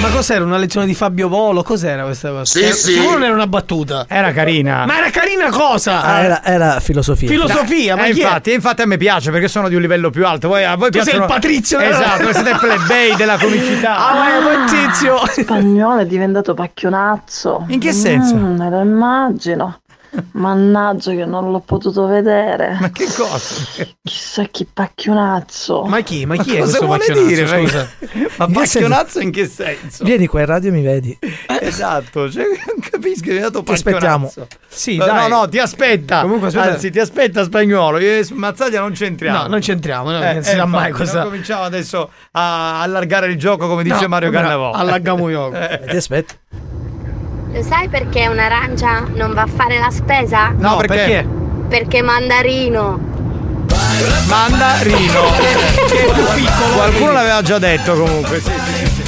Ma 0.00 0.08
cos'era? 0.08 0.44
Una 0.44 0.56
lezione 0.56 0.86
di 0.86 0.94
Fabio 0.94 1.28
Volo? 1.28 1.62
Cos'era 1.62 2.04
questa 2.04 2.30
cosa? 2.30 2.44
Sì, 2.46 2.62
Era- 2.62 2.74
sì. 2.74 2.92
Sicuro 2.92 3.10
non 3.14 3.24
era 3.24 3.34
una 3.34 3.46
battuta. 3.46 4.06
Era 4.08 4.32
carina. 4.32 4.86
Ma 4.86 4.96
era 4.96 5.10
carina 5.10 5.50
cosa? 5.50 6.02
Ah, 6.02 6.20
era, 6.22 6.42
era 6.42 6.80
filosofia. 6.80 7.28
Filosofia, 7.28 7.96
ma 7.96 8.04
Eh, 8.04 8.06
è? 8.06 8.10
infatti, 8.12 8.52
infatti 8.54 8.80
a 8.80 8.86
me 8.86 8.96
piace 8.96 9.30
perché 9.30 9.48
sono 9.48 9.68
di 9.68 9.74
un 9.74 9.82
livello 9.82 10.08
più 10.08 10.24
alto. 10.24 10.48
Voi, 10.48 10.64
a 10.64 10.74
voi 10.76 10.90
Tu 10.90 11.02
sei 11.02 11.12
piacciono... 11.12 11.24
il 11.26 11.30
Patrizio 11.30 11.78
Esatto, 11.80 12.22
voi 12.22 12.32
siete 12.32 12.56
plebei 12.58 13.14
della 13.16 13.36
comicità. 13.36 14.08
Ah, 14.08 14.14
ma 14.14 14.38
è 14.38 14.40
Patrizio. 14.56 15.18
Spagnolo 15.26 16.00
è 16.00 16.06
diventato 16.06 16.54
pacchionazzo. 16.54 17.66
In 17.68 17.78
che 17.78 17.92
senso? 17.92 18.36
Mm, 18.36 18.56
me 18.56 18.70
lo 18.70 18.80
immagino. 18.80 19.80
Mannaggia 20.32 21.12
che 21.12 21.24
non 21.26 21.50
l'ho 21.50 21.60
potuto 21.60 22.06
vedere. 22.06 22.76
Ma 22.80 22.90
che 22.90 23.06
cosa? 23.14 23.54
Chissà 24.02 24.44
chi 24.44 24.66
pacchionazzo. 24.72 25.82
Ma 25.82 26.00
chi? 26.00 26.24
Ma 26.26 26.36
chi 26.36 26.50
Ma 26.50 26.54
è 26.56 26.58
cosa 26.60 26.78
questo 26.78 26.86
vuole 26.86 26.98
pacchionazzo? 27.06 27.26
dire? 27.28 27.46
Scusa. 27.46 27.88
Ma 28.36 28.44
In 28.46 28.52
che 28.52 28.58
pacchionazzo 28.60 29.20
in 29.20 29.30
che 29.30 29.46
senso? 29.46 30.04
Vieni 30.04 30.26
qua 30.26 30.40
in 30.40 30.46
radio 30.46 30.70
e 30.70 30.72
mi 30.72 30.82
vedi. 30.82 31.18
Esatto, 31.60 32.30
cioè, 32.30 32.44
non 32.44 32.80
capisco, 32.90 33.24
è 33.24 33.32
diventato 33.34 33.62
Ti 33.62 33.72
aspettiamo. 33.72 34.32
Sì, 34.66 34.96
No, 34.96 35.04
dai. 35.06 35.28
no, 35.28 35.36
no, 35.40 35.48
ti 35.48 35.58
aspetta. 35.58 36.22
Comunque, 36.22 36.48
aspetta. 36.48 36.70
Anzi, 36.72 36.90
ti 36.90 36.98
aspetta 37.00 37.44
spagnolo. 37.44 37.98
Io 37.98 38.12
e 38.12 38.26
Mazzaglia 38.32 38.80
non 38.80 38.92
c'entriamo. 38.92 39.42
No, 39.42 39.46
non 39.48 39.60
c'entriamo, 39.60 40.10
no, 40.10 40.22
Eh, 40.22 40.32
non 40.34 40.42
si 40.42 40.50
sa 40.54 40.62
eh, 40.62 40.66
mai 40.66 40.88
infatti, 40.88 41.04
cosa. 41.06 41.18
Non 41.20 41.28
cominciamo 41.28 41.62
adesso 41.64 42.10
a 42.32 42.80
allargare 42.82 43.26
il 43.28 43.38
gioco 43.38 43.68
come 43.68 43.82
dice 43.82 44.00
No, 44.02 44.08
Mario 44.08 44.30
Cannavò. 44.30 44.70
allargamo 44.72 45.28
io. 45.28 45.52
Eh. 45.58 45.80
Ti 45.88 45.96
aspetto. 45.96 46.34
Lo 47.50 47.62
sai 47.62 47.88
perché 47.88 48.26
un'arancia 48.26 49.06
non 49.14 49.32
va 49.32 49.42
a 49.42 49.46
fare 49.46 49.78
la 49.78 49.90
spesa? 49.90 50.52
No, 50.56 50.76
perché? 50.76 51.26
Perché 51.68 52.02
mandarino. 52.02 52.98
Mandarino. 54.26 55.22
che 55.88 56.06
è 56.06 56.12
più 56.12 56.24
piccolo. 56.34 56.74
Qualcuno 56.74 57.12
l'aveva 57.12 57.42
già 57.42 57.58
detto 57.58 57.94
comunque. 57.94 58.40
Sì, 58.40 58.50
sì, 58.50 58.86
sì. 58.86 59.02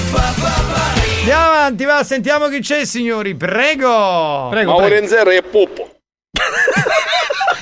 Andiamo 1.21 1.45
avanti, 1.45 1.85
va, 1.85 2.03
sentiamo 2.03 2.49
chi 2.49 2.61
c'è, 2.61 2.87
signori. 2.87 3.35
Prego. 3.35 4.49
Prego. 4.51 4.71
Ma 4.71 4.77
prego. 4.77 4.95
Orenzero 4.95 5.31
è 5.31 5.43
puppo. 5.43 5.89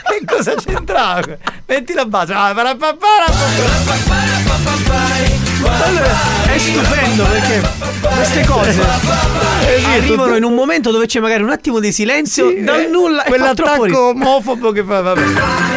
Che 0.09 0.25
cosa 0.25 0.55
c'entrava? 0.55 1.37
Metti 1.67 1.93
la 1.93 2.07
base. 2.07 2.33
Ah, 2.33 2.55
Allora, 5.65 6.11
è 6.47 6.59
stupendo 6.59 7.25
perché 7.25 7.63
queste 8.15 8.45
cose 8.45 8.81
arrivano 9.97 10.37
in 10.37 10.45
un 10.45 10.55
momento 10.55 10.91
dove 10.91 11.07
c'è 11.07 11.21
magari 11.21 11.43
un 11.43 11.51
attimo 11.51 11.81
di 11.81 11.93
silenzio 11.93 12.55
dal 12.63 12.89
nulla 12.91 13.25
e 13.25 13.31
fa 13.37 13.55
troppo 13.55 13.79
Quell'attacco 13.79 14.09
omofobo 14.11 14.73
che 14.73 14.85
fa, 14.85 15.01
vabbè. 15.01 15.23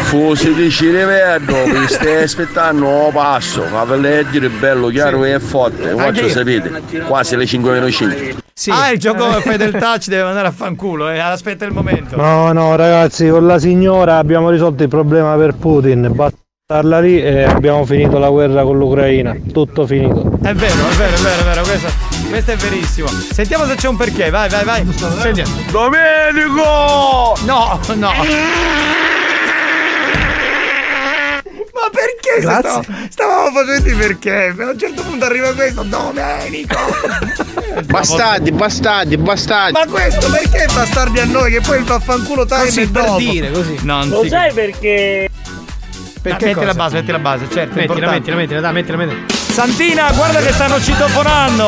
Fu 0.03 0.35
si 0.35 0.53
dice 0.53 0.85
rivedo, 0.85 1.65
mi 1.67 1.87
stai 1.87 2.23
aspettando 2.23 2.87
un 2.87 3.11
passo, 3.11 3.65
ma 3.71 3.83
per 3.83 3.99
leggere 3.99 4.49
bello, 4.49 4.89
chiaro 4.89 5.23
e 5.23 5.39
forte, 5.39 5.89
io. 5.89 6.29
sapete, 6.29 6.81
quasi 7.07 7.35
le 7.35 7.45
5 7.45 7.71
meno 7.71 7.89
5. 7.89 8.35
Ah, 8.69 8.91
il 8.91 8.99
gioco 8.99 9.31
fai 9.41 9.57
del 9.57 9.71
touch 9.71 10.07
deve 10.07 10.27
andare 10.29 10.47
a 10.47 10.51
fanculo, 10.51 11.09
eh. 11.09 11.19
aspetta 11.19 11.65
il 11.65 11.71
momento. 11.71 12.15
No, 12.15 12.51
no, 12.51 12.75
ragazzi, 12.75 13.27
con 13.29 13.47
la 13.47 13.57
signora 13.57 14.17
abbiamo 14.17 14.49
risolto 14.49 14.83
il 14.83 14.89
problema 14.89 15.35
per 15.35 15.55
Putin. 15.55 16.13
Battarla 16.72 17.02
lì 17.02 17.22
e 17.22 17.43
abbiamo 17.43 17.85
finito 17.85 18.18
la 18.18 18.30
guerra 18.30 18.64
con 18.64 18.77
l'Ucraina. 18.77 19.35
Tutto 19.52 19.85
finito. 19.85 20.38
È 20.41 20.53
vero, 20.53 20.88
è 20.88 20.93
vero, 20.93 21.15
è 21.15 21.19
vero, 21.19 21.41
è 21.41 21.43
vero, 21.43 21.61
questo, 21.64 21.88
questo 22.30 22.52
è 22.52 22.56
verissimo. 22.56 23.07
Sentiamo 23.10 23.65
se 23.65 23.76
c'è 23.76 23.89
un 23.89 23.98
perché, 23.98 24.30
vai, 24.30 24.48
vai, 24.48 24.64
vai. 24.64 24.88
Sentiamo. 25.19 25.52
Domenico! 25.69 27.35
No, 27.43 27.77
no. 27.95 28.11
Ma 31.73 31.89
perché? 31.91 32.39
Grazie. 32.39 32.69
Stavamo, 32.69 33.07
stavamo 33.10 33.52
facendo 33.52 33.89
i 33.89 33.93
perché. 33.93 34.56
A 34.57 34.69
un 34.69 34.80
certo 34.80 35.02
punto 35.02 35.26
arriva 35.26 35.52
questo. 35.53 35.84
Domenico. 35.84 36.77
Bastardi, 37.84 38.52
bastardi, 38.53 39.18
bastardi. 39.18 39.73
Ma 39.73 39.85
questo 39.88 40.30
perché 40.30 40.68
bastardi 40.73 41.19
a 41.19 41.26
noi? 41.26 41.52
Che 41.52 41.60
poi 41.60 41.80
il 41.80 41.84
vaffanculo 41.84 42.45
time 42.45 42.64
Così, 42.64 42.81
è 42.81 42.88
per 42.88 43.03
dopo. 43.03 43.18
dire, 43.18 43.52
così. 43.52 43.77
Non 43.81 44.07
Lo 44.07 44.26
sai 44.26 44.53
perché? 44.53 45.30
Perché 46.22 46.45
metti 46.45 46.65
la 46.65 46.73
base, 46.76 46.95
metti 46.98 47.11
la 47.11 47.19
base, 47.19 47.45
certo. 47.49 47.76
Mettila, 47.76 47.81
importante. 47.81 48.15
mettila, 48.19 48.35
mettila, 48.35 48.60
dai, 48.60 48.73
mettila, 48.73 48.98
mettila. 48.98 49.19
Santina, 49.27 50.11
guarda 50.11 50.39
che 50.39 50.52
stanno 50.52 50.80
citofonando. 50.80 51.68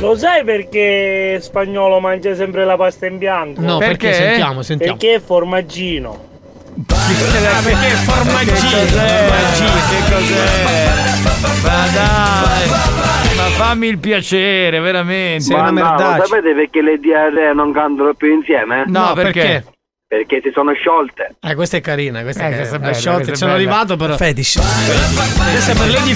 Lo 0.00 0.16
sai 0.16 0.44
perché 0.44 1.38
spagnolo 1.42 2.00
mangia 2.00 2.34
sempre 2.34 2.64
la 2.64 2.76
pasta 2.76 3.06
in 3.06 3.18
bianco? 3.18 3.60
No, 3.60 3.78
perché? 3.78 4.14
Sentiamo, 4.14 4.62
sentiamo. 4.62 4.96
Perché 4.96 5.16
è 5.16 5.20
formaggino. 5.20 6.27
Ah, 6.86 7.60
perché 7.62 7.86
è 7.88 7.96
formaggino. 8.04 8.78
Che 9.88 10.12
cos'è? 10.12 10.64
Ma 11.62 11.86
dai. 11.88 12.68
Ma 13.36 13.44
fammi 13.56 13.88
il 13.88 13.98
piacere, 13.98 14.78
veramente. 14.78 15.54
Ma 15.54 15.70
no, 15.70 15.96
lo 16.16 16.24
sapete 16.26 16.54
perché 16.54 16.80
le 16.82 16.98
diarree 16.98 17.52
non 17.52 17.72
cantano 17.72 18.14
più 18.14 18.32
insieme? 18.32 18.84
No, 18.86 19.12
perché? 19.14 19.64
Perché 20.06 20.40
si 20.42 20.50
sono 20.54 20.72
sciolte. 20.72 21.34
Eh, 21.40 21.54
questa 21.54 21.76
è 21.76 21.80
carina, 21.82 22.22
questa 22.22 22.44
Eh, 22.46 22.52
è 22.52 22.56
questa 22.56 22.76
è 22.76 22.78
carina. 22.78 22.86
bella, 22.88 22.98
Sciolte, 22.98 23.24
questa 23.26 23.32
è 23.32 23.48
sono 23.48 23.52
bella. 23.58 23.70
arrivato 23.70 23.96
però. 23.96 24.16
Fetish. 24.16 24.54
Questa 25.52 25.72
è 25.72 25.76
per 25.76 25.88
Lady 25.90 26.14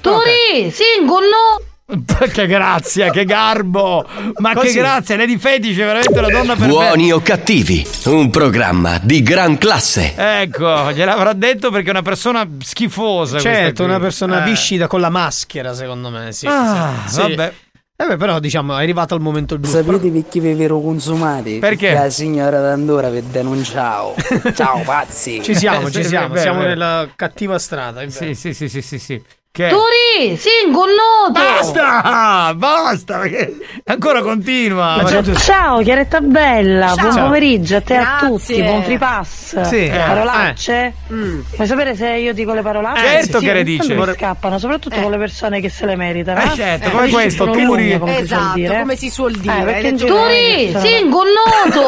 Turi, 0.00 0.70
singono. 0.70 1.60
che 2.32 2.46
grazia, 2.46 3.10
che 3.10 3.24
garbo! 3.26 4.06
Ma 4.38 4.54
Così. 4.54 4.68
che 4.68 4.72
grazia, 4.80 5.16
Lady 5.16 5.36
Fetish 5.36 5.74
è 5.76 5.84
veramente 5.84 6.18
una 6.18 6.28
donna 6.28 6.54
perfetta. 6.56 6.66
Buoni 6.66 7.12
o 7.12 7.20
cattivi, 7.20 7.86
un 8.06 8.30
programma 8.30 8.98
di 9.02 9.22
gran 9.22 9.58
classe. 9.58 10.14
Ecco, 10.16 10.90
gliel'avrà 10.92 11.34
detto 11.34 11.70
perché 11.70 11.88
è 11.88 11.90
una 11.90 12.02
persona 12.02 12.48
schifosa. 12.60 13.38
Certo, 13.38 13.84
una 13.84 14.00
persona 14.00 14.42
Eh. 14.42 14.48
viscida 14.48 14.86
con 14.86 15.00
la 15.00 15.10
maschera, 15.10 15.74
secondo 15.74 16.08
me, 16.10 16.32
sì. 16.32 16.46
Ah, 16.48 17.02
sì, 17.06 17.20
vabbè. 17.20 17.52
Eh 17.96 18.06
beh, 18.06 18.16
però 18.16 18.40
diciamo 18.40 18.76
è 18.76 18.82
arrivato 18.82 19.14
al 19.14 19.20
momento 19.20 19.60
giusto. 19.60 19.76
Sapete 19.76 20.10
perché 20.10 20.40
vi 20.40 20.52
vero 20.54 20.80
consumati? 20.80 21.58
Perché? 21.58 21.92
La 21.92 22.10
signora 22.10 22.60
d'Andorra 22.60 23.08
vi 23.08 23.22
denunciavo. 23.30 24.16
Ciao 24.52 24.80
pazzi. 24.80 25.40
Ci 25.42 25.54
siamo, 25.54 25.88
ci 25.90 26.02
Sì, 26.02 26.08
siamo, 26.08 26.34
siamo 26.36 26.62
nella 26.62 27.06
cattiva 27.14 27.56
strada. 27.58 28.00
Sì, 28.08 28.34
sì, 28.34 28.52
sì, 28.52 28.68
sì, 28.68 28.80
sì, 28.98 29.22
sì. 29.56 29.62
Che... 29.62 29.68
Turi, 29.68 30.36
singono. 30.36 31.30
Basta! 31.30 32.52
Basta! 32.56 33.18
Perché 33.18 33.56
ancora 33.84 34.20
continua. 34.20 34.96
Ma 34.96 35.04
certo- 35.06 35.34
Ciao 35.36 35.80
Chiaretta 35.80 36.20
Bella, 36.20 36.88
Ciao. 36.96 36.96
buon 37.10 37.14
pomeriggio 37.26 37.76
a 37.76 37.80
te 37.80 37.94
e 37.94 37.96
a 37.98 38.16
tutti, 38.18 38.60
buon 38.60 38.82
free 38.82 38.98
pass. 38.98 39.60
Sì. 39.62 39.84
Eh. 39.86 39.90
Parolacce? 39.96 40.94
Vuoi 41.06 41.66
sapere 41.68 41.94
se 41.94 42.08
io 42.14 42.32
dico 42.34 42.52
le 42.52 42.62
parolacce? 42.62 43.04
Certo 43.06 43.38
che 43.38 43.52
le 43.52 43.62
dice. 43.62 43.94
mi 43.94 44.12
scappano, 44.14 44.58
soprattutto 44.58 45.00
con 45.00 45.10
le 45.12 45.18
persone 45.18 45.60
che 45.60 45.68
se 45.68 45.86
le 45.86 45.94
meritano. 45.94 46.40
Eh, 46.40 46.50
certo, 46.56 46.88
come 46.90 47.08
Capisci? 47.08 47.14
questo, 47.14 47.44
Turi. 47.50 47.98
come 47.98 48.16
si 48.16 48.16
suol 48.16 48.22
Esatto, 48.24 48.54
dire. 48.54 48.78
come 48.80 48.96
si 48.96 49.10
suol 49.10 49.32
dire. 49.36 49.78
Eh, 49.80 49.94
Turi, 49.94 50.70
sono- 50.72 50.84
singonoto. 50.84 51.32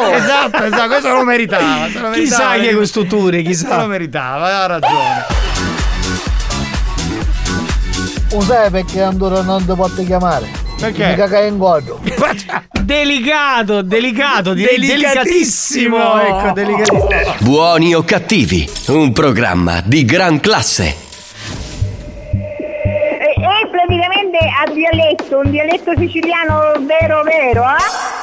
Esatto, 0.17 0.63
esatto, 0.63 0.87
questo 0.87 1.13
lo 1.13 1.23
meritava. 1.23 1.87
lo 1.87 2.09
Chissà 2.11 2.47
meritava. 2.47 2.53
chi 2.55 2.67
è 2.67 2.75
questo 2.75 3.05
Turi, 3.05 3.43
chissà. 3.43 3.77
lo 3.81 3.87
meritava, 3.87 4.63
ha 4.63 4.65
ragione. 4.67 5.25
Lo 8.31 8.41
sai 8.41 8.69
perché 8.69 9.01
Andorra 9.01 9.41
non 9.41 9.65
ti 9.65 9.73
potete 9.73 10.03
chiamare? 10.05 10.47
Perché? 10.79 11.07
Mi 11.07 11.15
caga 11.15 11.39
in 11.43 11.57
godo. 11.57 11.99
Delicato, 12.81 13.81
delicato, 13.81 14.53
direi 14.53 14.77
Delicatissimo. 14.79 15.97
delicatissimo. 15.97 16.37
Ecco, 16.47 16.51
delicatissimo. 16.53 17.35
Buoni 17.39 17.93
o 17.95 18.03
cattivi, 18.03 18.69
un 18.87 19.11
programma 19.11 19.81
di 19.83 20.05
gran 20.05 20.39
classe. 20.39 20.95
E, 22.31 23.33
e 23.35 23.67
praticamente 23.69 24.37
a 24.37 24.71
dialetto, 24.71 25.39
un 25.43 25.51
dialetto 25.51 25.91
siciliano 25.97 26.73
vero 26.85 27.23
vero, 27.23 27.63
eh? 27.63 28.16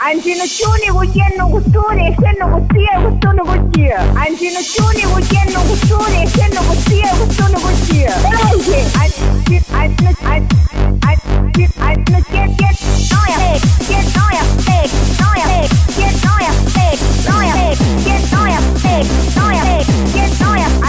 Antinociuni 0.00 0.90
ujenno 0.94 1.48
gusturi, 1.48 2.14
senno 2.20 2.46
gustia, 2.48 3.00
gustuno 3.00 3.42
gustia. 3.42 3.98
Antinociuni 4.14 5.04
ujenno 5.06 5.60
gusturi, 5.66 6.26
senno 6.28 6.62
gustia, 6.62 7.10
gustuno 7.18 7.58
gustia. 7.58 8.14
Elegge. 8.30 8.86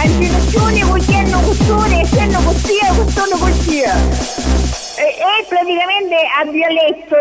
Antinociuni 0.00 0.82
ujenno 0.84 1.40
gusturi, 1.40 2.06
senno 2.06 2.40
gustia, 2.42 2.94
gustuno 2.94 3.36
gustia. 3.38 4.79
E, 5.00 5.02
e 5.02 5.46
praticamente 5.48 6.14
a 6.38 6.44
dialetto. 6.44 7.16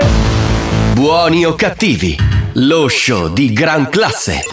Buoni 0.96 1.46
o 1.46 1.56
cattivi, 1.56 2.14
lo 2.56 2.90
show 2.90 3.30
di 3.30 3.54
gran 3.54 3.88
classe. 3.88 4.44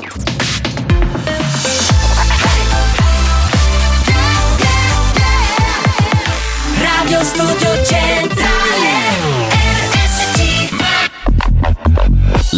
Radio 6.78 7.24
Studio 7.24 7.85
Centrale 7.85 8.94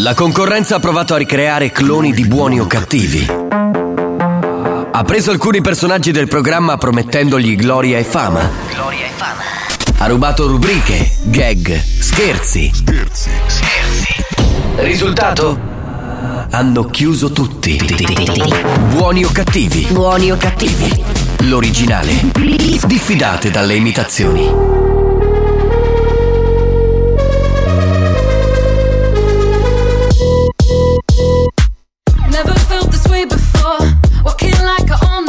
La 0.03 0.12
concorrenza 0.12 0.77
ha 0.77 0.81
provato 0.81 1.15
a 1.15 1.16
ricreare 1.16 1.73
cloni 1.73 2.12
di 2.12 2.27
buoni 2.27 2.61
o 2.61 2.66
cattivi. 2.66 3.27
Ha 4.90 5.03
preso 5.05 5.31
alcuni 5.31 5.62
personaggi 5.62 6.11
del 6.11 6.28
programma 6.28 6.77
promettendogli 6.77 7.57
gloria 7.57 7.97
e 7.97 8.05
fama. 8.05 9.07
Ha 10.00 10.06
rubato 10.06 10.46
rubriche, 10.46 11.10
gag, 11.24 11.82
scherzi. 11.98 12.70
Risultato? 14.76 15.58
Hanno 16.50 16.84
chiuso 16.84 17.32
tutti. 17.32 17.80
Buoni 18.90 19.24
o 19.24 19.30
cattivi? 19.32 19.86
Buoni 19.90 20.30
o 20.30 20.36
cattivi? 20.36 21.04
L'originale. 21.40 22.12
Diffidate 22.86 23.50
dalle 23.50 23.74
imitazioni. 23.74 24.48
Never 32.30 32.56
felt 32.68 32.90
this 32.90 33.06
way 33.08 33.26
before. 33.26 33.98
Walking 34.24 34.54
like 34.62 34.90
I 34.90 34.98
own 35.10 35.24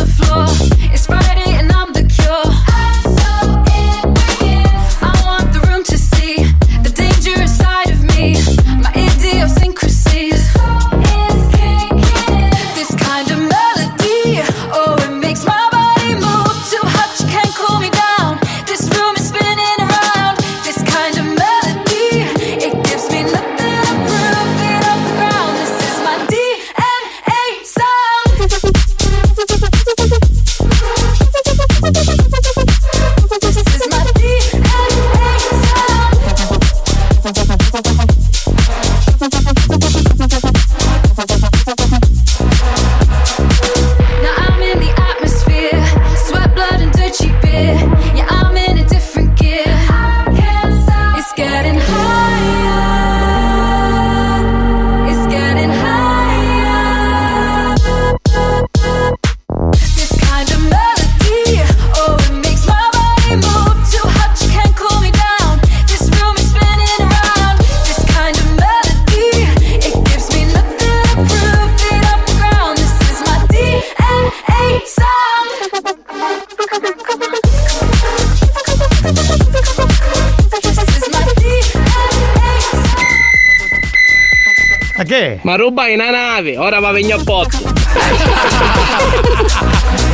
ora 86.60 86.80
va 86.80 86.92
venire 86.92 87.14
a 87.14 87.20
pozzo. 87.24 87.58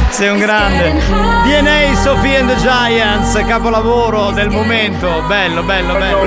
Sei 0.10 0.30
un 0.30 0.38
grande. 0.38 0.94
DNA 1.44 1.94
Sophie 2.02 2.38
and 2.38 2.48
the 2.50 2.56
Giants, 2.58 3.34
capolavoro 3.46 4.32
del 4.32 4.50
momento. 4.50 5.22
Bello, 5.28 5.62
bello, 5.64 5.94
bello. 5.96 6.24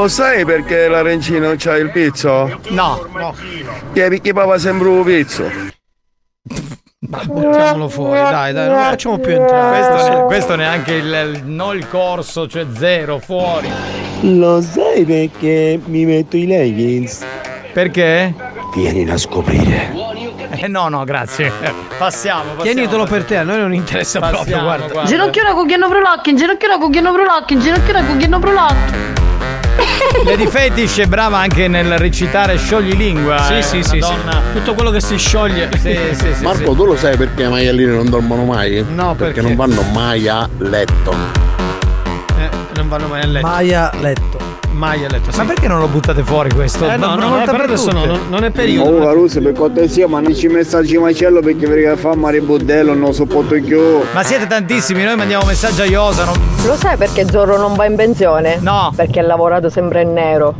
Lo 0.00 0.08
sai 0.08 0.44
perché 0.44 0.86
l'arancino 0.86 1.54
c'ha 1.56 1.76
il 1.76 1.90
pizzo? 1.90 2.60
No, 2.68 3.04
no. 3.14 3.34
Che 3.92 4.08
perché 4.08 4.32
papà 4.32 4.58
sembra 4.58 4.88
un 4.90 5.02
pizzo. 5.02 5.50
Buttiamolo 7.04 7.88
fuori, 7.88 8.20
dai, 8.20 8.52
dai, 8.52 8.68
non 8.68 8.78
facciamo 8.78 9.18
più 9.18 9.32
entrare. 9.32 9.86
Questo, 9.92 10.08
ne- 10.18 10.22
questo 10.24 10.54
neanche 10.56 10.92
il, 10.94 11.32
il- 11.34 11.42
non 11.44 11.76
il 11.76 11.88
corso, 11.88 12.46
cioè 12.46 12.64
zero, 12.78 13.18
fuori. 13.18 13.68
Lo 14.20 14.60
sai 14.62 15.04
perché 15.04 15.80
mi 15.84 16.04
metto 16.04 16.36
i 16.36 16.46
leggings? 16.46 17.24
Perché? 17.72 18.32
Vieni 18.74 19.08
a 19.10 19.16
scoprire. 19.18 19.92
Eh 20.56 20.66
no, 20.68 20.88
no, 20.88 21.04
grazie. 21.04 21.50
Passiamo, 21.98 22.42
passiamo. 22.54 22.62
Tienitelo 22.62 23.04
per 23.04 23.24
te, 23.24 23.36
a 23.36 23.42
noi 23.42 23.58
non 23.58 23.72
interessa 23.74 24.18
proprio, 24.18 24.38
Passiamo, 24.40 24.62
guarda. 24.64 24.86
guarda. 24.88 25.08
Ginocchiona 25.10 25.52
cucchiano 25.54 25.88
brulocchi, 25.88 26.34
ginocchiona 26.34 26.78
cucchiano 26.78 27.12
brulocchi, 27.12 27.58
ginocchiona 27.58 28.02
cucchiano 28.04 28.38
brulocchi. 28.38 29.10
Lady 30.24 30.46
Fetish 30.46 30.98
è 31.00 31.06
brava 31.06 31.38
anche 31.38 31.68
nel 31.68 31.96
recitare 31.98 32.56
scioglilingua. 32.56 33.42
Sì, 33.44 33.54
eh, 33.56 33.62
sì, 33.62 33.82
sì, 33.82 33.88
sì. 33.90 33.98
donna- 33.98 34.40
Tutto 34.52 34.74
quello 34.74 34.90
che 34.90 35.00
si 35.00 35.16
scioglie. 35.16 35.68
Sì, 35.78 35.98
sì, 36.12 36.34
sì. 36.34 36.42
Marco, 36.42 36.70
sì. 36.70 36.76
tu 36.76 36.84
lo 36.86 36.96
sai 36.96 37.16
perché 37.16 37.42
i 37.44 37.48
maialini 37.48 37.90
non 37.94 38.08
dormono 38.08 38.44
mai? 38.44 38.84
No, 38.88 39.14
perché? 39.14 39.40
non 39.42 39.54
vanno 39.54 39.82
mai 39.92 40.28
a 40.28 40.48
letto. 40.58 41.14
Eh, 42.38 42.48
non 42.74 42.88
vanno 42.88 43.06
mai 43.06 43.22
a 43.22 43.26
letto. 43.26 43.46
Maia 43.46 43.90
letto. 44.00 44.31
Mai 44.82 45.04
a 45.04 45.08
letto. 45.08 45.30
sì. 45.30 45.38
Ma 45.38 45.44
perché 45.44 45.68
non 45.68 45.78
lo 45.78 45.86
buttate 45.86 46.24
fuori 46.24 46.50
questo? 46.50 46.90
Eh 46.90 46.96
no, 46.96 47.14
no, 47.14 47.28
volta 47.28 47.52
no, 47.52 47.56
per 47.56 47.66
adesso 47.66 47.90
tutte. 47.90 48.04
no, 48.04 48.18
non, 48.28 48.42
è 48.42 48.50
periodo. 48.50 48.90
Oh, 48.90 49.04
Caruso, 49.04 49.40
per 49.40 49.52
cortesia, 49.52 50.08
mandici 50.08 50.48
messaggi 50.48 50.98
macello 50.98 51.38
perché 51.40 51.68
perché 51.68 51.96
fa 51.96 52.16
mare 52.16 52.40
budello, 52.40 52.92
non 52.92 53.14
sopporto 53.14 53.54
più. 53.60 54.00
Ma 54.12 54.24
siete 54.24 54.48
tantissimi, 54.48 55.04
noi 55.04 55.14
mandiamo 55.14 55.44
messaggi 55.44 55.82
a 55.82 55.84
Iosa. 55.84 56.24
non- 56.24 56.34
Lo 56.66 56.74
sai 56.74 56.96
perché 56.96 57.24
Zorro 57.30 57.58
non 57.58 57.74
va 57.76 57.84
in 57.84 57.94
pensione? 57.94 58.58
No. 58.60 58.92
Perché 58.96 59.20
ha 59.20 59.22
lavorato 59.22 59.70
sempre 59.70 60.00
in 60.00 60.14
nero. 60.14 60.52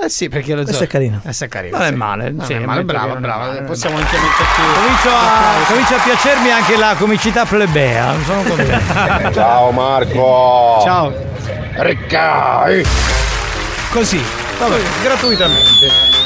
Eh 0.00 0.08
sì, 0.08 0.28
perché 0.28 0.54
lo 0.54 0.62
Questo 0.62 0.84
è 0.84 0.86
carino. 0.86 1.20
Eh, 1.24 1.36
è 1.36 1.48
carino. 1.48 1.76
Non 1.76 1.86
è 1.86 1.90
sì. 1.90 1.96
male, 1.96 2.30
Non 2.30 2.46
sì, 2.46 2.52
è 2.52 2.58
male, 2.60 2.84
brava, 2.84 3.06
non 3.08 3.16
è 3.16 3.20
brava. 3.20 3.62
Possiamo 3.66 3.96
anche 3.96 4.16
metterci. 4.16 4.60
Comincio 4.80 5.08
a, 5.08 5.66
comincia 5.66 5.96
a 5.96 6.00
piacermi 6.04 6.50
anche 6.52 6.76
la 6.76 6.94
comicità 6.96 7.44
plebea. 7.44 8.14
Sono 8.24 8.42
contento. 8.42 9.32
Ciao 9.34 9.72
Marco! 9.72 10.78
Ciao. 10.84 11.12
Riccai! 11.74 12.84
Così. 13.92 14.22
Vabbè, 14.58 14.78
gratuitamente. 15.02 16.18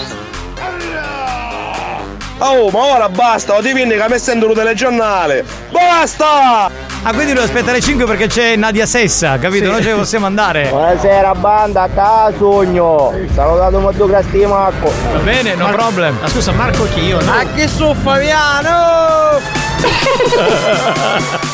Oh, 2.39 2.69
ma 2.69 2.85
ora 2.95 3.09
basta, 3.09 3.55
o 3.55 3.63
ti 3.63 3.73
vieni 3.73 3.97
che 3.97 4.05
mi 4.09 4.19
sento 4.19 4.51
il 4.51 4.55
telegiornale! 4.55 5.45
Basta! 5.71 6.71
Ah, 7.03 7.13
quindi 7.13 7.33
devo 7.33 7.45
aspettare 7.45 7.81
5 7.81 8.05
perché 8.05 8.27
c'è 8.27 8.57
Nadia 8.57 8.85
Sessa, 8.85 9.39
capito? 9.39 9.67
Sì. 9.67 9.71
Noi 9.71 9.83
ce 9.83 9.91
ne 9.91 9.97
possiamo 9.97 10.27
andare. 10.27 10.69
Buonasera 10.69 11.35
banda, 11.35 11.83
a 11.83 11.89
casogno. 11.89 13.15
Salutato 13.33 13.79
molto 13.79 14.07
Crasti 14.07 14.45
Marco. 14.45 14.93
Va 15.13 15.19
bene, 15.21 15.55
no 15.55 15.71
problem. 15.71 16.19
Ma 16.21 16.29
scusa, 16.29 16.53
Marco 16.53 16.87
chi 16.93 17.05
io? 17.05 17.21
No? 17.21 17.33
Ma 17.33 17.45
che 17.55 17.69
su 17.69 17.95
Fabiano? 17.95 19.41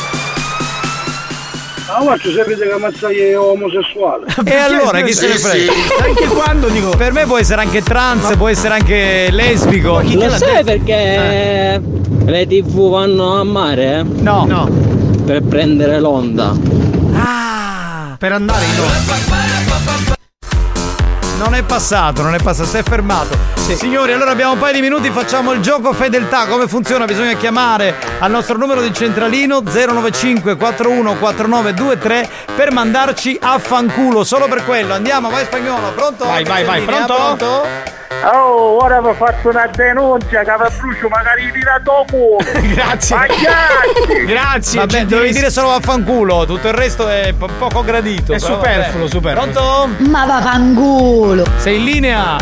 Ah, 1.93 2.03
ma 2.03 2.15
tu 2.17 2.31
sapete 2.31 2.67
che 2.67 2.77
Mazzagli 2.77 3.17
è 3.17 3.37
omosessuale. 3.37 4.25
E 4.45 4.55
allora 4.55 5.01
chi 5.01 5.13
se 5.13 5.27
ne 5.27 5.37
frega? 5.37 5.71
Anche 6.03 6.25
quando 6.27 6.67
dico. 6.69 6.89
Per 6.91 7.11
me 7.11 7.25
può 7.25 7.37
essere 7.37 7.61
anche 7.61 7.81
trans, 7.81 8.35
può 8.37 8.47
essere 8.47 8.75
anche 8.75 9.27
lesbico. 9.31 10.01
Lo 10.01 10.29
sai 10.29 10.63
perché 10.63 11.81
le 12.25 12.47
tv 12.47 12.89
vanno 12.91 13.39
a 13.39 13.43
mare? 13.43 13.99
eh? 13.99 14.03
No. 14.03 14.45
No. 14.45 14.69
Per 15.25 15.41
prendere 15.43 15.99
l'onda. 15.99 16.53
Ah, 17.13 18.15
per 18.17 18.31
andare 18.31 18.63
in 18.65 18.79
onda. 18.79 19.40
Non 21.41 21.55
è 21.55 21.63
passato, 21.63 22.21
non 22.21 22.35
è 22.35 22.39
passato, 22.39 22.69
si 22.69 22.77
è 22.77 22.83
fermato. 22.83 23.35
Signori, 23.55 24.13
allora 24.13 24.29
abbiamo 24.29 24.53
un 24.53 24.59
paio 24.59 24.73
di 24.73 24.81
minuti, 24.81 25.09
facciamo 25.09 25.53
il 25.53 25.59
gioco 25.59 25.91
fedeltà. 25.91 26.45
Come 26.45 26.67
funziona? 26.67 27.05
Bisogna 27.05 27.33
chiamare 27.33 27.95
al 28.19 28.29
nostro 28.29 28.57
numero 28.57 28.79
di 28.79 28.93
centralino 28.93 29.59
095 29.61 30.55
41 30.55 31.15
4923 31.15 32.29
per 32.55 32.71
mandarci 32.71 33.39
a 33.41 33.57
fanculo. 33.57 34.23
Solo 34.23 34.47
per 34.47 34.63
quello. 34.65 34.93
Andiamo, 34.93 35.31
vai 35.31 35.45
spagnolo, 35.45 35.91
pronto? 35.93 36.25
Vai, 36.25 36.43
vai, 36.43 36.63
vai, 36.63 36.79
in 36.81 36.85
linea? 36.85 37.05
pronto? 37.05 37.99
Oh, 38.23 38.83
ora 38.83 39.01
vi 39.01 39.13
faccio 39.17 39.49
una 39.49 39.67
denuncia 39.75 40.43
che 40.43 40.51
vi 40.51 40.75
brucio 40.77 41.07
magari 41.07 41.51
tira 41.51 41.79
dopo. 41.81 42.37
Grazie. 42.71 43.17
Grazie. 44.27 44.79
Vabbè, 44.79 45.05
dovevi 45.05 45.31
dire 45.31 45.49
solo 45.49 45.69
vaffanculo, 45.69 46.45
tutto 46.45 46.67
il 46.67 46.73
resto 46.73 47.07
è 47.07 47.33
po- 47.35 47.49
poco 47.57 47.83
gradito. 47.83 48.33
È 48.33 48.39
però 48.39 48.53
superfluo, 48.53 48.99
vabbè. 48.99 49.09
superfluo. 49.09 49.51
Pronto? 49.51 49.89
Ma 50.09 50.25
vaffanculo! 50.25 51.30
Sei 51.57 51.77
in 51.77 51.85
linea? 51.85 52.35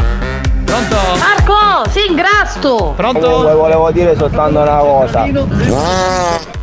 Pronto? 0.65 0.95
Marco, 1.19 1.87
sei 1.91 2.07
ingrasto! 2.09 2.93
Pronto? 2.95 3.41
volevo 3.55 3.91
dire 3.91 4.15
soltanto 4.15 4.59
una 4.61 4.77
cosa. 4.77 5.27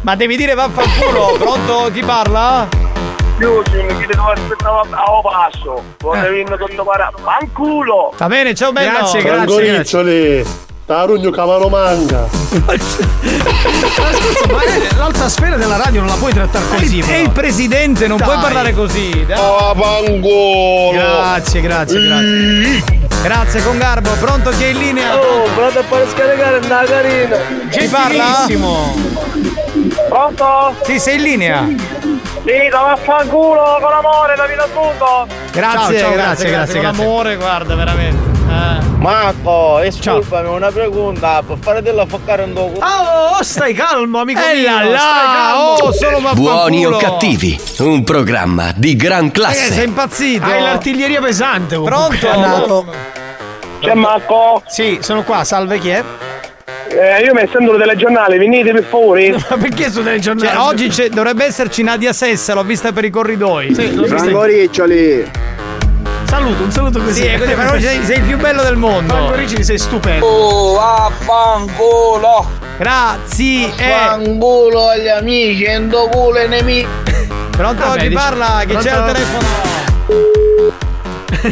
Ma 0.01 0.17
devi 0.17 0.37
dire 0.37 0.55
vaffanculo, 0.55 1.37
pronto? 1.39 1.89
Chi 1.93 2.03
parla? 2.03 2.67
Io 3.39 3.63
chiede 3.63 4.15
dove 4.15 4.33
aspettavo 4.33 4.81
a 4.81 5.21
passo. 5.23 5.83
Volevo 5.99 6.29
venire 6.29 6.57
tutto 6.57 6.83
para. 6.83 7.13
Fanculo! 7.17 8.13
Va 8.17 8.27
bene, 8.27 8.55
ciao 8.57 8.73
bello. 8.73 8.91
Grazie, 8.91 9.23
grazie. 9.23 10.45
Tarugno 10.87 11.31
cavolo 11.31 11.69
manga. 11.69 12.29
Ma 12.65 12.75
scusa, 12.79 14.47
ma 14.53 14.61
l'alta 14.97 15.29
sfera 15.29 15.57
della 15.57 15.77
radio 15.77 15.99
non 16.01 16.09
la 16.09 16.15
puoi 16.15 16.33
trattare 16.33 16.65
così. 16.77 17.01
È 17.01 17.17
il 17.17 17.31
presidente, 17.31 18.07
non 18.07 18.19
Dai. 18.19 18.29
puoi 18.29 18.39
parlare 18.41 18.73
così. 18.73 19.25
dai. 19.27 19.37
Oh, 19.37 19.75
fangolo! 19.75 20.93
Grazie, 20.93 21.61
grazie, 21.61 22.01
grazie. 22.01 22.85
Grazie 23.21 23.63
con 23.65 23.79
garbo, 23.79 24.11
pronto 24.21 24.51
chi 24.51 24.63
è 24.63 24.67
in 24.69 24.79
linea? 24.79 25.17
Oh, 25.19 25.49
pronto 25.57 25.81
a 25.81 25.83
fare 25.83 26.07
scaricare 26.09 26.59
una 26.59 26.85
carina. 26.85 27.37
Chi 27.69 27.87
parla? 27.89 28.47
Pronto? 30.09 30.75
Sì, 30.85 31.01
sei 31.01 31.17
in 31.17 31.23
linea. 31.23 31.67
Sì, 31.67 32.69
da 32.71 32.79
vaffanculo 32.81 33.79
con 33.81 33.93
amore, 33.93 34.37
da 34.37 34.47
vita 34.47 34.69
mondo. 34.73 35.27
Grazie, 35.51 35.99
Ciao, 35.99 36.09
ciao, 36.09 36.13
grazie, 36.13 36.13
grazie, 36.13 36.51
grazie. 36.51 36.51
grazie, 36.51 36.81
Con 36.81 36.85
amore, 36.87 37.37
guarda, 37.37 37.75
veramente. 37.75 38.39
Eh. 38.49 38.86
Marco, 38.99 39.79
esculpami, 39.81 40.49
una 40.49 40.71
pregunta, 40.73 41.43
per 41.47 41.59
fare 41.61 41.83
della 41.83 42.07
foccare 42.07 42.43
un 42.45 42.55
dopo. 42.55 42.81
Oh, 42.81 43.43
stai 43.43 43.75
calmo, 43.75 44.21
amico 44.21 44.41
Eh 44.41 44.55
mio. 44.55 44.65
là 44.65 44.79
stai 44.81 44.91
là, 44.93 46.13
calmo. 46.13 46.29
oh. 46.31 46.35
Buoni 46.35 46.87
o 46.87 46.97
cattivi, 46.97 47.61
un 47.81 48.03
programma 48.05 48.73
di 48.75 48.97
gran 48.97 49.27
Eh, 49.27 49.31
sei 49.31 49.33
classe. 49.33 49.83
impazzito. 49.83 50.45
Hai 50.45 50.61
l'artiglieria 50.63 51.21
pesante. 51.21 51.77
comunque. 51.77 52.17
Pronto? 52.17 52.27
È 52.27 52.41
nato. 52.41 52.87
C'è 53.81 53.95
Marco? 53.95 54.63
Sì, 54.67 54.99
sono 55.03 55.23
qua. 55.23 55.45
Salve, 55.45 55.79
chi 55.79 55.91
è? 55.91 56.03
Eh, 56.89 57.23
io 57.23 57.35
mi 57.35 57.47
sento 57.53 57.77
delle 57.77 57.97
giornali, 57.97 58.39
venite 58.39 58.73
per 58.73 58.85
favore. 58.85 59.31
Ma 59.51 59.57
perché 59.59 59.91
sono 59.91 60.05
delle 60.05 60.19
giornate? 60.21 60.49
Cioè, 60.49 60.57
oggi 60.65 60.89
c'è- 60.89 61.11
dovrebbe 61.11 61.45
esserci 61.45 61.83
Nadia 61.83 62.13
Sessa, 62.15 62.55
l'ho 62.55 62.65
vista 62.65 62.91
per 62.93 63.05
i 63.05 63.11
corridoi. 63.11 63.75
Sì, 63.75 63.95
l'ho 63.95 64.03
visto. 64.03 64.17
Frangoriccioli. 64.17 65.31
Saluto, 66.27 66.63
un 66.65 66.71
saluto 66.73 67.01
così. 67.01 67.23
Sì, 67.23 67.27
è 67.27 67.39
così, 67.39 67.55
però 67.55 67.79
sei, 67.79 68.05
sei 68.05 68.19
il 68.19 68.23
più 68.25 68.37
bello 68.37 68.63
del 68.63 68.77
mondo. 68.77 69.15
Franco 69.15 69.35
Ricci, 69.35 69.63
sei 69.65 69.79
stupendo. 69.79 70.27
Oh, 70.27 70.75
vaffanculo. 70.75 72.51
Grazie. 72.79 73.69
Fanculo 73.71 74.89
agli 74.89 75.09
amici, 75.09 75.65
endo 75.65 76.09
culo 76.09 76.39
ai 76.39 76.49
nemici. 76.49 76.87
Pronto? 77.57 77.83
Vabbè, 77.85 77.99
chi 78.01 78.09
dici- 78.09 78.15
parla? 78.21 78.63
Chi 78.67 78.77
c'è 78.77 78.91
al 78.91 79.03
pronto? 79.03 79.13
telefono? 79.13 79.45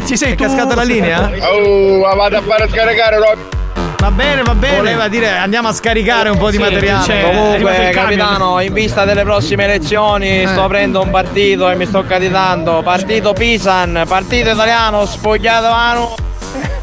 Ci 0.05 0.17
sei 0.17 0.33
È 0.33 0.35
tu? 0.35 0.43
cascata 0.43 0.75
la 0.75 0.83
linea? 0.83 1.31
Oh, 1.51 1.99
ma 1.99 2.13
vado 2.15 2.37
a 2.37 2.41
fare 2.41 2.67
scaricare 2.69 3.15
roba. 3.17 3.53
Va 3.99 4.11
bene, 4.11 4.41
va 4.43 4.53
bene. 4.53 4.75
Voleva 4.77 5.07
dire 5.07 5.29
andiamo 5.37 5.67
a 5.69 5.73
scaricare 5.73 6.29
un 6.29 6.37
po' 6.37 6.49
di 6.51 6.57
Sì, 6.57 6.61
materiale. 6.61 7.05
c'è- 7.05 7.13
è 7.21 7.25
arrivato 7.25 7.41
Comunque, 7.57 7.89
capitano, 7.91 8.59
in 8.61 8.73
vista 8.73 9.03
delle 9.05 9.23
prossime 9.23 9.63
elezioni 9.63 10.45
sto 10.47 10.63
aprendo 10.63 11.01
un 11.01 11.09
partito 11.09 11.69
e 11.69 11.75
mi 11.75 11.85
sto 11.85 12.03
candidando. 12.05 12.81
Partito 12.83 13.33
Pisan, 13.33 14.03
partito 14.07 14.51
italiano, 14.51 15.05
spogliato 15.05 15.69
mano. 15.69 16.15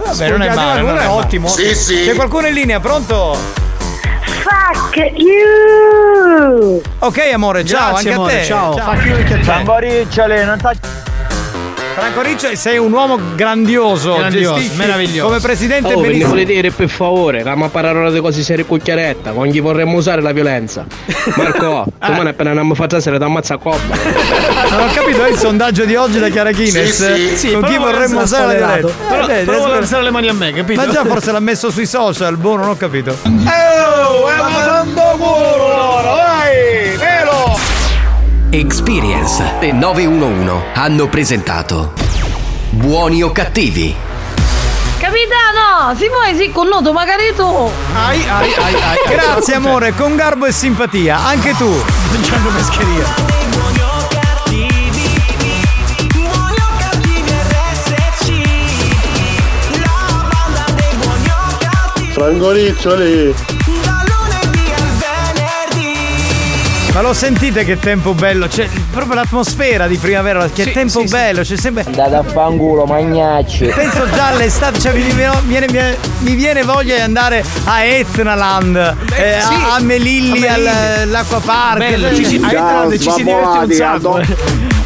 Vabbè, 0.05 0.31
non 0.31 0.43
è 0.43 0.53
male, 0.55 0.83
ma 0.83 0.91
non 0.93 1.01
è 1.01 1.07
ottimo. 1.09 1.47
Sì, 1.49 1.75
sì. 1.75 2.03
C'è 2.05 2.15
qualcuno 2.15 2.49
in 2.49 2.55
linea, 2.55 2.81
pronto? 2.81 3.37
Fuck 4.43 4.97
you! 5.15 6.81
Ok 7.01 7.31
amore, 7.33 7.65
ciao, 7.65 7.91
Grazie, 7.91 8.11
anche 8.11 8.13
amore, 8.21 8.33
a 8.35 8.39
te. 8.41 8.45
ciao. 8.45 8.77
Fuck 8.77 9.05
you 9.05 9.15
anche 9.17 9.33
a 9.35 9.37
te. 9.37 9.43
Frangoriccioli, 9.45 10.45
non 10.45 10.59
sta... 10.59 10.73
Franco 11.95 12.23
Riccio, 12.23 12.55
sei 12.57 12.79
un 12.79 12.91
uomo 12.93 13.19
grandioso, 13.35 14.15
Grandioso, 14.17 14.55
gestisci 14.55 14.77
meraviglioso. 14.77 15.27
Come 15.27 15.41
presidente 15.41 15.93
Oh, 15.93 16.01
benissimo. 16.01 16.29
volete 16.31 16.53
dire 16.55 16.71
per 16.71 16.89
favore, 16.89 17.41
stiamo 17.41 17.67
a 17.67 17.69
parlare 17.69 18.11
di 18.11 18.21
cose 18.21 18.43
serie 18.43 18.65
cucchiaretta, 18.65 19.33
con 19.33 19.51
chi 19.51 19.61
vorremmo 19.61 19.97
usare 19.97 20.23
la 20.23 20.33
violenza. 20.33 20.87
Marco, 21.37 21.85
domani 21.99 22.29
appena 22.31 22.51
andiamo 22.51 22.73
a 22.73 22.77
fare 22.77 22.89
stasera 22.89 23.19
ti 23.19 23.25
ammazza 23.25 23.55
a 23.55 23.59
coppa. 23.59 23.95
Non 24.71 24.89
ho 24.89 24.93
capito 24.93 25.25
è 25.25 25.31
il 25.31 25.37
sondaggio 25.37 25.85
di 25.85 25.95
oggi 25.95 26.19
da 26.19 26.29
Chiara 26.29 26.51
Chines. 26.53 27.35
Sì, 27.35 27.51
con 27.53 27.61
però 27.61 27.73
chi 27.73 27.79
vuole 27.79 27.93
vorremmo 27.93 28.23
usare 28.23 28.59
la 28.59 28.67
violenza. 28.77 28.95
Però, 29.09 29.27
Eh, 29.27 29.45
vuole 29.45 29.59
aspetta. 29.59 29.77
alzare 29.79 30.03
le 30.03 30.11
mani 30.11 30.29
a 30.29 30.33
me, 30.33 30.53
capito? 30.53 30.81
Ma 30.81 30.91
già 30.91 31.05
forse 31.05 31.31
l'ha 31.33 31.41
messo 31.41 31.71
sui 31.71 31.87
social, 31.87 32.37
boh, 32.37 32.57
non 32.57 32.69
ho 32.69 32.77
capito. 32.77 33.17
Oh, 34.15 34.29
è 34.29 34.37
ma 34.37 34.51
santo 34.65 35.01
culo, 35.19 36.03
velo! 36.03 36.32
Experience 38.55 39.43
e 39.61 39.73
911 39.73 40.73
hanno 40.75 41.09
presentato 41.09 41.95
Buoni 42.69 43.23
o 43.23 43.33
cattivi? 43.33 43.97
Capitano, 44.99 45.95
si 45.97 46.07
muove 46.09 46.37
sì 46.37 46.51
con 46.51 46.69
noto 46.69 46.93
magari 46.93 47.33
tu! 47.35 47.43
Ai, 47.95 48.23
ai, 48.29 48.53
ai, 48.53 48.75
ai. 48.75 48.97
Grazie 49.09 49.55
amore, 49.55 49.95
con 49.95 50.17
garbo 50.17 50.45
e 50.45 50.53
simpatia, 50.53 51.25
anche 51.25 51.55
tu. 51.57 51.83
Gianni 52.21 52.49
Pescheria. 52.55 53.05
Frangoriccioli. 62.13 63.62
Ma 66.93 67.01
lo 67.01 67.15
sentite 67.15 67.65
che 67.65 67.79
tempo 67.79 68.13
bello? 68.13 68.47
C'è 68.49 68.69
proprio 68.91 69.15
l'atmosfera 69.15 69.87
di 69.87 69.97
primavera, 69.97 70.47
che 70.53 70.65
Sì, 70.65 70.73
tempo 70.73 71.01
sì, 71.01 71.07
sì. 71.07 71.15
bello, 71.15 71.41
c'è 71.41 71.57
sempre. 71.57 71.85
Andate 71.87 72.15
a 72.17 72.23
fanculo, 72.23 72.85
magnacci. 72.85 73.65
Penso 73.75 74.07
già 74.11 74.27
all'estate, 74.27 74.79
cioè 74.79 74.93
mi 74.93 75.01
viene, 75.01 75.31
viene- 75.47 75.67
viene- 75.69 75.97
mi 76.19 76.35
viene 76.35 76.63
voglia 76.65 76.97
di 76.97 77.01
andare 77.01 77.43
a 77.65 77.83
Etnaland, 77.83 78.77
eh, 79.15 79.39
sì. 79.41 79.55
a, 79.55 79.75
a 79.77 79.81
Melilli, 79.81 80.47
all'acquapark. 80.47 81.79
Bello, 81.79 82.15
ci 82.15 82.27
si, 82.27 82.37
a 82.43 82.49
Etnaland 82.49 82.99
ci 82.99 83.11
si 83.11 83.23
diverte 83.25 83.59
un 83.59 83.73
sacco. 83.73 84.21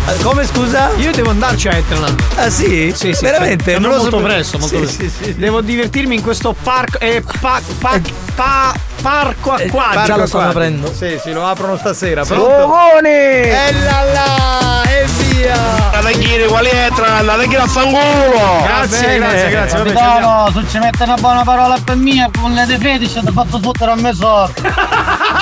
Eh, 0.08 0.22
Come 0.22 0.44
scusa? 0.46 0.90
Io 0.98 1.10
devo 1.12 1.30
andarci 1.30 1.68
a 1.68 1.74
Etnaland. 1.76 2.22
Ah 2.36 2.48
sì? 2.50 2.92
Sì, 2.94 3.12
sì, 3.12 3.24
Veramente? 3.24 3.74
sì. 3.74 3.80
Non 3.80 3.90
lo 3.90 3.96
molto 3.96 4.10
sapevo. 4.18 4.28
presto, 4.28 4.58
molto 4.58 4.74
Sì, 4.76 4.80
presto. 4.82 5.02
sì, 5.02 5.10
sì. 5.24 5.34
Devo 5.36 5.60
divertirmi 5.60 6.14
in 6.14 6.22
questo 6.22 6.54
parco. 6.62 6.98
Eh, 7.00 7.22
pa, 7.40 7.60
pa, 7.80 8.00
pa, 8.34 8.74
parco 9.02 9.52
acquatico. 9.52 9.76
Parco 9.76 10.04
Già 10.06 10.16
lo 10.16 10.26
stanno 10.26 10.48
acquatico. 10.48 10.48
aprendo. 10.48 10.92
Sì, 10.94 11.18
sì, 11.20 11.32
lo 11.32 11.46
aprono 11.46 11.76
stasera. 11.76 12.24
Cogoni! 12.24 13.08
E 13.08 13.72
là 13.84 14.02
là! 14.12 14.82
E 14.84 15.06
via! 15.18 15.54
Andate 15.92 16.44
a 16.44 16.48
quali 16.48 16.68
è 16.68 16.88
tra, 16.94 17.16
andate 17.16 17.56
a 17.56 17.66
fanculo! 17.66 18.62
Grazie, 18.62 19.18
grazie, 19.18 19.48
grazie. 19.50 19.78
Vabbè, 19.78 19.88
andiamo. 19.88 20.44
Capitano, 20.44 20.50
se 20.52 20.70
ci 20.70 20.78
mette 20.78 21.02
una 21.02 21.14
buona 21.16 21.42
parola 21.42 21.78
per 21.84 21.96
me, 21.96 22.30
con 22.40 22.52
le 22.52 22.64
de 22.64 22.78
fetici 22.78 23.20
ti 23.24 23.32
fatto 23.32 23.58
fottere 23.60 23.90
a 23.90 23.94
me 23.96 24.14
sorte. 24.14 24.62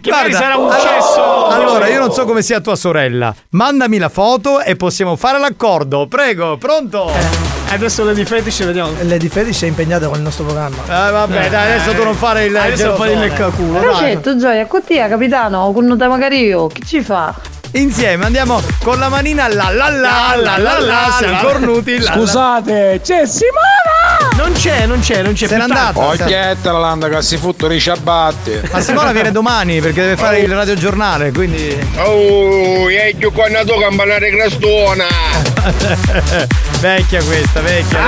Che 0.00 0.10
magari 0.10 0.32
sarà 0.32 0.56
un 0.56 0.70
allora- 0.70 0.78
cesso. 0.78 1.46
Allora, 1.46 1.88
io 1.88 1.98
non 1.98 2.12
so 2.12 2.24
come 2.24 2.42
sia 2.42 2.60
tua 2.60 2.76
sorella. 2.76 3.34
Mandami 3.50 3.98
la 3.98 4.08
foto 4.08 4.60
e 4.60 4.76
possiamo 4.76 5.16
fare 5.16 5.38
l'accordo. 5.38 6.06
Prego, 6.08 6.56
pronto? 6.56 7.08
Eh, 7.08 7.52
Adesso 7.74 8.04
le 8.04 8.14
di 8.14 8.24
fetish 8.24 8.64
vediamo. 8.64 8.92
Lady 9.02 9.28
Fetish 9.28 9.62
è 9.62 9.66
impegnata 9.66 10.06
con 10.06 10.16
il 10.16 10.22
nostro 10.22 10.44
programma. 10.44 10.76
Eh, 10.84 11.10
vabbè, 11.10 11.48
dai, 11.50 11.72
adesso 11.72 11.92
tu 11.92 12.04
non 12.04 12.14
fare 12.14 12.44
il 12.44 12.56
Adesso 12.56 12.94
fai 12.94 13.12
il 13.12 13.18
leccaculo. 13.18 13.72
dai. 13.72 13.82
Procetto, 13.82 14.36
Gioia, 14.36 14.66
cottia, 14.66 15.08
capitano, 15.08 15.72
con 15.72 15.84
nota 15.84 16.06
magari 16.08 16.40
io, 16.44 16.68
che 16.68 16.82
ci 16.86 17.00
fa? 17.00 17.34
Insieme 17.74 18.24
andiamo 18.24 18.62
con 18.84 18.98
la 19.00 19.08
manina 19.08 19.48
la 19.48 19.68
la 19.70 19.88
la 19.88 20.36
la 20.36 20.58
la 20.58 20.78
la, 20.78 21.14
siamo 21.18 21.40
cornuti. 21.40 22.00
Scusate, 22.00 23.00
c'è 23.02 23.26
Simona! 23.26 24.32
Non 24.36 24.52
c'è, 24.52 24.86
non 24.86 25.00
c'è, 25.00 25.22
non 25.22 25.32
c'è. 25.32 25.48
Se 25.48 25.56
n'è 25.56 25.62
andata. 25.62 25.98
Occhietta 25.98 26.70
la 26.70 26.78
landa 26.78 27.08
che 27.08 27.20
si 27.22 27.36
futto 27.36 27.68
i 27.70 27.80
ciabatte. 27.80 28.68
Ma 28.70 28.80
Simona 28.80 29.10
viene 29.10 29.32
domani 29.32 29.80
perché 29.80 30.02
deve 30.02 30.16
fare 30.16 30.38
il 30.38 30.54
radiogiornale, 30.54 31.32
quindi. 31.32 31.76
Oh, 31.96 32.88
e 32.88 33.12
più 33.18 33.32
quando 33.32 33.64
tu 33.64 33.76
campanare 33.80 34.30
crestona! 34.30 35.06
vecchia 36.78 37.24
questa, 37.24 37.60
vecchia. 37.60 37.98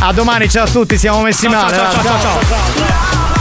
A 0.00 0.12
domani, 0.12 0.50
ciao 0.50 0.64
a 0.64 0.68
tutti, 0.68 0.98
siamo 0.98 1.22
messi 1.22 1.48
Ciao, 1.48 1.62
male. 1.62 1.74
ciao, 1.74 1.84
va. 1.84 2.02
ciao, 2.02 2.02
ciao, 2.02 2.40
ciao. 2.42 3.33